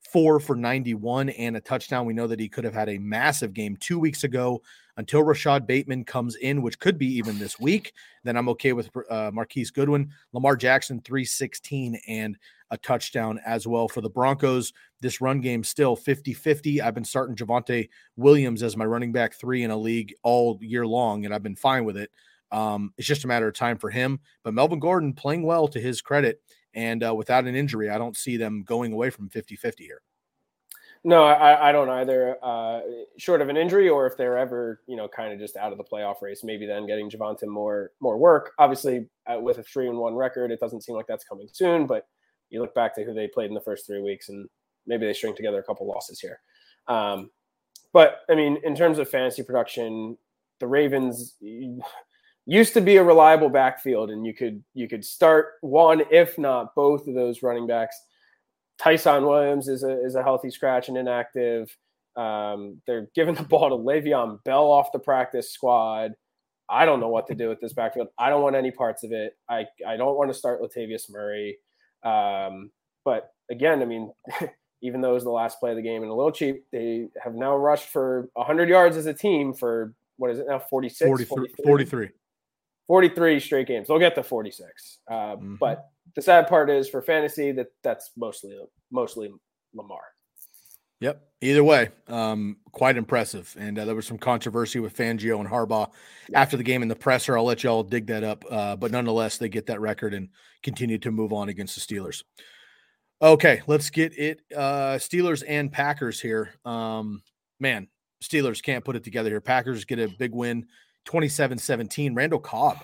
four 0.00 0.40
for 0.40 0.56
91 0.56 1.28
and 1.30 1.56
a 1.56 1.60
touchdown. 1.60 2.06
We 2.06 2.14
know 2.14 2.26
that 2.26 2.40
he 2.40 2.48
could 2.48 2.64
have 2.64 2.74
had 2.74 2.88
a 2.88 2.98
massive 2.98 3.52
game 3.52 3.76
two 3.76 3.98
weeks 3.98 4.24
ago 4.24 4.62
until 4.96 5.22
Rashad 5.22 5.66
Bateman 5.66 6.04
comes 6.04 6.36
in, 6.36 6.62
which 6.62 6.78
could 6.78 6.98
be 6.98 7.06
even 7.06 7.38
this 7.38 7.58
week. 7.58 7.92
Then 8.24 8.36
I'm 8.36 8.48
okay 8.50 8.72
with 8.72 8.90
uh, 9.08 9.30
Marquise 9.32 9.70
Goodwin, 9.70 10.10
Lamar 10.32 10.56
Jackson, 10.56 11.00
316 11.00 12.00
and 12.08 12.36
a 12.70 12.78
touchdown 12.78 13.40
as 13.44 13.66
well 13.66 13.88
for 13.88 14.00
the 14.00 14.10
Broncos. 14.10 14.72
This 15.00 15.20
run 15.20 15.40
game 15.40 15.64
still 15.64 15.96
50 15.96 16.32
50. 16.32 16.80
I've 16.80 16.94
been 16.94 17.04
starting 17.04 17.36
Javonte 17.36 17.88
Williams 18.16 18.62
as 18.62 18.76
my 18.76 18.84
running 18.84 19.12
back 19.12 19.34
three 19.34 19.62
in 19.62 19.70
a 19.70 19.76
league 19.76 20.14
all 20.22 20.58
year 20.60 20.86
long, 20.86 21.24
and 21.24 21.34
I've 21.34 21.42
been 21.42 21.56
fine 21.56 21.84
with 21.84 21.96
it. 21.96 22.10
Um, 22.52 22.92
it's 22.96 23.06
just 23.06 23.24
a 23.24 23.28
matter 23.28 23.48
of 23.48 23.54
time 23.54 23.78
for 23.78 23.90
him. 23.90 24.20
But 24.42 24.54
Melvin 24.54 24.80
Gordon 24.80 25.12
playing 25.12 25.42
well 25.42 25.68
to 25.68 25.80
his 25.80 26.00
credit 26.00 26.40
and 26.74 27.04
uh, 27.04 27.14
without 27.14 27.46
an 27.46 27.54
injury, 27.54 27.90
I 27.90 27.98
don't 27.98 28.16
see 28.16 28.36
them 28.36 28.62
going 28.62 28.92
away 28.92 29.10
from 29.10 29.28
50 29.28 29.56
50 29.56 29.84
here. 29.84 30.02
No, 31.02 31.24
I, 31.24 31.70
I 31.70 31.72
don't 31.72 31.88
either. 31.88 32.36
Uh, 32.42 32.80
short 33.16 33.40
of 33.40 33.48
an 33.48 33.56
injury, 33.56 33.88
or 33.88 34.06
if 34.06 34.18
they're 34.18 34.36
ever, 34.36 34.82
you 34.86 34.96
know, 34.96 35.08
kind 35.08 35.32
of 35.32 35.38
just 35.38 35.56
out 35.56 35.72
of 35.72 35.78
the 35.78 35.84
playoff 35.84 36.20
race, 36.20 36.44
maybe 36.44 36.66
then 36.66 36.86
getting 36.86 37.08
Javonte 37.08 37.46
more 37.46 37.92
more 38.00 38.18
work. 38.18 38.52
Obviously, 38.58 39.08
uh, 39.26 39.40
with 39.40 39.56
a 39.58 39.62
three 39.62 39.88
and 39.88 39.96
one 39.96 40.14
record, 40.14 40.50
it 40.50 40.60
doesn't 40.60 40.82
seem 40.82 40.94
like 40.94 41.06
that's 41.06 41.24
coming 41.24 41.48
soon. 41.50 41.86
But 41.86 42.06
you 42.50 42.60
look 42.60 42.74
back 42.74 42.94
to 42.96 43.04
who 43.04 43.14
they 43.14 43.28
played 43.28 43.48
in 43.48 43.54
the 43.54 43.60
first 43.60 43.86
three 43.86 44.02
weeks, 44.02 44.28
and 44.28 44.48
maybe 44.86 45.06
they 45.06 45.12
string 45.12 45.34
together 45.34 45.58
a 45.58 45.62
couple 45.62 45.86
losses 45.86 46.20
here. 46.20 46.40
Um, 46.88 47.30
but 47.92 48.20
I 48.28 48.34
mean, 48.34 48.58
in 48.64 48.74
terms 48.74 48.98
of 48.98 49.08
fantasy 49.08 49.42
production, 49.42 50.16
the 50.58 50.66
Ravens 50.66 51.36
used 52.46 52.74
to 52.74 52.80
be 52.80 52.96
a 52.96 53.04
reliable 53.04 53.48
backfield, 53.48 54.10
and 54.10 54.26
you 54.26 54.34
could 54.34 54.62
you 54.74 54.88
could 54.88 55.04
start 55.04 55.54
one, 55.60 56.02
if 56.10 56.38
not 56.38 56.74
both 56.74 57.06
of 57.06 57.14
those 57.14 57.42
running 57.42 57.66
backs. 57.66 57.96
Ty'Son 58.78 59.26
Williams 59.26 59.68
is 59.68 59.82
a 59.82 60.04
is 60.04 60.14
a 60.14 60.22
healthy 60.22 60.50
scratch 60.50 60.88
and 60.88 60.96
inactive. 60.96 61.74
Um, 62.16 62.80
they're 62.86 63.08
giving 63.14 63.34
the 63.34 63.42
ball 63.50 63.68
to 63.70 63.76
Le'Veon 63.76 64.42
Bell 64.44 64.70
off 64.70 64.92
the 64.92 64.98
practice 64.98 65.52
squad. 65.52 66.12
I 66.68 66.84
don't 66.84 67.00
know 67.00 67.08
what 67.08 67.26
to 67.26 67.34
do 67.34 67.48
with 67.48 67.60
this 67.60 67.72
backfield. 67.72 68.08
I 68.16 68.30
don't 68.30 68.42
want 68.42 68.54
any 68.54 68.70
parts 68.70 69.02
of 69.02 69.10
it. 69.10 69.36
I, 69.48 69.66
I 69.86 69.96
don't 69.96 70.16
want 70.16 70.30
to 70.30 70.38
start 70.38 70.62
Latavius 70.62 71.10
Murray. 71.10 71.58
Um, 72.02 72.70
but 73.04 73.32
again, 73.50 73.82
I 73.82 73.84
mean, 73.84 74.12
even 74.82 75.00
though 75.00 75.10
it 75.10 75.14
was 75.14 75.24
the 75.24 75.30
last 75.30 75.60
play 75.60 75.70
of 75.70 75.76
the 75.76 75.82
game 75.82 76.02
and 76.02 76.10
a 76.10 76.14
little 76.14 76.32
cheap, 76.32 76.64
they 76.72 77.08
have 77.22 77.34
now 77.34 77.56
rushed 77.56 77.88
for 77.88 78.28
100 78.34 78.68
yards 78.68 78.96
as 78.96 79.06
a 79.06 79.14
team 79.14 79.52
for 79.52 79.94
what 80.16 80.30
is 80.30 80.38
it 80.38 80.46
now 80.48 80.58
46 80.58 81.08
43, 81.08 81.54
43. 81.64 82.08
43 82.86 83.40
straight 83.40 83.66
games. 83.68 83.88
They'll 83.88 83.98
get 83.98 84.14
to 84.16 84.22
46. 84.22 84.98
Uh, 85.08 85.14
mm-hmm. 85.14 85.54
But 85.60 85.90
the 86.16 86.22
sad 86.22 86.48
part 86.48 86.70
is 86.70 86.88
for 86.88 87.00
fantasy 87.00 87.52
that 87.52 87.68
that's 87.84 88.10
mostly 88.16 88.58
mostly 88.90 89.30
Lamar. 89.74 90.00
Yep. 91.00 91.26
Either 91.42 91.64
way, 91.64 91.88
um, 92.08 92.58
quite 92.72 92.98
impressive. 92.98 93.54
And 93.58 93.78
uh, 93.78 93.86
there 93.86 93.94
was 93.94 94.06
some 94.06 94.18
controversy 94.18 94.78
with 94.78 94.94
Fangio 94.94 95.40
and 95.40 95.48
Harbaugh 95.48 95.90
after 96.34 96.58
the 96.58 96.62
game 96.62 96.82
in 96.82 96.88
the 96.88 96.96
presser. 96.96 97.36
I'll 97.36 97.44
let 97.44 97.64
y'all 97.64 97.82
dig 97.82 98.06
that 98.08 98.22
up. 98.22 98.44
Uh, 98.50 98.76
but 98.76 98.90
nonetheless, 98.90 99.38
they 99.38 99.48
get 99.48 99.66
that 99.66 99.80
record 99.80 100.12
and 100.12 100.28
continue 100.62 100.98
to 100.98 101.10
move 101.10 101.32
on 101.32 101.48
against 101.48 101.74
the 101.74 101.80
Steelers. 101.80 102.22
Okay, 103.22 103.62
let's 103.66 103.88
get 103.88 104.16
it. 104.18 104.42
Uh, 104.54 104.96
Steelers 104.96 105.42
and 105.46 105.72
Packers 105.72 106.20
here. 106.20 106.54
Um, 106.66 107.22
man, 107.58 107.88
Steelers 108.22 108.62
can't 108.62 108.84
put 108.84 108.96
it 108.96 109.04
together 109.04 109.30
here. 109.30 109.40
Packers 109.40 109.86
get 109.86 109.98
a 109.98 110.08
big 110.08 110.32
win 110.32 110.66
27 111.06 111.56
17. 111.56 112.14
Randall 112.14 112.38
Cobb 112.38 112.78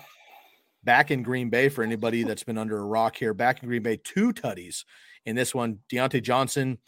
back 0.83 1.11
in 1.11 1.21
Green 1.21 1.49
Bay 1.49 1.69
for 1.69 1.83
anybody 1.83 2.23
that's 2.23 2.43
been 2.43 2.57
under 2.57 2.77
a 2.77 2.85
rock 2.85 3.15
here. 3.15 3.33
Back 3.33 3.61
in 3.61 3.69
Green 3.69 3.83
Bay, 3.83 3.99
two 4.03 4.31
tutties 4.31 4.85
in 5.25 5.35
this 5.35 5.53
one. 5.53 5.79
Diontae 5.91 6.23
Johnson 6.23 6.79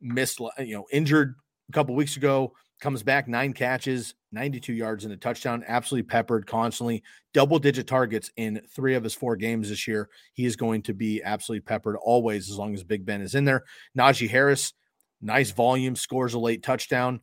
missed, 0.00 0.40
you 0.58 0.74
know, 0.74 0.86
injured 0.92 1.34
a 1.68 1.72
couple 1.72 1.94
weeks 1.94 2.16
ago, 2.16 2.52
comes 2.80 3.02
back 3.02 3.28
nine 3.28 3.52
catches, 3.52 4.14
92 4.32 4.72
yards 4.72 5.04
and 5.04 5.12
a 5.12 5.16
touchdown, 5.16 5.62
absolutely 5.66 6.08
peppered 6.08 6.46
constantly, 6.46 7.02
double 7.34 7.58
digit 7.58 7.86
targets 7.86 8.30
in 8.36 8.60
three 8.74 8.94
of 8.94 9.04
his 9.04 9.14
four 9.14 9.36
games 9.36 9.68
this 9.68 9.86
year. 9.86 10.08
He 10.32 10.46
is 10.46 10.56
going 10.56 10.82
to 10.82 10.94
be 10.94 11.22
absolutely 11.22 11.62
peppered 11.62 11.96
always 11.96 12.50
as 12.50 12.56
long 12.56 12.74
as 12.74 12.82
Big 12.82 13.04
Ben 13.04 13.20
is 13.20 13.34
in 13.34 13.44
there. 13.44 13.64
Najee 13.96 14.30
Harris, 14.30 14.72
nice 15.20 15.50
volume, 15.50 15.94
scores 15.94 16.34
a 16.34 16.38
late 16.38 16.62
touchdown. 16.62 17.20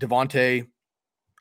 Davante 0.00 0.66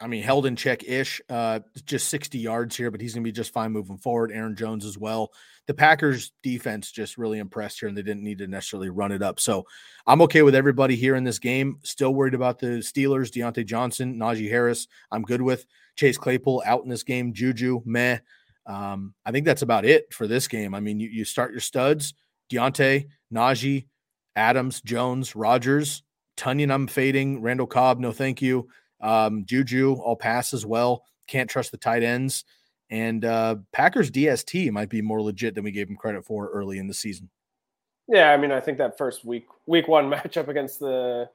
I 0.03 0.07
mean, 0.07 0.21
held 0.21 0.45
in 0.45 0.57
check 0.57 0.83
ish, 0.83 1.21
uh, 1.29 1.61
just 1.85 2.09
60 2.09 2.37
yards 2.37 2.75
here, 2.75 2.91
but 2.91 2.99
he's 2.99 3.13
going 3.13 3.23
to 3.23 3.27
be 3.27 3.31
just 3.31 3.53
fine 3.53 3.71
moving 3.71 3.97
forward. 3.97 4.33
Aaron 4.33 4.53
Jones 4.53 4.83
as 4.83 4.97
well. 4.97 5.31
The 5.65 5.73
Packers 5.73 6.33
defense 6.43 6.91
just 6.91 7.17
really 7.17 7.39
impressed 7.39 7.79
here, 7.79 7.87
and 7.87 7.97
they 7.97 8.01
didn't 8.01 8.23
need 8.23 8.39
to 8.39 8.47
necessarily 8.47 8.89
run 8.89 9.13
it 9.13 9.21
up. 9.21 9.39
So 9.39 9.65
I'm 10.05 10.21
okay 10.23 10.41
with 10.41 10.55
everybody 10.55 10.97
here 10.97 11.15
in 11.15 11.23
this 11.23 11.39
game. 11.39 11.79
Still 11.83 12.13
worried 12.13 12.33
about 12.33 12.59
the 12.59 12.79
Steelers, 12.79 13.31
Diontae 13.31 13.65
Johnson, 13.65 14.19
Najee 14.19 14.49
Harris. 14.49 14.89
I'm 15.09 15.21
good 15.21 15.41
with 15.41 15.65
Chase 15.95 16.17
Claypool 16.17 16.63
out 16.65 16.83
in 16.83 16.89
this 16.89 17.03
game. 17.03 17.31
Juju, 17.31 17.81
meh. 17.85 18.17
Um, 18.65 19.13
I 19.25 19.31
think 19.31 19.45
that's 19.45 19.61
about 19.61 19.85
it 19.85 20.13
for 20.13 20.27
this 20.27 20.49
game. 20.49 20.75
I 20.75 20.81
mean, 20.81 20.99
you, 20.99 21.07
you 21.07 21.23
start 21.23 21.51
your 21.51 21.61
studs 21.61 22.13
Diontae, 22.51 23.07
Najee, 23.33 23.87
Adams, 24.35 24.81
Jones, 24.81 25.33
Rodgers, 25.33 26.03
Tonyan, 26.35 26.73
I'm 26.73 26.87
fading. 26.87 27.41
Randall 27.41 27.67
Cobb, 27.67 27.99
no 27.99 28.11
thank 28.11 28.41
you. 28.41 28.67
Um, 29.03 29.45
Juju, 29.45 29.97
I'll 30.03 30.15
pass 30.15 30.53
as 30.53 30.65
well. 30.65 31.03
Can't 31.27 31.49
trust 31.49 31.71
the 31.71 31.77
tight 31.77 32.01
ends. 32.01 32.45
And 32.89 33.25
uh, 33.25 33.57
Packers 33.71 34.09
DST 34.09 34.71
might 34.71 34.89
be 34.89 35.01
more 35.01 35.21
legit 35.21 35.55
than 35.55 35.63
we 35.63 35.71
gave 35.71 35.89
him 35.89 35.95
credit 35.95 36.25
for 36.25 36.49
early 36.49 36.79
in 36.79 36.87
the 36.87 36.93
season. 36.93 37.29
Yeah, 38.07 38.31
I 38.31 38.37
mean, 38.37 38.51
I 38.51 38.59
think 38.59 38.77
that 38.79 38.97
first 38.97 39.23
week 39.23 39.45
week 39.65 39.87
one 39.87 40.09
matchup 40.11 40.47
against 40.47 40.79
the 40.79 41.29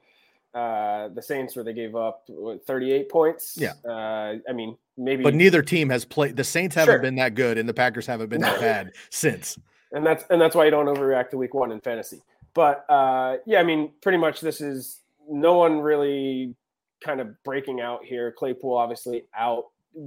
uh, 0.53 1.09
the 1.09 1.21
Saints 1.21 1.55
where 1.55 1.63
they 1.63 1.73
gave 1.73 1.95
up 1.95 2.23
what, 2.27 2.65
38 2.65 3.09
points. 3.09 3.57
Yeah. 3.57 3.73
Uh, 3.87 4.35
I 4.47 4.53
mean, 4.53 4.77
maybe. 4.97 5.23
But 5.23 5.35
neither 5.35 5.61
team 5.61 5.89
has 5.89 6.05
played. 6.05 6.35
The 6.35 6.43
Saints 6.43 6.75
haven't 6.75 6.93
sure. 6.93 7.01
been 7.01 7.15
that 7.15 7.35
good, 7.35 7.57
and 7.57 7.69
the 7.69 7.73
Packers 7.73 8.07
haven't 8.07 8.29
been 8.29 8.41
that 8.41 8.59
bad 8.61 8.93
since. 9.09 9.57
And 9.91 10.05
that's 10.05 10.23
and 10.29 10.39
that's 10.41 10.55
why 10.55 10.65
you 10.65 10.71
don't 10.71 10.85
overreact 10.85 11.31
to 11.31 11.37
week 11.37 11.53
one 11.53 11.71
in 11.71 11.81
fantasy. 11.81 12.21
But 12.53 12.85
uh, 12.89 13.37
yeah, 13.45 13.59
I 13.59 13.63
mean, 13.63 13.91
pretty 14.01 14.17
much 14.17 14.41
this 14.41 14.61
is 14.61 15.01
no 15.29 15.55
one 15.55 15.79
really 15.79 16.55
kind 17.01 17.21
of 17.21 17.41
breaking 17.43 17.81
out 17.81 18.03
here. 18.03 18.31
Claypool 18.31 18.75
obviously 18.75 19.23
out 19.37 19.65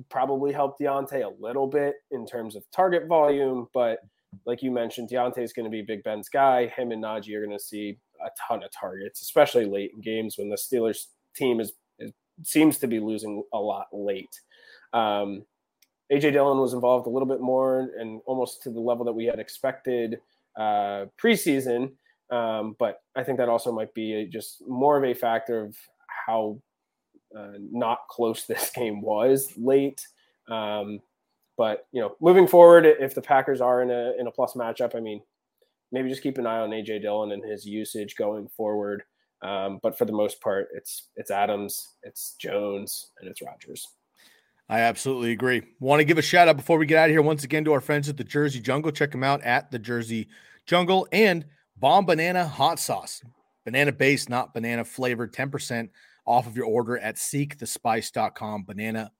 probably 0.08 0.52
helped 0.52 0.80
Diontae 0.80 1.24
a 1.24 1.42
little 1.42 1.66
bit 1.66 1.96
in 2.10 2.26
terms 2.26 2.56
of 2.56 2.64
target 2.70 3.06
volume, 3.06 3.68
but 3.74 3.98
like 4.46 4.62
you 4.62 4.70
mentioned, 4.70 5.10
Diontae 5.10 5.42
is 5.42 5.52
going 5.52 5.64
to 5.64 5.70
be 5.70 5.82
Big 5.82 6.02
Ben's 6.02 6.28
guy. 6.28 6.68
Him 6.68 6.92
and 6.92 7.02
Najee 7.02 7.34
are 7.34 7.44
going 7.44 7.56
to 7.56 7.62
see 7.62 7.98
a 8.24 8.30
ton 8.48 8.62
of 8.62 8.70
targets, 8.70 9.20
especially 9.20 9.66
late 9.66 9.92
in 9.94 10.00
games 10.00 10.38
when 10.38 10.48
the 10.48 10.56
Steelers 10.56 11.06
team 11.34 11.60
is, 11.60 11.72
is 11.98 12.12
seems 12.42 12.78
to 12.78 12.86
be 12.86 13.00
losing 13.00 13.42
a 13.52 13.58
lot 13.58 13.88
late. 13.92 14.40
Um, 14.92 15.44
AJ 16.12 16.32
Dillon 16.32 16.58
was 16.58 16.74
involved 16.74 17.06
a 17.06 17.10
little 17.10 17.28
bit 17.28 17.40
more 17.40 17.90
and 17.98 18.20
almost 18.26 18.62
to 18.62 18.70
the 18.70 18.80
level 18.80 19.04
that 19.04 19.12
we 19.12 19.24
had 19.24 19.38
expected 19.38 20.20
uh, 20.56 21.06
preseason. 21.22 21.92
Um, 22.30 22.76
but 22.78 23.02
I 23.14 23.22
think 23.22 23.38
that 23.38 23.48
also 23.48 23.72
might 23.72 23.92
be 23.94 24.14
a, 24.14 24.26
just 24.26 24.62
more 24.66 24.96
of 24.96 25.04
a 25.04 25.14
factor 25.14 25.60
of 25.60 25.76
how 26.26 26.58
uh, 27.36 27.52
not 27.58 28.08
close 28.08 28.44
this 28.46 28.70
game 28.70 29.00
was 29.00 29.52
late. 29.56 30.06
Um, 30.50 31.00
but 31.56 31.86
you 31.92 32.00
know, 32.00 32.16
moving 32.20 32.46
forward, 32.46 32.86
if 32.86 33.14
the 33.14 33.22
Packers 33.22 33.60
are 33.60 33.82
in 33.82 33.90
a 33.90 34.12
in 34.18 34.26
a 34.26 34.30
plus 34.30 34.54
matchup, 34.54 34.94
I 34.94 35.00
mean, 35.00 35.22
maybe 35.92 36.08
just 36.08 36.22
keep 36.22 36.38
an 36.38 36.46
eye 36.46 36.60
on 36.60 36.70
AJ 36.70 37.02
Dillon 37.02 37.32
and 37.32 37.44
his 37.44 37.66
usage 37.66 38.16
going 38.16 38.48
forward. 38.48 39.02
Um, 39.42 39.80
but 39.82 39.98
for 39.98 40.04
the 40.04 40.12
most 40.12 40.40
part, 40.40 40.68
it's 40.74 41.08
it's 41.16 41.30
Adams, 41.30 41.94
it's 42.02 42.34
Jones, 42.40 43.10
and 43.20 43.28
it's 43.28 43.42
Rodgers. 43.42 43.88
I 44.68 44.80
absolutely 44.80 45.32
agree. 45.32 45.62
Want 45.80 46.00
to 46.00 46.04
give 46.04 46.18
a 46.18 46.22
shout 46.22 46.48
out 46.48 46.56
before 46.56 46.78
we 46.78 46.86
get 46.86 46.98
out 46.98 47.10
of 47.10 47.10
here 47.10 47.20
once 47.20 47.44
again 47.44 47.64
to 47.64 47.72
our 47.72 47.80
friends 47.80 48.08
at 48.08 48.16
the 48.16 48.24
Jersey 48.24 48.60
Jungle. 48.60 48.90
Check 48.90 49.10
them 49.10 49.24
out 49.24 49.42
at 49.42 49.70
the 49.70 49.78
Jersey 49.78 50.28
Jungle 50.66 51.06
and 51.12 51.44
Bombanana 51.80 52.48
Hot 52.48 52.78
Sauce. 52.78 53.22
Banana 53.64 53.92
based, 53.92 54.30
not 54.30 54.54
banana 54.54 54.84
flavored. 54.84 55.34
10% 55.34 55.88
off 56.26 56.46
of 56.46 56.56
your 56.56 56.66
order 56.66 56.98
at 56.98 57.16
seekthespice.com. 57.16 58.64
Banana 58.64 59.10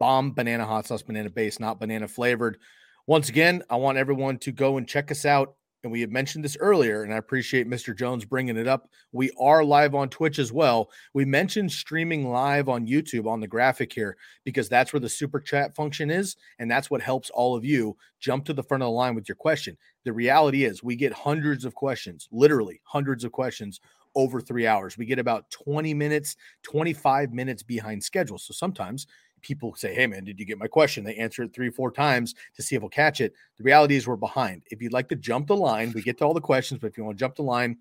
Bombanana 0.00 0.64
hot 0.64 0.86
sauce, 0.86 1.02
banana 1.02 1.30
base, 1.30 1.58
not 1.58 1.80
banana 1.80 2.06
flavored. 2.06 2.58
Once 3.06 3.28
again, 3.28 3.62
I 3.68 3.76
want 3.76 3.98
everyone 3.98 4.38
to 4.38 4.52
go 4.52 4.76
and 4.76 4.86
check 4.86 5.10
us 5.10 5.24
out 5.24 5.54
and 5.84 5.92
we 5.92 6.00
had 6.00 6.10
mentioned 6.10 6.44
this 6.44 6.56
earlier, 6.58 7.04
and 7.04 7.14
I 7.14 7.18
appreciate 7.18 7.68
Mr. 7.68 7.96
Jones 7.96 8.24
bringing 8.24 8.56
it 8.56 8.66
up. 8.66 8.88
We 9.12 9.30
are 9.38 9.64
live 9.64 9.94
on 9.94 10.08
Twitch 10.08 10.38
as 10.40 10.52
well. 10.52 10.90
We 11.14 11.24
mentioned 11.24 11.70
streaming 11.70 12.28
live 12.28 12.68
on 12.68 12.86
YouTube 12.86 13.28
on 13.28 13.40
the 13.40 13.46
graphic 13.46 13.92
here 13.92 14.16
because 14.44 14.68
that's 14.68 14.92
where 14.92 15.00
the 15.00 15.08
super 15.08 15.38
chat 15.38 15.76
function 15.76 16.10
is, 16.10 16.36
and 16.58 16.70
that's 16.70 16.90
what 16.90 17.00
helps 17.00 17.30
all 17.30 17.54
of 17.54 17.64
you 17.64 17.96
jump 18.18 18.44
to 18.46 18.52
the 18.52 18.62
front 18.62 18.82
of 18.82 18.88
the 18.88 18.90
line 18.90 19.14
with 19.14 19.28
your 19.28 19.36
question. 19.36 19.76
The 20.04 20.12
reality 20.12 20.64
is, 20.64 20.82
we 20.82 20.96
get 20.96 21.12
hundreds 21.12 21.64
of 21.64 21.74
questions, 21.74 22.28
literally 22.32 22.80
hundreds 22.84 23.22
of 23.22 23.30
questions 23.30 23.80
over 24.18 24.40
three 24.40 24.66
hours. 24.66 24.98
We 24.98 25.06
get 25.06 25.20
about 25.20 25.48
20 25.50 25.94
minutes, 25.94 26.34
25 26.64 27.32
minutes 27.32 27.62
behind 27.62 28.02
schedule. 28.02 28.36
So 28.36 28.52
sometimes 28.52 29.06
people 29.42 29.76
say, 29.76 29.94
Hey, 29.94 30.08
man, 30.08 30.24
did 30.24 30.40
you 30.40 30.44
get 30.44 30.58
my 30.58 30.66
question? 30.66 31.04
They 31.04 31.14
answer 31.14 31.44
it 31.44 31.54
three, 31.54 31.70
four 31.70 31.92
times 31.92 32.34
to 32.56 32.62
see 32.62 32.74
if 32.74 32.82
we'll 32.82 32.88
catch 32.88 33.20
it. 33.20 33.32
The 33.58 33.62
reality 33.62 33.94
is, 33.94 34.08
we're 34.08 34.16
behind. 34.16 34.64
If 34.72 34.82
you'd 34.82 34.92
like 34.92 35.08
to 35.10 35.14
jump 35.14 35.46
the 35.46 35.56
line, 35.56 35.92
we 35.94 36.02
get 36.02 36.18
to 36.18 36.24
all 36.24 36.34
the 36.34 36.40
questions, 36.40 36.80
but 36.80 36.88
if 36.88 36.98
you 36.98 37.04
want 37.04 37.16
to 37.16 37.22
jump 37.22 37.36
the 37.36 37.42
line, 37.42 37.76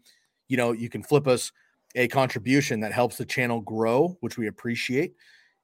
you 0.48 0.58
know, 0.58 0.74
you 0.74 0.90
can 0.90 1.02
flip 1.02 1.28
us 1.28 1.52
a 1.96 2.08
contribution 2.08 2.82
that 2.82 2.94
helps 2.94 3.18
the 3.18 3.26
channel 3.26 3.60
grow, 3.62 4.16
which 4.20 4.38
we 4.38 4.46
appreciate. 4.46 5.16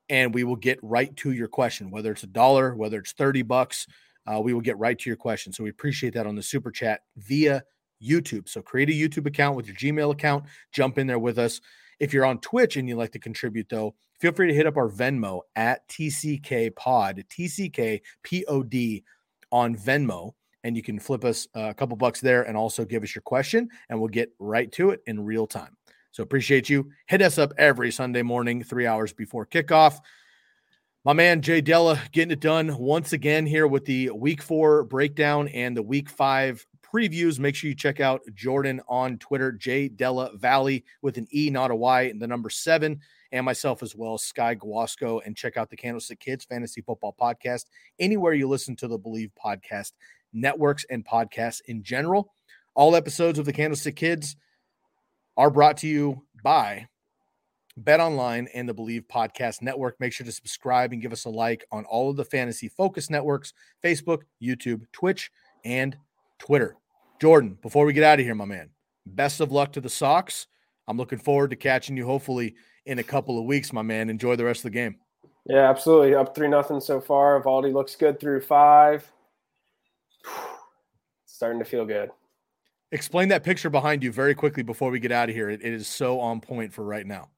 And 0.09 0.33
we 0.33 0.43
will 0.43 0.55
get 0.55 0.79
right 0.81 1.15
to 1.17 1.33
your 1.33 1.47
question, 1.47 1.91
whether 1.91 2.11
it's 2.11 2.23
a 2.23 2.27
dollar, 2.27 2.75
whether 2.75 2.97
it's 2.97 3.11
30 3.11 3.43
bucks, 3.43 3.85
uh, 4.25 4.41
we 4.41 4.53
will 4.53 4.61
get 4.61 4.77
right 4.79 4.97
to 4.97 5.09
your 5.09 5.17
question. 5.17 5.53
So 5.53 5.63
we 5.63 5.69
appreciate 5.69 6.15
that 6.15 6.25
on 6.25 6.35
the 6.35 6.41
super 6.41 6.71
chat 6.71 7.01
via 7.17 7.63
YouTube. 8.03 8.49
So 8.49 8.61
create 8.61 8.89
a 8.89 8.93
YouTube 8.93 9.25
account 9.25 9.55
with 9.55 9.67
your 9.67 9.75
Gmail 9.75 10.11
account, 10.11 10.45
jump 10.71 10.97
in 10.97 11.07
there 11.07 11.19
with 11.19 11.39
us. 11.39 11.61
If 11.99 12.13
you're 12.13 12.25
on 12.25 12.39
Twitch 12.39 12.75
and 12.75 12.87
you'd 12.87 12.97
like 12.97 13.11
to 13.13 13.19
contribute, 13.19 13.69
though, 13.69 13.95
feel 14.19 14.33
free 14.33 14.47
to 14.47 14.53
hit 14.53 14.67
up 14.67 14.77
our 14.77 14.89
Venmo 14.89 15.41
at 15.55 15.87
TCK 15.87 16.75
Pod, 16.75 17.23
TCK 17.29 18.01
Pod 18.23 19.01
on 19.51 19.75
Venmo, 19.75 20.33
and 20.63 20.75
you 20.75 20.83
can 20.83 20.99
flip 20.99 21.23
us 21.23 21.47
uh, 21.55 21.69
a 21.69 21.73
couple 21.73 21.95
bucks 21.95 22.21
there 22.21 22.43
and 22.43 22.57
also 22.57 22.85
give 22.85 23.03
us 23.03 23.13
your 23.13 23.21
question, 23.21 23.69
and 23.89 23.99
we'll 23.99 24.09
get 24.09 24.31
right 24.39 24.71
to 24.73 24.89
it 24.89 25.01
in 25.05 25.23
real 25.23 25.45
time. 25.45 25.77
So 26.11 26.23
appreciate 26.23 26.69
you. 26.69 26.91
Hit 27.07 27.21
us 27.21 27.37
up 27.37 27.53
every 27.57 27.91
Sunday 27.91 28.21
morning, 28.21 28.63
three 28.63 28.85
hours 28.85 29.13
before 29.13 29.45
kickoff. 29.45 29.99
My 31.05 31.13
man 31.13 31.41
Jay 31.41 31.59
Della 31.59 32.01
getting 32.11 32.31
it 32.31 32.39
done 32.39 32.77
once 32.77 33.11
again 33.11 33.45
here 33.45 33.67
with 33.67 33.83
the 33.85 34.09
week 34.11 34.41
four 34.41 34.85
breakdown 34.85 35.49
and 35.49 35.75
the 35.75 35.81
week 35.81 36.09
five 36.09 36.65
previews. 36.93 37.39
Make 37.39 37.55
sure 37.55 37.69
you 37.69 37.75
check 37.75 37.99
out 37.99 38.21
Jordan 38.35 38.81
on 38.87 39.17
Twitter, 39.17 39.51
J 39.51 39.87
Della 39.87 40.31
Valle 40.35 40.79
with 41.01 41.17
an 41.17 41.27
E, 41.31 41.49
not 41.49 41.71
a 41.71 41.75
Y, 41.75 42.03
and 42.03 42.21
the 42.21 42.27
number 42.27 42.49
seven 42.49 42.99
and 43.31 43.45
myself 43.45 43.81
as 43.81 43.95
well, 43.95 44.17
Sky 44.17 44.53
Guasco, 44.53 45.19
and 45.21 45.35
check 45.35 45.57
out 45.57 45.69
the 45.69 45.75
Candlestick 45.75 46.19
Kids 46.19 46.45
Fantasy 46.45 46.81
Football 46.81 47.15
Podcast 47.19 47.65
anywhere 47.99 48.33
you 48.33 48.47
listen 48.47 48.75
to 48.77 48.87
the 48.87 48.99
Bleav 48.99 49.31
Podcast 49.43 49.93
networks 50.33 50.85
and 50.89 51.03
podcasts 51.05 51.61
in 51.65 51.81
general. 51.81 52.31
All 52.75 52.95
episodes 52.95 53.39
of 53.39 53.45
the 53.45 53.53
Candlestick 53.53 53.95
Kids 53.95 54.35
are 55.35 55.49
brought 55.49 55.77
to 55.77 55.87
you 55.87 56.23
by 56.43 56.87
BetOnline 57.81 58.47
and 58.53 58.69
the 58.69 58.75
Bleav 58.75 59.07
Podcast 59.07 59.63
Network. 59.63 59.99
Make 59.99 60.13
sure 60.13 60.25
to 60.25 60.31
subscribe 60.31 60.93
and 60.93 61.01
give 61.01 61.11
us 61.11 61.25
a 61.25 61.29
like 61.29 61.65
on 61.71 61.85
all 61.85 62.11
of 62.11 62.17
the 62.17 62.25
fantasy 62.25 62.67
focus 62.67 63.09
networks 63.09 63.53
Facebook, 63.83 64.21
YouTube, 64.41 64.83
Twitch, 64.91 65.31
and 65.65 65.97
Twitter. 66.37 66.75
Jordan, 67.23 67.57
before 67.61 67.85
we 67.85 67.93
get 67.93 68.03
out 68.03 68.19
of 68.19 68.25
here, 68.25 68.35
my 68.35 68.43
man, 68.43 68.69
best 69.05 69.39
of 69.39 69.49
luck 69.49 69.71
to 69.71 69.79
the 69.79 69.87
Sox. 69.87 70.47
I'm 70.89 70.97
looking 70.97 71.19
forward 71.19 71.51
to 71.51 71.55
catching 71.55 71.95
you 71.95 72.05
hopefully 72.05 72.55
in 72.85 72.99
a 72.99 73.03
couple 73.03 73.39
of 73.39 73.45
weeks, 73.45 73.71
my 73.71 73.81
man. 73.81 74.09
Enjoy 74.09 74.35
the 74.35 74.43
rest 74.43 74.59
of 74.59 74.63
the 74.63 74.71
game. 74.71 74.97
Yeah, 75.45 75.69
absolutely. 75.69 76.15
Up 76.15 76.35
three 76.35 76.49
nothing 76.49 76.81
so 76.81 76.99
far. 76.99 77.41
Valdi 77.41 77.71
looks 77.71 77.95
good 77.95 78.19
through 78.19 78.41
five. 78.41 79.09
Starting 81.25 81.59
to 81.59 81.65
feel 81.65 81.85
good. 81.85 82.11
Explain 82.91 83.29
that 83.29 83.45
picture 83.45 83.69
behind 83.69 84.03
you 84.03 84.11
very 84.11 84.35
quickly 84.35 84.61
before 84.61 84.91
we 84.91 84.99
get 84.99 85.13
out 85.13 85.29
of 85.29 85.35
here. 85.35 85.49
it, 85.49 85.61
it 85.63 85.71
is 85.71 85.87
so 85.87 86.19
on 86.19 86.41
point 86.41 86.73
for 86.73 86.83
right 86.83 87.07
now. 87.07 87.29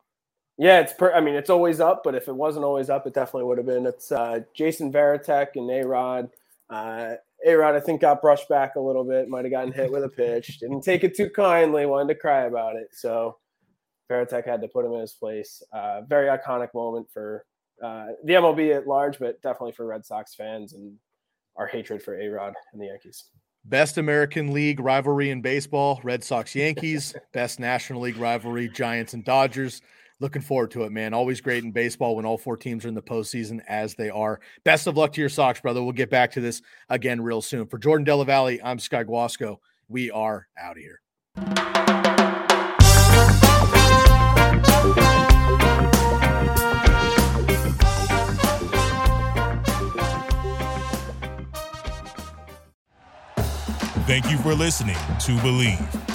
Yeah, 0.58 0.80
it's. 0.80 0.94
Per- 0.94 1.14
I 1.14 1.22
mean, 1.22 1.36
it's 1.36 1.52
always 1.52 1.80
up, 1.80 2.02
but 2.04 2.16
if 2.16 2.28
it 2.28 2.36
wasn't 2.36 2.66
always 2.66 2.90
up, 2.90 3.06
it 3.06 3.14
definitely 3.14 3.44
would 3.44 3.60
have 3.60 3.68
been. 3.68 3.86
It's 3.86 4.12
uh, 4.12 4.40
Jason 4.56 4.92
Varitek 4.92 5.50
and 5.54 5.70
A 5.70 5.86
Rod. 5.86 6.32
Uh, 6.72 7.18
a 7.46 7.54
Rod, 7.56 7.76
I 7.76 7.80
think, 7.80 8.02
got 8.02 8.22
brushed 8.22 8.50
back 8.50 8.76
a 8.76 8.80
little 8.80 9.04
bit. 9.04 9.30
Might 9.30 9.46
have 9.46 9.52
gotten 9.52 9.74
hit 9.74 9.92
with 9.92 10.04
a 10.04 10.10
pitch. 10.10 10.58
Didn't 10.60 10.82
take 10.82 11.04
it 11.04 11.16
too 11.16 11.30
kindly. 11.30 11.86
Wanted 11.86 12.14
to 12.14 12.20
cry 12.20 12.46
about 12.46 12.76
it. 12.76 12.90
So 12.94 13.38
Varitek 14.12 14.46
had 14.46 14.62
to 14.62 14.68
put 14.68 14.86
him 14.86 14.94
in 14.94 15.02
his 15.02 15.14
place. 15.14 15.62
Uh, 15.72 16.02
very 16.02 16.28
iconic 16.28 16.70
moment 16.74 17.08
for 17.12 17.46
uh, 17.84 18.08
the 18.24 18.34
MLB 18.34 18.76
at 18.76 18.88
large, 18.88 19.20
but 19.20 19.42
definitely 19.42 19.74
for 19.74 19.86
Red 19.86 20.06
Sox 20.06 20.36
fans 20.36 20.74
and 20.74 20.96
our 21.56 21.68
hatred 21.68 22.02
for 22.04 22.20
A 22.20 22.28
Rod 22.28 22.54
and 22.74 22.82
the 22.82 22.88
Yankees. 22.88 23.26
Best 23.66 23.98
American 23.98 24.54
League 24.54 24.80
rivalry 24.80 25.32
in 25.32 25.42
baseball, 25.42 26.00
Red 26.04 26.24
Sox 26.24 26.54
Yankees. 26.54 27.16
Best 27.34 27.60
National 27.60 28.02
League 28.02 28.18
rivalry, 28.18 28.70
Giants 28.70 29.14
and 29.14 29.26
Dodgers. 29.26 29.82
Looking 30.22 30.42
forward 30.42 30.72
to 30.72 30.84
it, 30.84 30.92
man. 30.92 31.14
Always 31.14 31.42
great 31.42 31.64
in 31.66 31.72
baseball 31.72 32.16
when 32.16 32.26
all 32.26 32.38
four 32.38 32.56
teams 32.56 32.86
are 32.86 32.88
in 32.88 32.94
the 32.94 33.02
postseason, 33.02 33.60
as 33.68 33.96
they 33.96 34.10
are. 34.10 34.40
Best 34.64 34.88
of 34.88 34.96
luck 34.96 35.12
to 35.14 35.22
your 35.22 35.30
Sox, 35.30 35.60
brother. 35.60 35.84
We'll 35.84 35.92
get 35.92 36.10
back 36.10 36.32
to 36.32 36.42
this 36.42 36.62
again 36.90 37.22
real 37.22 37.42
soon. 37.42 37.68
For 37.68 37.78
Jordan 37.78 38.06
Della 38.06 38.24
Valle, 38.24 38.58
I'm 38.64 38.80
Sky 38.80 39.04
Guasco. 39.04 39.60
We 39.90 40.12
are 40.12 40.48
out 40.58 40.78
of 40.78 40.84
here. 40.84 41.02
Thank 54.08 54.30
you 54.30 54.38
for 54.38 54.54
listening 54.54 54.96
to 54.96 55.36
Bleav. 55.38 56.15